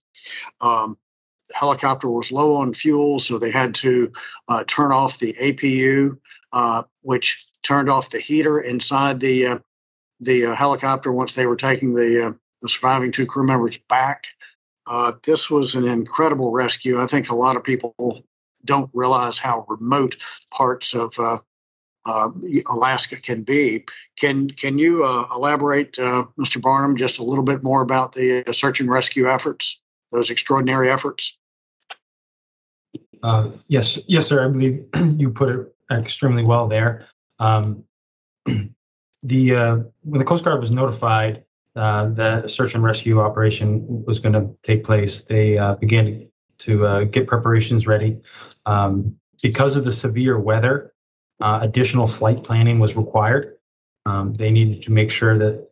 Um, 0.61 0.97
the 1.49 1.55
helicopter 1.55 2.09
was 2.09 2.33
low 2.33 2.57
on 2.57 2.75
fuel, 2.75 3.19
so 3.19 3.39
they 3.39 3.51
had 3.51 3.75
to 3.77 4.13
uh, 4.49 4.65
turn 4.67 4.93
off 4.93 5.19
the 5.19 5.35
APU, 5.35 6.19
uh, 6.53 6.83
which 7.03 7.45
turned 7.63 7.89
off 7.89 8.11
the 8.11 8.21
heater 8.21 8.61
inside 8.61 9.21
the 9.21 9.47
uh, 9.47 9.59
the 10.21 10.47
uh, 10.47 10.55
helicopter 10.55 11.13
once 11.13 11.35
they 11.35 11.47
were 11.47 11.57
taking 11.57 11.95
the 11.95 12.29
uh, 12.29 12.33
the 12.63 12.69
surviving 12.69 13.13
two 13.13 13.27
crew 13.27 13.47
members 13.47 13.77
back. 13.89 14.27
This 15.25 15.51
was 15.51 15.75
an 15.75 15.87
incredible 15.87 16.53
rescue. 16.53 17.01
I 17.01 17.07
think 17.07 17.29
a 17.29 17.35
lot 17.35 17.57
of 17.57 17.65
people 17.65 18.25
don't 18.65 18.91
realize 18.95 19.39
how 19.39 19.67
remote 19.69 20.17
parts 20.51 20.95
of 20.95 21.15
uh, 22.07 22.29
uh, 22.29 22.31
Alaska 22.71 23.21
can 23.21 23.43
be. 23.43 23.85
Can 24.17 24.49
can 24.49 24.79
you 24.79 25.05
elaborate, 25.05 25.95
Mr. 25.95 26.61
Barnum, 26.61 26.97
just 26.97 27.19
a 27.19 27.25
little 27.25 27.45
bit 27.45 27.63
more 27.63 27.83
about 27.83 28.13
the 28.13 28.45
search 28.53 28.81
and 28.81 28.91
rescue 28.91 29.29
efforts, 29.29 29.81
those 30.13 30.31
extraordinary 30.31 30.91
efforts? 30.91 31.37
yes, 33.69 33.99
yes, 34.07 34.27
sir. 34.27 34.45
I 34.45 34.49
believe 34.49 34.87
you 35.21 35.31
put 35.31 35.49
it 35.49 35.75
extremely 35.91 36.45
well 36.45 36.69
there. 36.69 37.07
Um, 37.39 37.85
the 39.23 39.55
uh, 39.55 39.77
when 40.03 40.19
the 40.19 40.25
Coast 40.25 40.45
Guard 40.45 40.61
was 40.61 40.71
notified 40.71 41.45
uh, 41.75 42.09
that 42.11 42.51
search 42.51 42.75
and 42.75 42.83
rescue 42.83 43.21
operation 43.21 44.05
was 44.05 44.19
going 44.19 44.33
to 44.33 44.49
take 44.63 44.85
place, 44.85 45.23
they 45.23 45.59
uh, 45.59 45.75
began 45.75 46.29
to 46.59 46.87
uh, 46.87 47.05
get 47.05 47.27
preparations 47.27 47.87
ready. 47.87 48.19
Um, 48.65 49.19
because 49.43 49.77
of 49.77 49.85
the 49.85 49.93
severe 49.93 50.39
weather, 50.39 50.95
uh, 51.41 51.59
additional 51.63 52.07
flight 52.07 52.43
planning 52.43 52.79
was 52.79 52.97
required. 52.97 53.57
Um, 54.05 54.35
they 54.35 54.51
needed 54.51 54.83
to 54.83 54.93
make 54.93 55.11
sure 55.11 55.39
that 55.39 55.69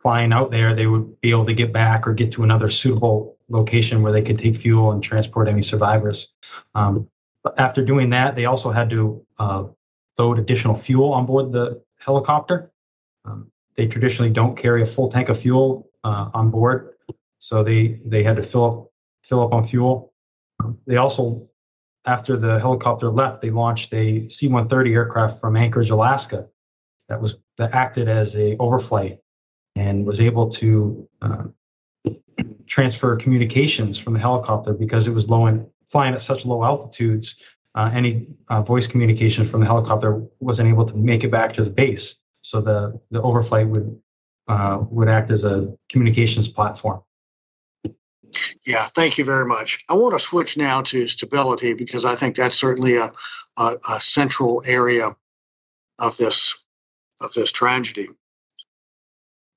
flying 0.00 0.32
out 0.32 0.50
there, 0.50 0.74
they 0.74 0.86
would 0.86 1.20
be 1.20 1.30
able 1.30 1.46
to 1.46 1.52
get 1.52 1.72
back 1.72 2.06
or 2.06 2.14
get 2.14 2.32
to 2.32 2.44
another 2.44 2.70
suitable 2.70 3.36
location 3.48 4.02
where 4.02 4.12
they 4.12 4.22
could 4.22 4.38
take 4.38 4.56
fuel 4.56 4.92
and 4.92 5.02
transport 5.02 5.48
any 5.48 5.62
survivors. 5.62 6.28
Um, 6.74 7.08
after 7.56 7.84
doing 7.84 8.10
that, 8.10 8.36
they 8.36 8.44
also 8.44 8.70
had 8.70 8.90
to 8.90 9.24
uh, 9.38 9.64
load 10.18 10.38
additional 10.38 10.74
fuel 10.74 11.12
on 11.12 11.26
board 11.26 11.52
the 11.52 11.82
helicopter. 11.98 12.70
Um, 13.24 13.50
they 13.74 13.86
traditionally 13.86 14.30
don't 14.30 14.56
carry 14.56 14.82
a 14.82 14.86
full 14.86 15.08
tank 15.08 15.28
of 15.28 15.38
fuel 15.38 15.90
uh, 16.04 16.30
on 16.34 16.50
board, 16.50 16.94
so 17.38 17.62
they 17.62 18.00
they 18.04 18.22
had 18.22 18.36
to 18.36 18.42
fill 18.42 18.64
up 18.64 18.90
fill 19.22 19.42
up 19.42 19.52
on 19.52 19.64
fuel. 19.64 20.12
Um, 20.60 20.78
they 20.86 20.96
also, 20.96 21.48
after 22.08 22.36
the 22.36 22.58
helicopter 22.58 23.10
left, 23.10 23.42
they 23.42 23.50
launched 23.50 23.92
a 23.92 24.28
C-130 24.28 24.92
aircraft 24.92 25.40
from 25.40 25.56
Anchorage, 25.56 25.90
Alaska, 25.90 26.48
that 27.08 27.20
was 27.20 27.36
that 27.56 27.72
acted 27.72 28.08
as 28.08 28.34
a 28.36 28.56
overflight 28.56 29.18
and 29.76 30.04
was 30.04 30.20
able 30.20 30.48
to 30.50 31.08
uh, 31.22 31.44
transfer 32.66 33.16
communications 33.16 33.98
from 33.98 34.14
the 34.14 34.18
helicopter 34.18 34.72
because 34.72 35.06
it 35.06 35.12
was 35.12 35.30
low 35.30 35.46
in 35.46 35.66
flying 35.88 36.14
at 36.14 36.20
such 36.20 36.44
low 36.44 36.64
altitudes 36.64 37.36
uh, 37.74 37.90
any 37.94 38.26
uh, 38.48 38.62
voice 38.62 38.86
communication 38.86 39.44
from 39.44 39.60
the 39.60 39.66
helicopter 39.66 40.22
wasn't 40.40 40.68
able 40.68 40.84
to 40.84 40.96
make 40.96 41.22
it 41.24 41.30
back 41.30 41.52
to 41.52 41.64
the 41.64 41.70
base. 41.70 42.16
So 42.42 42.60
the, 42.60 43.00
the 43.10 43.20
overflight 43.20 43.68
would 43.68 44.00
uh, 44.48 44.78
would 44.90 45.08
act 45.08 45.30
as 45.30 45.44
a 45.44 45.72
communications 45.90 46.48
platform. 46.48 47.02
Yeah, 48.66 48.86
thank 48.94 49.18
you 49.18 49.24
very 49.24 49.46
much. 49.46 49.84
I 49.88 49.94
want 49.94 50.14
to 50.14 50.18
switch 50.18 50.56
now 50.56 50.82
to 50.82 51.06
stability 51.06 51.74
because 51.74 52.04
I 52.04 52.14
think 52.14 52.36
that's 52.36 52.56
certainly 52.56 52.96
a, 52.96 53.10
a, 53.56 53.76
a 53.88 54.00
central 54.00 54.62
area 54.66 55.16
of 55.98 56.16
this 56.16 56.64
of 57.20 57.32
this 57.32 57.50
tragedy. 57.50 58.08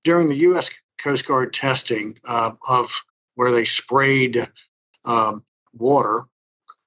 During 0.04 0.30
the 0.30 0.38
U.S. 0.38 0.72
Coast 0.98 1.28
Guard 1.28 1.54
testing 1.54 2.18
uh, 2.26 2.54
of 2.68 3.04
where 3.36 3.52
they 3.52 3.66
sprayed 3.66 4.38
um, 5.06 5.44
water 5.74 6.24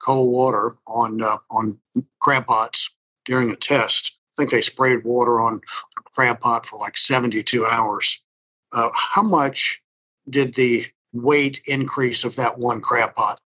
cold 0.04 0.30
water 0.30 0.76
on 0.86 1.22
uh, 1.22 1.38
on 1.50 1.80
crab 2.20 2.46
pots 2.46 2.94
during 3.24 3.50
a 3.50 3.56
test. 3.56 4.12
I 4.32 4.34
think 4.36 4.50
they 4.50 4.60
sprayed 4.60 5.04
water 5.04 5.40
on 5.40 5.60
crab 6.14 6.40
pot 6.40 6.66
for 6.66 6.78
like 6.78 6.96
72 6.96 7.64
hours. 7.64 8.22
Uh, 8.72 8.90
how 8.92 9.22
much 9.22 9.82
did 10.28 10.54
the 10.54 10.86
weight 11.14 11.62
increase 11.66 12.24
of 12.24 12.36
that 12.36 12.58
one 12.58 12.80
crab 12.80 13.14
pot? 13.14 13.40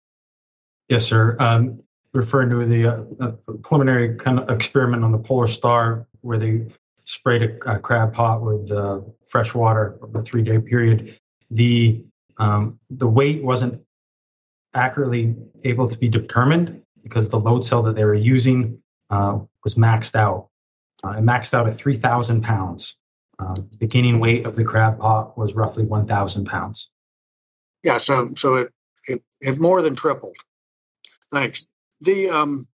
Yes, 0.89 1.05
sir. 1.05 1.37
Um, 1.41 1.83
referring 2.15 2.51
to 2.51 2.65
the 2.65 2.87
uh, 3.21 3.31
preliminary 3.63 4.17
kind 4.17 4.39
of 4.39 4.49
experiment 4.51 5.05
on 5.05 5.13
the 5.13 5.19
Polar 5.19 5.47
Star, 5.47 6.07
where 6.23 6.39
they 6.39 6.67
sprayed 7.05 7.43
a, 7.43 7.75
a 7.75 7.79
crab 7.79 8.13
pot 8.15 8.43
with 8.43 8.71
uh, 8.71 9.01
fresh 9.27 9.55
water 9.55 9.99
over 10.03 10.21
a 10.21 10.23
three-day 10.23 10.59
period. 10.59 11.19
The 11.51 12.05
um, 12.39 12.79
the 12.91 13.07
weight 13.07 13.43
wasn't 13.43 13.83
accurately 14.75 15.35
able 15.65 15.89
to 15.89 15.97
be 15.97 16.09
determined 16.09 16.83
because 17.03 17.29
the 17.29 17.39
load 17.39 17.65
cell 17.65 17.83
that 17.85 17.95
they 17.95 18.05
were 18.05 18.15
using 18.15 18.83
uh, 19.11 19.39
was 19.65 19.77
maxed 19.77 20.15
out. 20.15 20.49
Uh, 21.05 21.11
it 21.11 21.25
maxed 21.25 21.55
out 21.55 21.67
at 21.67 21.75
3,000 21.75 22.43
pounds. 22.43 22.97
Uh, 23.39 23.55
beginning 23.79 24.19
weight 24.19 24.47
of 24.47 24.57
the 24.57 24.65
crab 24.65 24.99
pot 24.99 25.37
was 25.39 25.55
roughly 25.55 25.85
1,000 25.85 26.45
pounds. 26.47 26.91
Yeah, 27.87 27.99
so 27.99 28.31
so 28.37 28.57
it, 28.57 28.73
it 29.07 29.23
it 29.41 29.61
more 29.61 29.81
than 29.81 29.95
tripled. 29.95 30.37
Thanks. 31.33 31.69
The 32.01 32.31
um 32.31 32.67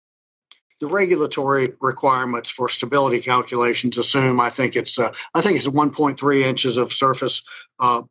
the 0.80 0.86
regulatory 0.86 1.74
requirements 1.82 2.50
for 2.50 2.70
stability 2.70 3.20
calculations 3.20 3.98
assume 3.98 4.40
I 4.40 4.48
think 4.48 4.74
it's 4.74 4.98
uh, 4.98 5.12
I 5.34 5.42
think 5.42 5.58
it's 5.58 5.68
1.3 5.68 6.42
inches 6.42 6.78
of 6.78 6.94
surface 6.94 7.42
uh, 7.78 8.04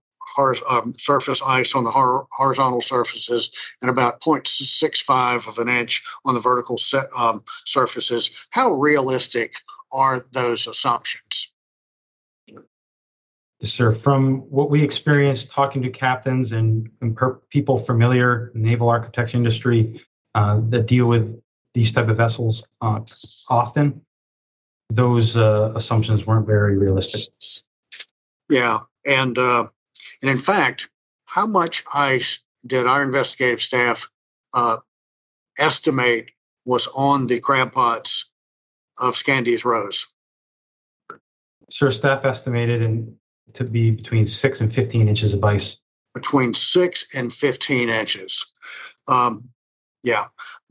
um, 0.69 0.93
surface 0.97 1.41
ice 1.41 1.73
on 1.75 1.83
the 1.85 1.91
horizontal 1.91 2.81
surfaces 2.81 3.49
and 3.81 3.89
about 3.89 4.21
0.65 4.21 5.47
of 5.47 5.57
an 5.57 5.69
inch 5.69 6.03
on 6.23 6.35
the 6.35 6.39
vertical 6.39 6.79
um, 7.15 7.41
surfaces. 7.65 8.29
How 8.51 8.73
realistic 8.73 9.55
are 9.91 10.23
those 10.31 10.67
assumptions? 10.67 11.50
Yes, 13.61 13.71
sir. 13.71 13.91
From 13.91 14.39
what 14.49 14.71
we 14.71 14.83
experienced 14.83 15.51
talking 15.51 15.83
to 15.83 15.89
captains 15.89 16.51
and, 16.51 16.89
and 16.99 17.15
per- 17.15 17.35
people 17.49 17.77
familiar 17.77 18.51
in 18.55 18.63
the 18.63 18.69
naval 18.69 18.89
architecture 18.89 19.37
industry 19.37 20.01
uh, 20.33 20.59
that 20.69 20.87
deal 20.87 21.05
with 21.05 21.39
these 21.73 21.91
type 21.91 22.09
of 22.09 22.17
vessels 22.17 22.65
uh, 22.81 23.01
often, 23.49 24.01
those 24.89 25.37
uh, 25.37 25.71
assumptions 25.75 26.25
weren't 26.25 26.47
very 26.47 26.75
realistic. 26.75 27.31
Yeah, 28.49 28.79
and 29.05 29.37
uh, 29.37 29.67
and 30.21 30.31
in 30.31 30.39
fact, 30.39 30.89
how 31.25 31.45
much 31.45 31.83
ice 31.93 32.39
did 32.65 32.87
our 32.87 33.03
investigative 33.03 33.61
staff 33.61 34.09
uh, 34.53 34.77
estimate 35.57 36.31
was 36.65 36.87
on 36.87 37.27
the 37.27 37.39
crab 37.39 37.71
pots 37.71 38.29
of 38.97 39.15
Scandies 39.15 39.63
Rose? 39.63 40.07
Sir, 41.69 41.89
staff 41.89 42.25
estimated 42.25 42.81
in, 42.81 43.15
to 43.53 43.63
be 43.63 43.91
between 43.91 44.25
six 44.25 44.61
and 44.61 44.73
15 44.73 45.07
inches 45.07 45.33
of 45.33 45.43
ice. 45.43 45.79
Between 46.13 46.53
six 46.53 47.05
and 47.13 47.31
15 47.33 47.89
inches. 47.89 48.45
Um, 49.07 49.49
yeah. 50.03 50.25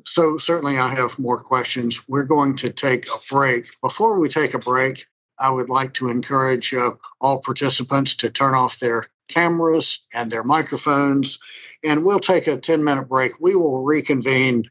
So 0.04 0.38
certainly 0.38 0.78
I 0.78 0.88
have 0.94 1.18
more 1.18 1.42
questions. 1.42 2.08
We're 2.08 2.24
going 2.24 2.56
to 2.56 2.70
take 2.70 3.06
a 3.08 3.18
break. 3.30 3.80
Before 3.80 4.18
we 4.18 4.28
take 4.28 4.54
a 4.54 4.58
break, 4.58 5.06
I 5.38 5.50
would 5.50 5.68
like 5.68 5.94
to 5.94 6.10
encourage 6.10 6.74
uh, 6.74 6.92
all 7.20 7.40
participants 7.40 8.16
to 8.16 8.30
turn 8.30 8.54
off 8.54 8.78
their 8.78 9.06
cameras 9.28 10.00
and 10.12 10.30
their 10.30 10.42
microphones 10.42 11.38
and 11.84 12.04
we'll 12.04 12.20
take 12.20 12.46
a 12.46 12.56
10 12.56 12.84
minute 12.84 13.08
break. 13.08 13.32
We 13.40 13.54
will 13.54 13.82
reconvene 13.82 14.64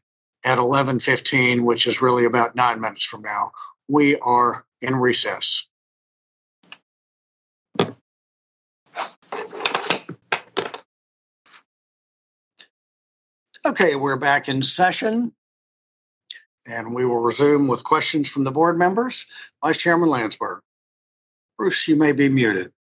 at 0.45 0.57
11:15, 0.57 1.65
which 1.65 1.87
is 1.87 2.01
really 2.01 2.25
about 2.25 2.55
9 2.55 2.79
minutes 2.79 3.03
from 3.03 3.21
now. 3.21 3.51
We 3.87 4.17
are 4.17 4.65
in 4.81 4.95
recess. 4.95 5.67
Okay, 13.69 13.95
we're 13.95 14.17
back 14.17 14.49
in 14.49 14.63
session 14.63 15.31
and 16.65 16.95
we 16.95 17.05
will 17.05 17.21
resume 17.21 17.67
with 17.67 17.83
questions 17.83 18.27
from 18.27 18.43
the 18.43 18.49
board 18.49 18.79
members. 18.79 19.27
Vice 19.63 19.77
Chairman 19.77 20.09
Landsberg. 20.09 20.61
Bruce, 21.55 21.87
you 21.87 21.95
may 21.95 22.11
be 22.11 22.29
muted. 22.29 22.73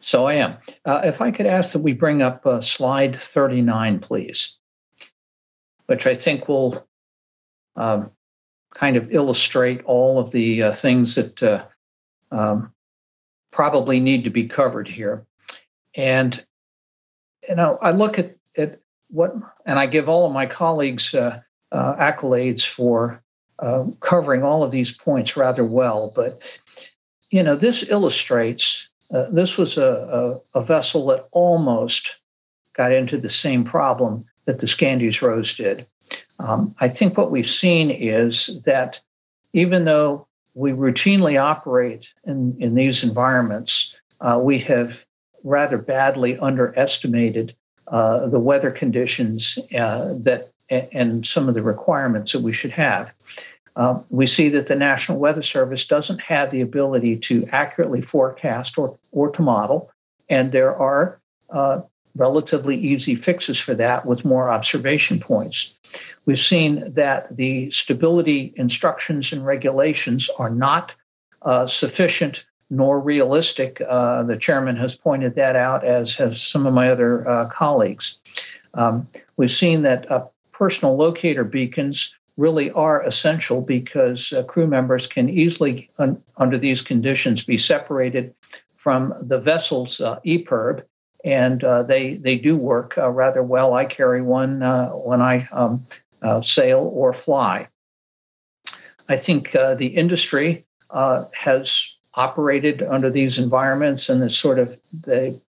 So 0.00 0.26
I 0.26 0.34
am. 0.34 0.58
Uh, 0.84 1.00
if 1.02 1.20
I 1.20 1.32
could 1.32 1.46
ask 1.46 1.72
that 1.72 1.82
we 1.82 1.94
bring 1.94 2.22
up 2.22 2.46
uh, 2.46 2.60
slide 2.60 3.16
39, 3.16 3.98
please, 3.98 4.60
which 5.86 6.06
I 6.06 6.14
think 6.14 6.46
will 6.46 6.86
um, 7.74 8.12
kind 8.72 8.94
of 8.96 9.12
illustrate 9.12 9.82
all 9.82 10.20
of 10.20 10.30
the 10.30 10.62
uh, 10.62 10.72
things 10.72 11.16
that 11.16 11.42
uh, 11.42 11.64
um, 12.30 12.72
probably 13.50 13.98
need 13.98 14.22
to 14.24 14.30
be 14.30 14.46
covered 14.46 14.86
here. 14.86 15.26
And, 15.96 16.40
you 17.48 17.56
know, 17.56 17.78
I 17.82 17.90
look 17.90 18.20
at, 18.20 18.36
at 18.56 18.78
what, 19.14 19.34
and 19.64 19.78
I 19.78 19.86
give 19.86 20.08
all 20.08 20.26
of 20.26 20.32
my 20.32 20.46
colleagues 20.46 21.14
uh, 21.14 21.40
uh, 21.72 21.94
accolades 21.96 22.66
for 22.66 23.22
covering 24.00 24.42
all 24.42 24.62
of 24.62 24.72
these 24.72 24.96
points 24.96 25.36
rather 25.36 25.64
well. 25.64 26.12
But, 26.14 26.40
you 27.30 27.42
know, 27.42 27.56
this 27.56 27.88
illustrates 27.88 28.88
uh, 29.12 29.30
this 29.30 29.56
was 29.56 29.76
a, 29.76 30.40
a, 30.54 30.58
a, 30.58 30.62
vessel 30.64 31.06
that 31.06 31.28
almost 31.32 32.18
got 32.74 32.92
into 32.92 33.18
the 33.18 33.30
same 33.30 33.64
problem 33.64 34.24
that 34.46 34.60
the 34.60 34.66
Scandies 34.66 35.22
Rose 35.22 35.56
did. 35.56 35.86
Um, 36.38 36.74
I 36.80 36.88
think 36.88 37.16
what 37.16 37.30
we've 37.30 37.48
seen 37.48 37.90
is 37.90 38.62
that 38.64 39.00
even 39.52 39.84
though 39.84 40.26
we 40.54 40.72
routinely 40.72 41.40
operate 41.40 42.08
in, 42.24 42.56
in 42.60 42.74
these 42.74 43.04
environments, 43.04 44.00
uh, 44.20 44.40
we 44.42 44.58
have 44.60 45.04
rather 45.44 45.78
badly 45.78 46.38
underestimated 46.38 47.54
uh, 47.88 48.26
the 48.28 48.40
weather 48.40 48.70
conditions 48.70 49.58
uh, 49.76 50.14
that 50.20 50.50
and 50.70 51.26
some 51.26 51.48
of 51.48 51.54
the 51.54 51.62
requirements 51.62 52.32
that 52.32 52.40
we 52.40 52.52
should 52.52 52.70
have. 52.70 53.14
Uh, 53.76 54.00
we 54.08 54.26
see 54.26 54.48
that 54.50 54.66
the 54.68 54.76
National 54.76 55.18
Weather 55.18 55.42
Service 55.42 55.86
doesn't 55.86 56.20
have 56.20 56.50
the 56.50 56.60
ability 56.60 57.16
to 57.18 57.46
accurately 57.50 58.00
forecast 58.00 58.78
or, 58.78 58.96
or 59.12 59.30
to 59.30 59.42
model, 59.42 59.90
and 60.28 60.52
there 60.52 60.74
are 60.74 61.20
uh, 61.50 61.82
relatively 62.16 62.76
easy 62.76 63.14
fixes 63.14 63.58
for 63.58 63.74
that 63.74 64.06
with 64.06 64.24
more 64.24 64.48
observation 64.48 65.18
points. 65.18 65.78
We've 66.24 66.38
seen 66.38 66.94
that 66.94 67.36
the 67.36 67.70
stability 67.72 68.52
instructions 68.56 69.32
and 69.32 69.44
regulations 69.44 70.30
are 70.38 70.50
not 70.50 70.94
uh, 71.42 71.66
sufficient 71.66 72.44
nor 72.74 72.98
realistic. 72.98 73.80
Uh, 73.86 74.24
the 74.24 74.36
chairman 74.36 74.76
has 74.76 74.96
pointed 74.96 75.36
that 75.36 75.54
out, 75.56 75.84
as 75.84 76.14
have 76.14 76.36
some 76.36 76.66
of 76.66 76.74
my 76.74 76.90
other 76.90 77.26
uh, 77.28 77.48
colleagues. 77.48 78.18
Um, 78.74 79.06
we've 79.36 79.50
seen 79.50 79.82
that 79.82 80.10
uh, 80.10 80.26
personal 80.52 80.96
locator 80.96 81.44
beacons 81.44 82.16
really 82.36 82.72
are 82.72 83.02
essential 83.02 83.60
because 83.60 84.32
uh, 84.32 84.42
crew 84.42 84.66
members 84.66 85.06
can 85.06 85.28
easily, 85.28 85.88
un- 85.98 86.20
under 86.36 86.58
these 86.58 86.82
conditions, 86.82 87.44
be 87.44 87.58
separated 87.58 88.34
from 88.76 89.14
the 89.20 89.38
vessel's 89.38 90.00
uh, 90.00 90.18
EPIRB, 90.26 90.82
and 91.24 91.62
uh, 91.64 91.84
they 91.84 92.14
they 92.14 92.36
do 92.36 92.54
work 92.56 92.94
rather 92.98 93.42
well. 93.42 93.72
I 93.72 93.86
carry 93.86 94.20
one 94.20 94.60
when 95.06 95.22
I 95.22 95.48
um, 95.52 95.80
sail 96.42 96.90
or 96.92 97.14
fly. 97.14 97.68
I 99.08 99.16
think 99.16 99.52
the 99.52 99.86
industry 99.86 100.66
has 100.92 101.93
operated 102.16 102.82
under 102.82 103.10
these 103.10 103.38
environments, 103.38 104.08
and 104.08 104.22
the 104.22 104.30
sort 104.30 104.58
of 104.58 104.78
the 104.92 105.40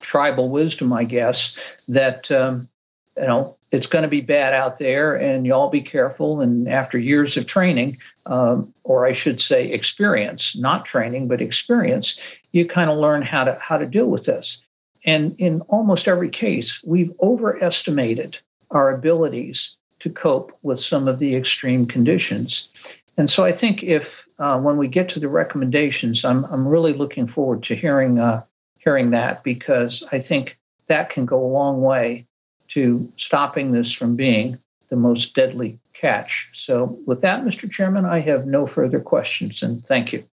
tribal 0.00 0.48
wisdom, 0.48 0.92
I 0.92 1.04
guess, 1.04 1.58
that 1.88 2.30
um, 2.30 2.68
you 3.16 3.26
know 3.26 3.56
it's 3.70 3.86
going 3.86 4.02
to 4.02 4.08
be 4.08 4.22
bad 4.22 4.54
out 4.54 4.78
there 4.78 5.14
and 5.14 5.44
you 5.44 5.52
all 5.52 5.68
be 5.68 5.82
careful 5.82 6.40
and 6.40 6.68
after 6.68 6.96
years 6.96 7.36
of 7.36 7.46
training 7.46 7.98
um, 8.24 8.72
or 8.84 9.04
i 9.04 9.12
should 9.12 9.40
say 9.40 9.70
experience 9.72 10.56
not 10.56 10.86
training 10.86 11.28
but 11.28 11.42
experience 11.42 12.18
you 12.52 12.66
kind 12.66 12.90
of 12.90 12.98
learn 12.98 13.22
how 13.22 13.44
to 13.44 13.54
how 13.60 13.76
to 13.76 13.86
deal 13.86 14.06
with 14.06 14.24
this. 14.24 14.64
And 15.04 15.36
in 15.38 15.60
almost 15.62 16.08
every 16.08 16.30
case 16.30 16.82
we've 16.84 17.12
overestimated 17.20 18.38
our 18.70 18.94
abilities 18.94 19.76
to 20.00 20.10
cope 20.10 20.52
with 20.62 20.78
some 20.78 21.08
of 21.08 21.18
the 21.18 21.34
extreme 21.34 21.86
conditions 21.86 22.72
and 23.18 23.28
so 23.28 23.44
i 23.44 23.52
think 23.52 23.82
if 23.82 24.26
uh, 24.38 24.58
when 24.58 24.78
we 24.78 24.88
get 24.88 25.10
to 25.10 25.20
the 25.20 25.28
recommendations 25.28 26.24
i'm, 26.24 26.44
I'm 26.46 26.66
really 26.66 26.94
looking 26.94 27.26
forward 27.26 27.64
to 27.64 27.74
hearing 27.74 28.18
uh, 28.18 28.44
hearing 28.78 29.10
that 29.10 29.44
because 29.44 30.02
i 30.10 30.18
think 30.18 30.58
that 30.86 31.10
can 31.10 31.26
go 31.26 31.44
a 31.44 31.52
long 31.52 31.82
way 31.82 32.26
to 32.68 33.10
stopping 33.16 33.72
this 33.72 33.92
from 33.92 34.16
being 34.16 34.58
the 34.88 34.96
most 34.96 35.34
deadly 35.34 35.78
catch. 35.94 36.50
So, 36.54 36.98
with 37.06 37.22
that, 37.22 37.44
Mr. 37.44 37.70
Chairman, 37.70 38.04
I 38.04 38.20
have 38.20 38.46
no 38.46 38.66
further 38.66 39.00
questions 39.00 39.62
and 39.62 39.82
thank 39.84 40.12
you. 40.12 40.24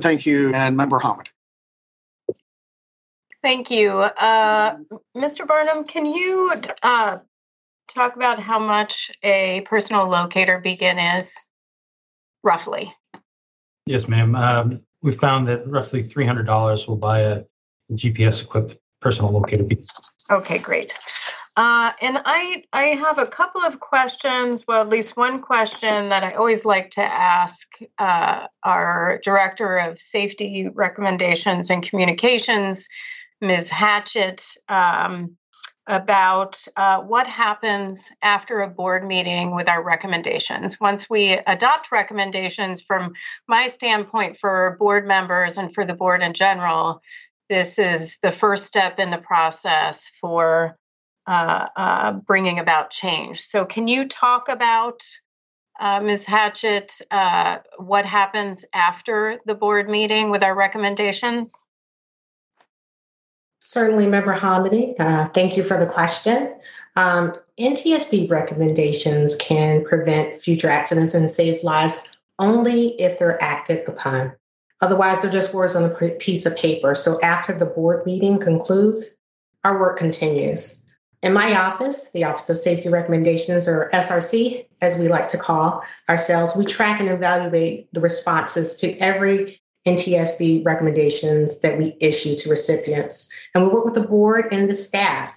Thank 0.00 0.26
you, 0.26 0.52
and 0.54 0.76
Member 0.76 0.98
Homendy. 1.00 1.28
Thank 3.42 3.70
you. 3.70 3.90
Uh, 3.90 4.76
Mr. 5.16 5.46
Barnum, 5.46 5.84
can 5.84 6.06
you 6.06 6.52
uh, 6.82 7.18
talk 7.88 8.16
about 8.16 8.38
how 8.38 8.58
much 8.58 9.10
a 9.22 9.62
personal 9.62 10.06
locator 10.08 10.58
beacon 10.60 10.98
is, 10.98 11.34
roughly? 12.42 12.94
Yes, 13.86 14.08
ma'am. 14.08 14.34
Um, 14.34 14.80
we 15.02 15.12
found 15.12 15.48
that 15.48 15.66
roughly 15.66 16.02
$300 16.02 16.88
will 16.88 16.96
buy 16.96 17.20
a 17.20 17.42
GPS 17.92 18.42
equipped 18.42 18.76
personal 19.00 19.30
locator 19.32 19.64
beacon. 19.64 19.86
Okay, 20.30 20.58
great. 20.58 20.92
Uh, 21.58 21.90
and 22.00 22.20
I 22.24 22.62
I 22.72 22.84
have 22.84 23.18
a 23.18 23.26
couple 23.26 23.62
of 23.62 23.80
questions. 23.80 24.64
Well, 24.68 24.80
at 24.80 24.88
least 24.88 25.16
one 25.16 25.42
question 25.42 26.08
that 26.10 26.22
I 26.22 26.34
always 26.34 26.64
like 26.64 26.90
to 26.90 27.02
ask 27.02 27.66
uh, 27.98 28.46
our 28.62 29.18
director 29.24 29.76
of 29.78 29.98
safety 29.98 30.68
recommendations 30.72 31.68
and 31.70 31.82
communications, 31.82 32.88
Ms. 33.40 33.70
Hatchett, 33.70 34.44
um, 34.68 35.36
about 35.88 36.62
uh, 36.76 37.00
what 37.00 37.26
happens 37.26 38.10
after 38.20 38.60
a 38.60 38.68
board 38.68 39.06
meeting 39.06 39.56
with 39.56 39.68
our 39.68 39.82
recommendations. 39.82 40.78
Once 40.78 41.08
we 41.08 41.32
adopt 41.32 41.90
recommendations, 41.90 42.82
from 42.82 43.14
my 43.48 43.68
standpoint, 43.68 44.36
for 44.36 44.76
board 44.78 45.06
members 45.06 45.56
and 45.56 45.74
for 45.74 45.86
the 45.86 45.94
board 45.94 46.22
in 46.22 46.34
general, 46.34 47.00
this 47.48 47.78
is 47.78 48.18
the 48.22 48.30
first 48.30 48.66
step 48.66 48.98
in 48.98 49.10
the 49.10 49.18
process 49.18 50.10
for 50.20 50.76
uh, 51.26 51.66
uh, 51.76 52.12
bringing 52.12 52.58
about 52.58 52.90
change. 52.90 53.40
So, 53.40 53.64
can 53.64 53.88
you 53.88 54.06
talk 54.06 54.48
about, 54.48 55.02
uh, 55.80 56.00
Ms. 56.00 56.26
Hatchett, 56.26 57.00
uh, 57.10 57.58
what 57.78 58.04
happens 58.04 58.66
after 58.74 59.38
the 59.46 59.54
board 59.54 59.88
meeting 59.88 60.30
with 60.30 60.42
our 60.42 60.54
recommendations? 60.54 61.52
Certainly, 63.68 64.06
Member 64.06 64.32
Homendy. 64.32 64.94
Uh, 64.98 65.28
thank 65.28 65.58
you 65.58 65.62
for 65.62 65.76
the 65.76 65.84
question. 65.84 66.54
Um, 66.96 67.34
NTSB 67.60 68.30
recommendations 68.30 69.36
can 69.36 69.84
prevent 69.84 70.40
future 70.40 70.70
accidents 70.70 71.12
and 71.12 71.30
save 71.30 71.62
lives 71.62 72.02
only 72.38 72.98
if 72.98 73.18
they're 73.18 73.42
acted 73.44 73.86
upon. 73.86 74.32
Otherwise, 74.80 75.20
they're 75.20 75.30
just 75.30 75.52
words 75.52 75.76
on 75.76 75.84
a 75.84 76.08
piece 76.14 76.46
of 76.46 76.56
paper. 76.56 76.94
So 76.94 77.20
after 77.20 77.52
the 77.52 77.66
board 77.66 78.06
meeting 78.06 78.38
concludes, 78.38 79.18
our 79.64 79.78
work 79.78 79.98
continues. 79.98 80.82
In 81.22 81.34
my 81.34 81.54
office, 81.54 82.10
the 82.12 82.24
Office 82.24 82.48
of 82.48 82.56
Safety 82.56 82.88
Recommendations, 82.88 83.68
or 83.68 83.90
SRC, 83.92 84.66
as 84.80 84.96
we 84.96 85.08
like 85.08 85.28
to 85.28 85.36
call 85.36 85.84
ourselves, 86.08 86.56
we 86.56 86.64
track 86.64 87.00
and 87.00 87.10
evaluate 87.10 87.92
the 87.92 88.00
responses 88.00 88.76
to 88.76 88.96
every 88.96 89.60
NTSB 89.94 90.64
recommendations 90.64 91.58
that 91.60 91.78
we 91.78 91.96
issue 92.00 92.36
to 92.36 92.50
recipients. 92.50 93.30
And 93.54 93.64
we 93.64 93.70
work 93.70 93.84
with 93.84 93.94
the 93.94 94.06
board 94.06 94.46
and 94.52 94.68
the 94.68 94.74
staff 94.74 95.32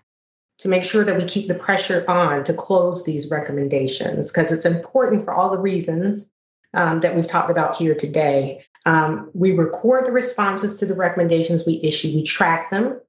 to 0.60 0.70
make 0.70 0.84
sure 0.84 1.04
that 1.04 1.18
we 1.18 1.26
keep 1.26 1.48
the 1.48 1.56
pressure 1.56 2.06
on 2.08 2.44
to 2.44 2.54
close 2.54 3.04
these 3.04 3.32
recommendations 3.32 4.32
because 4.32 4.52
it's 4.52 4.66
important 4.66 5.24
for 5.24 5.34
all 5.34 5.50
the 5.50 5.60
reasons 5.60 6.30
um, 6.74 7.00
that 7.00 7.16
we've 7.16 7.28
talked 7.28 7.50
about 7.50 7.78
here 7.78 7.96
today. 7.96 8.64
Um, 8.86 9.32
we 9.34 9.52
record 9.52 10.06
the 10.06 10.12
responses 10.12 10.80
to 10.80 10.86
the 10.86 10.96
recommendations 10.96 11.66
we 11.66 11.80
issue, 11.84 12.10
we 12.14 12.24
track 12.24 12.72
them, 12.72 13.00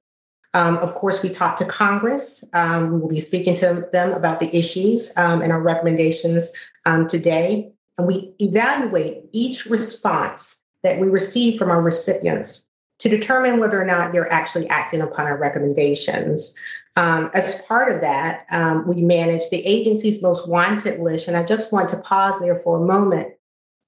um, 0.53 0.77
of 0.77 0.93
course, 0.93 1.23
we 1.23 1.29
talk 1.29 1.57
to 1.57 1.65
Congress. 1.65 2.43
Um, 2.53 2.91
we 2.91 2.99
will 2.99 3.09
be 3.09 3.19
speaking 3.19 3.55
to 3.55 3.87
them 3.91 4.11
about 4.11 4.39
the 4.39 4.55
issues 4.55 5.11
um, 5.17 5.41
and 5.41 5.51
our 5.51 5.61
recommendations 5.61 6.51
um, 6.85 7.07
today. 7.07 7.71
And 7.97 8.07
we 8.07 8.35
evaluate 8.39 9.25
each 9.31 9.65
response 9.65 10.61
that 10.83 10.99
we 10.99 11.07
receive 11.07 11.57
from 11.57 11.71
our 11.71 11.81
recipients 11.81 12.69
to 12.99 13.09
determine 13.09 13.59
whether 13.59 13.81
or 13.81 13.85
not 13.85 14.11
they're 14.11 14.31
actually 14.31 14.67
acting 14.69 15.01
upon 15.01 15.25
our 15.25 15.37
recommendations. 15.37 16.55
Um, 16.95 17.31
as 17.33 17.61
part 17.63 17.91
of 17.91 18.01
that, 18.01 18.45
um, 18.51 18.87
we 18.87 19.01
manage 19.01 19.49
the 19.49 19.65
agency's 19.65 20.21
most 20.21 20.47
wanted 20.47 20.99
list. 20.99 21.27
And 21.27 21.35
I 21.35 21.43
just 21.43 21.73
want 21.73 21.89
to 21.89 21.97
pause 22.01 22.39
there 22.39 22.55
for 22.55 22.77
a 22.77 22.85
moment 22.85 23.33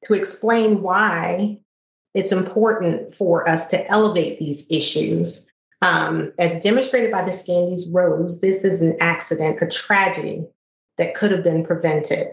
to 0.05 0.13
explain 0.13 0.81
why 0.81 1.59
it's 2.13 2.31
important 2.31 3.13
for 3.13 3.47
us 3.47 3.67
to 3.67 3.87
elevate 3.87 4.39
these 4.39 4.69
issues. 4.71 5.49
Um, 5.81 6.33
as 6.39 6.63
demonstrated 6.63 7.11
by 7.11 7.23
the 7.23 7.31
Scandies 7.31 7.93
Rose, 7.93 8.41
this 8.41 8.63
is 8.63 8.81
an 8.81 8.97
accident, 9.01 9.61
a 9.61 9.67
tragedy 9.67 10.47
that 10.97 11.13
could 11.13 11.31
have 11.31 11.43
been 11.43 11.65
prevented. 11.65 12.29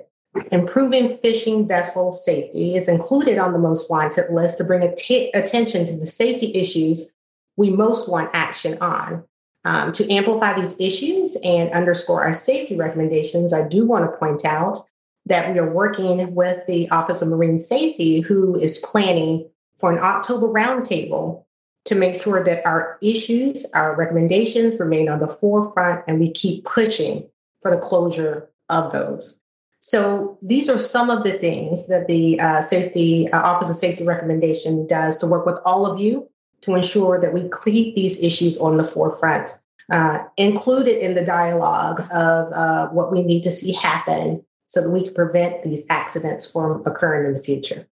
Improving 0.50 1.18
fishing 1.18 1.68
vessel 1.68 2.12
safety 2.12 2.74
is 2.74 2.88
included 2.88 3.38
on 3.38 3.52
the 3.52 3.58
most 3.58 3.90
wanted 3.90 4.30
list 4.30 4.58
to 4.58 4.64
bring 4.64 4.82
attention 4.82 5.84
to 5.84 5.96
the 5.96 6.06
safety 6.06 6.54
issues 6.54 7.10
we 7.56 7.70
most 7.70 8.08
want 8.08 8.30
action 8.32 8.78
on. 8.80 9.24
Um, 9.64 9.92
to 9.92 10.10
amplify 10.10 10.54
these 10.54 10.80
issues 10.80 11.36
and 11.44 11.70
underscore 11.70 12.24
our 12.24 12.32
safety 12.32 12.76
recommendations, 12.76 13.52
I 13.52 13.68
do 13.68 13.86
want 13.86 14.10
to 14.10 14.16
point 14.16 14.44
out 14.44 14.78
that 15.26 15.52
we 15.52 15.58
are 15.60 15.70
working 15.70 16.34
with 16.34 16.66
the 16.66 16.90
Office 16.90 17.22
of 17.22 17.28
Marine 17.28 17.58
Safety, 17.58 18.20
who 18.20 18.58
is 18.58 18.78
planning 18.78 19.48
for 19.76 19.92
an 19.92 19.98
October 19.98 20.48
roundtable 20.48 21.44
to 21.84 21.94
make 21.94 22.20
sure 22.22 22.42
that 22.42 22.64
our 22.66 22.98
issues, 23.02 23.66
our 23.74 23.94
recommendations 23.96 24.80
remain 24.80 25.08
on 25.08 25.20
the 25.20 25.28
forefront 25.28 26.04
and 26.08 26.18
we 26.18 26.30
keep 26.30 26.64
pushing 26.64 27.28
for 27.60 27.70
the 27.70 27.80
closure 27.80 28.50
of 28.68 28.92
those. 28.92 29.41
So 29.84 30.38
these 30.40 30.68
are 30.68 30.78
some 30.78 31.10
of 31.10 31.24
the 31.24 31.32
things 31.32 31.88
that 31.88 32.06
the 32.06 32.38
uh, 32.38 32.60
safety 32.60 33.28
uh, 33.28 33.42
Office 33.42 33.68
of 33.68 33.74
Safety 33.74 34.04
Recommendation 34.04 34.86
does 34.86 35.18
to 35.18 35.26
work 35.26 35.44
with 35.44 35.58
all 35.64 35.90
of 35.90 35.98
you 35.98 36.30
to 36.60 36.76
ensure 36.76 37.20
that 37.20 37.34
we 37.34 37.50
keep 37.64 37.96
these 37.96 38.22
issues 38.22 38.56
on 38.58 38.76
the 38.76 38.84
forefront, 38.84 39.50
uh, 39.90 40.20
included 40.36 41.04
in 41.04 41.16
the 41.16 41.24
dialogue 41.24 42.00
of 42.14 42.52
uh, 42.52 42.90
what 42.90 43.10
we 43.10 43.24
need 43.24 43.42
to 43.42 43.50
see 43.50 43.72
happen 43.72 44.44
so 44.66 44.82
that 44.82 44.90
we 44.90 45.02
can 45.02 45.14
prevent 45.14 45.64
these 45.64 45.84
accidents 45.90 46.48
from 46.48 46.84
occurring 46.86 47.26
in 47.26 47.32
the 47.32 47.40
future. 47.40 47.88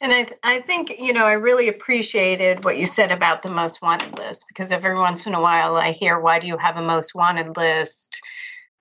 And 0.00 0.12
I, 0.12 0.28
I 0.44 0.60
think, 0.60 1.00
you 1.00 1.12
know, 1.12 1.24
I 1.24 1.32
really 1.32 1.66
appreciated 1.66 2.64
what 2.64 2.78
you 2.78 2.86
said 2.86 3.10
about 3.10 3.42
the 3.42 3.50
most 3.50 3.82
wanted 3.82 4.16
list 4.16 4.44
because 4.46 4.70
every 4.70 4.94
once 4.94 5.26
in 5.26 5.34
a 5.34 5.40
while 5.40 5.76
I 5.76 5.90
hear, 5.90 6.20
why 6.20 6.38
do 6.38 6.46
you 6.46 6.56
have 6.56 6.76
a 6.76 6.82
most 6.82 7.16
wanted 7.16 7.56
list? 7.56 8.20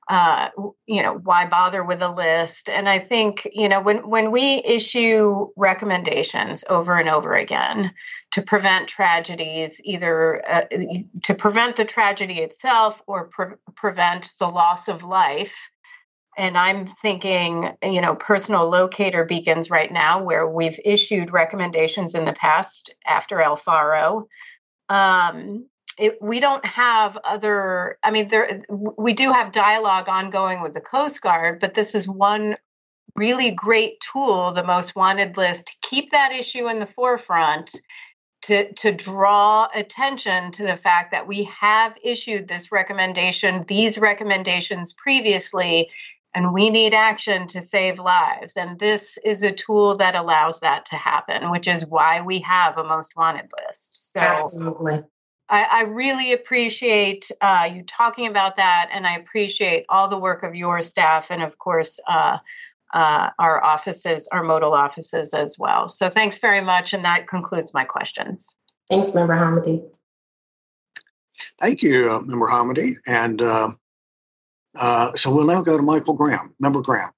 Uh, 0.10 0.50
you 0.86 1.02
know, 1.02 1.14
why 1.14 1.46
bother 1.46 1.84
with 1.84 2.02
a 2.02 2.12
list? 2.12 2.70
And 2.70 2.90
I 2.90 3.00
think, 3.00 3.48
you 3.54 3.70
know, 3.70 3.82
when, 3.82 4.10
when 4.10 4.32
we 4.32 4.62
issue 4.64 5.48
recommendations 5.56 6.66
over 6.70 6.98
and 6.98 7.08
over 7.08 7.34
again 7.36 7.94
to 8.32 8.42
prevent 8.42 8.90
tragedies, 8.90 9.80
either 9.84 10.44
uh, 10.46 10.66
to 11.24 11.34
prevent 11.36 11.78
the 11.78 11.86
tragedy 11.86 12.40
itself 12.40 13.02
or 13.08 13.30
pre- 13.30 13.56
prevent 13.76 14.34
the 14.40 14.48
loss 14.50 14.90
of 14.90 15.04
life, 15.04 15.56
and 16.38 16.58
I'm 16.58 16.88
thinking, 16.88 17.70
you 17.84 18.02
know, 18.02 18.16
personal 18.16 18.68
locator 18.68 19.24
beacons 19.24 19.70
right 19.70 19.92
now, 19.92 20.24
where 20.24 20.48
we've 20.48 20.80
issued 20.84 21.32
recommendations 21.32 22.16
in 22.16 22.26
the 22.26 22.34
past 22.34 22.94
after 23.06 23.40
El 23.40 23.56
Faro. 23.56 24.28
Um, 24.90 25.68
it, 25.98 26.22
we 26.22 26.40
don't 26.40 26.66
have 26.66 27.18
other, 27.24 27.98
I 28.04 28.12
mean, 28.12 28.28
there 28.28 28.64
we 28.70 29.14
do 29.14 29.32
have 29.32 29.52
dialogue 29.52 30.10
ongoing 30.10 30.62
with 30.62 30.74
the 30.74 30.82
Coast 30.82 31.22
Guard, 31.22 31.60
but 31.60 31.74
this 31.74 31.96
is 31.96 32.08
one 32.08 32.56
really 33.16 33.52
great 33.52 34.00
tool, 34.00 34.54
the 34.54 34.64
most 34.64 34.96
wanted 34.96 35.38
list, 35.38 35.68
to 35.68 35.74
keep 35.90 36.12
that 36.12 36.32
issue 36.32 36.68
in 36.68 36.80
the 36.80 36.86
forefront 36.86 37.76
to, 38.44 38.74
to 38.74 38.92
draw 38.92 39.70
attention 39.74 40.52
to 40.52 40.64
the 40.64 40.76
fact 40.76 41.12
that 41.12 41.28
we 41.28 41.44
have 41.44 41.96
issued 42.04 42.48
this 42.48 42.72
recommendation, 42.72 43.64
these 43.68 43.98
recommendations 43.98 44.94
previously, 44.94 45.90
and 46.36 46.54
we 46.54 46.70
need 46.70 46.94
action 46.94 47.48
to 47.48 47.62
save 47.62 48.00
lives. 48.00 48.58
And 48.58 48.80
this 48.80 49.18
is 49.24 49.44
a 49.44 49.52
tool 49.52 49.98
that 49.98 50.16
allows 50.16 50.60
that 50.62 50.86
to 50.88 50.96
happen, 50.96 51.52
which 51.52 51.68
is 51.68 51.86
why 51.86 52.22
we 52.22 52.40
have 52.40 52.78
a 52.78 52.84
most 52.84 53.16
wanted 53.16 53.52
list. 53.66 54.12
So 54.12 54.20
absolutely. 54.20 55.04
I, 55.50 55.64
I 55.64 55.84
really 55.84 56.34
appreciate 56.34 57.32
uh, 57.42 57.70
you 57.74 57.84
talking 57.84 58.28
about 58.28 58.58
that, 58.58 58.90
and 58.92 59.06
I 59.06 59.16
appreciate 59.16 59.86
all 59.90 60.08
the 60.08 60.18
work 60.18 60.44
of 60.44 60.56
your 60.56 60.82
staff, 60.82 61.32
and 61.32 61.44
of 61.44 61.58
course, 61.58 62.00
uh, 62.08 62.38
uh, 62.94 63.30
our 63.40 63.64
offices, 63.64 64.28
our 64.32 64.44
modal 64.44 64.74
offices 64.74 65.34
as 65.34 65.58
well. 65.60 65.90
So, 65.90 66.10
thanks 66.10 66.40
very 66.40 66.62
much, 66.62 66.94
and 66.94 67.04
that 67.06 67.28
concludes 67.28 67.74
my 67.74 67.84
questions. 67.84 68.56
Thanks, 68.90 69.14
Member 69.14 69.34
Homendy. 69.34 69.94
Thank 71.60 71.82
you, 71.82 72.12
uh, 72.12 72.22
Member 72.22 72.48
Homendy, 72.48 72.96
and 73.06 73.42
uh, 73.42 73.72
uh, 74.76 75.16
so 75.16 75.34
we'll 75.34 75.48
now 75.48 75.62
go 75.62 75.78
to 75.78 75.84
Michael 75.84 76.14
Graham. 76.14 76.54
Member 76.60 76.82
Graham. 76.82 77.12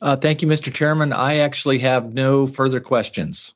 Uh, 0.00 0.16
thank 0.16 0.42
you, 0.42 0.48
Mr. 0.48 0.72
Chairman. 0.72 1.12
I 1.12 1.36
actually 1.38 1.78
have 1.80 2.12
no 2.12 2.46
further 2.46 2.80
questions. 2.80 3.54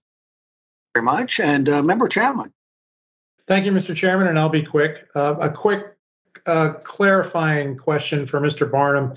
Very 0.94 1.04
much. 1.04 1.40
And 1.40 1.68
uh, 1.68 1.82
Member 1.82 2.08
Chapman. 2.08 2.52
Thank 3.48 3.64
you, 3.64 3.72
Mr. 3.72 3.96
Chairman, 3.96 4.28
and 4.28 4.38
I'll 4.38 4.50
be 4.50 4.62
quick. 4.62 5.08
Uh, 5.14 5.34
a 5.40 5.50
quick 5.50 5.96
uh, 6.46 6.74
clarifying 6.84 7.76
question 7.76 8.26
for 8.26 8.40
Mr. 8.40 8.70
Barnum. 8.70 9.14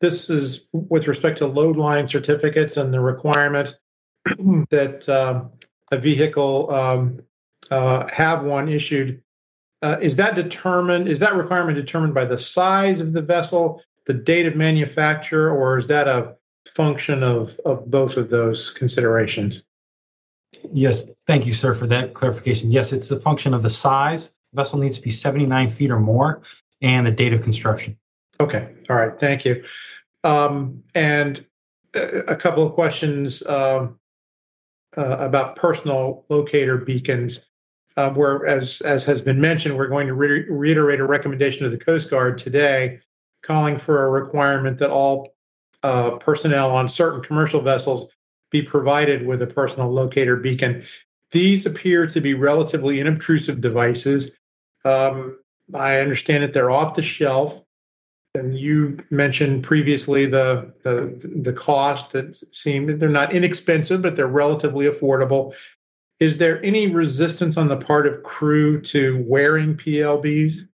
This 0.00 0.30
is 0.30 0.66
with 0.72 1.08
respect 1.08 1.38
to 1.38 1.46
load 1.46 1.76
line 1.76 2.06
certificates 2.06 2.76
and 2.76 2.94
the 2.94 3.00
requirement 3.00 3.78
that 4.70 5.08
um, 5.08 5.50
a 5.90 5.98
vehicle 5.98 6.72
um, 6.72 7.20
uh, 7.70 8.08
have 8.12 8.44
one 8.44 8.68
issued 8.68 9.22
uh, 9.82 9.98
is 10.00 10.16
that 10.16 10.36
determined? 10.36 11.08
Is 11.08 11.18
that 11.18 11.34
requirement 11.34 11.76
determined 11.76 12.14
by 12.14 12.24
the 12.24 12.38
size 12.38 13.00
of 13.00 13.12
the 13.12 13.22
vessel, 13.22 13.82
the 14.06 14.14
date 14.14 14.46
of 14.46 14.54
manufacture, 14.54 15.50
or 15.50 15.76
is 15.76 15.88
that 15.88 16.06
a 16.06 16.36
function 16.66 17.22
of 17.24 17.58
of 17.64 17.90
both 17.90 18.16
of 18.16 18.30
those 18.30 18.70
considerations? 18.70 19.64
Yes, 20.72 21.10
thank 21.26 21.46
you, 21.46 21.52
sir, 21.52 21.74
for 21.74 21.86
that 21.88 22.14
clarification. 22.14 22.70
Yes, 22.70 22.92
it's 22.92 23.08
the 23.08 23.20
function 23.20 23.54
of 23.54 23.62
the 23.62 23.70
size. 23.70 24.32
The 24.52 24.56
vessel 24.56 24.78
needs 24.78 24.96
to 24.96 25.02
be 25.02 25.10
79 25.10 25.70
feet 25.70 25.90
or 25.90 26.00
more, 26.00 26.42
and 26.80 27.06
the 27.06 27.10
date 27.10 27.32
of 27.32 27.42
construction. 27.42 27.96
Okay, 28.40 28.68
all 28.88 28.96
right, 28.96 29.18
thank 29.18 29.44
you. 29.44 29.64
Um, 30.24 30.82
and 30.94 31.44
a 31.94 32.36
couple 32.36 32.66
of 32.66 32.74
questions 32.74 33.44
um, 33.46 33.98
uh, 34.96 35.16
about 35.18 35.56
personal 35.56 36.24
locator 36.28 36.76
beacons 36.78 37.46
uh, 37.96 38.10
where, 38.10 38.46
as 38.46 38.80
as 38.82 39.04
has 39.04 39.20
been 39.20 39.40
mentioned, 39.40 39.76
we're 39.76 39.88
going 39.88 40.06
to 40.06 40.14
re- 40.14 40.46
reiterate 40.48 41.00
a 41.00 41.06
recommendation 41.06 41.66
of 41.66 41.72
the 41.72 41.78
Coast 41.78 42.08
Guard 42.10 42.38
today, 42.38 43.00
calling 43.42 43.76
for 43.76 44.06
a 44.06 44.10
requirement 44.10 44.78
that 44.78 44.90
all 44.90 45.34
uh, 45.82 46.16
personnel 46.16 46.70
on 46.70 46.88
certain 46.88 47.22
commercial 47.22 47.60
vessels 47.60 48.08
be 48.52 48.62
provided 48.62 49.26
with 49.26 49.42
a 49.42 49.46
personal 49.46 49.90
locator 49.90 50.36
beacon. 50.36 50.84
These 51.32 51.66
appear 51.66 52.06
to 52.06 52.20
be 52.20 52.34
relatively 52.34 52.98
inobtrusive 52.98 53.60
devices. 53.60 54.36
Um, 54.84 55.38
I 55.74 55.98
understand 55.98 56.44
that 56.44 56.52
they're 56.52 56.70
off 56.70 56.94
the 56.94 57.02
shelf, 57.02 57.64
and 58.34 58.56
you 58.56 58.98
mentioned 59.10 59.64
previously 59.64 60.26
the 60.26 60.72
the, 60.84 61.30
the 61.34 61.52
cost 61.52 62.12
that 62.12 62.34
seem 62.54 62.98
they're 62.98 63.08
not 63.08 63.32
inexpensive, 63.32 64.02
but 64.02 64.14
they're 64.14 64.26
relatively 64.26 64.86
affordable. 64.86 65.54
Is 66.20 66.36
there 66.36 66.62
any 66.64 66.86
resistance 66.86 67.56
on 67.56 67.68
the 67.68 67.76
part 67.76 68.06
of 68.06 68.22
crew 68.22 68.80
to 68.82 69.24
wearing 69.26 69.74
PLBs? 69.76 70.68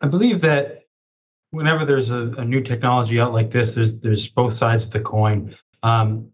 I 0.00 0.08
believe 0.08 0.42
that 0.42 0.81
whenever 1.52 1.84
there's 1.84 2.10
a, 2.10 2.32
a 2.38 2.44
new 2.44 2.60
technology 2.60 3.20
out 3.20 3.32
like 3.32 3.50
this, 3.50 3.74
there's 3.74 3.94
there's 3.96 4.28
both 4.28 4.52
sides 4.52 4.84
of 4.84 4.90
the 4.90 5.00
coin. 5.00 5.54
Um, 5.82 6.30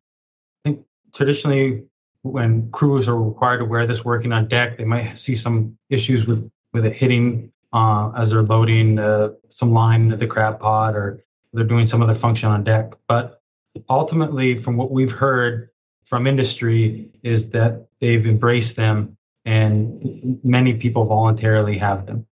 I 0.65 0.71
think 0.71 0.87
traditionally, 1.15 1.85
when 2.23 2.71
crews 2.71 3.09
are 3.09 3.21
required 3.21 3.59
to 3.59 3.65
wear 3.65 3.87
this 3.87 4.05
working 4.05 4.33
on 4.33 4.49
deck, 4.49 4.79
they 4.79 4.85
might 4.85 5.19
see 5.19 5.35
some 5.35 5.77
issues 5.91 6.27
with 6.27 6.51
with 6.73 6.87
it 6.87 6.95
hitting 6.95 7.53
uh, 7.73 8.11
as 8.17 8.31
they're 8.31 8.43
loading 8.43 8.99
uh, 8.99 9.31
some 9.49 9.73
line 9.73 10.03
into 10.03 10.17
the 10.17 10.27
crab 10.27 10.61
pod 10.61 10.95
or 10.95 11.25
they're 11.53 11.65
doing 11.65 11.87
some 11.87 12.03
other 12.03 12.15
function 12.15 12.49
on 12.49 12.65
deck. 12.65 12.93
But 13.09 13.43
ultimately, 13.91 14.57
from 14.57 14.77
what 14.77 14.91
we've 14.91 15.13
heard 15.13 15.71
from 16.05 16.27
industry, 16.27 17.11
is 17.23 17.51
that 17.51 17.87
they've 18.01 18.27
embraced 18.27 18.77
them 18.77 19.17
and 19.45 20.39
many 20.45 20.75
people 20.75 21.05
voluntarily 21.07 21.79
have 21.79 22.07
them. 22.07 22.27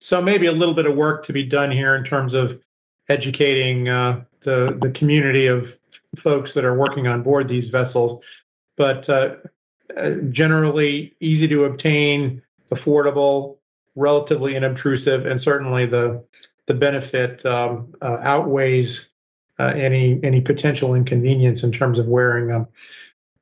So 0.00 0.20
maybe 0.20 0.46
a 0.46 0.52
little 0.52 0.74
bit 0.74 0.86
of 0.86 0.94
work 0.94 1.24
to 1.24 1.32
be 1.32 1.42
done 1.42 1.70
here 1.70 1.94
in 1.94 2.04
terms 2.04 2.34
of 2.34 2.60
educating 3.08 3.88
uh, 3.88 4.24
the 4.40 4.76
the 4.80 4.90
community 4.90 5.46
of 5.46 5.76
folks 6.16 6.54
that 6.54 6.64
are 6.64 6.76
working 6.76 7.06
on 7.06 7.22
board 7.22 7.48
these 7.48 7.68
vessels. 7.68 8.24
But 8.76 9.08
uh, 9.08 9.36
uh, 9.96 10.10
generally, 10.30 11.14
easy 11.20 11.48
to 11.48 11.64
obtain, 11.64 12.42
affordable, 12.70 13.58
relatively 13.94 14.54
inobtrusive, 14.54 15.26
and 15.26 15.40
certainly 15.40 15.86
the 15.86 16.24
the 16.66 16.74
benefit 16.74 17.46
um, 17.46 17.94
uh, 18.02 18.18
outweighs 18.20 19.10
uh, 19.58 19.72
any 19.74 20.20
any 20.22 20.40
potential 20.40 20.94
inconvenience 20.94 21.62
in 21.62 21.72
terms 21.72 21.98
of 21.98 22.06
wearing 22.06 22.48
them. 22.48 22.68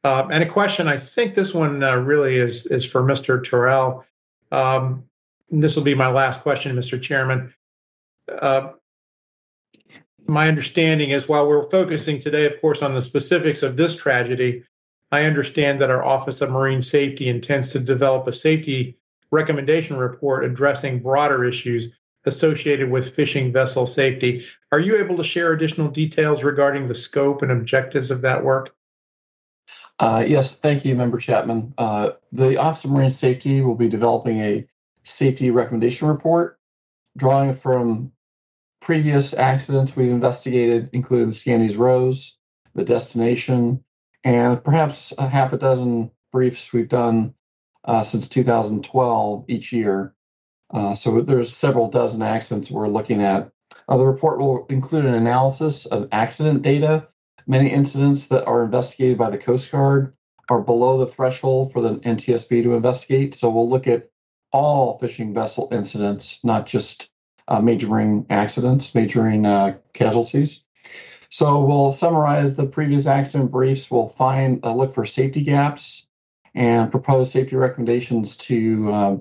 Uh, 0.04 0.28
and 0.30 0.44
a 0.44 0.48
question, 0.48 0.86
I 0.86 0.98
think 0.98 1.34
this 1.34 1.54
one 1.54 1.82
uh, 1.82 1.96
really 1.96 2.36
is 2.36 2.66
is 2.66 2.84
for 2.84 3.02
Mr. 3.02 3.42
Turrell. 3.42 4.04
Um, 4.52 5.04
this 5.50 5.76
will 5.76 5.82
be 5.82 5.94
my 5.94 6.08
last 6.08 6.40
question, 6.40 6.76
Mr. 6.76 7.00
Chairman. 7.00 7.54
Uh, 8.28 8.72
my 10.26 10.48
understanding 10.48 11.10
is 11.10 11.28
while 11.28 11.46
we're 11.46 11.68
focusing 11.68 12.18
today, 12.18 12.46
of 12.46 12.60
course, 12.60 12.82
on 12.82 12.94
the 12.94 13.02
specifics 13.02 13.62
of 13.62 13.76
this 13.76 13.94
tragedy, 13.94 14.64
I 15.12 15.24
understand 15.24 15.80
that 15.80 15.90
our 15.90 16.04
Office 16.04 16.40
of 16.40 16.50
Marine 16.50 16.82
Safety 16.82 17.28
intends 17.28 17.72
to 17.72 17.78
develop 17.78 18.26
a 18.26 18.32
safety 18.32 18.98
recommendation 19.30 19.96
report 19.96 20.44
addressing 20.44 21.00
broader 21.00 21.44
issues 21.44 21.90
associated 22.24 22.90
with 22.90 23.14
fishing 23.14 23.52
vessel 23.52 23.84
safety. 23.84 24.44
Are 24.72 24.80
you 24.80 24.96
able 24.96 25.16
to 25.18 25.24
share 25.24 25.52
additional 25.52 25.88
details 25.88 26.42
regarding 26.42 26.88
the 26.88 26.94
scope 26.94 27.42
and 27.42 27.52
objectives 27.52 28.10
of 28.10 28.22
that 28.22 28.42
work? 28.42 28.74
Uh, 29.98 30.24
yes, 30.26 30.56
thank 30.56 30.84
you, 30.84 30.94
Member 30.94 31.18
Chapman. 31.18 31.74
Uh, 31.78 32.10
the 32.32 32.56
Office 32.56 32.84
of 32.84 32.90
Marine 32.90 33.10
Safety 33.10 33.60
will 33.60 33.76
be 33.76 33.88
developing 33.88 34.40
a 34.40 34.66
safety 35.04 35.50
recommendation 35.50 36.08
report 36.08 36.58
drawing 37.16 37.52
from 37.52 38.10
previous 38.80 39.32
accidents 39.32 39.96
we've 39.96 40.10
investigated, 40.10 40.90
including 40.92 41.28
the 41.28 41.34
Scandies 41.34 41.78
Rose, 41.78 42.36
the 42.74 42.84
destination, 42.84 43.82
and 44.24 44.62
perhaps 44.62 45.12
a 45.16 45.28
half 45.28 45.52
a 45.52 45.56
dozen 45.56 46.10
briefs 46.32 46.72
we've 46.72 46.88
done 46.88 47.34
uh, 47.84 48.02
since 48.02 48.28
2012 48.28 49.44
each 49.48 49.72
year. 49.72 50.14
Uh, 50.72 50.94
so 50.94 51.20
there's 51.20 51.56
several 51.56 51.88
dozen 51.88 52.22
accidents 52.22 52.70
we're 52.70 52.88
looking 52.88 53.22
at. 53.22 53.50
Uh, 53.88 53.96
the 53.96 54.06
report 54.06 54.38
will 54.38 54.66
include 54.66 55.04
an 55.04 55.14
analysis 55.14 55.86
of 55.86 56.08
accident 56.10 56.62
data. 56.62 57.06
Many 57.46 57.70
incidents 57.70 58.28
that 58.28 58.44
are 58.46 58.64
investigated 58.64 59.18
by 59.18 59.30
the 59.30 59.38
Coast 59.38 59.70
Guard 59.70 60.14
are 60.48 60.60
below 60.60 60.98
the 60.98 61.06
threshold 61.06 61.72
for 61.72 61.80
the 61.80 61.96
NTSB 61.96 62.62
to 62.62 62.74
investigate. 62.74 63.34
So 63.34 63.50
we'll 63.50 63.68
look 63.68 63.86
at 63.86 64.10
all 64.54 64.96
fishing 64.98 65.34
vessel 65.34 65.68
incidents, 65.72 66.44
not 66.44 66.64
just 66.64 67.10
uh, 67.48 67.60
major 67.60 67.88
marine 67.88 68.24
accidents, 68.30 68.94
majoring 68.94 69.44
uh, 69.44 69.76
casualties. 69.94 70.64
So 71.28 71.64
we'll 71.64 71.90
summarize 71.90 72.54
the 72.54 72.64
previous 72.64 73.06
accident 73.06 73.50
briefs. 73.50 73.90
We'll 73.90 74.06
find 74.06 74.64
uh, 74.64 74.72
look 74.72 74.94
for 74.94 75.04
safety 75.04 75.42
gaps 75.42 76.06
and 76.54 76.88
propose 76.92 77.32
safety 77.32 77.56
recommendations 77.56 78.36
to 78.36 78.92
uh, 78.92 79.16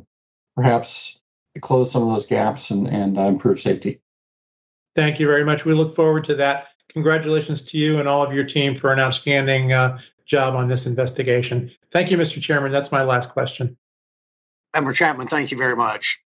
perhaps 0.56 1.20
close 1.62 1.92
some 1.92 2.04
of 2.04 2.10
those 2.10 2.28
gaps 2.28 2.70
and, 2.70 2.88
and 2.88 3.18
uh, 3.18 3.24
improve 3.24 3.60
safety. 3.60 4.02
Thank 4.96 5.20
you 5.20 5.26
very 5.26 5.44
much. 5.44 5.66
We 5.66 5.74
look 5.74 5.96
forward 5.96 6.26
to 6.26 6.36
that. 6.36 6.68
Congratulations 6.90 7.64
to 7.64 7.80
you 7.80 7.98
and 7.98 8.08
all 8.08 8.22
of 8.22 8.32
your 8.34 8.44
team 8.44 8.76
for 8.76 8.94
an 8.94 9.00
outstanding 9.00 9.74
uh, 9.74 9.98
job 10.26 10.54
on 10.54 10.68
this 10.68 10.86
investigation. 10.86 11.72
Thank 11.90 12.12
you, 12.12 12.18
Mr. 12.18 12.40
Chairman. 12.40 12.72
That's 12.72 12.92
my 12.92 13.02
last 13.02 13.30
question. 13.30 13.76
Member 14.74 14.94
Chapman, 14.94 15.28
thank 15.28 15.52
you 15.52 15.58
very 15.58 15.76
much. 15.76 16.20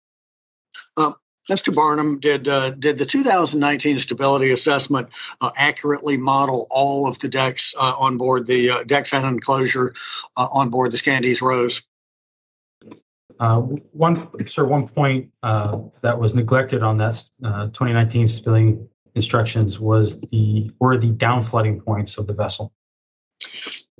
Um, 0.97 1.15
Mr. 1.51 1.75
Barnum, 1.75 2.21
did 2.21 2.49
uh, 2.49 2.71
did 2.71 2.97
the 2.97 3.05
2019 3.05 3.99
stability 3.99 4.51
assessment 4.51 5.09
uh, 5.41 5.51
accurately 5.57 6.17
model 6.17 6.67
all 6.71 7.07
of 7.07 7.19
the 7.19 7.29
decks 7.29 7.75
uh, 7.79 7.95
on 7.99 8.17
board 8.17 8.47
the 8.47 8.71
uh, 8.71 8.85
decks 8.85 9.13
and 9.13 9.27
enclosure 9.27 9.95
uh, 10.37 10.49
on 10.51 10.71
board 10.71 10.91
the 10.91 10.97
Scandies 10.97 11.43
Rose? 11.43 11.83
Uh, 13.39 13.59
one, 13.59 14.47
sir, 14.47 14.65
one 14.65 14.89
point 14.89 15.31
that 15.43 16.19
was 16.19 16.35
neglected 16.35 16.83
on 16.83 16.97
that 16.99 17.23
2019 17.43 18.29
stability 18.29 18.79
instructions 19.15 19.79
was 19.79 20.21
the 20.21 20.71
were 20.79 20.97
the 20.97 21.11
down 21.11 21.43
flooding 21.43 21.81
points 21.81 22.17
of 22.17 22.27
the 22.27 22.33
vessel. 22.33 22.73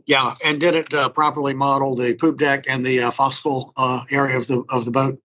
Yeah, 0.07 0.35
and 0.45 0.61
did 0.61 0.75
it 0.75 1.15
properly 1.15 1.55
model 1.55 1.95
the 1.95 2.15
poop 2.15 2.39
deck 2.39 2.67
and 2.69 2.85
the 2.85 2.99
forecastle 3.11 3.73
area 4.11 4.37
of 4.37 4.47
the 4.47 4.63
of 4.69 4.85
the 4.85 4.91
boat? 4.91 5.21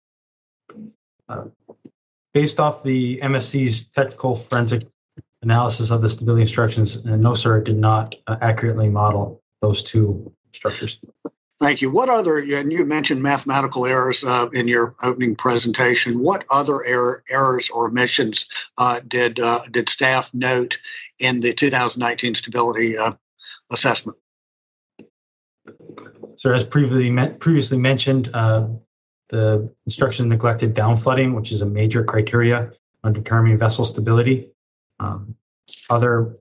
based 2.34 2.60
off 2.60 2.84
the 2.84 3.20
MSC's 3.22 3.86
technical 3.86 4.36
forensic 4.36 4.84
analysis 5.42 5.90
of 5.90 6.02
the 6.02 6.10
stability 6.10 6.42
instructions, 6.42 6.98
uh, 6.98 7.16
no, 7.16 7.34
sir, 7.34 7.58
it 7.58 7.66
did 7.66 7.78
not 7.78 8.16
uh, 8.28 8.38
accurately 8.42 8.90
model 8.90 9.42
those 9.62 9.84
two 9.84 10.32
structures. 10.54 11.00
Thank 11.60 11.82
you. 11.82 11.92
What 11.92 12.08
other, 12.08 12.38
and 12.38 12.72
you 12.72 12.86
mentioned 12.86 13.22
mathematical 13.22 13.86
errors 13.86 14.24
uh, 14.24 14.48
in 14.54 14.70
your 14.70 14.96
opening 15.04 15.36
presentation. 15.36 16.24
What 16.24 16.46
other 16.50 16.86
error, 16.86 17.22
errors 17.30 17.70
or 17.70 17.88
omissions 17.88 18.46
uh, 18.78 19.02
did 19.06 19.42
uh, 19.42 19.60
did 19.70 19.90
staff 19.90 20.34
note 20.34 20.80
in 21.20 21.42
the 21.42 21.54
2019 21.54 22.36
stability 22.36 22.98
uh, 22.98 23.12
assessment? 23.72 24.18
So, 26.40 26.54
as 26.54 26.64
previously 26.64 27.12
previously 27.38 27.78
mentioned, 27.78 28.28
the 28.28 29.70
instruction 29.86 30.30
neglected 30.30 30.74
down 30.74 30.96
flooding, 30.96 31.34
which 31.34 31.52
is 31.52 31.62
a 31.62 31.66
major 31.66 32.06
criteria 32.06 32.72
on 33.04 33.12
determining 33.12 33.58
vessel 33.58 33.84
stability. 33.84 34.48
Um, 35.02 35.36
other 35.90 36.38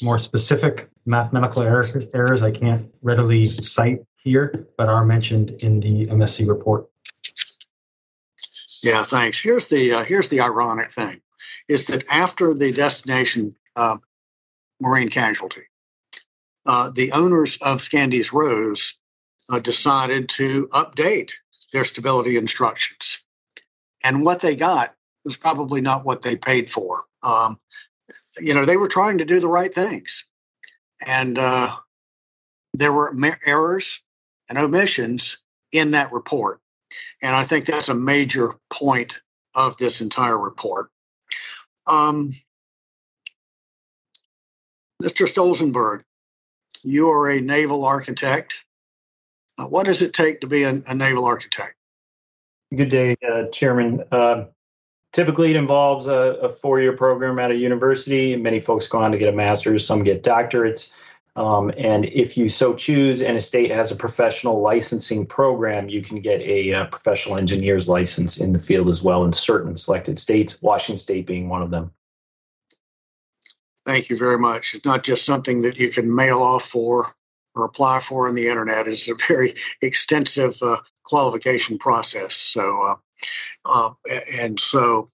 more 0.00 0.18
specific 0.18 0.90
mathematical 1.04 1.62
errors, 1.62 1.96
errors 2.14 2.42
I 2.42 2.52
can't 2.52 2.94
readily 3.02 3.48
cite 3.48 4.04
here, 4.22 4.68
but 4.78 4.88
are 4.88 5.04
mentioned 5.04 5.50
in 5.60 5.80
the 5.80 6.06
MSC 6.06 6.46
report. 6.46 6.88
Yeah, 8.80 9.02
thanks. 9.02 9.40
Here's 9.40 9.66
the 9.66 9.94
uh, 9.94 10.04
here's 10.04 10.28
the 10.28 10.42
ironic 10.42 10.92
thing, 10.92 11.20
is 11.68 11.86
that 11.86 12.04
after 12.08 12.54
the 12.54 12.70
destination 12.70 13.56
uh, 13.74 13.96
marine 14.80 15.08
casualty, 15.08 15.62
uh, 16.64 16.92
the 16.92 17.10
owners 17.10 17.58
of 17.60 17.78
Scandies 17.78 18.32
Rose 18.32 18.96
uh, 19.48 19.58
decided 19.58 20.28
to 20.28 20.68
update 20.68 21.32
their 21.72 21.84
stability 21.84 22.36
instructions. 22.36 23.24
And 24.02 24.24
what 24.24 24.40
they 24.40 24.56
got 24.56 24.94
was 25.24 25.36
probably 25.36 25.80
not 25.80 26.04
what 26.04 26.22
they 26.22 26.36
paid 26.36 26.70
for. 26.70 27.04
Um, 27.22 27.58
you 28.38 28.54
know, 28.54 28.64
they 28.64 28.76
were 28.76 28.88
trying 28.88 29.18
to 29.18 29.24
do 29.24 29.40
the 29.40 29.48
right 29.48 29.72
things. 29.72 30.24
And 31.04 31.38
uh, 31.38 31.76
there 32.74 32.92
were 32.92 33.12
errors 33.44 34.02
and 34.48 34.58
omissions 34.58 35.38
in 35.72 35.90
that 35.90 36.12
report. 36.12 36.60
And 37.22 37.34
I 37.34 37.44
think 37.44 37.64
that's 37.64 37.88
a 37.88 37.94
major 37.94 38.54
point 38.70 39.14
of 39.54 39.76
this 39.76 40.00
entire 40.00 40.38
report. 40.38 40.90
Um, 41.86 42.32
Mr. 45.02 45.26
Stolzenberg, 45.26 46.02
you 46.82 47.10
are 47.10 47.28
a 47.28 47.40
naval 47.40 47.84
architect. 47.84 48.56
Uh, 49.58 49.66
what 49.66 49.86
does 49.86 50.02
it 50.02 50.12
take 50.12 50.40
to 50.40 50.46
be 50.46 50.64
a, 50.64 50.82
a 50.86 50.94
naval 50.94 51.24
architect? 51.24 51.74
Good 52.74 52.88
day, 52.88 53.16
uh, 53.26 53.44
Chairman. 53.52 54.02
Uh, 54.10 54.46
typically, 55.12 55.50
it 55.50 55.56
involves 55.56 56.06
a, 56.08 56.12
a 56.12 56.48
four 56.48 56.80
year 56.80 56.94
program 56.94 57.38
at 57.38 57.50
a 57.50 57.54
university. 57.54 58.36
Many 58.36 58.60
folks 58.60 58.86
go 58.86 58.98
on 58.98 59.12
to 59.12 59.18
get 59.18 59.32
a 59.32 59.36
master's, 59.36 59.86
some 59.86 60.04
get 60.04 60.22
doctorates. 60.22 60.94
Um, 61.36 61.70
and 61.76 62.06
if 62.06 62.36
you 62.36 62.48
so 62.48 62.74
choose, 62.74 63.20
and 63.20 63.36
a 63.36 63.40
state 63.40 63.70
has 63.70 63.92
a 63.92 63.96
professional 63.96 64.62
licensing 64.62 65.26
program, 65.26 65.88
you 65.88 66.00
can 66.00 66.20
get 66.20 66.40
a, 66.40 66.72
uh, 66.72 66.86
professional 66.86 67.36
engineer's 67.36 67.88
license 67.88 68.40
in 68.40 68.52
the 68.52 68.58
field 68.58 68.88
as 68.88 69.02
well 69.02 69.22
in 69.24 69.32
certain 69.32 69.76
selected 69.76 70.18
states, 70.18 70.62
Washington 70.62 70.96
State 70.96 71.26
being 71.26 71.50
one 71.50 71.60
of 71.60 71.70
them. 71.70 71.92
Thank 73.84 74.08
you 74.08 74.16
very 74.16 74.38
much. 74.38 74.74
It's 74.74 74.86
not 74.86 75.04
just 75.04 75.24
something 75.24 75.62
that 75.62 75.76
you 75.76 75.90
can 75.90 76.12
mail 76.12 76.42
off 76.42 76.66
for 76.66 77.14
or 77.56 77.64
apply 77.64 78.00
for 78.00 78.28
on 78.28 78.34
the 78.34 78.48
internet. 78.48 78.86
is 78.86 79.08
a 79.08 79.14
very 79.14 79.54
extensive 79.82 80.62
uh, 80.62 80.80
qualification 81.02 81.78
process. 81.78 82.34
So, 82.34 82.82
uh, 82.82 82.96
uh, 83.64 84.20
and 84.38 84.60
so 84.60 85.10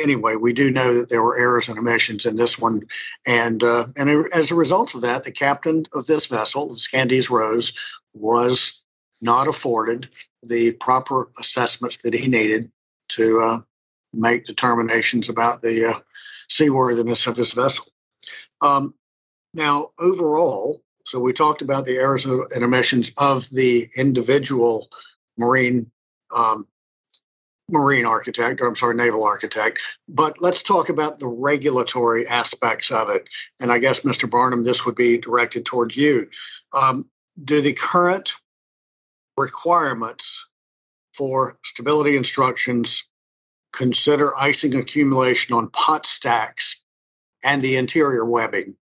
anyway, 0.00 0.36
we 0.36 0.52
do 0.52 0.70
know 0.70 0.94
that 0.94 1.08
there 1.08 1.22
were 1.22 1.38
errors 1.38 1.68
and 1.68 1.78
omissions 1.78 2.26
in 2.26 2.36
this 2.36 2.58
one, 2.58 2.82
and 3.26 3.62
uh, 3.62 3.86
and 3.96 4.32
as 4.32 4.50
a 4.50 4.54
result 4.56 4.94
of 4.94 5.02
that, 5.02 5.24
the 5.24 5.32
captain 5.32 5.84
of 5.92 6.06
this 6.06 6.26
vessel, 6.26 6.68
the 6.68 6.74
Scandies 6.76 7.30
Rose, 7.30 7.78
was 8.14 8.84
not 9.20 9.48
afforded 9.48 10.08
the 10.42 10.72
proper 10.72 11.30
assessments 11.38 11.98
that 11.98 12.14
he 12.14 12.28
needed 12.28 12.70
to 13.08 13.40
uh, 13.40 13.60
make 14.12 14.44
determinations 14.44 15.28
about 15.28 15.60
the 15.62 15.86
uh, 15.86 16.00
seaworthiness 16.48 17.26
of 17.26 17.36
his 17.36 17.52
vessel. 17.52 17.86
Um, 18.60 18.94
now, 19.54 19.90
overall, 19.98 20.80
so 21.10 21.18
we 21.18 21.32
talked 21.32 21.60
about 21.60 21.84
the 21.84 21.96
errors 21.96 22.24
and 22.24 22.62
emissions 22.62 23.10
of 23.18 23.50
the 23.50 23.90
individual 23.96 24.88
marine 25.36 25.90
um, 26.32 26.68
marine 27.68 28.06
architect, 28.06 28.60
or 28.60 28.68
I'm 28.68 28.76
sorry, 28.76 28.94
naval 28.94 29.24
architect. 29.24 29.80
But 30.08 30.40
let's 30.40 30.62
talk 30.62 30.88
about 30.88 31.18
the 31.18 31.26
regulatory 31.26 32.28
aspects 32.28 32.92
of 32.92 33.10
it. 33.10 33.28
And 33.60 33.72
I 33.72 33.80
guess, 33.80 34.00
Mr. 34.00 34.30
Barnum, 34.30 34.62
this 34.62 34.86
would 34.86 34.94
be 34.94 35.18
directed 35.18 35.66
towards 35.66 35.96
you. 35.96 36.30
Um, 36.72 37.10
do 37.42 37.60
the 37.60 37.72
current 37.72 38.34
requirements 39.36 40.48
for 41.14 41.58
stability 41.64 42.16
instructions 42.16 43.08
consider 43.72 44.36
icing 44.36 44.76
accumulation 44.76 45.56
on 45.56 45.70
pot 45.70 46.06
stacks 46.06 46.84
and 47.42 47.62
the 47.62 47.78
interior 47.78 48.24
webbing? 48.24 48.76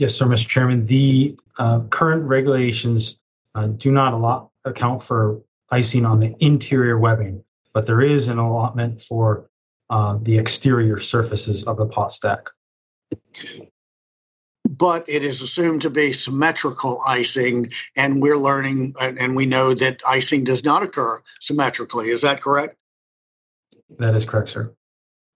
Yes, 0.00 0.14
sir, 0.14 0.24
Mr. 0.24 0.48
Chairman. 0.48 0.86
The 0.86 1.36
uh, 1.58 1.80
current 1.90 2.22
regulations 2.24 3.18
uh, 3.54 3.66
do 3.66 3.92
not 3.92 4.14
allow, 4.14 4.50
account 4.64 5.02
for 5.02 5.42
icing 5.70 6.06
on 6.06 6.20
the 6.20 6.34
interior 6.40 6.98
webbing, 6.98 7.44
but 7.74 7.84
there 7.84 8.00
is 8.00 8.28
an 8.28 8.38
allotment 8.38 9.02
for 9.02 9.50
uh, 9.90 10.16
the 10.22 10.38
exterior 10.38 11.00
surfaces 11.00 11.64
of 11.64 11.76
the 11.76 11.84
pot 11.84 12.14
stack. 12.14 12.48
But 14.66 15.06
it 15.06 15.22
is 15.22 15.42
assumed 15.42 15.82
to 15.82 15.90
be 15.90 16.14
symmetrical 16.14 17.02
icing, 17.06 17.70
and 17.94 18.22
we're 18.22 18.38
learning 18.38 18.94
and 18.98 19.36
we 19.36 19.44
know 19.44 19.74
that 19.74 20.00
icing 20.06 20.44
does 20.44 20.64
not 20.64 20.82
occur 20.82 21.22
symmetrically. 21.40 22.08
Is 22.08 22.22
that 22.22 22.40
correct? 22.40 22.78
That 23.98 24.14
is 24.14 24.24
correct, 24.24 24.48
sir. 24.48 24.72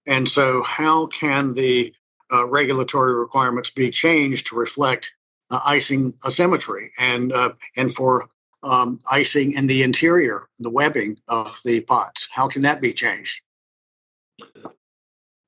And 0.07 0.27
so, 0.27 0.62
how 0.62 1.05
can 1.09 1.53
the 1.53 1.93
uh, 2.33 2.47
regulatory 2.49 3.15
requirements 3.15 3.71
be 3.71 3.91
changed 3.91 4.49
to 4.49 4.57
reflect 4.57 5.13
uh, 5.51 5.61
icing 5.65 6.13
asymmetry 6.27 6.93
and 6.99 7.33
uh, 7.33 7.53
and 7.77 7.95
for 7.95 8.29
um, 8.65 8.99
icing 9.11 9.53
in 9.53 9.67
the 9.67 9.83
interior, 9.83 10.49
the 10.59 10.71
webbing 10.71 11.19
of 11.29 11.61
the 11.65 11.81
pots? 11.81 12.29
How 12.33 12.49
can 12.49 12.63
that 12.63 12.81
be 12.81 12.93
changed? 12.93 13.43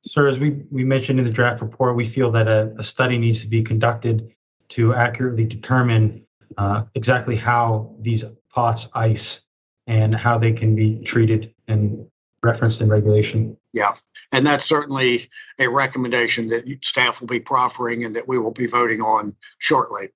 Sir, 0.05 0.29
as 0.29 0.39
we, 0.39 0.63
we 0.71 0.85
mentioned 0.85 1.19
in 1.19 1.25
the 1.25 1.33
draft 1.33 1.61
report, 1.61 1.97
we 1.97 2.05
feel 2.05 2.31
that 2.33 2.47
a, 2.47 2.75
a 2.79 2.85
study 2.85 3.19
needs 3.19 3.41
to 3.41 3.49
be 3.49 3.63
conducted 3.63 4.33
to 4.69 4.95
accurately 4.95 5.45
determine 5.45 6.25
uh, 6.59 6.85
exactly 6.95 7.37
how 7.37 7.97
these 8.01 8.25
pots 8.51 8.89
ice 8.95 9.41
and 9.87 10.15
how 10.15 10.39
they 10.39 10.53
can 10.53 10.77
be 10.77 11.03
treated 11.03 11.55
and 11.67 12.07
referenced 12.47 12.81
in 12.81 12.89
regulation. 12.89 13.57
Yeah, 13.73 13.93
and 14.33 14.47
that's 14.47 14.65
certainly 14.65 15.29
a 15.59 15.69
recommendation 15.69 16.49
that 16.49 16.65
staff 16.83 17.21
will 17.21 17.29
be 17.29 17.41
proffering 17.41 18.05
and 18.05 18.17
that 18.17 18.29
we 18.29 18.39
will 18.39 18.53
be 18.53 18.67
voting 18.67 19.01
on 19.01 19.37
shortly. 19.59 20.09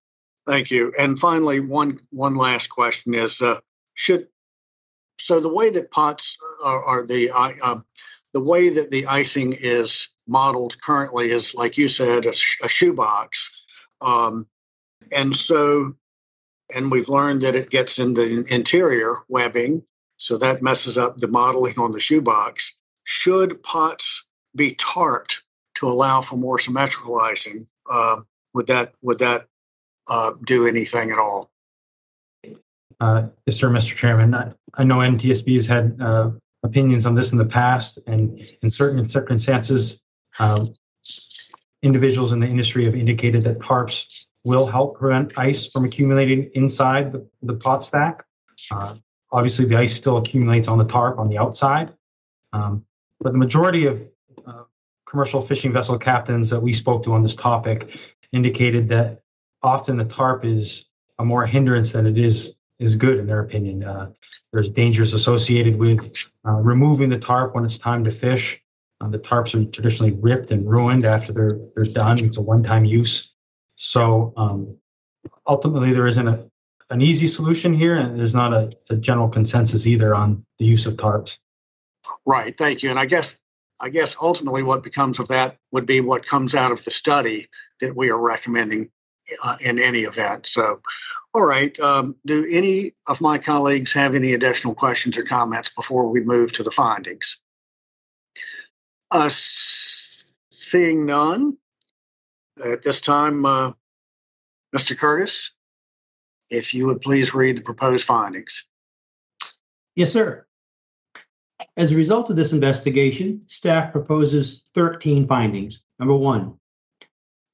Thank 0.46 0.70
you. 0.70 0.92
And 0.98 1.18
finally, 1.18 1.60
one 1.60 1.98
one 2.10 2.34
last 2.34 2.68
question 2.68 3.14
is: 3.14 3.40
uh, 3.42 3.60
Should 3.94 4.28
so 5.20 5.40
the 5.40 5.52
way 5.52 5.70
that 5.70 5.90
pots 5.90 6.38
are, 6.64 6.82
are 6.82 7.06
the 7.06 7.30
uh, 7.30 7.80
the 8.32 8.42
way 8.42 8.70
that 8.70 8.90
the 8.90 9.06
icing 9.06 9.54
is 9.58 10.08
modeled 10.26 10.80
currently 10.80 11.30
is, 11.30 11.54
like 11.54 11.76
you 11.76 11.88
said, 11.88 12.26
a, 12.26 12.32
sh- 12.32 12.58
a 12.64 12.68
shoebox, 12.68 13.64
um, 14.00 14.46
and 15.12 15.36
so 15.36 15.94
and 16.74 16.90
we've 16.90 17.08
learned 17.08 17.42
that 17.42 17.56
it 17.56 17.70
gets 17.70 17.98
in 17.98 18.14
the 18.14 18.44
interior 18.48 19.16
webbing, 19.28 19.82
so 20.20 20.36
that 20.36 20.62
messes 20.62 20.98
up 20.98 21.16
the 21.16 21.28
modeling 21.28 21.78
on 21.78 21.92
the 21.92 21.98
shoebox. 21.98 22.78
Should 23.04 23.62
pots 23.62 24.26
be 24.54 24.74
tarped 24.74 25.40
to 25.76 25.88
allow 25.88 26.20
for 26.20 26.36
more 26.36 26.58
symmetrical 26.58 27.18
icing? 27.18 27.66
Uh, 27.88 28.20
would 28.54 28.66
that 28.66 28.92
would 29.02 29.18
that 29.20 29.46
uh, 30.08 30.34
do 30.46 30.66
anything 30.66 31.10
at 31.10 31.18
all? 31.18 31.50
Uh, 33.00 33.28
yes, 33.46 33.56
sir, 33.56 33.70
Mr. 33.70 33.96
Chairman. 33.96 34.34
I, 34.34 34.52
I 34.74 34.84
know 34.84 34.96
NTSB 34.96 35.54
has 35.54 35.66
had 35.66 35.96
uh, 36.02 36.30
opinions 36.62 37.06
on 37.06 37.14
this 37.14 37.32
in 37.32 37.38
the 37.38 37.46
past, 37.46 37.98
and 38.06 38.38
in 38.62 38.68
certain 38.68 39.08
circumstances, 39.08 40.02
um, 40.38 40.74
individuals 41.82 42.32
in 42.32 42.40
the 42.40 42.46
industry 42.46 42.84
have 42.84 42.94
indicated 42.94 43.42
that 43.44 43.58
tarps 43.58 44.26
will 44.44 44.66
help 44.66 44.98
prevent 44.98 45.38
ice 45.38 45.70
from 45.70 45.86
accumulating 45.86 46.50
inside 46.52 47.12
the, 47.12 47.26
the 47.42 47.54
pot 47.54 47.82
stack. 47.82 48.22
Uh, 48.70 48.94
obviously, 49.32 49.64
the 49.64 49.76
ice 49.76 49.94
still 49.94 50.16
accumulates 50.16 50.68
on 50.68 50.78
the 50.78 50.84
tarp 50.84 51.18
on 51.18 51.28
the 51.28 51.38
outside, 51.38 51.92
um, 52.52 52.84
but 53.20 53.32
the 53.32 53.38
majority 53.38 53.86
of 53.86 54.08
uh, 54.46 54.64
commercial 55.06 55.40
fishing 55.40 55.72
vessel 55.72 55.98
captains 55.98 56.50
that 56.50 56.60
we 56.60 56.72
spoke 56.72 57.02
to 57.04 57.12
on 57.12 57.22
this 57.22 57.34
topic 57.34 57.96
indicated 58.32 58.88
that 58.88 59.22
often 59.62 59.96
the 59.96 60.04
tarp 60.04 60.44
is 60.44 60.86
a 61.18 61.24
more 61.24 61.44
hindrance 61.44 61.92
than 61.92 62.06
it 62.06 62.18
is 62.18 62.54
is 62.78 62.96
good 62.96 63.18
in 63.18 63.26
their 63.26 63.40
opinion. 63.40 63.84
Uh, 63.84 64.10
there's 64.52 64.70
dangers 64.70 65.12
associated 65.12 65.78
with 65.78 66.32
uh, 66.46 66.52
removing 66.52 67.10
the 67.10 67.18
tarp 67.18 67.54
when 67.54 67.64
it's 67.64 67.78
time 67.78 68.02
to 68.04 68.10
fish. 68.10 68.60
Uh, 69.00 69.08
the 69.08 69.18
tarps 69.18 69.54
are 69.54 69.70
traditionally 69.70 70.12
ripped 70.12 70.50
and 70.50 70.68
ruined 70.68 71.04
after 71.04 71.32
they're 71.32 71.58
they're 71.74 71.84
done. 71.84 72.18
It's 72.18 72.38
a 72.38 72.40
one-time 72.40 72.84
use. 72.84 73.32
So 73.76 74.32
um, 74.36 74.76
ultimately, 75.46 75.92
there 75.92 76.06
isn't 76.06 76.26
a, 76.26 76.50
an 76.90 77.00
easy 77.00 77.26
solution 77.26 77.72
here, 77.72 77.96
and 77.96 78.18
there's 78.18 78.34
not 78.34 78.52
a, 78.52 78.70
a 78.90 78.96
general 78.96 79.28
consensus 79.28 79.86
either 79.86 80.14
on 80.14 80.44
the 80.58 80.64
use 80.64 80.86
of 80.86 80.96
tarps. 80.96 81.38
Right. 82.26 82.56
Thank 82.56 82.82
you. 82.82 82.90
And 82.90 82.98
I 82.98 83.06
guess 83.06 83.40
I 83.80 83.88
guess 83.88 84.16
ultimately 84.20 84.62
what 84.62 84.82
becomes 84.82 85.18
of 85.18 85.28
that 85.28 85.56
would 85.72 85.86
be 85.86 86.00
what 86.00 86.26
comes 86.26 86.54
out 86.54 86.72
of 86.72 86.84
the 86.84 86.90
study 86.90 87.48
that 87.80 87.96
we 87.96 88.10
are 88.10 88.20
recommending 88.20 88.90
uh, 89.42 89.56
in 89.60 89.78
any 89.78 90.00
event. 90.00 90.46
So, 90.46 90.80
all 91.32 91.46
right. 91.46 91.78
Um, 91.80 92.16
do 92.26 92.46
any 92.50 92.92
of 93.06 93.20
my 93.20 93.38
colleagues 93.38 93.92
have 93.94 94.14
any 94.14 94.34
additional 94.34 94.74
questions 94.74 95.16
or 95.16 95.22
comments 95.22 95.70
before 95.70 96.08
we 96.08 96.20
move 96.20 96.52
to 96.54 96.62
the 96.62 96.70
findings? 96.70 97.38
Uh, 99.10 99.30
seeing 99.30 101.06
none, 101.06 101.56
at 102.62 102.82
this 102.82 103.00
time, 103.00 103.46
uh, 103.46 103.72
Mr. 104.74 104.96
Curtis, 104.96 105.52
if 106.50 106.74
you 106.74 106.86
would 106.86 107.00
please 107.00 107.34
read 107.34 107.56
the 107.56 107.62
proposed 107.62 108.04
findings. 108.04 108.64
Yes, 109.96 110.12
sir. 110.12 110.46
As 111.76 111.92
a 111.92 111.96
result 111.96 112.30
of 112.30 112.36
this 112.36 112.52
investigation, 112.52 113.44
staff 113.46 113.92
proposes 113.92 114.64
13 114.74 115.26
findings. 115.26 115.82
Number 115.98 116.14
one, 116.14 116.58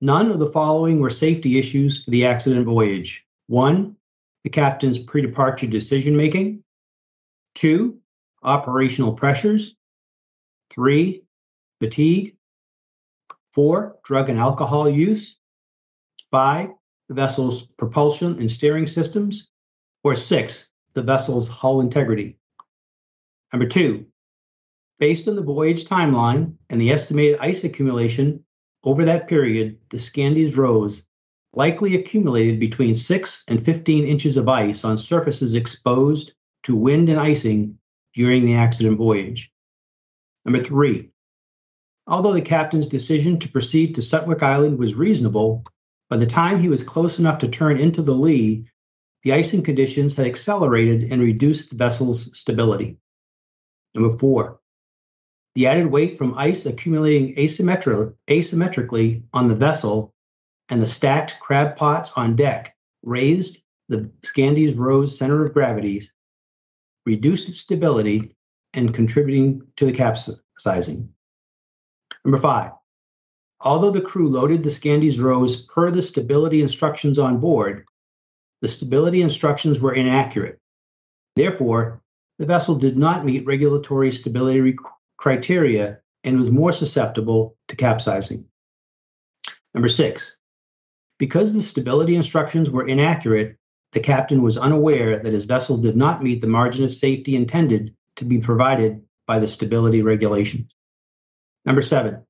None 0.00 0.30
of 0.30 0.38
the 0.38 0.50
following 0.50 1.00
were 1.00 1.10
safety 1.10 1.58
issues 1.58 2.04
for 2.04 2.10
the 2.10 2.26
accident 2.26 2.66
voyage. 2.66 3.26
One, 3.46 3.96
the 4.44 4.50
captain's 4.50 4.98
pre 4.98 5.22
departure 5.22 5.66
decision 5.66 6.16
making. 6.16 6.62
Two, 7.54 7.98
operational 8.42 9.12
pressures. 9.12 9.74
Three, 10.70 11.22
fatigue. 11.80 12.36
Four, 13.54 13.96
drug 14.04 14.28
and 14.28 14.38
alcohol 14.38 14.88
use. 14.88 15.38
Five, 16.30 16.70
the 17.08 17.14
vessel's 17.14 17.62
propulsion 17.62 18.38
and 18.38 18.50
steering 18.50 18.86
systems. 18.86 19.48
Or 20.02 20.16
six, 20.16 20.68
the 20.94 21.02
vessel's 21.02 21.48
hull 21.48 21.80
integrity. 21.80 22.38
Number 23.52 23.66
two, 23.66 24.06
based 24.98 25.28
on 25.28 25.34
the 25.34 25.42
voyage 25.42 25.84
timeline 25.84 26.54
and 26.70 26.80
the 26.80 26.90
estimated 26.90 27.38
ice 27.40 27.64
accumulation 27.64 28.44
over 28.84 29.04
that 29.04 29.28
period, 29.28 29.78
the 29.90 29.96
Scandies 29.96 30.56
Rose 30.56 31.04
likely 31.52 31.96
accumulated 31.96 32.60
between 32.60 32.94
6 32.94 33.44
and 33.48 33.64
15 33.64 34.04
inches 34.04 34.36
of 34.36 34.48
ice 34.48 34.84
on 34.84 34.98
surfaces 34.98 35.54
exposed 35.54 36.32
to 36.64 36.76
wind 36.76 37.08
and 37.08 37.18
icing 37.18 37.78
during 38.14 38.44
the 38.44 38.54
accident 38.54 38.98
voyage. 38.98 39.50
Number 40.44 40.62
three, 40.62 41.10
although 42.06 42.34
the 42.34 42.42
captain's 42.42 42.86
decision 42.86 43.38
to 43.40 43.48
proceed 43.48 43.94
to 43.94 44.02
Sutwik 44.02 44.42
Island 44.42 44.78
was 44.78 44.94
reasonable, 44.94 45.64
by 46.08 46.16
the 46.16 46.26
time 46.26 46.60
he 46.60 46.68
was 46.68 46.82
close 46.82 47.18
enough 47.18 47.38
to 47.38 47.48
turn 47.48 47.78
into 47.78 48.02
the 48.02 48.14
lee, 48.14 48.66
the 49.22 49.32
icing 49.32 49.62
conditions 49.62 50.14
had 50.14 50.26
accelerated 50.26 51.10
and 51.10 51.20
reduced 51.20 51.70
the 51.70 51.76
vessel's 51.76 52.36
stability. 52.38 52.98
Number 53.94 54.16
four, 54.16 54.60
the 55.54 55.66
added 55.66 55.86
weight 55.86 56.18
from 56.18 56.36
ice 56.36 56.66
accumulating 56.66 57.34
asymmetri- 57.36 58.14
asymmetrically 58.28 59.24
on 59.32 59.48
the 59.48 59.56
vessel 59.56 60.14
and 60.68 60.82
the 60.82 60.86
stacked 60.86 61.36
crab 61.40 61.76
pots 61.76 62.12
on 62.14 62.36
deck 62.36 62.76
raised 63.02 63.62
the 63.88 64.10
Scandies 64.22 64.76
Rose 64.76 65.18
center 65.18 65.44
of 65.44 65.54
gravity, 65.54 66.08
reduced 67.04 67.48
its 67.48 67.58
stability, 67.58 68.36
and 68.74 68.94
contributing 68.94 69.62
to 69.76 69.86
the 69.86 69.92
capsizing. 69.92 71.08
Number 72.24 72.38
five, 72.38 72.72
although 73.60 73.90
the 73.90 74.00
crew 74.00 74.28
loaded 74.28 74.62
the 74.62 74.70
Scandies 74.70 75.20
Rose 75.20 75.62
per 75.62 75.90
the 75.90 76.02
stability 76.02 76.62
instructions 76.62 77.18
on 77.18 77.38
board, 77.38 77.86
the 78.62 78.68
stability 78.68 79.22
instructions 79.22 79.80
were 79.80 79.94
inaccurate. 79.94 80.58
Therefore, 81.36 82.02
the 82.38 82.46
vessel 82.46 82.74
did 82.74 82.96
not 82.96 83.24
meet 83.24 83.46
regulatory 83.46 84.12
stability 84.12 84.76
criteria 85.16 86.00
and 86.24 86.38
was 86.38 86.50
more 86.50 86.72
susceptible 86.72 87.56
to 87.68 87.76
capsizing. 87.76 88.44
Number 89.74 89.88
six, 89.88 90.38
because 91.18 91.54
the 91.54 91.62
stability 91.62 92.16
instructions 92.16 92.68
were 92.70 92.86
inaccurate, 92.86 93.56
the 93.92 94.00
captain 94.00 94.42
was 94.42 94.58
unaware 94.58 95.18
that 95.18 95.32
his 95.32 95.44
vessel 95.44 95.78
did 95.78 95.96
not 95.96 96.22
meet 96.22 96.40
the 96.40 96.46
margin 96.46 96.84
of 96.84 96.92
safety 96.92 97.36
intended 97.36 97.94
to 98.16 98.24
be 98.24 98.38
provided 98.38 99.02
by 99.26 99.38
the 99.38 99.46
stability 99.46 100.02
regulations. 100.02 100.70
Number 101.64 101.82
seven, 101.82 102.25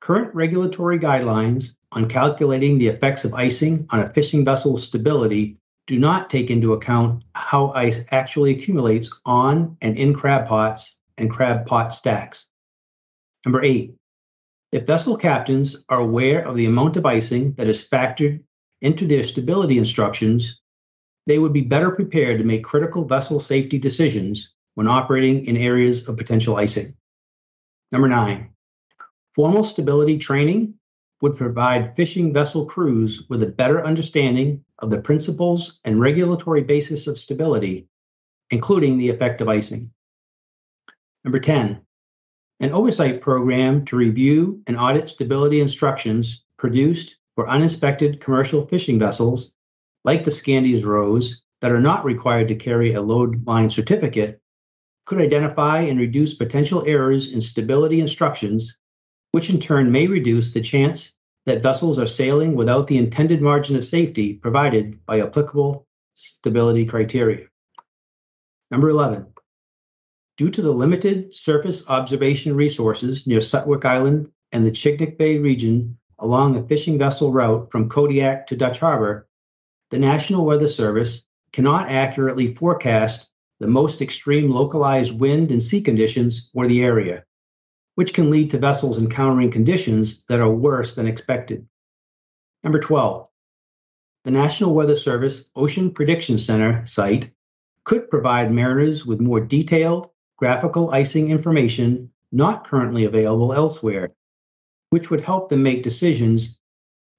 current 0.00 0.34
regulatory 0.34 0.98
guidelines 0.98 1.76
on 1.92 2.08
calculating 2.08 2.78
the 2.78 2.88
effects 2.88 3.24
of 3.24 3.34
icing 3.34 3.86
on 3.90 4.00
a 4.00 4.12
fishing 4.12 4.44
vessel's 4.44 4.84
stability 4.84 5.56
do 5.86 5.98
not 5.98 6.28
take 6.28 6.50
into 6.50 6.72
account 6.72 7.22
how 7.34 7.70
ice 7.70 8.04
actually 8.10 8.50
accumulates 8.50 9.10
on 9.24 9.76
and 9.80 9.96
in 9.96 10.12
crab 10.12 10.46
pots 10.46 10.96
and 11.16 11.30
crab 11.30 11.66
pot 11.66 11.92
stacks. 11.92 12.48
Number 13.44 13.62
eight, 13.62 13.94
if 14.72 14.86
vessel 14.86 15.16
captains 15.16 15.76
are 15.88 16.00
aware 16.00 16.46
of 16.46 16.56
the 16.56 16.66
amount 16.66 16.96
of 16.96 17.06
icing 17.06 17.52
that 17.54 17.68
is 17.68 17.88
factored 17.88 18.42
into 18.82 19.06
their 19.06 19.22
stability 19.22 19.78
instructions, 19.78 20.60
they 21.26 21.38
would 21.38 21.52
be 21.52 21.62
better 21.62 21.90
prepared 21.90 22.38
to 22.38 22.44
make 22.44 22.64
critical 22.64 23.04
vessel 23.04 23.40
safety 23.40 23.78
decisions 23.78 24.52
when 24.74 24.88
operating 24.88 25.46
in 25.46 25.56
areas 25.56 26.08
of 26.08 26.16
potential 26.16 26.56
icing. 26.56 26.94
Number 27.92 28.08
nine, 28.08 28.50
formal 29.36 29.62
stability 29.62 30.16
training 30.16 30.72
would 31.20 31.36
provide 31.36 31.94
fishing 31.94 32.32
vessel 32.32 32.64
crews 32.64 33.24
with 33.28 33.42
a 33.42 33.46
better 33.46 33.84
understanding 33.84 34.64
of 34.78 34.88
the 34.88 35.00
principles 35.00 35.78
and 35.84 36.00
regulatory 36.00 36.62
basis 36.62 37.06
of 37.06 37.18
stability, 37.18 37.86
including 38.50 38.96
the 38.96 39.10
effect 39.10 39.42
of 39.42 39.48
icing. 39.48 39.90
Number 41.22 41.38
10, 41.38 41.82
an 42.60 42.72
oversight 42.72 43.20
program 43.20 43.84
to 43.84 43.96
review 43.96 44.62
and 44.66 44.78
audit 44.78 45.10
stability 45.10 45.60
instructions 45.60 46.44
produced 46.56 47.16
for 47.34 47.46
uninspected 47.46 48.22
commercial 48.22 48.66
fishing 48.66 48.98
vessels, 48.98 49.54
like 50.04 50.24
the 50.24 50.30
Scandies 50.30 50.82
Rose, 50.82 51.42
that 51.60 51.72
are 51.72 51.80
not 51.80 52.06
required 52.06 52.48
to 52.48 52.54
carry 52.54 52.94
a 52.94 53.02
load 53.02 53.46
line 53.46 53.68
certificate, 53.68 54.40
could 55.04 55.20
identify 55.20 55.80
and 55.80 56.00
reduce 56.00 56.32
potential 56.32 56.84
errors 56.86 57.32
in 57.32 57.42
stability 57.42 58.00
instructions, 58.00 58.74
which 59.36 59.50
in 59.50 59.60
turn 59.60 59.92
may 59.92 60.06
reduce 60.06 60.54
the 60.54 60.62
chance 60.62 61.14
that 61.44 61.62
vessels 61.62 61.98
are 61.98 62.06
sailing 62.06 62.54
without 62.54 62.86
the 62.86 62.96
intended 62.96 63.42
margin 63.42 63.76
of 63.76 63.84
safety 63.84 64.32
provided 64.32 65.04
by 65.04 65.20
applicable 65.20 65.86
stability 66.14 66.86
criteria. 66.86 67.44
Number 68.70 68.88
11. 68.88 69.26
Due 70.38 70.48
to 70.48 70.62
the 70.62 70.72
limited 70.72 71.34
surface 71.34 71.86
observation 71.86 72.56
resources 72.56 73.26
near 73.26 73.40
Sutwik 73.40 73.84
Island 73.84 74.30
and 74.52 74.64
the 74.64 74.70
Chignik 74.70 75.18
Bay 75.18 75.36
region 75.36 75.98
along 76.18 76.54
the 76.54 76.66
fishing 76.66 76.96
vessel 76.96 77.30
route 77.30 77.70
from 77.70 77.90
Kodiak 77.90 78.46
to 78.46 78.56
Dutch 78.56 78.78
Harbor, 78.78 79.28
the 79.90 79.98
National 79.98 80.46
Weather 80.46 80.68
Service 80.68 81.26
cannot 81.52 81.90
accurately 81.90 82.54
forecast 82.54 83.28
the 83.60 83.68
most 83.68 84.00
extreme 84.00 84.50
localized 84.50 85.20
wind 85.20 85.50
and 85.50 85.62
sea 85.62 85.82
conditions 85.82 86.48
for 86.54 86.66
the 86.66 86.82
area 86.82 87.25
which 87.96 88.14
can 88.14 88.30
lead 88.30 88.50
to 88.50 88.58
vessels 88.58 88.98
encountering 88.98 89.50
conditions 89.50 90.24
that 90.28 90.38
are 90.38 90.50
worse 90.50 90.94
than 90.94 91.06
expected. 91.06 91.66
Number 92.62 92.78
12, 92.78 93.26
the 94.24 94.30
National 94.30 94.74
Weather 94.74 94.96
Service 94.96 95.50
Ocean 95.56 95.90
Prediction 95.90 96.38
Center 96.38 96.84
site 96.86 97.32
could 97.84 98.10
provide 98.10 98.52
mariners 98.52 99.06
with 99.06 99.20
more 99.20 99.40
detailed 99.40 100.10
graphical 100.36 100.90
icing 100.90 101.30
information 101.30 102.10
not 102.30 102.66
currently 102.66 103.04
available 103.04 103.54
elsewhere, 103.54 104.12
which 104.90 105.10
would 105.10 105.22
help 105.22 105.48
them 105.48 105.62
make 105.62 105.82
decisions 105.82 106.58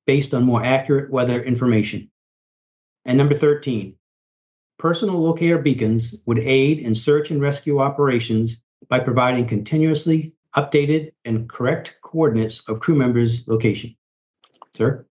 based 0.05 0.33
on 0.33 0.43
more 0.43 0.63
accurate 0.63 1.09
weather 1.09 1.41
information. 1.41 2.11
And 3.03 3.17
number 3.17 3.33
13, 3.33 3.95
personal 4.77 5.19
locator 5.19 5.57
beacons 5.57 6.21
would 6.27 6.39
aid 6.39 6.79
in 6.79 6.93
search 6.93 7.31
and 7.31 7.41
rescue 7.41 7.79
operations 7.79 8.61
by 8.89 8.99
providing 8.99 9.47
continuously 9.47 10.35
updated 10.55 11.11
and 11.25 11.49
correct 11.49 11.97
coordinates 12.01 12.67
of 12.67 12.79
crew 12.79 12.95
members' 12.95 13.47
location. 13.47 13.95
Sir? 14.73 15.05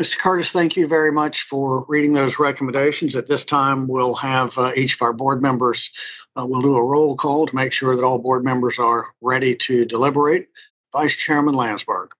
Mr. 0.00 0.18
Curtis, 0.18 0.50
thank 0.50 0.76
you 0.76 0.86
very 0.86 1.12
much 1.12 1.42
for 1.42 1.84
reading 1.86 2.14
those 2.14 2.38
recommendations. 2.38 3.16
At 3.16 3.26
this 3.26 3.44
time, 3.44 3.86
we'll 3.86 4.14
have 4.14 4.56
uh, 4.56 4.72
each 4.74 4.94
of 4.94 5.02
our 5.02 5.12
board 5.12 5.42
members, 5.42 5.90
uh, 6.36 6.46
we'll 6.48 6.62
do 6.62 6.76
a 6.76 6.84
roll 6.84 7.16
call 7.16 7.46
to 7.46 7.54
make 7.54 7.72
sure 7.72 7.94
that 7.96 8.04
all 8.04 8.18
board 8.18 8.44
members 8.44 8.78
are 8.78 9.08
ready 9.20 9.54
to 9.56 9.84
deliberate. 9.84 10.48
Vice 10.92 11.14
Chairman 11.14 11.54
Landsberg. 11.54 12.12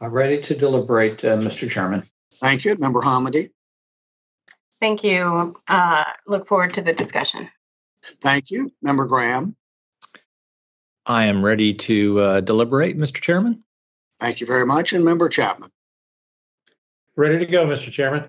I'm 0.00 0.12
ready 0.12 0.40
to 0.42 0.54
deliberate, 0.54 1.24
uh, 1.24 1.38
Mr. 1.38 1.68
Chairman. 1.68 2.04
Thank 2.40 2.64
you. 2.64 2.76
Member 2.78 3.00
Homendy. 3.00 3.50
Thank 4.80 5.02
you. 5.02 5.56
Uh, 5.66 6.04
look 6.26 6.46
forward 6.46 6.74
to 6.74 6.82
the 6.82 6.92
discussion. 6.92 7.48
Thank 8.20 8.50
you. 8.50 8.70
Member 8.82 9.06
Graham. 9.06 9.56
I 11.06 11.26
am 11.26 11.44
ready 11.44 11.72
to 11.72 12.20
uh, 12.20 12.40
deliberate, 12.40 12.98
Mr. 12.98 13.20
Chairman. 13.20 13.62
Thank 14.18 14.40
you 14.40 14.46
very 14.46 14.66
much. 14.66 14.92
And 14.92 15.04
Member 15.04 15.28
Chapman. 15.28 15.70
Ready 17.14 17.38
to 17.38 17.46
go, 17.46 17.66
Mr. 17.66 17.92
Chairman. 17.92 18.28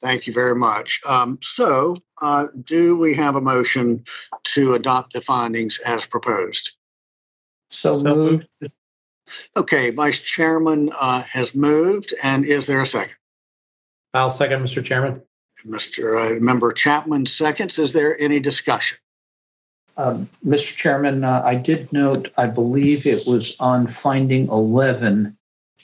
Thank 0.00 0.26
you 0.26 0.32
very 0.32 0.54
much. 0.54 1.00
Um, 1.06 1.38
so, 1.40 1.96
uh, 2.20 2.48
do 2.64 2.98
we 2.98 3.14
have 3.14 3.36
a 3.36 3.40
motion 3.40 4.04
to 4.44 4.74
adopt 4.74 5.14
the 5.14 5.20
findings 5.20 5.78
as 5.78 6.04
proposed? 6.04 6.72
So, 7.70 7.94
so 7.94 8.14
moved. 8.14 8.46
Okay, 9.56 9.90
Vice 9.90 10.20
Chairman 10.20 10.90
uh, 11.00 11.22
has 11.22 11.54
moved, 11.54 12.12
and 12.22 12.44
is 12.44 12.66
there 12.66 12.82
a 12.82 12.86
second? 12.86 13.16
I'll 14.12 14.28
second, 14.28 14.62
Mr. 14.62 14.84
Chairman. 14.84 15.22
Mr. 15.66 16.36
Uh, 16.36 16.40
Member 16.40 16.72
Chapman 16.72 17.24
seconds. 17.24 17.78
Is 17.78 17.92
there 17.92 18.20
any 18.20 18.40
discussion? 18.40 18.98
Um, 19.96 20.28
Mr. 20.44 20.74
Chairman, 20.74 21.24
uh, 21.24 21.42
I 21.44 21.54
did 21.54 21.92
note, 21.92 22.32
I 22.36 22.46
believe 22.46 23.06
it 23.06 23.26
was 23.26 23.56
on 23.60 23.86
finding 23.86 24.48
11, 24.48 25.36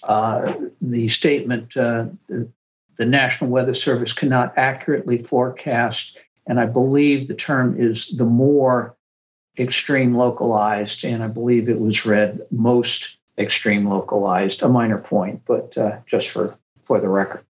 uh, 0.02 0.54
the 0.80 1.08
statement 1.08 1.76
uh, 1.76 2.06
the 2.98 3.06
National 3.06 3.50
Weather 3.50 3.74
Service 3.74 4.12
cannot 4.12 4.54
accurately 4.56 5.18
forecast, 5.18 6.18
and 6.46 6.60
I 6.60 6.66
believe 6.66 7.28
the 7.28 7.34
term 7.34 7.80
is 7.80 8.08
the 8.16 8.24
more 8.24 8.96
extreme 9.58 10.16
localized, 10.16 11.04
and 11.04 11.22
I 11.22 11.28
believe 11.28 11.68
it 11.68 11.80
was 11.80 12.04
read 12.04 12.40
most 12.50 13.18
extreme 13.38 13.86
localized, 13.86 14.62
a 14.62 14.68
minor 14.68 14.98
point, 14.98 15.42
but 15.46 15.78
uh, 15.78 15.98
just 16.06 16.30
for, 16.30 16.58
for 16.82 17.00
the 17.00 17.08
record. 17.08 17.44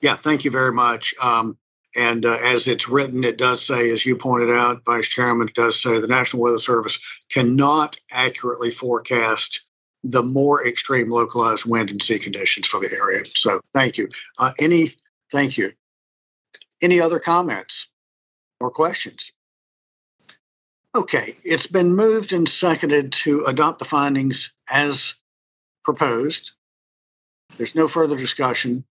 Yeah, 0.00 0.16
thank 0.16 0.44
you 0.44 0.50
very 0.50 0.72
much. 0.72 1.14
Um, 1.22 1.58
and 1.96 2.26
uh, 2.26 2.38
as 2.42 2.68
it's 2.68 2.88
written, 2.88 3.24
it 3.24 3.38
does 3.38 3.66
say, 3.66 3.90
as 3.90 4.04
you 4.04 4.16
pointed 4.16 4.50
out, 4.50 4.84
Vice 4.84 5.08
Chairman, 5.08 5.48
it 5.48 5.54
does 5.54 5.80
say 5.80 5.98
the 5.98 6.06
National 6.06 6.42
Weather 6.42 6.58
Service 6.58 6.98
cannot 7.30 7.96
accurately 8.10 8.70
forecast 8.70 9.66
the 10.04 10.22
more 10.22 10.66
extreme 10.66 11.10
localized 11.10 11.64
wind 11.64 11.90
and 11.90 12.02
sea 12.02 12.18
conditions 12.18 12.66
for 12.66 12.78
the 12.80 12.90
area. 12.92 13.24
So 13.34 13.60
thank 13.72 13.98
you. 13.98 14.08
Uh, 14.38 14.52
any, 14.58 14.90
thank 15.32 15.56
you. 15.56 15.72
Any 16.82 17.00
other 17.00 17.18
comments 17.18 17.88
or 18.60 18.70
questions? 18.70 19.32
Okay, 20.94 21.36
it's 21.44 21.66
been 21.66 21.94
moved 21.94 22.32
and 22.32 22.48
seconded 22.48 23.12
to 23.12 23.44
adopt 23.46 23.78
the 23.78 23.84
findings 23.84 24.54
as 24.70 25.14
proposed. 25.84 26.52
There's 27.56 27.74
no 27.74 27.88
further 27.88 28.16
discussion. 28.16 28.84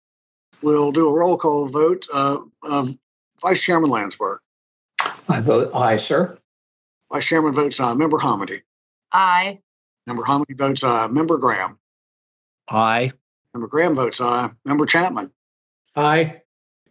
We'll 0.61 0.91
do 0.91 1.09
a 1.09 1.13
roll 1.13 1.37
call 1.37 1.67
vote. 1.67 2.05
Uh, 2.13 2.37
uh, 2.63 2.87
Vice 3.41 3.61
Chairman 3.61 3.89
Landsberg. 3.89 4.39
I 5.27 5.41
vote 5.41 5.71
aye, 5.73 5.97
sir. 5.97 6.37
Vice 7.11 7.25
Chairman 7.25 7.53
votes 7.53 7.79
aye. 7.79 7.93
Member 7.93 8.17
Homendy. 8.17 8.61
Aye. 9.11 9.59
Member 10.07 10.23
Homendy 10.23 10.57
votes 10.57 10.83
aye. 10.83 11.07
Member 11.07 11.37
Graham. 11.37 11.77
Aye. 12.69 13.11
Member 13.53 13.67
Graham 13.67 13.95
votes 13.95 14.19
aye. 14.21 14.49
Member 14.65 14.85
Chapman. 14.85 15.31
Aye. 15.95 16.41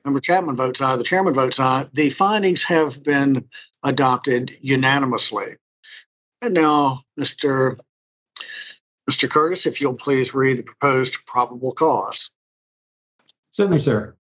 Member 0.05 0.21
Chapman 0.21 0.57
votes 0.57 0.81
aye. 0.81 0.97
The 0.97 1.05
chairman 1.05 1.35
votes 1.35 1.59
aye. 1.59 1.87
The 1.93 2.11
findings 2.11 2.65
have 2.65 3.03
been 3.03 3.49
adopted 3.83 4.57
unanimously. 4.61 5.47
And 6.43 6.55
now, 6.55 7.01
Mr. 7.19 7.79
Mr. 9.11 9.29
Curtis, 9.29 9.67
if 9.67 9.81
you'll 9.81 9.95
please 9.95 10.35
read 10.35 10.59
the 10.59 10.63
proposed 10.63 11.27
probable 11.27 11.73
cause. 11.73 12.31
Certainly, 13.55 13.79
sir. 13.79 14.17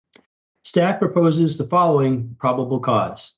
Staff 0.62 0.98
proposes 0.98 1.56
the 1.56 1.64
following 1.64 2.36
probable 2.38 2.80
cause. 2.80 3.32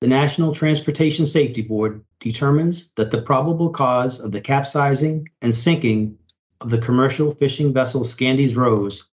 The 0.00 0.08
National 0.08 0.54
Transportation 0.54 1.26
Safety 1.26 1.60
Board 1.60 2.02
determines 2.20 2.90
that 2.92 3.10
the 3.10 3.20
probable 3.20 3.68
cause 3.68 4.18
of 4.18 4.32
the 4.32 4.40
capsizing 4.40 5.28
and 5.42 5.52
sinking 5.52 6.16
of 6.62 6.70
the 6.70 6.80
commercial 6.80 7.34
fishing 7.34 7.74
vessel 7.74 8.02
Scandies 8.02 8.56
Rose 8.56 9.06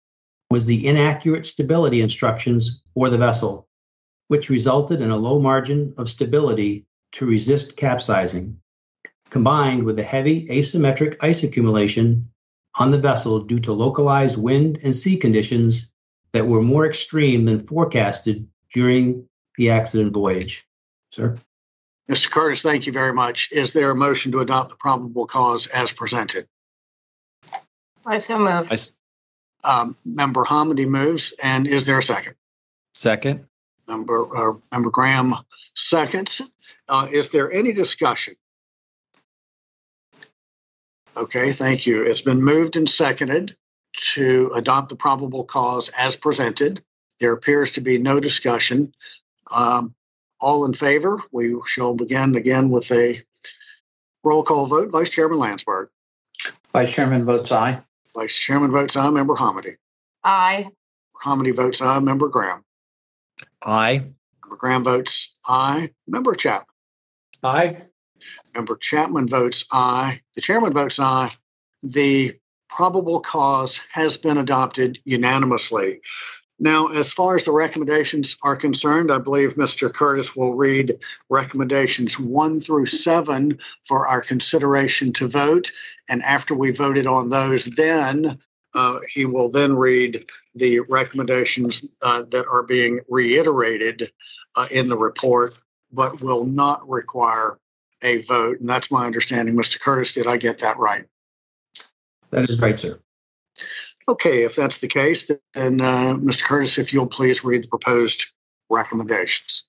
was 0.49 0.67
the 0.67 0.87
inaccurate 0.87 1.45
stability 1.45 2.03
instructions 2.03 2.83
for 2.95 3.11
the 3.11 3.19
vessel, 3.19 3.67
which 4.29 4.49
resulted 4.49 5.01
in 5.01 5.11
a 5.11 5.17
low 5.17 5.41
margin 5.41 5.93
of 5.99 6.09
stability 6.09 6.87
to 7.15 7.27
resist 7.27 7.77
capsizing, 7.77 8.61
combined 9.29 9.83
with 9.83 9.99
a 9.99 10.05
heavy 10.05 10.47
asymmetric 10.51 11.17
ice 11.21 11.43
accumulation 11.43 12.31
on 12.77 12.91
the 12.91 12.99
vessel 12.99 13.41
due 13.41 13.61
to 13.61 13.73
localized 13.73 14.39
wind 14.39 14.79
and 14.83 14.95
sea 14.95 15.17
conditions 15.17 15.91
that 16.33 16.47
were 16.47 16.63
more 16.63 16.87
extreme 16.87 17.45
than 17.45 17.67
forecasted 17.67 18.47
during 18.73 19.27
the 19.57 19.71
accident 19.71 20.13
voyage. 20.13 20.67
Sir? 21.11 21.37
Mr. 22.09 22.31
Curtis, 22.31 22.63
thank 22.63 22.87
you 22.87 22.93
very 22.93 23.13
much. 23.13 23.49
Is 23.53 23.73
there 23.73 23.91
a 23.91 23.97
motion 23.97 24.33
to 24.33 24.39
adopt 24.41 24.71
the 24.71 24.77
probable 24.77 25.27
cause 25.27 25.67
as 25.69 25.93
presented? 25.93 26.47
I 28.07 28.19
so 28.19 28.39
move. 28.39 28.69
I 28.71 28.75
s- 28.75 28.97
Um, 29.63 29.95
Member 30.07 30.45
Homendy 30.45 30.87
moves, 30.89 31.35
and 31.43 31.67
is 31.67 31.85
there 31.85 31.99
a 31.99 32.03
second? 32.03 32.35
second. 32.95 33.47
Member, 33.87 34.35
uh, 34.37 34.55
Member 34.73 34.91
Graham 34.91 35.35
seconds. 35.75 36.41
Uh, 36.89 37.09
is 37.13 37.29
there 37.29 37.53
any 37.53 37.73
discussion? 37.73 38.35
Okay, 41.17 41.53
thank 41.53 41.87
you. 41.87 42.03
It's 42.03 42.23
been 42.23 42.43
moved 42.43 42.77
and 42.77 42.89
seconded 42.89 43.57
to 44.15 44.53
adopt 44.55 44.89
the 44.89 44.97
probable 44.97 45.45
cause 45.45 45.91
as 45.99 46.17
presented. 46.17 46.83
There 47.19 47.33
appears 47.33 47.73
to 47.73 47.81
be 47.81 47.99
no 47.99 48.21
discussion. 48.21 48.95
Um, 49.51 49.95
all 50.41 50.65
in 50.65 50.73
favor? 50.73 51.21
We 51.33 51.55
shall 51.67 51.95
begin 51.95 52.35
again 52.37 52.71
with 52.71 52.91
a 52.93 53.23
roll 54.25 54.43
call 54.43 54.67
vote. 54.67 54.91
Vice 54.91 55.11
Chairman 55.11 55.39
Landsberg. 55.39 55.89
Vice 56.73 56.93
Chairman 56.93 57.25
votes 57.25 57.53
aye. 57.53 57.81
Vice 58.15 58.39
Chairman 58.39 58.71
votes 58.71 58.97
aye. 58.97 59.11
Member 59.11 59.35
Homendy. 59.35 59.77
Aye. 60.25 60.69
Homendy 61.25 61.55
votes 61.55 61.83
aye. 61.83 61.99
Member 61.99 62.29
Graham. 62.29 62.65
Aye. 63.63 63.99
Member 64.45 64.57
Graham 64.57 64.85
votes 64.85 65.37
aye. 65.47 65.91
Member 66.07 66.35
Chapman. 66.35 66.67
Aye. 67.43 67.83
Member 68.55 68.77
Chapman 68.77 69.29
votes 69.29 69.65
aye. 69.73 70.21
The 70.35 70.41
chairman 70.41 70.73
votes 70.73 70.99
aye. 70.99 71.31
The 71.83 72.37
probable 72.69 73.21
cause 73.21 73.81
has 73.93 74.17
been 74.17 74.39
adopted 74.39 74.99
unanimously. 75.05 76.01
Now, 76.63 76.89
as 76.89 77.11
far 77.11 77.37
as 77.37 77.47
the 77.47 77.53
recommendations 77.53 78.37
are 78.43 78.55
concerned, 78.55 79.11
I 79.11 79.17
believe 79.17 79.55
Mr. 79.55 79.93
Curtis 79.93 80.37
will 80.37 80.55
read 80.55 80.99
recommendations 81.31 82.19
one 82.19 82.61
through 82.61 82.85
seven 82.87 83.59
for 83.87 84.07
our 84.07 84.21
consideration 84.21 85.15
to 85.15 85.27
vote. 85.27 85.73
And 86.09 86.23
after 86.23 86.55
we 86.55 86.71
voted 86.71 87.07
on 87.07 87.31
those, 87.31 87.65
then 87.65 88.39
uh, 88.75 89.01
he 89.09 89.25
will 89.25 89.49
then 89.49 89.75
read 89.75 90.27
the 90.55 90.81
recommendations 90.81 91.87
uh, 92.03 92.23
that 92.25 92.47
are 92.47 92.63
being 92.63 93.01
reiterated 93.09 94.13
uh, 94.55 94.69
in 94.71 94.89
the 94.89 94.99
report, 94.99 95.59
but 95.91 96.21
will 96.21 96.45
not 96.45 96.87
require 96.87 97.59
a 98.03 98.23
vote. 98.23 98.61
And 98.61 98.69
that's 98.69 98.91
my 98.91 99.07
understanding. 99.07 99.57
Mr. 99.57 99.81
Curtis, 99.81 100.13
did 100.13 100.27
I 100.27 100.37
get 100.37 100.59
that 100.59 100.79
right? 100.79 101.05
That 102.31 102.49
is 102.49 102.61
right, 102.61 102.79
sir. 102.79 102.99
Okay, 104.09 104.45
if 104.45 104.57
that's 104.57 104.79
the 104.79 104.89
case, 104.89 105.31
then 105.55 105.81
uh, 105.81 106.15
Mr. 106.17 106.43
Curtis, 106.43 106.79
if 106.79 106.93
you'll 106.93 107.07
please 107.07 107.45
read 107.45 107.65
the 107.65 107.69
proposed 107.69 108.27
recommendations. 108.69 109.65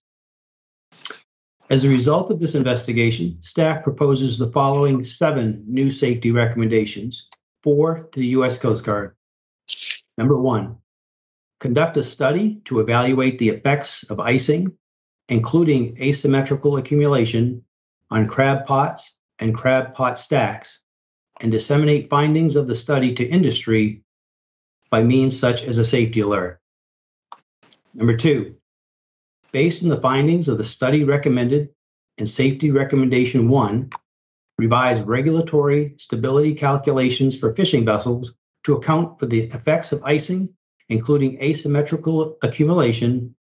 As 1.70 1.84
a 1.84 1.90
result 1.90 2.32
of 2.32 2.40
this 2.40 2.56
investigation, 2.56 3.38
staff 3.42 3.84
proposes 3.84 4.38
the 4.38 4.52
following 4.52 5.04
seven 5.04 5.64
new 5.68 5.90
safety 5.90 6.32
recommendations, 6.32 7.28
four 7.64 8.10
to 8.12 8.20
the 8.20 8.28
U.S. 8.28 8.58
Coast 8.58 8.84
Guard. 8.84 9.16
Number 10.18 10.38
one, 10.38 10.78
conduct 11.60 11.98
a 11.98 12.04
study 12.04 12.62
to 12.66 12.80
evaluate 12.80 13.40
the 13.40 13.50
effects 13.50 14.04
of 14.04 14.20
icing, 14.20 14.74
including 15.30 15.98
asymmetrical 16.02 16.78
accumulation, 16.78 17.64
on 18.12 18.28
crab 18.28 18.66
pots 18.66 19.18
and 19.40 19.56
crab 19.56 19.96
pot 19.96 20.20
stacks, 20.20 20.82
and 21.40 21.52
disseminate 21.52 22.10
findings 22.10 22.56
of 22.56 22.68
the 22.68 22.76
study 22.76 23.16
to 23.16 23.26
industry 23.26 24.04
by 24.92 25.02
means 25.02 25.40
such 25.40 25.64
as 25.64 25.78
a 25.78 25.86
safety 25.86 26.20
alert. 26.20 26.60
Number 27.94 28.16
two, 28.16 28.56
based 29.52 29.84
on 29.84 29.90
the 29.90 30.00
findings 30.00 30.48
of 30.48 30.58
the 30.58 30.64
study 30.64 31.04
recommended 31.04 31.70
and 32.18 32.30
safety 32.30 32.70
recommendation 32.70 33.50
one, 33.50 33.90
revise 34.60 35.02
regulatory 35.02 35.96
stability 35.98 36.54
calculations 36.54 37.38
for 37.38 37.56
fishing 37.56 37.86
vessels 37.86 38.34
to 38.64 38.76
account 38.76 39.18
for 39.20 39.26
the 39.26 39.42
effects 39.42 39.92
of 39.92 40.04
icing, 40.04 40.54
including 40.90 41.42
asymmetrical 41.42 42.38
accumulation 42.44 43.34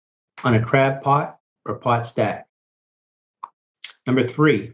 on 0.43 0.53
a 0.53 0.63
crab 0.63 1.01
pot 1.01 1.39
or 1.65 1.75
pot 1.75 2.07
stack. 2.07 2.48
Number 4.09 4.27
three, 4.27 4.73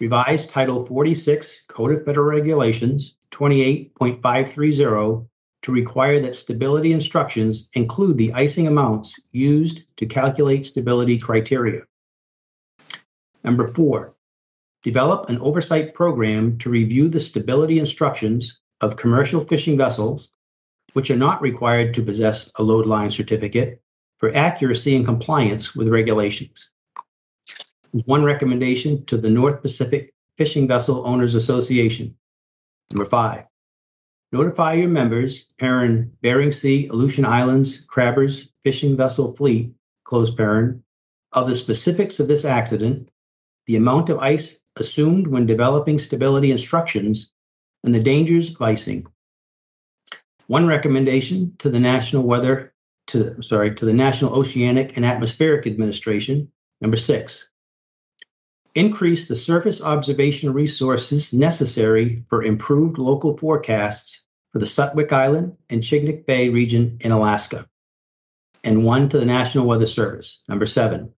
revise 0.00 0.46
Title 0.46 0.86
46 0.86 1.66
Code 1.68 1.92
of 1.92 2.06
Federal 2.06 2.28
Regulations 2.28 3.18
28.530 3.30 5.28
to 5.60 5.70
require 5.70 6.18
that 6.20 6.34
stability 6.34 6.92
instructions 6.92 7.68
include 7.74 8.16
the 8.16 8.32
icing 8.32 8.66
amounts 8.66 9.20
used 9.32 9.84
to 9.98 10.06
calculate 10.06 10.64
stability 10.64 11.18
criteria. 11.18 11.82
Number 13.44 13.68
four, 13.68 14.14
develop 14.82 15.28
an 15.28 15.40
oversight 15.40 15.92
program 15.92 16.56
to 16.60 16.70
review 16.70 17.10
the 17.10 17.20
stability 17.20 17.78
instructions 17.78 18.60
of 18.80 18.96
commercial 18.96 19.44
fishing 19.44 19.76
vessels, 19.76 20.32
which 20.94 21.10
are 21.10 21.16
not 21.16 21.42
required 21.42 21.92
to 21.92 22.02
possess 22.02 22.50
a 22.56 22.62
load 22.62 22.86
line 22.86 23.10
certificate, 23.10 23.82
for 24.16 24.34
accuracy 24.34 24.96
and 24.96 25.04
compliance 25.04 25.74
with 25.74 25.88
regulations. 25.88 26.70
One 27.92 28.22
recommendation 28.22 29.06
to 29.06 29.16
the 29.16 29.30
North 29.30 29.62
Pacific 29.62 30.12
Fishing 30.36 30.68
Vessel 30.68 31.06
Owners 31.06 31.34
Association. 31.34 32.16
Number 32.92 33.08
five, 33.08 33.44
notify 34.30 34.74
your 34.74 34.88
members, 34.88 35.44
parent 35.58 36.20
Bering 36.20 36.52
Sea, 36.52 36.88
Aleutian 36.88 37.24
Islands, 37.24 37.86
Crabbers 37.86 38.50
Fishing 38.62 38.96
Vessel 38.96 39.34
Fleet, 39.34 39.72
close 40.04 40.30
parent, 40.30 40.82
of 41.32 41.48
the 41.48 41.54
specifics 41.54 42.20
of 42.20 42.28
this 42.28 42.44
accident, 42.44 43.10
the 43.66 43.76
amount 43.76 44.10
of 44.10 44.18
ice 44.18 44.60
assumed 44.76 45.26
when 45.26 45.46
developing 45.46 45.98
stability 45.98 46.50
instructions, 46.50 47.30
and 47.84 47.94
the 47.94 48.02
dangers 48.02 48.50
of 48.50 48.60
icing. 48.60 49.06
One 50.46 50.66
recommendation 50.66 51.54
to 51.58 51.70
the 51.70 51.80
National 51.80 52.22
Weather, 52.22 52.74
to 53.08 53.40
sorry, 53.42 53.74
to 53.76 53.84
the 53.84 53.92
National 53.92 54.34
Oceanic 54.34 54.96
and 54.96 55.06
Atmospheric 55.06 55.66
Administration. 55.66 56.50
Number 56.80 56.96
six, 56.96 57.48
increase 58.78 59.26
the 59.26 59.34
surface 59.34 59.82
observation 59.82 60.52
resources 60.52 61.32
necessary 61.32 62.24
for 62.30 62.44
improved 62.44 62.96
local 62.96 63.36
forecasts 63.36 64.24
for 64.52 64.60
the 64.60 64.66
Sutwik 64.66 65.12
Island 65.12 65.56
and 65.68 65.82
Chignik 65.82 66.26
Bay 66.26 66.48
region 66.48 66.98
in 67.00 67.10
Alaska. 67.10 67.68
And 68.62 68.84
one 68.84 69.08
to 69.08 69.18
the 69.18 69.26
National 69.26 69.66
Weather 69.66 69.86
Service. 69.86 70.42
Number 70.48 70.66
seven, 70.66 71.12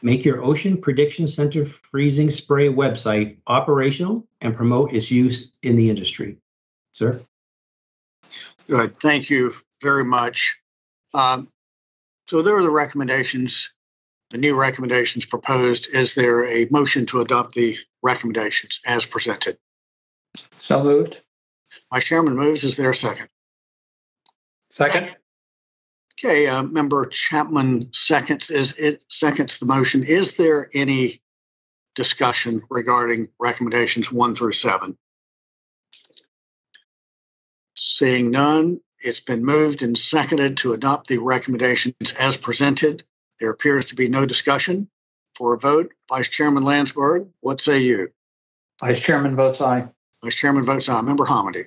make 0.00 0.24
your 0.24 0.44
Ocean 0.44 0.80
Prediction 0.80 1.26
Center 1.26 1.66
freezing 1.66 2.30
spray 2.30 2.68
website 2.68 3.38
operational 3.46 4.28
and 4.40 4.56
promote 4.56 4.92
its 4.92 5.10
use 5.10 5.52
in 5.62 5.74
the 5.76 5.90
industry. 5.90 6.38
Sir? 6.92 7.20
Good. 8.68 9.00
Thank 9.00 9.28
you 9.28 9.52
very 9.82 10.04
much. 10.04 10.56
Um, 11.14 11.48
so 12.28 12.42
there 12.42 12.56
are 12.56 12.62
the 12.62 12.70
recommendations, 12.70 13.74
the 14.30 14.38
new 14.38 14.58
recommendations 14.58 15.24
proposed. 15.24 15.88
Is 15.94 16.14
there 16.14 16.46
a 16.46 16.66
motion 16.70 17.06
to 17.06 17.20
adopt 17.20 17.54
the 17.54 17.76
recommendations 18.02 18.80
as 18.86 19.04
presented? 19.04 19.58
So 20.58 20.82
moved. 20.82 21.20
My 21.92 22.00
Chairman 22.00 22.36
moves. 22.36 22.64
Is 22.64 22.76
there 22.76 22.90
a 22.90 22.94
second? 22.94 23.28
Second. 24.70 25.16
Okay, 26.18 26.46
uh, 26.46 26.62
Member 26.62 27.06
Chapman 27.06 27.92
seconds 27.92 28.50
is 28.50 28.78
it 28.78 29.02
seconds 29.08 29.58
the 29.58 29.66
motion. 29.66 30.04
Is 30.04 30.36
there 30.36 30.68
any 30.74 31.22
discussion 31.94 32.62
regarding 32.70 33.28
recommendations 33.40 34.12
one 34.12 34.34
through 34.34 34.52
seven? 34.52 34.96
Seeing 37.74 38.30
none, 38.30 38.80
it's 38.98 39.20
been 39.20 39.44
moved 39.44 39.82
and 39.82 39.96
seconded 39.96 40.58
to 40.58 40.74
adopt 40.74 41.08
the 41.08 41.18
recommendations 41.18 42.12
as 42.18 42.36
presented. 42.36 43.02
There 43.40 43.50
appears 43.50 43.86
to 43.86 43.94
be 43.94 44.08
no 44.08 44.26
discussion. 44.26 44.88
For 45.34 45.54
a 45.54 45.58
vote, 45.58 45.92
Vice 46.10 46.28
Chairman 46.28 46.64
Landsberg, 46.64 47.28
what 47.40 47.60
say 47.60 47.80
you? 47.80 48.08
Vice 48.80 49.00
Chairman 49.00 49.36
votes 49.36 49.60
aye. 49.60 49.88
Vice 50.22 50.34
Chairman 50.34 50.64
votes 50.64 50.88
aye. 50.88 51.00
Member 51.00 51.24
Homendy. 51.24 51.64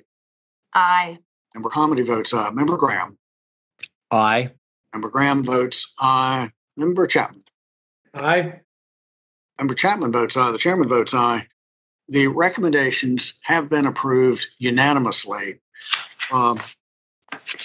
Aye. 0.72 1.18
Member 1.54 1.70
Homendy 1.70 2.06
votes 2.06 2.32
aye. 2.32 2.50
Member 2.52 2.76
Graham. 2.76 3.18
Aye. 4.10 4.50
Member 4.92 5.08
Graham 5.08 5.42
votes 5.44 5.92
aye. 5.98 6.50
Member 6.76 7.06
Chapman. 7.06 7.42
Aye. 8.14 8.60
Member 9.58 9.74
Chapman 9.74 10.12
votes 10.12 10.36
aye. 10.36 10.52
The 10.52 10.58
chairman 10.58 10.88
votes 10.88 11.14
aye. 11.14 11.46
The 12.08 12.28
recommendations 12.28 13.34
have 13.42 13.70
been 13.70 13.86
approved 13.86 14.46
unanimously. 14.58 15.60
Um, 16.30 16.60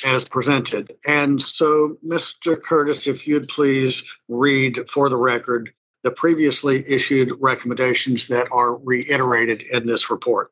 as 0.06 0.26
presented. 0.26 0.96
And 1.08 1.42
so, 1.42 1.98
Mr. 2.06 2.62
Curtis, 2.62 3.08
if 3.08 3.28
you'd 3.28 3.48
please 3.48 4.04
read 4.28 4.90
for 4.90 5.10
the 5.10 5.18
record 5.18 5.72
the 6.04 6.12
previously 6.12 6.84
issued 6.88 7.34
recommendations 7.40 8.28
that 8.28 8.48
are 8.52 8.76
reiterated 8.78 9.62
in 9.62 9.86
this 9.86 10.10
report. 10.10 10.52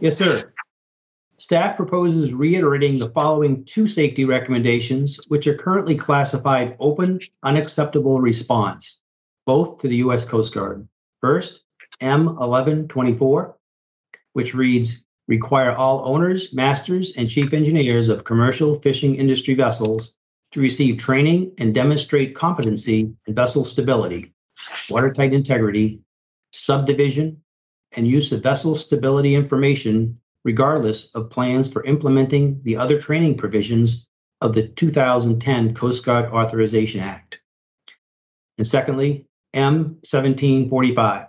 Yes, 0.00 0.18
sir. 0.18 0.52
Staff 1.38 1.76
proposes 1.76 2.32
reiterating 2.32 2.98
the 2.98 3.10
following 3.10 3.64
two 3.64 3.86
safety 3.86 4.24
recommendations, 4.24 5.20
which 5.28 5.46
are 5.46 5.56
currently 5.56 5.94
classified 5.94 6.76
open 6.80 7.20
unacceptable 7.42 8.20
response, 8.20 8.98
both 9.46 9.80
to 9.80 9.88
the 9.88 9.96
U.S. 9.96 10.24
Coast 10.24 10.54
Guard. 10.54 10.88
First, 11.20 11.64
M1124, 12.00 13.54
which 14.32 14.54
reads 14.54 15.03
require 15.28 15.72
all 15.72 16.06
owners, 16.06 16.52
masters, 16.52 17.12
and 17.16 17.28
chief 17.28 17.52
engineers 17.52 18.08
of 18.08 18.24
commercial 18.24 18.74
fishing 18.80 19.16
industry 19.16 19.54
vessels 19.54 20.14
to 20.52 20.60
receive 20.60 20.98
training 20.98 21.52
and 21.58 21.74
demonstrate 21.74 22.34
competency 22.36 23.12
in 23.26 23.34
vessel 23.34 23.64
stability, 23.64 24.32
watertight 24.88 25.32
integrity, 25.32 26.00
subdivision, 26.52 27.42
and 27.92 28.06
use 28.06 28.32
of 28.32 28.42
vessel 28.42 28.74
stability 28.74 29.34
information 29.34 30.18
regardless 30.44 31.10
of 31.14 31.30
plans 31.30 31.72
for 31.72 31.82
implementing 31.84 32.60
the 32.64 32.76
other 32.76 33.00
training 33.00 33.36
provisions 33.36 34.06
of 34.40 34.52
the 34.52 34.68
2010 34.68 35.74
Coast 35.74 36.04
Guard 36.04 36.26
Authorization 36.26 37.00
Act. 37.00 37.40
And 38.58 38.66
secondly, 38.66 39.26
M1745 39.54 41.28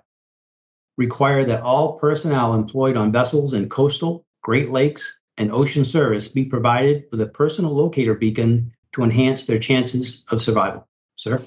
require 0.98 1.44
that 1.44 1.62
all 1.62 1.94
personnel 2.00 2.54
employed 2.54 2.98
on 2.98 3.12
vessels 3.12 3.54
in 3.54 3.70
coastal, 3.70 4.26
Great 4.42 4.70
Lakes, 4.70 5.20
and 5.38 5.52
ocean 5.52 5.84
service 5.84 6.28
be 6.28 6.46
provided 6.46 7.06
with 7.12 7.22
a 7.22 7.28
personal 7.28 7.76
locator 7.76 8.14
beacon 8.14 8.72
to 8.94 9.04
enhance 9.04 9.46
their 9.46 9.60
chances 9.60 10.24
of 10.30 10.42
survival. 10.42 10.88
Sir? 11.18 11.42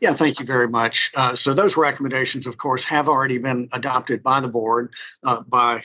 Yeah, 0.00 0.12
thank 0.12 0.38
you 0.38 0.46
very 0.46 0.68
much. 0.68 1.10
Uh, 1.16 1.34
so 1.34 1.54
those 1.54 1.76
recommendations, 1.76 2.46
of 2.46 2.58
course, 2.58 2.84
have 2.84 3.08
already 3.08 3.38
been 3.38 3.68
adopted 3.72 4.22
by 4.22 4.40
the 4.40 4.48
board, 4.48 4.92
uh, 5.24 5.42
by 5.42 5.82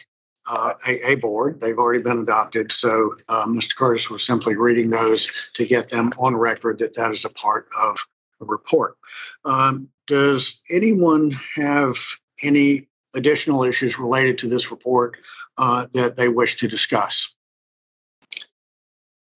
uh, 0.48 0.74
a, 0.86 1.12
a, 1.12 1.16
board. 1.16 1.62
They've 1.62 1.78
already 1.78 2.02
been 2.02 2.20
adopted. 2.20 2.72
So 2.72 3.16
uh, 3.30 3.46
Mr. 3.46 3.76
Curtis 3.76 4.10
was 4.10 4.26
simply 4.26 4.58
reading 4.58 4.90
those 4.90 5.30
to 5.54 5.66
get 5.66 5.90
them 5.90 6.10
on 6.18 6.36
record 6.36 6.80
that 6.80 6.96
that 6.96 7.12
is 7.12 7.24
a 7.24 7.30
part 7.30 7.68
of 7.80 7.98
the 8.40 8.46
report. 8.46 8.98
Um, 9.46 9.90
does 10.10 10.64
anyone 10.72 11.40
have 11.56 11.96
any 12.42 12.88
additional 13.16 13.64
issues 13.64 14.00
related 14.00 14.40
to 14.40 14.48
this 14.48 14.72
report 14.72 15.18
uh, 15.58 15.86
that 15.94 16.16
they 16.18 16.28
wish 16.28 16.58
to 16.58 16.68
discuss? 16.68 17.36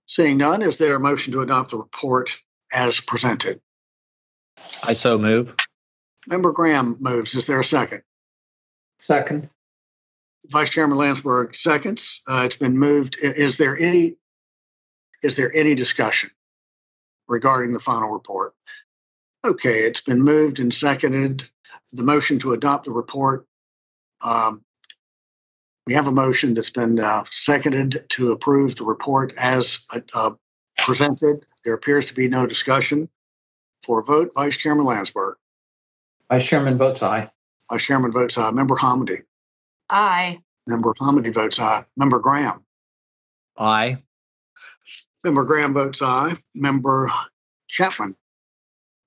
Seeing 0.07 0.37
none, 0.37 0.63
is 0.63 0.77
there 0.77 0.95
a 0.95 0.99
motion 0.99 1.31
to 1.33 1.41
adopt 1.41 1.69
the 1.71 1.77
report 1.77 2.35
as 2.73 2.99
presented? 2.99 3.61
I 4.81 4.93
so 4.93 5.19
move. 5.19 5.55
Member 6.25 6.51
Graham 6.51 6.97
moves. 6.99 7.35
Is 7.35 7.45
there 7.45 7.59
a 7.59 7.63
second? 7.63 8.01
Second. 8.99 9.49
Vice 10.49 10.71
Chairman 10.71 10.97
Landsberg 10.97 11.53
seconds. 11.53 12.21
Uh, 12.27 12.43
it's 12.45 12.55
been 12.55 12.77
moved. 12.77 13.17
Is 13.21 13.57
there 13.57 13.77
any 13.79 14.15
is 15.21 15.35
there 15.35 15.51
any 15.53 15.75
discussion 15.75 16.31
regarding 17.27 17.73
the 17.73 17.79
final 17.79 18.09
report? 18.09 18.53
Okay, 19.45 19.79
it's 19.81 20.01
been 20.01 20.21
moved 20.21 20.59
and 20.59 20.73
seconded. 20.73 21.49
The 21.91 22.03
motion 22.03 22.39
to 22.39 22.53
adopt 22.53 22.85
the 22.85 22.91
report. 22.91 23.45
Um, 24.21 24.63
we 25.85 25.93
have 25.93 26.07
a 26.07 26.11
motion 26.11 26.53
that's 26.53 26.69
been 26.69 26.99
uh, 26.99 27.25
seconded 27.29 28.05
to 28.09 28.31
approve 28.31 28.75
the 28.75 28.85
report 28.85 29.33
as 29.37 29.85
uh, 30.13 30.31
presented. 30.77 31.45
There 31.65 31.73
appears 31.73 32.05
to 32.05 32.13
be 32.13 32.27
no 32.27 32.47
discussion. 32.47 33.09
For 33.83 33.99
a 33.99 34.03
vote, 34.03 34.31
Vice 34.33 34.55
Chairman 34.55 34.85
Landsberg. 34.85 35.35
Vice 36.31 36.45
Chairman 36.45 36.77
votes 36.77 37.03
aye. 37.03 37.29
Vice 37.69 37.83
Chairman 37.83 38.13
votes 38.13 38.37
aye. 38.37 38.51
Member 38.51 38.75
Homendy. 38.75 39.23
Aye. 39.89 40.39
Member 40.67 40.93
Homendy 40.93 41.33
votes 41.33 41.59
aye. 41.59 41.83
Member 41.97 42.19
Graham. 42.19 42.63
Aye. 43.57 44.01
Member 45.25 45.43
Graham 45.43 45.73
votes 45.73 46.01
aye. 46.01 46.33
Member 46.55 47.11
Chapman. 47.67 48.15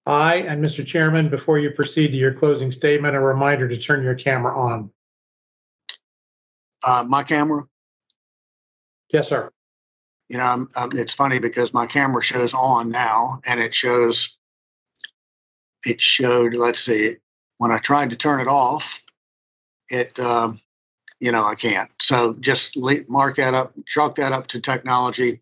Aye. 0.07 0.45
And 0.47 0.65
Mr. 0.65 0.87
Chairman, 0.87 1.29
before 1.29 1.59
you 1.59 1.71
proceed 1.71 2.13
to 2.13 2.17
your 2.17 2.33
closing 2.33 2.71
statement, 2.71 3.17
a 3.17 3.21
reminder 3.21 3.69
to 3.69 3.77
turn 3.77 4.03
your 4.03 4.15
camera 4.15 4.57
on. 4.57 4.91
Uh, 6.87 7.05
my 7.09 7.25
camera? 7.25 7.65
Yes, 9.13 9.29
sir. 9.29 9.51
You 10.29 10.39
know, 10.39 10.45
I'm, 10.45 10.69
I'm, 10.77 10.97
it's 10.97 11.13
funny 11.13 11.39
because 11.39 11.75
my 11.75 11.87
camera 11.87 12.23
shows 12.23 12.55
on 12.55 12.91
now 12.91 13.41
and 13.45 13.61
it 13.61 13.75
shows, 13.75 14.39
it 15.85 16.01
showed, 16.01 16.55
let's 16.55 16.81
see, 16.81 17.17
when 17.59 17.73
I 17.73 17.79
tried 17.79 18.11
to 18.11 18.17
turn 18.17 18.41
it 18.41 18.49
off, 18.49 19.03
it, 19.89 20.19
um, 20.19 20.61
you 21.21 21.33
know, 21.33 21.45
I 21.45 21.55
can't. 21.55 21.91
So 22.01 22.35
just 22.35 22.77
mark 23.09 23.37
that 23.37 23.55
up, 23.55 23.73
chalk 23.87 24.17
that 24.17 24.33
up 24.33 24.49
to 24.49 24.61
technology. 24.61 25.41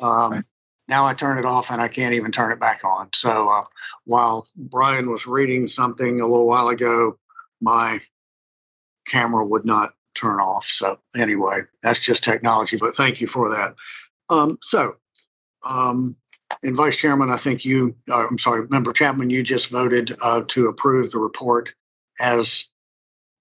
Um, 0.00 0.32
right. 0.32 0.44
Now 0.88 1.06
I 1.06 1.14
turn 1.14 1.38
it 1.38 1.44
off 1.44 1.70
and 1.70 1.80
I 1.80 1.88
can't 1.88 2.14
even 2.14 2.30
turn 2.30 2.52
it 2.52 2.60
back 2.60 2.84
on. 2.84 3.10
So 3.14 3.48
uh, 3.48 3.64
while 4.04 4.46
Brian 4.56 5.10
was 5.10 5.26
reading 5.26 5.66
something 5.66 6.20
a 6.20 6.26
little 6.26 6.46
while 6.46 6.68
ago, 6.68 7.18
my 7.60 8.00
camera 9.06 9.44
would 9.44 9.66
not 9.66 9.94
turn 10.14 10.38
off. 10.38 10.66
So 10.66 10.98
anyway, 11.16 11.62
that's 11.82 12.00
just 12.00 12.24
technology. 12.24 12.76
But 12.76 12.96
thank 12.96 13.20
you 13.20 13.26
for 13.26 13.50
that. 13.50 13.76
Um, 14.28 14.58
so, 14.62 14.96
um, 15.64 16.16
and 16.62 16.76
Vice 16.76 16.96
Chairman, 16.96 17.30
I 17.30 17.36
think 17.36 17.64
you, 17.64 17.96
uh, 18.10 18.26
I'm 18.28 18.38
sorry, 18.38 18.66
Member 18.68 18.92
Chapman, 18.92 19.30
you 19.30 19.42
just 19.42 19.68
voted 19.68 20.16
uh, 20.22 20.42
to 20.48 20.68
approve 20.68 21.10
the 21.10 21.18
report 21.18 21.74
as 22.20 22.66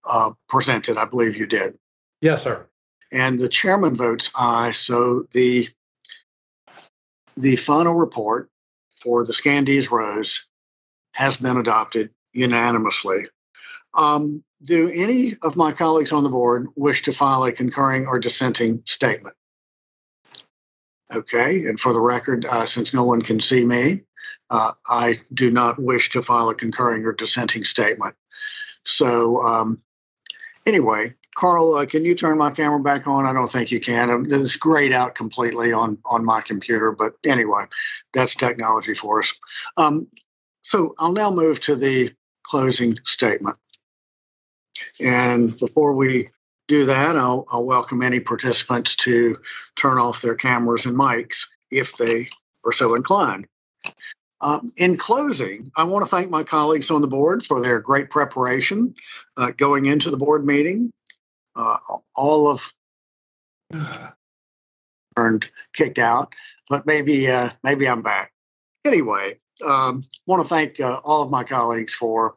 uh, 0.04 0.32
presented. 0.50 0.98
I 0.98 1.06
believe 1.06 1.38
you 1.38 1.46
did. 1.46 1.78
Yes, 2.22 2.44
sir. 2.44 2.66
And 3.12 3.38
the 3.38 3.50
chairman 3.50 3.96
votes 3.96 4.32
aye. 4.36 4.72
So 4.72 5.28
the 5.32 5.70
the 7.38 7.56
final 7.56 7.94
report 7.94 8.49
for 8.90 9.26
the 9.26 9.34
Scandies 9.34 9.91
Rose 9.91 10.45
has 11.12 11.38
been 11.38 11.57
adopted 11.57 12.12
unanimously. 12.34 13.28
Um, 13.94 14.44
do 14.64 14.90
any 14.94 15.36
of 15.41 15.56
my 15.56 15.72
colleagues 15.72 16.12
on 16.12 16.24
the 16.24 16.30
board 16.30 16.68
wish 16.76 17.03
to 17.03 17.12
file 17.12 17.44
a 17.44 17.52
concurring 17.52 18.07
or 18.07 18.20
dissenting 18.20 18.82
statement? 18.86 19.36
Okay, 21.14 21.66
and 21.66 21.80
for 21.80 21.94
the 21.94 21.99
record, 21.99 22.45
uh, 22.45 22.66
since 22.66 22.94
no 22.94 23.03
one 23.03 23.22
can 23.22 23.40
see 23.40 23.64
me, 23.64 24.02
uh, 24.49 24.72
I 24.88 25.16
do 25.34 25.52
not 25.52 25.80
wish 25.80 26.10
to 26.12 26.22
file 26.22 26.49
a 26.49 26.56
concurring 26.56 27.06
or 27.06 27.14
dissenting 27.14 27.64
statement. 27.64 28.16
So, 28.86 29.41
um, 29.41 29.78
anyway, 30.66 31.14
Carl, 31.36 31.76
uh, 31.76 31.86
can 31.86 32.06
you 32.06 32.16
turn 32.16 32.38
my 32.38 32.49
camera 32.49 32.80
back 32.80 33.07
on? 33.07 33.26
I 33.26 33.34
don't 33.34 33.52
think 33.52 33.70
you 33.70 33.80
can. 33.80 34.26
It's 34.30 34.56
grayed 34.56 34.94
out 34.94 35.16
completely 35.16 35.74
on 35.74 35.98
on 36.06 36.24
my 36.26 36.41
computer, 36.41 36.91
but 36.91 37.14
anyway, 37.26 37.66
that's 38.14 38.36
technology 38.36 38.94
for 38.94 39.20
us. 39.20 39.34
Um, 39.78 40.07
so 40.62 40.95
I'll 40.98 41.12
now 41.12 41.30
move 41.30 41.60
to 41.62 41.76
the 41.76 42.12
closing 42.44 42.98
statement. 43.03 43.57
And 44.99 45.57
before 45.60 45.94
we 45.94 46.30
do 46.68 46.86
that, 46.86 47.16
I'll, 47.16 47.45
I'll 47.49 47.66
welcome 47.66 48.02
any 48.02 48.20
participants 48.20 48.95
to 48.98 49.38
turn 49.76 49.98
off 49.98 50.22
their 50.22 50.36
cameras 50.36 50.86
and 50.86 50.98
mics 50.98 51.48
if 51.70 51.98
they 51.98 52.28
are 52.66 52.72
so 52.72 52.95
inclined. 52.95 53.48
Um, 54.41 54.74
in 54.78 54.98
closing, 54.98 55.72
I 55.78 55.84
want 55.86 56.06
to 56.06 56.10
thank 56.10 56.30
my 56.30 56.44
colleagues 56.44 56.91
on 56.91 57.02
the 57.02 57.07
board 57.07 57.45
for 57.45 57.62
their 57.62 57.80
great 57.80 58.10
preparation 58.10 58.94
uh, 59.38 59.52
going 59.52 59.86
into 59.86 60.10
the 60.12 60.18
board 60.18 60.45
meeting. 60.45 60.91
Uh, 61.56 61.77
all 62.15 62.49
of 62.49 62.73
turned 65.15 65.49
kicked 65.73 65.99
out, 65.99 66.34
but 66.69 66.86
maybe 66.86 67.30
uh, 67.30 67.49
maybe 67.64 67.88
I'm 67.88 68.02
back. 68.02 68.34
Anyway, 68.86 69.40
um, 69.65 70.06
want 70.27 70.44
to 70.44 70.48
thank 70.48 70.80
uh, 70.80 70.99
all 71.03 71.22
of 71.22 71.30
my 71.30 71.44
colleagues 71.44 71.94
for 71.94 72.36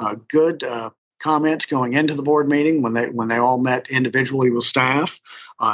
uh, 0.00 0.16
good 0.28 0.62
uh, 0.62 0.90
comments 1.20 1.66
going 1.66 1.94
into 1.94 2.14
the 2.14 2.22
board 2.22 2.48
meeting 2.48 2.82
when 2.82 2.92
they 2.92 3.08
when 3.08 3.28
they 3.28 3.38
all 3.38 3.58
met 3.58 3.90
individually 3.90 4.50
with 4.50 4.64
staff. 4.64 5.20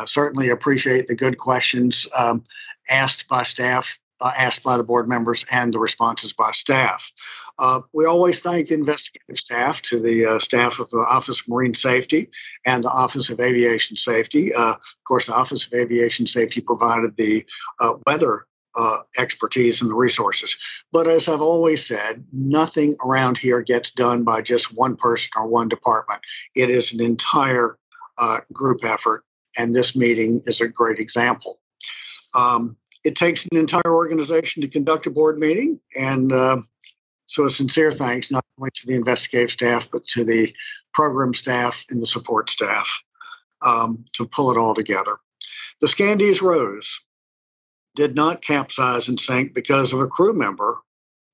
Certainly 0.07 0.49
appreciate 0.51 1.07
the 1.07 1.17
good 1.17 1.39
questions 1.39 2.07
um, 2.17 2.45
asked 2.89 3.29
by 3.29 3.43
staff, 3.43 3.99
uh, 4.21 4.33
asked 4.37 4.63
by 4.63 4.77
the 4.77 4.85
board 4.85 5.09
members, 5.09 5.45
and 5.51 5.73
the 5.73 5.79
responses 5.79 6.33
by 6.33 6.51
staff. 6.53 7.11
Uh, 7.59 7.81
we 7.93 8.05
always 8.05 8.41
thank 8.41 8.69
the 8.69 8.75
investigative 8.75 9.39
staff, 9.39 9.83
to 9.83 10.01
the 10.01 10.27
uh, 10.27 10.39
staff 10.39 10.79
of 10.81 10.89
the 10.91 10.99
Office 10.99 11.41
of 11.41 11.49
Marine 11.49 11.75
Safety 11.75 12.29
and 12.65 12.83
the 12.83 12.91
Office 12.91 13.31
of 13.31 13.41
Aviation 13.41 13.97
Safety. 13.97 14.53
Uh, 14.55 14.73
of 14.73 15.05
course, 15.07 15.27
the 15.27 15.35
Office 15.35 15.67
of 15.67 15.73
Aviation 15.73 16.27
Safety 16.27 16.61
provided 16.61 17.17
the 17.17 17.45
uh, 17.81 17.95
weather 18.07 18.47
uh, 18.77 18.99
expertise 19.19 19.83
and 19.83 19.91
the 19.91 19.95
resources. 19.95 20.57
But 20.93 21.07
as 21.07 21.29
I've 21.29 21.41
always 21.41 21.87
said, 21.87 22.25
nothing 22.33 22.97
around 23.05 23.39
here 23.39 23.61
gets 23.61 23.93
done 23.93 24.25
by 24.25 24.43
just 24.43 24.77
one 24.77 24.97
person 24.97 25.31
or 25.37 25.47
one 25.47 25.69
department. 25.69 26.21
It 26.57 26.71
is 26.71 26.93
an 26.93 27.01
entire 27.05 27.79
uh, 28.19 28.41
group 28.53 28.85
effort. 28.85 29.25
and 29.57 29.73
this 29.73 29.95
meeting 29.95 30.41
is 30.47 30.61
a 30.61 30.67
great 30.67 30.99
example. 30.99 31.61
Um, 32.35 32.77
it 33.05 33.17
takes 33.17 33.47
an 33.47 33.59
entire 33.59 33.95
organization 33.95 34.63
to 34.63 34.69
conduct 34.69 35.07
a 35.07 35.11
board 35.11 35.39
meeting, 35.39 35.81
and 35.95 36.33
uh, 36.33 36.61
so 37.27 37.45
a 37.45 37.51
sincere 37.51 37.93
thanks 37.93 38.31
not 38.31 38.45
only 38.59 38.71
to 38.75 38.87
the 38.87 38.95
investigative 38.95 39.51
staff, 39.51 39.89
but 39.91 40.05
to 40.05 40.25
the 40.25 40.53
program 40.93 41.35
staff 41.35 41.85
and 41.91 42.01
the 42.01 42.07
support 42.07 42.49
staff 42.49 43.03
um, 43.63 44.05
to 44.15 44.27
pull 44.27 44.51
it 44.51 44.59
all 44.59 44.75
together. 44.75 45.17
The 45.81 45.87
Scandies 45.87 46.41
Rose 46.41 47.01
did 47.95 48.15
not 48.15 48.43
capsize 48.43 49.09
and 49.09 49.21
sink 49.21 49.55
because 49.55 49.93
of 49.93 50.01
a 50.01 50.07
crew 50.07 50.33
member 50.33 50.79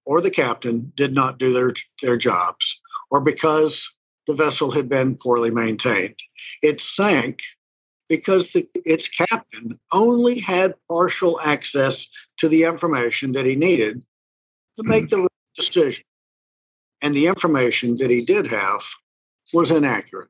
or 0.04 0.20
the 0.20 0.30
captain 0.30 0.92
did 0.96 1.12
not 1.12 1.38
do 1.38 1.52
their, 1.52 1.72
their 2.02 2.16
jobs 2.16 2.80
or 3.10 3.20
because 3.20 3.90
the 4.26 4.34
vessel 4.34 4.70
had 4.70 4.88
been 4.88 5.16
poorly 5.16 5.50
maintained. 5.50 6.16
It 6.62 6.80
sank 6.80 7.40
because 8.10 8.52
the, 8.52 8.68
its 8.84 9.06
captain 9.08 9.78
only 9.92 10.40
had 10.40 10.74
partial 10.88 11.40
access 11.40 12.08
to 12.38 12.48
the 12.48 12.64
information 12.64 13.32
that 13.32 13.46
he 13.46 13.54
needed 13.54 14.04
to 14.76 14.82
make 14.82 15.06
mm-hmm. 15.06 15.22
the 15.22 15.28
decision. 15.56 16.02
And 17.00 17.14
the 17.14 17.28
information 17.28 17.96
that 17.98 18.10
he 18.10 18.22
did 18.22 18.48
have 18.48 18.82
was 19.54 19.70
inaccurate. 19.70 20.28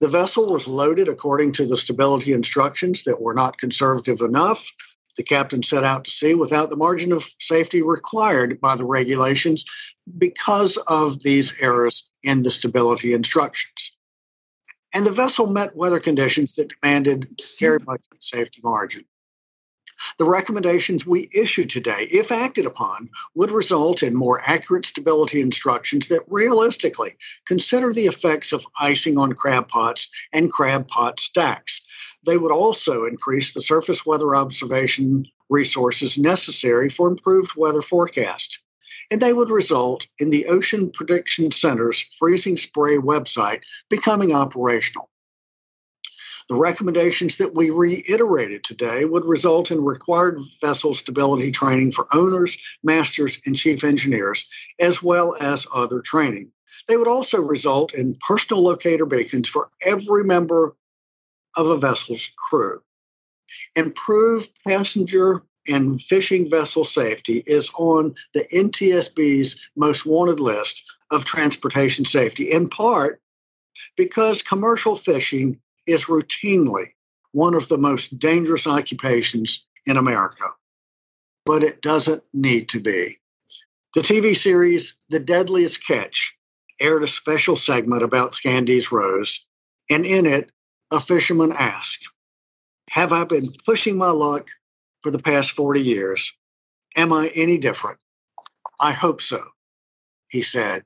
The 0.00 0.08
vessel 0.08 0.46
was 0.46 0.68
loaded 0.68 1.08
according 1.08 1.54
to 1.54 1.66
the 1.66 1.76
stability 1.76 2.32
instructions 2.32 3.02
that 3.02 3.20
were 3.20 3.34
not 3.34 3.58
conservative 3.58 4.20
enough. 4.20 4.70
The 5.16 5.24
captain 5.24 5.64
set 5.64 5.82
out 5.82 6.04
to 6.04 6.12
sea 6.12 6.36
without 6.36 6.70
the 6.70 6.76
margin 6.76 7.10
of 7.10 7.28
safety 7.40 7.82
required 7.82 8.60
by 8.60 8.76
the 8.76 8.86
regulations 8.86 9.64
because 10.16 10.76
of 10.76 11.20
these 11.20 11.60
errors 11.60 12.08
in 12.22 12.42
the 12.42 12.52
stability 12.52 13.12
instructions. 13.12 13.97
And 14.94 15.06
the 15.06 15.12
vessel 15.12 15.46
met 15.46 15.76
weather 15.76 16.00
conditions 16.00 16.54
that 16.54 16.74
demanded 16.80 17.28
very 17.60 17.78
much 17.86 18.02
safety 18.20 18.60
margin. 18.64 19.04
The 20.18 20.24
recommendations 20.24 21.04
we 21.04 21.28
issue 21.34 21.64
today, 21.64 22.08
if 22.10 22.30
acted 22.30 22.66
upon, 22.66 23.10
would 23.34 23.50
result 23.50 24.02
in 24.02 24.14
more 24.14 24.40
accurate 24.40 24.86
stability 24.86 25.40
instructions 25.40 26.08
that 26.08 26.22
realistically 26.28 27.16
consider 27.44 27.92
the 27.92 28.06
effects 28.06 28.52
of 28.52 28.66
icing 28.78 29.18
on 29.18 29.32
crab 29.32 29.68
pots 29.68 30.08
and 30.32 30.52
crab 30.52 30.86
pot 30.86 31.18
stacks. 31.18 31.80
They 32.24 32.36
would 32.36 32.52
also 32.52 33.06
increase 33.06 33.52
the 33.52 33.60
surface 33.60 34.06
weather 34.06 34.36
observation 34.36 35.26
resources 35.48 36.16
necessary 36.16 36.88
for 36.88 37.08
improved 37.08 37.56
weather 37.56 37.82
forecast. 37.82 38.60
And 39.10 39.22
they 39.22 39.32
would 39.32 39.50
result 39.50 40.06
in 40.18 40.30
the 40.30 40.46
Ocean 40.46 40.90
Prediction 40.90 41.50
Center's 41.50 42.00
freezing 42.18 42.56
spray 42.56 42.96
website 42.96 43.60
becoming 43.88 44.34
operational. 44.34 45.08
The 46.48 46.56
recommendations 46.56 47.36
that 47.36 47.54
we 47.54 47.68
reiterated 47.68 48.64
today 48.64 49.04
would 49.04 49.26
result 49.26 49.70
in 49.70 49.84
required 49.84 50.40
vessel 50.62 50.94
stability 50.94 51.50
training 51.50 51.92
for 51.92 52.06
owners, 52.14 52.56
masters, 52.82 53.38
and 53.44 53.54
chief 53.54 53.84
engineers, 53.84 54.48
as 54.78 55.02
well 55.02 55.36
as 55.38 55.66
other 55.74 56.00
training. 56.00 56.50
They 56.86 56.96
would 56.96 57.08
also 57.08 57.42
result 57.42 57.92
in 57.92 58.16
personal 58.26 58.62
locator 58.62 59.04
beacons 59.04 59.46
for 59.46 59.68
every 59.82 60.24
member 60.24 60.74
of 61.54 61.66
a 61.66 61.76
vessel's 61.76 62.30
crew. 62.48 62.80
Improved 63.76 64.50
passenger 64.66 65.42
and 65.68 66.00
fishing 66.00 66.50
vessel 66.50 66.84
safety 66.84 67.42
is 67.46 67.70
on 67.76 68.14
the 68.34 68.44
NTSB's 68.52 69.70
most 69.76 70.06
wanted 70.06 70.40
list 70.40 70.82
of 71.10 71.24
transportation 71.24 72.04
safety, 72.04 72.50
in 72.50 72.68
part 72.68 73.20
because 73.96 74.42
commercial 74.42 74.96
fishing 74.96 75.60
is 75.86 76.06
routinely 76.06 76.92
one 77.32 77.54
of 77.54 77.68
the 77.68 77.78
most 77.78 78.18
dangerous 78.18 78.66
occupations 78.66 79.66
in 79.86 79.96
America. 79.96 80.44
But 81.44 81.62
it 81.62 81.82
doesn't 81.82 82.22
need 82.32 82.70
to 82.70 82.80
be. 82.80 83.18
The 83.94 84.00
TV 84.00 84.36
series 84.36 84.94
The 85.08 85.20
Deadliest 85.20 85.86
Catch 85.86 86.36
aired 86.80 87.02
a 87.02 87.08
special 87.08 87.56
segment 87.56 88.02
about 88.02 88.32
Scandies 88.32 88.92
Rose, 88.92 89.46
and 89.90 90.04
in 90.04 90.26
it, 90.26 90.50
a 90.90 91.00
fisherman 91.00 91.52
asked, 91.52 92.08
Have 92.90 93.12
I 93.12 93.24
been 93.24 93.52
pushing 93.64 93.98
my 93.98 94.10
luck 94.10 94.48
for 95.02 95.10
the 95.10 95.18
past 95.18 95.52
40 95.52 95.80
years? 95.80 96.32
Am 96.96 97.12
I 97.12 97.28
any 97.34 97.58
different? 97.58 97.98
I 98.80 98.92
hope 98.92 99.20
so, 99.22 99.42
he 100.28 100.42
said. 100.42 100.84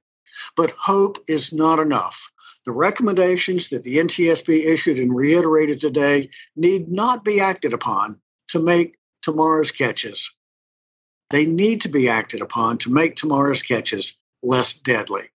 But 0.57 0.71
hope 0.73 1.19
is 1.29 1.53
not 1.53 1.79
enough. 1.79 2.31
The 2.65 2.73
recommendations 2.73 3.71
that 3.71 3.83
the 3.83 3.97
NTSB 3.97 4.65
issued 4.67 4.99
and 4.99 5.15
reiterated 5.15 5.81
today 5.81 6.31
need 6.55 6.89
not 6.89 7.25
be 7.25 7.41
acted 7.41 7.73
upon 7.73 8.21
to 8.49 8.61
make 8.63 8.97
tomorrow's 9.21 9.73
catches. 9.73 10.33
They 11.31 11.47
need 11.47 11.83
to 11.83 11.89
be 11.89 12.09
acted 12.09 12.41
upon 12.41 12.79
to 12.79 12.91
make 12.91 13.17
tomorrow's 13.17 13.63
catches 13.63 14.21
less 14.43 14.75
deadly. 14.75 15.31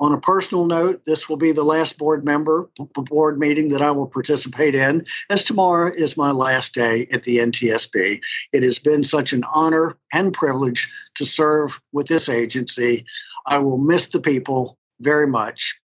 On 0.00 0.12
a 0.14 0.20
personal 0.20 0.64
note, 0.64 1.04
this 1.04 1.28
will 1.28 1.36
be 1.36 1.52
the 1.52 1.62
last 1.62 1.98
board 1.98 2.24
member 2.24 2.70
board 2.94 3.38
meeting 3.38 3.68
that 3.68 3.82
I 3.82 3.90
will 3.90 4.06
participate 4.06 4.74
in, 4.74 5.04
as 5.28 5.44
tomorrow 5.44 5.92
is 5.94 6.16
my 6.16 6.30
last 6.30 6.72
day 6.72 7.06
at 7.12 7.24
the 7.24 7.36
NTSB. 7.36 8.20
It 8.52 8.62
has 8.62 8.78
been 8.78 9.04
such 9.04 9.34
an 9.34 9.44
honor 9.54 9.98
and 10.12 10.32
privilege 10.32 10.90
to 11.16 11.26
serve 11.26 11.78
with 11.92 12.06
this 12.06 12.30
agency. 12.30 13.04
I 13.46 13.58
will 13.58 13.76
miss 13.76 14.06
the 14.06 14.20
people 14.20 14.78
very 15.00 15.26
much. 15.26 15.78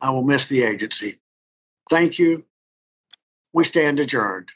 I 0.00 0.10
will 0.10 0.24
miss 0.24 0.46
the 0.46 0.62
agency. 0.62 1.16
Thank 1.90 2.20
you. 2.20 2.44
We 3.52 3.64
stand 3.64 3.98
adjourned. 3.98 4.50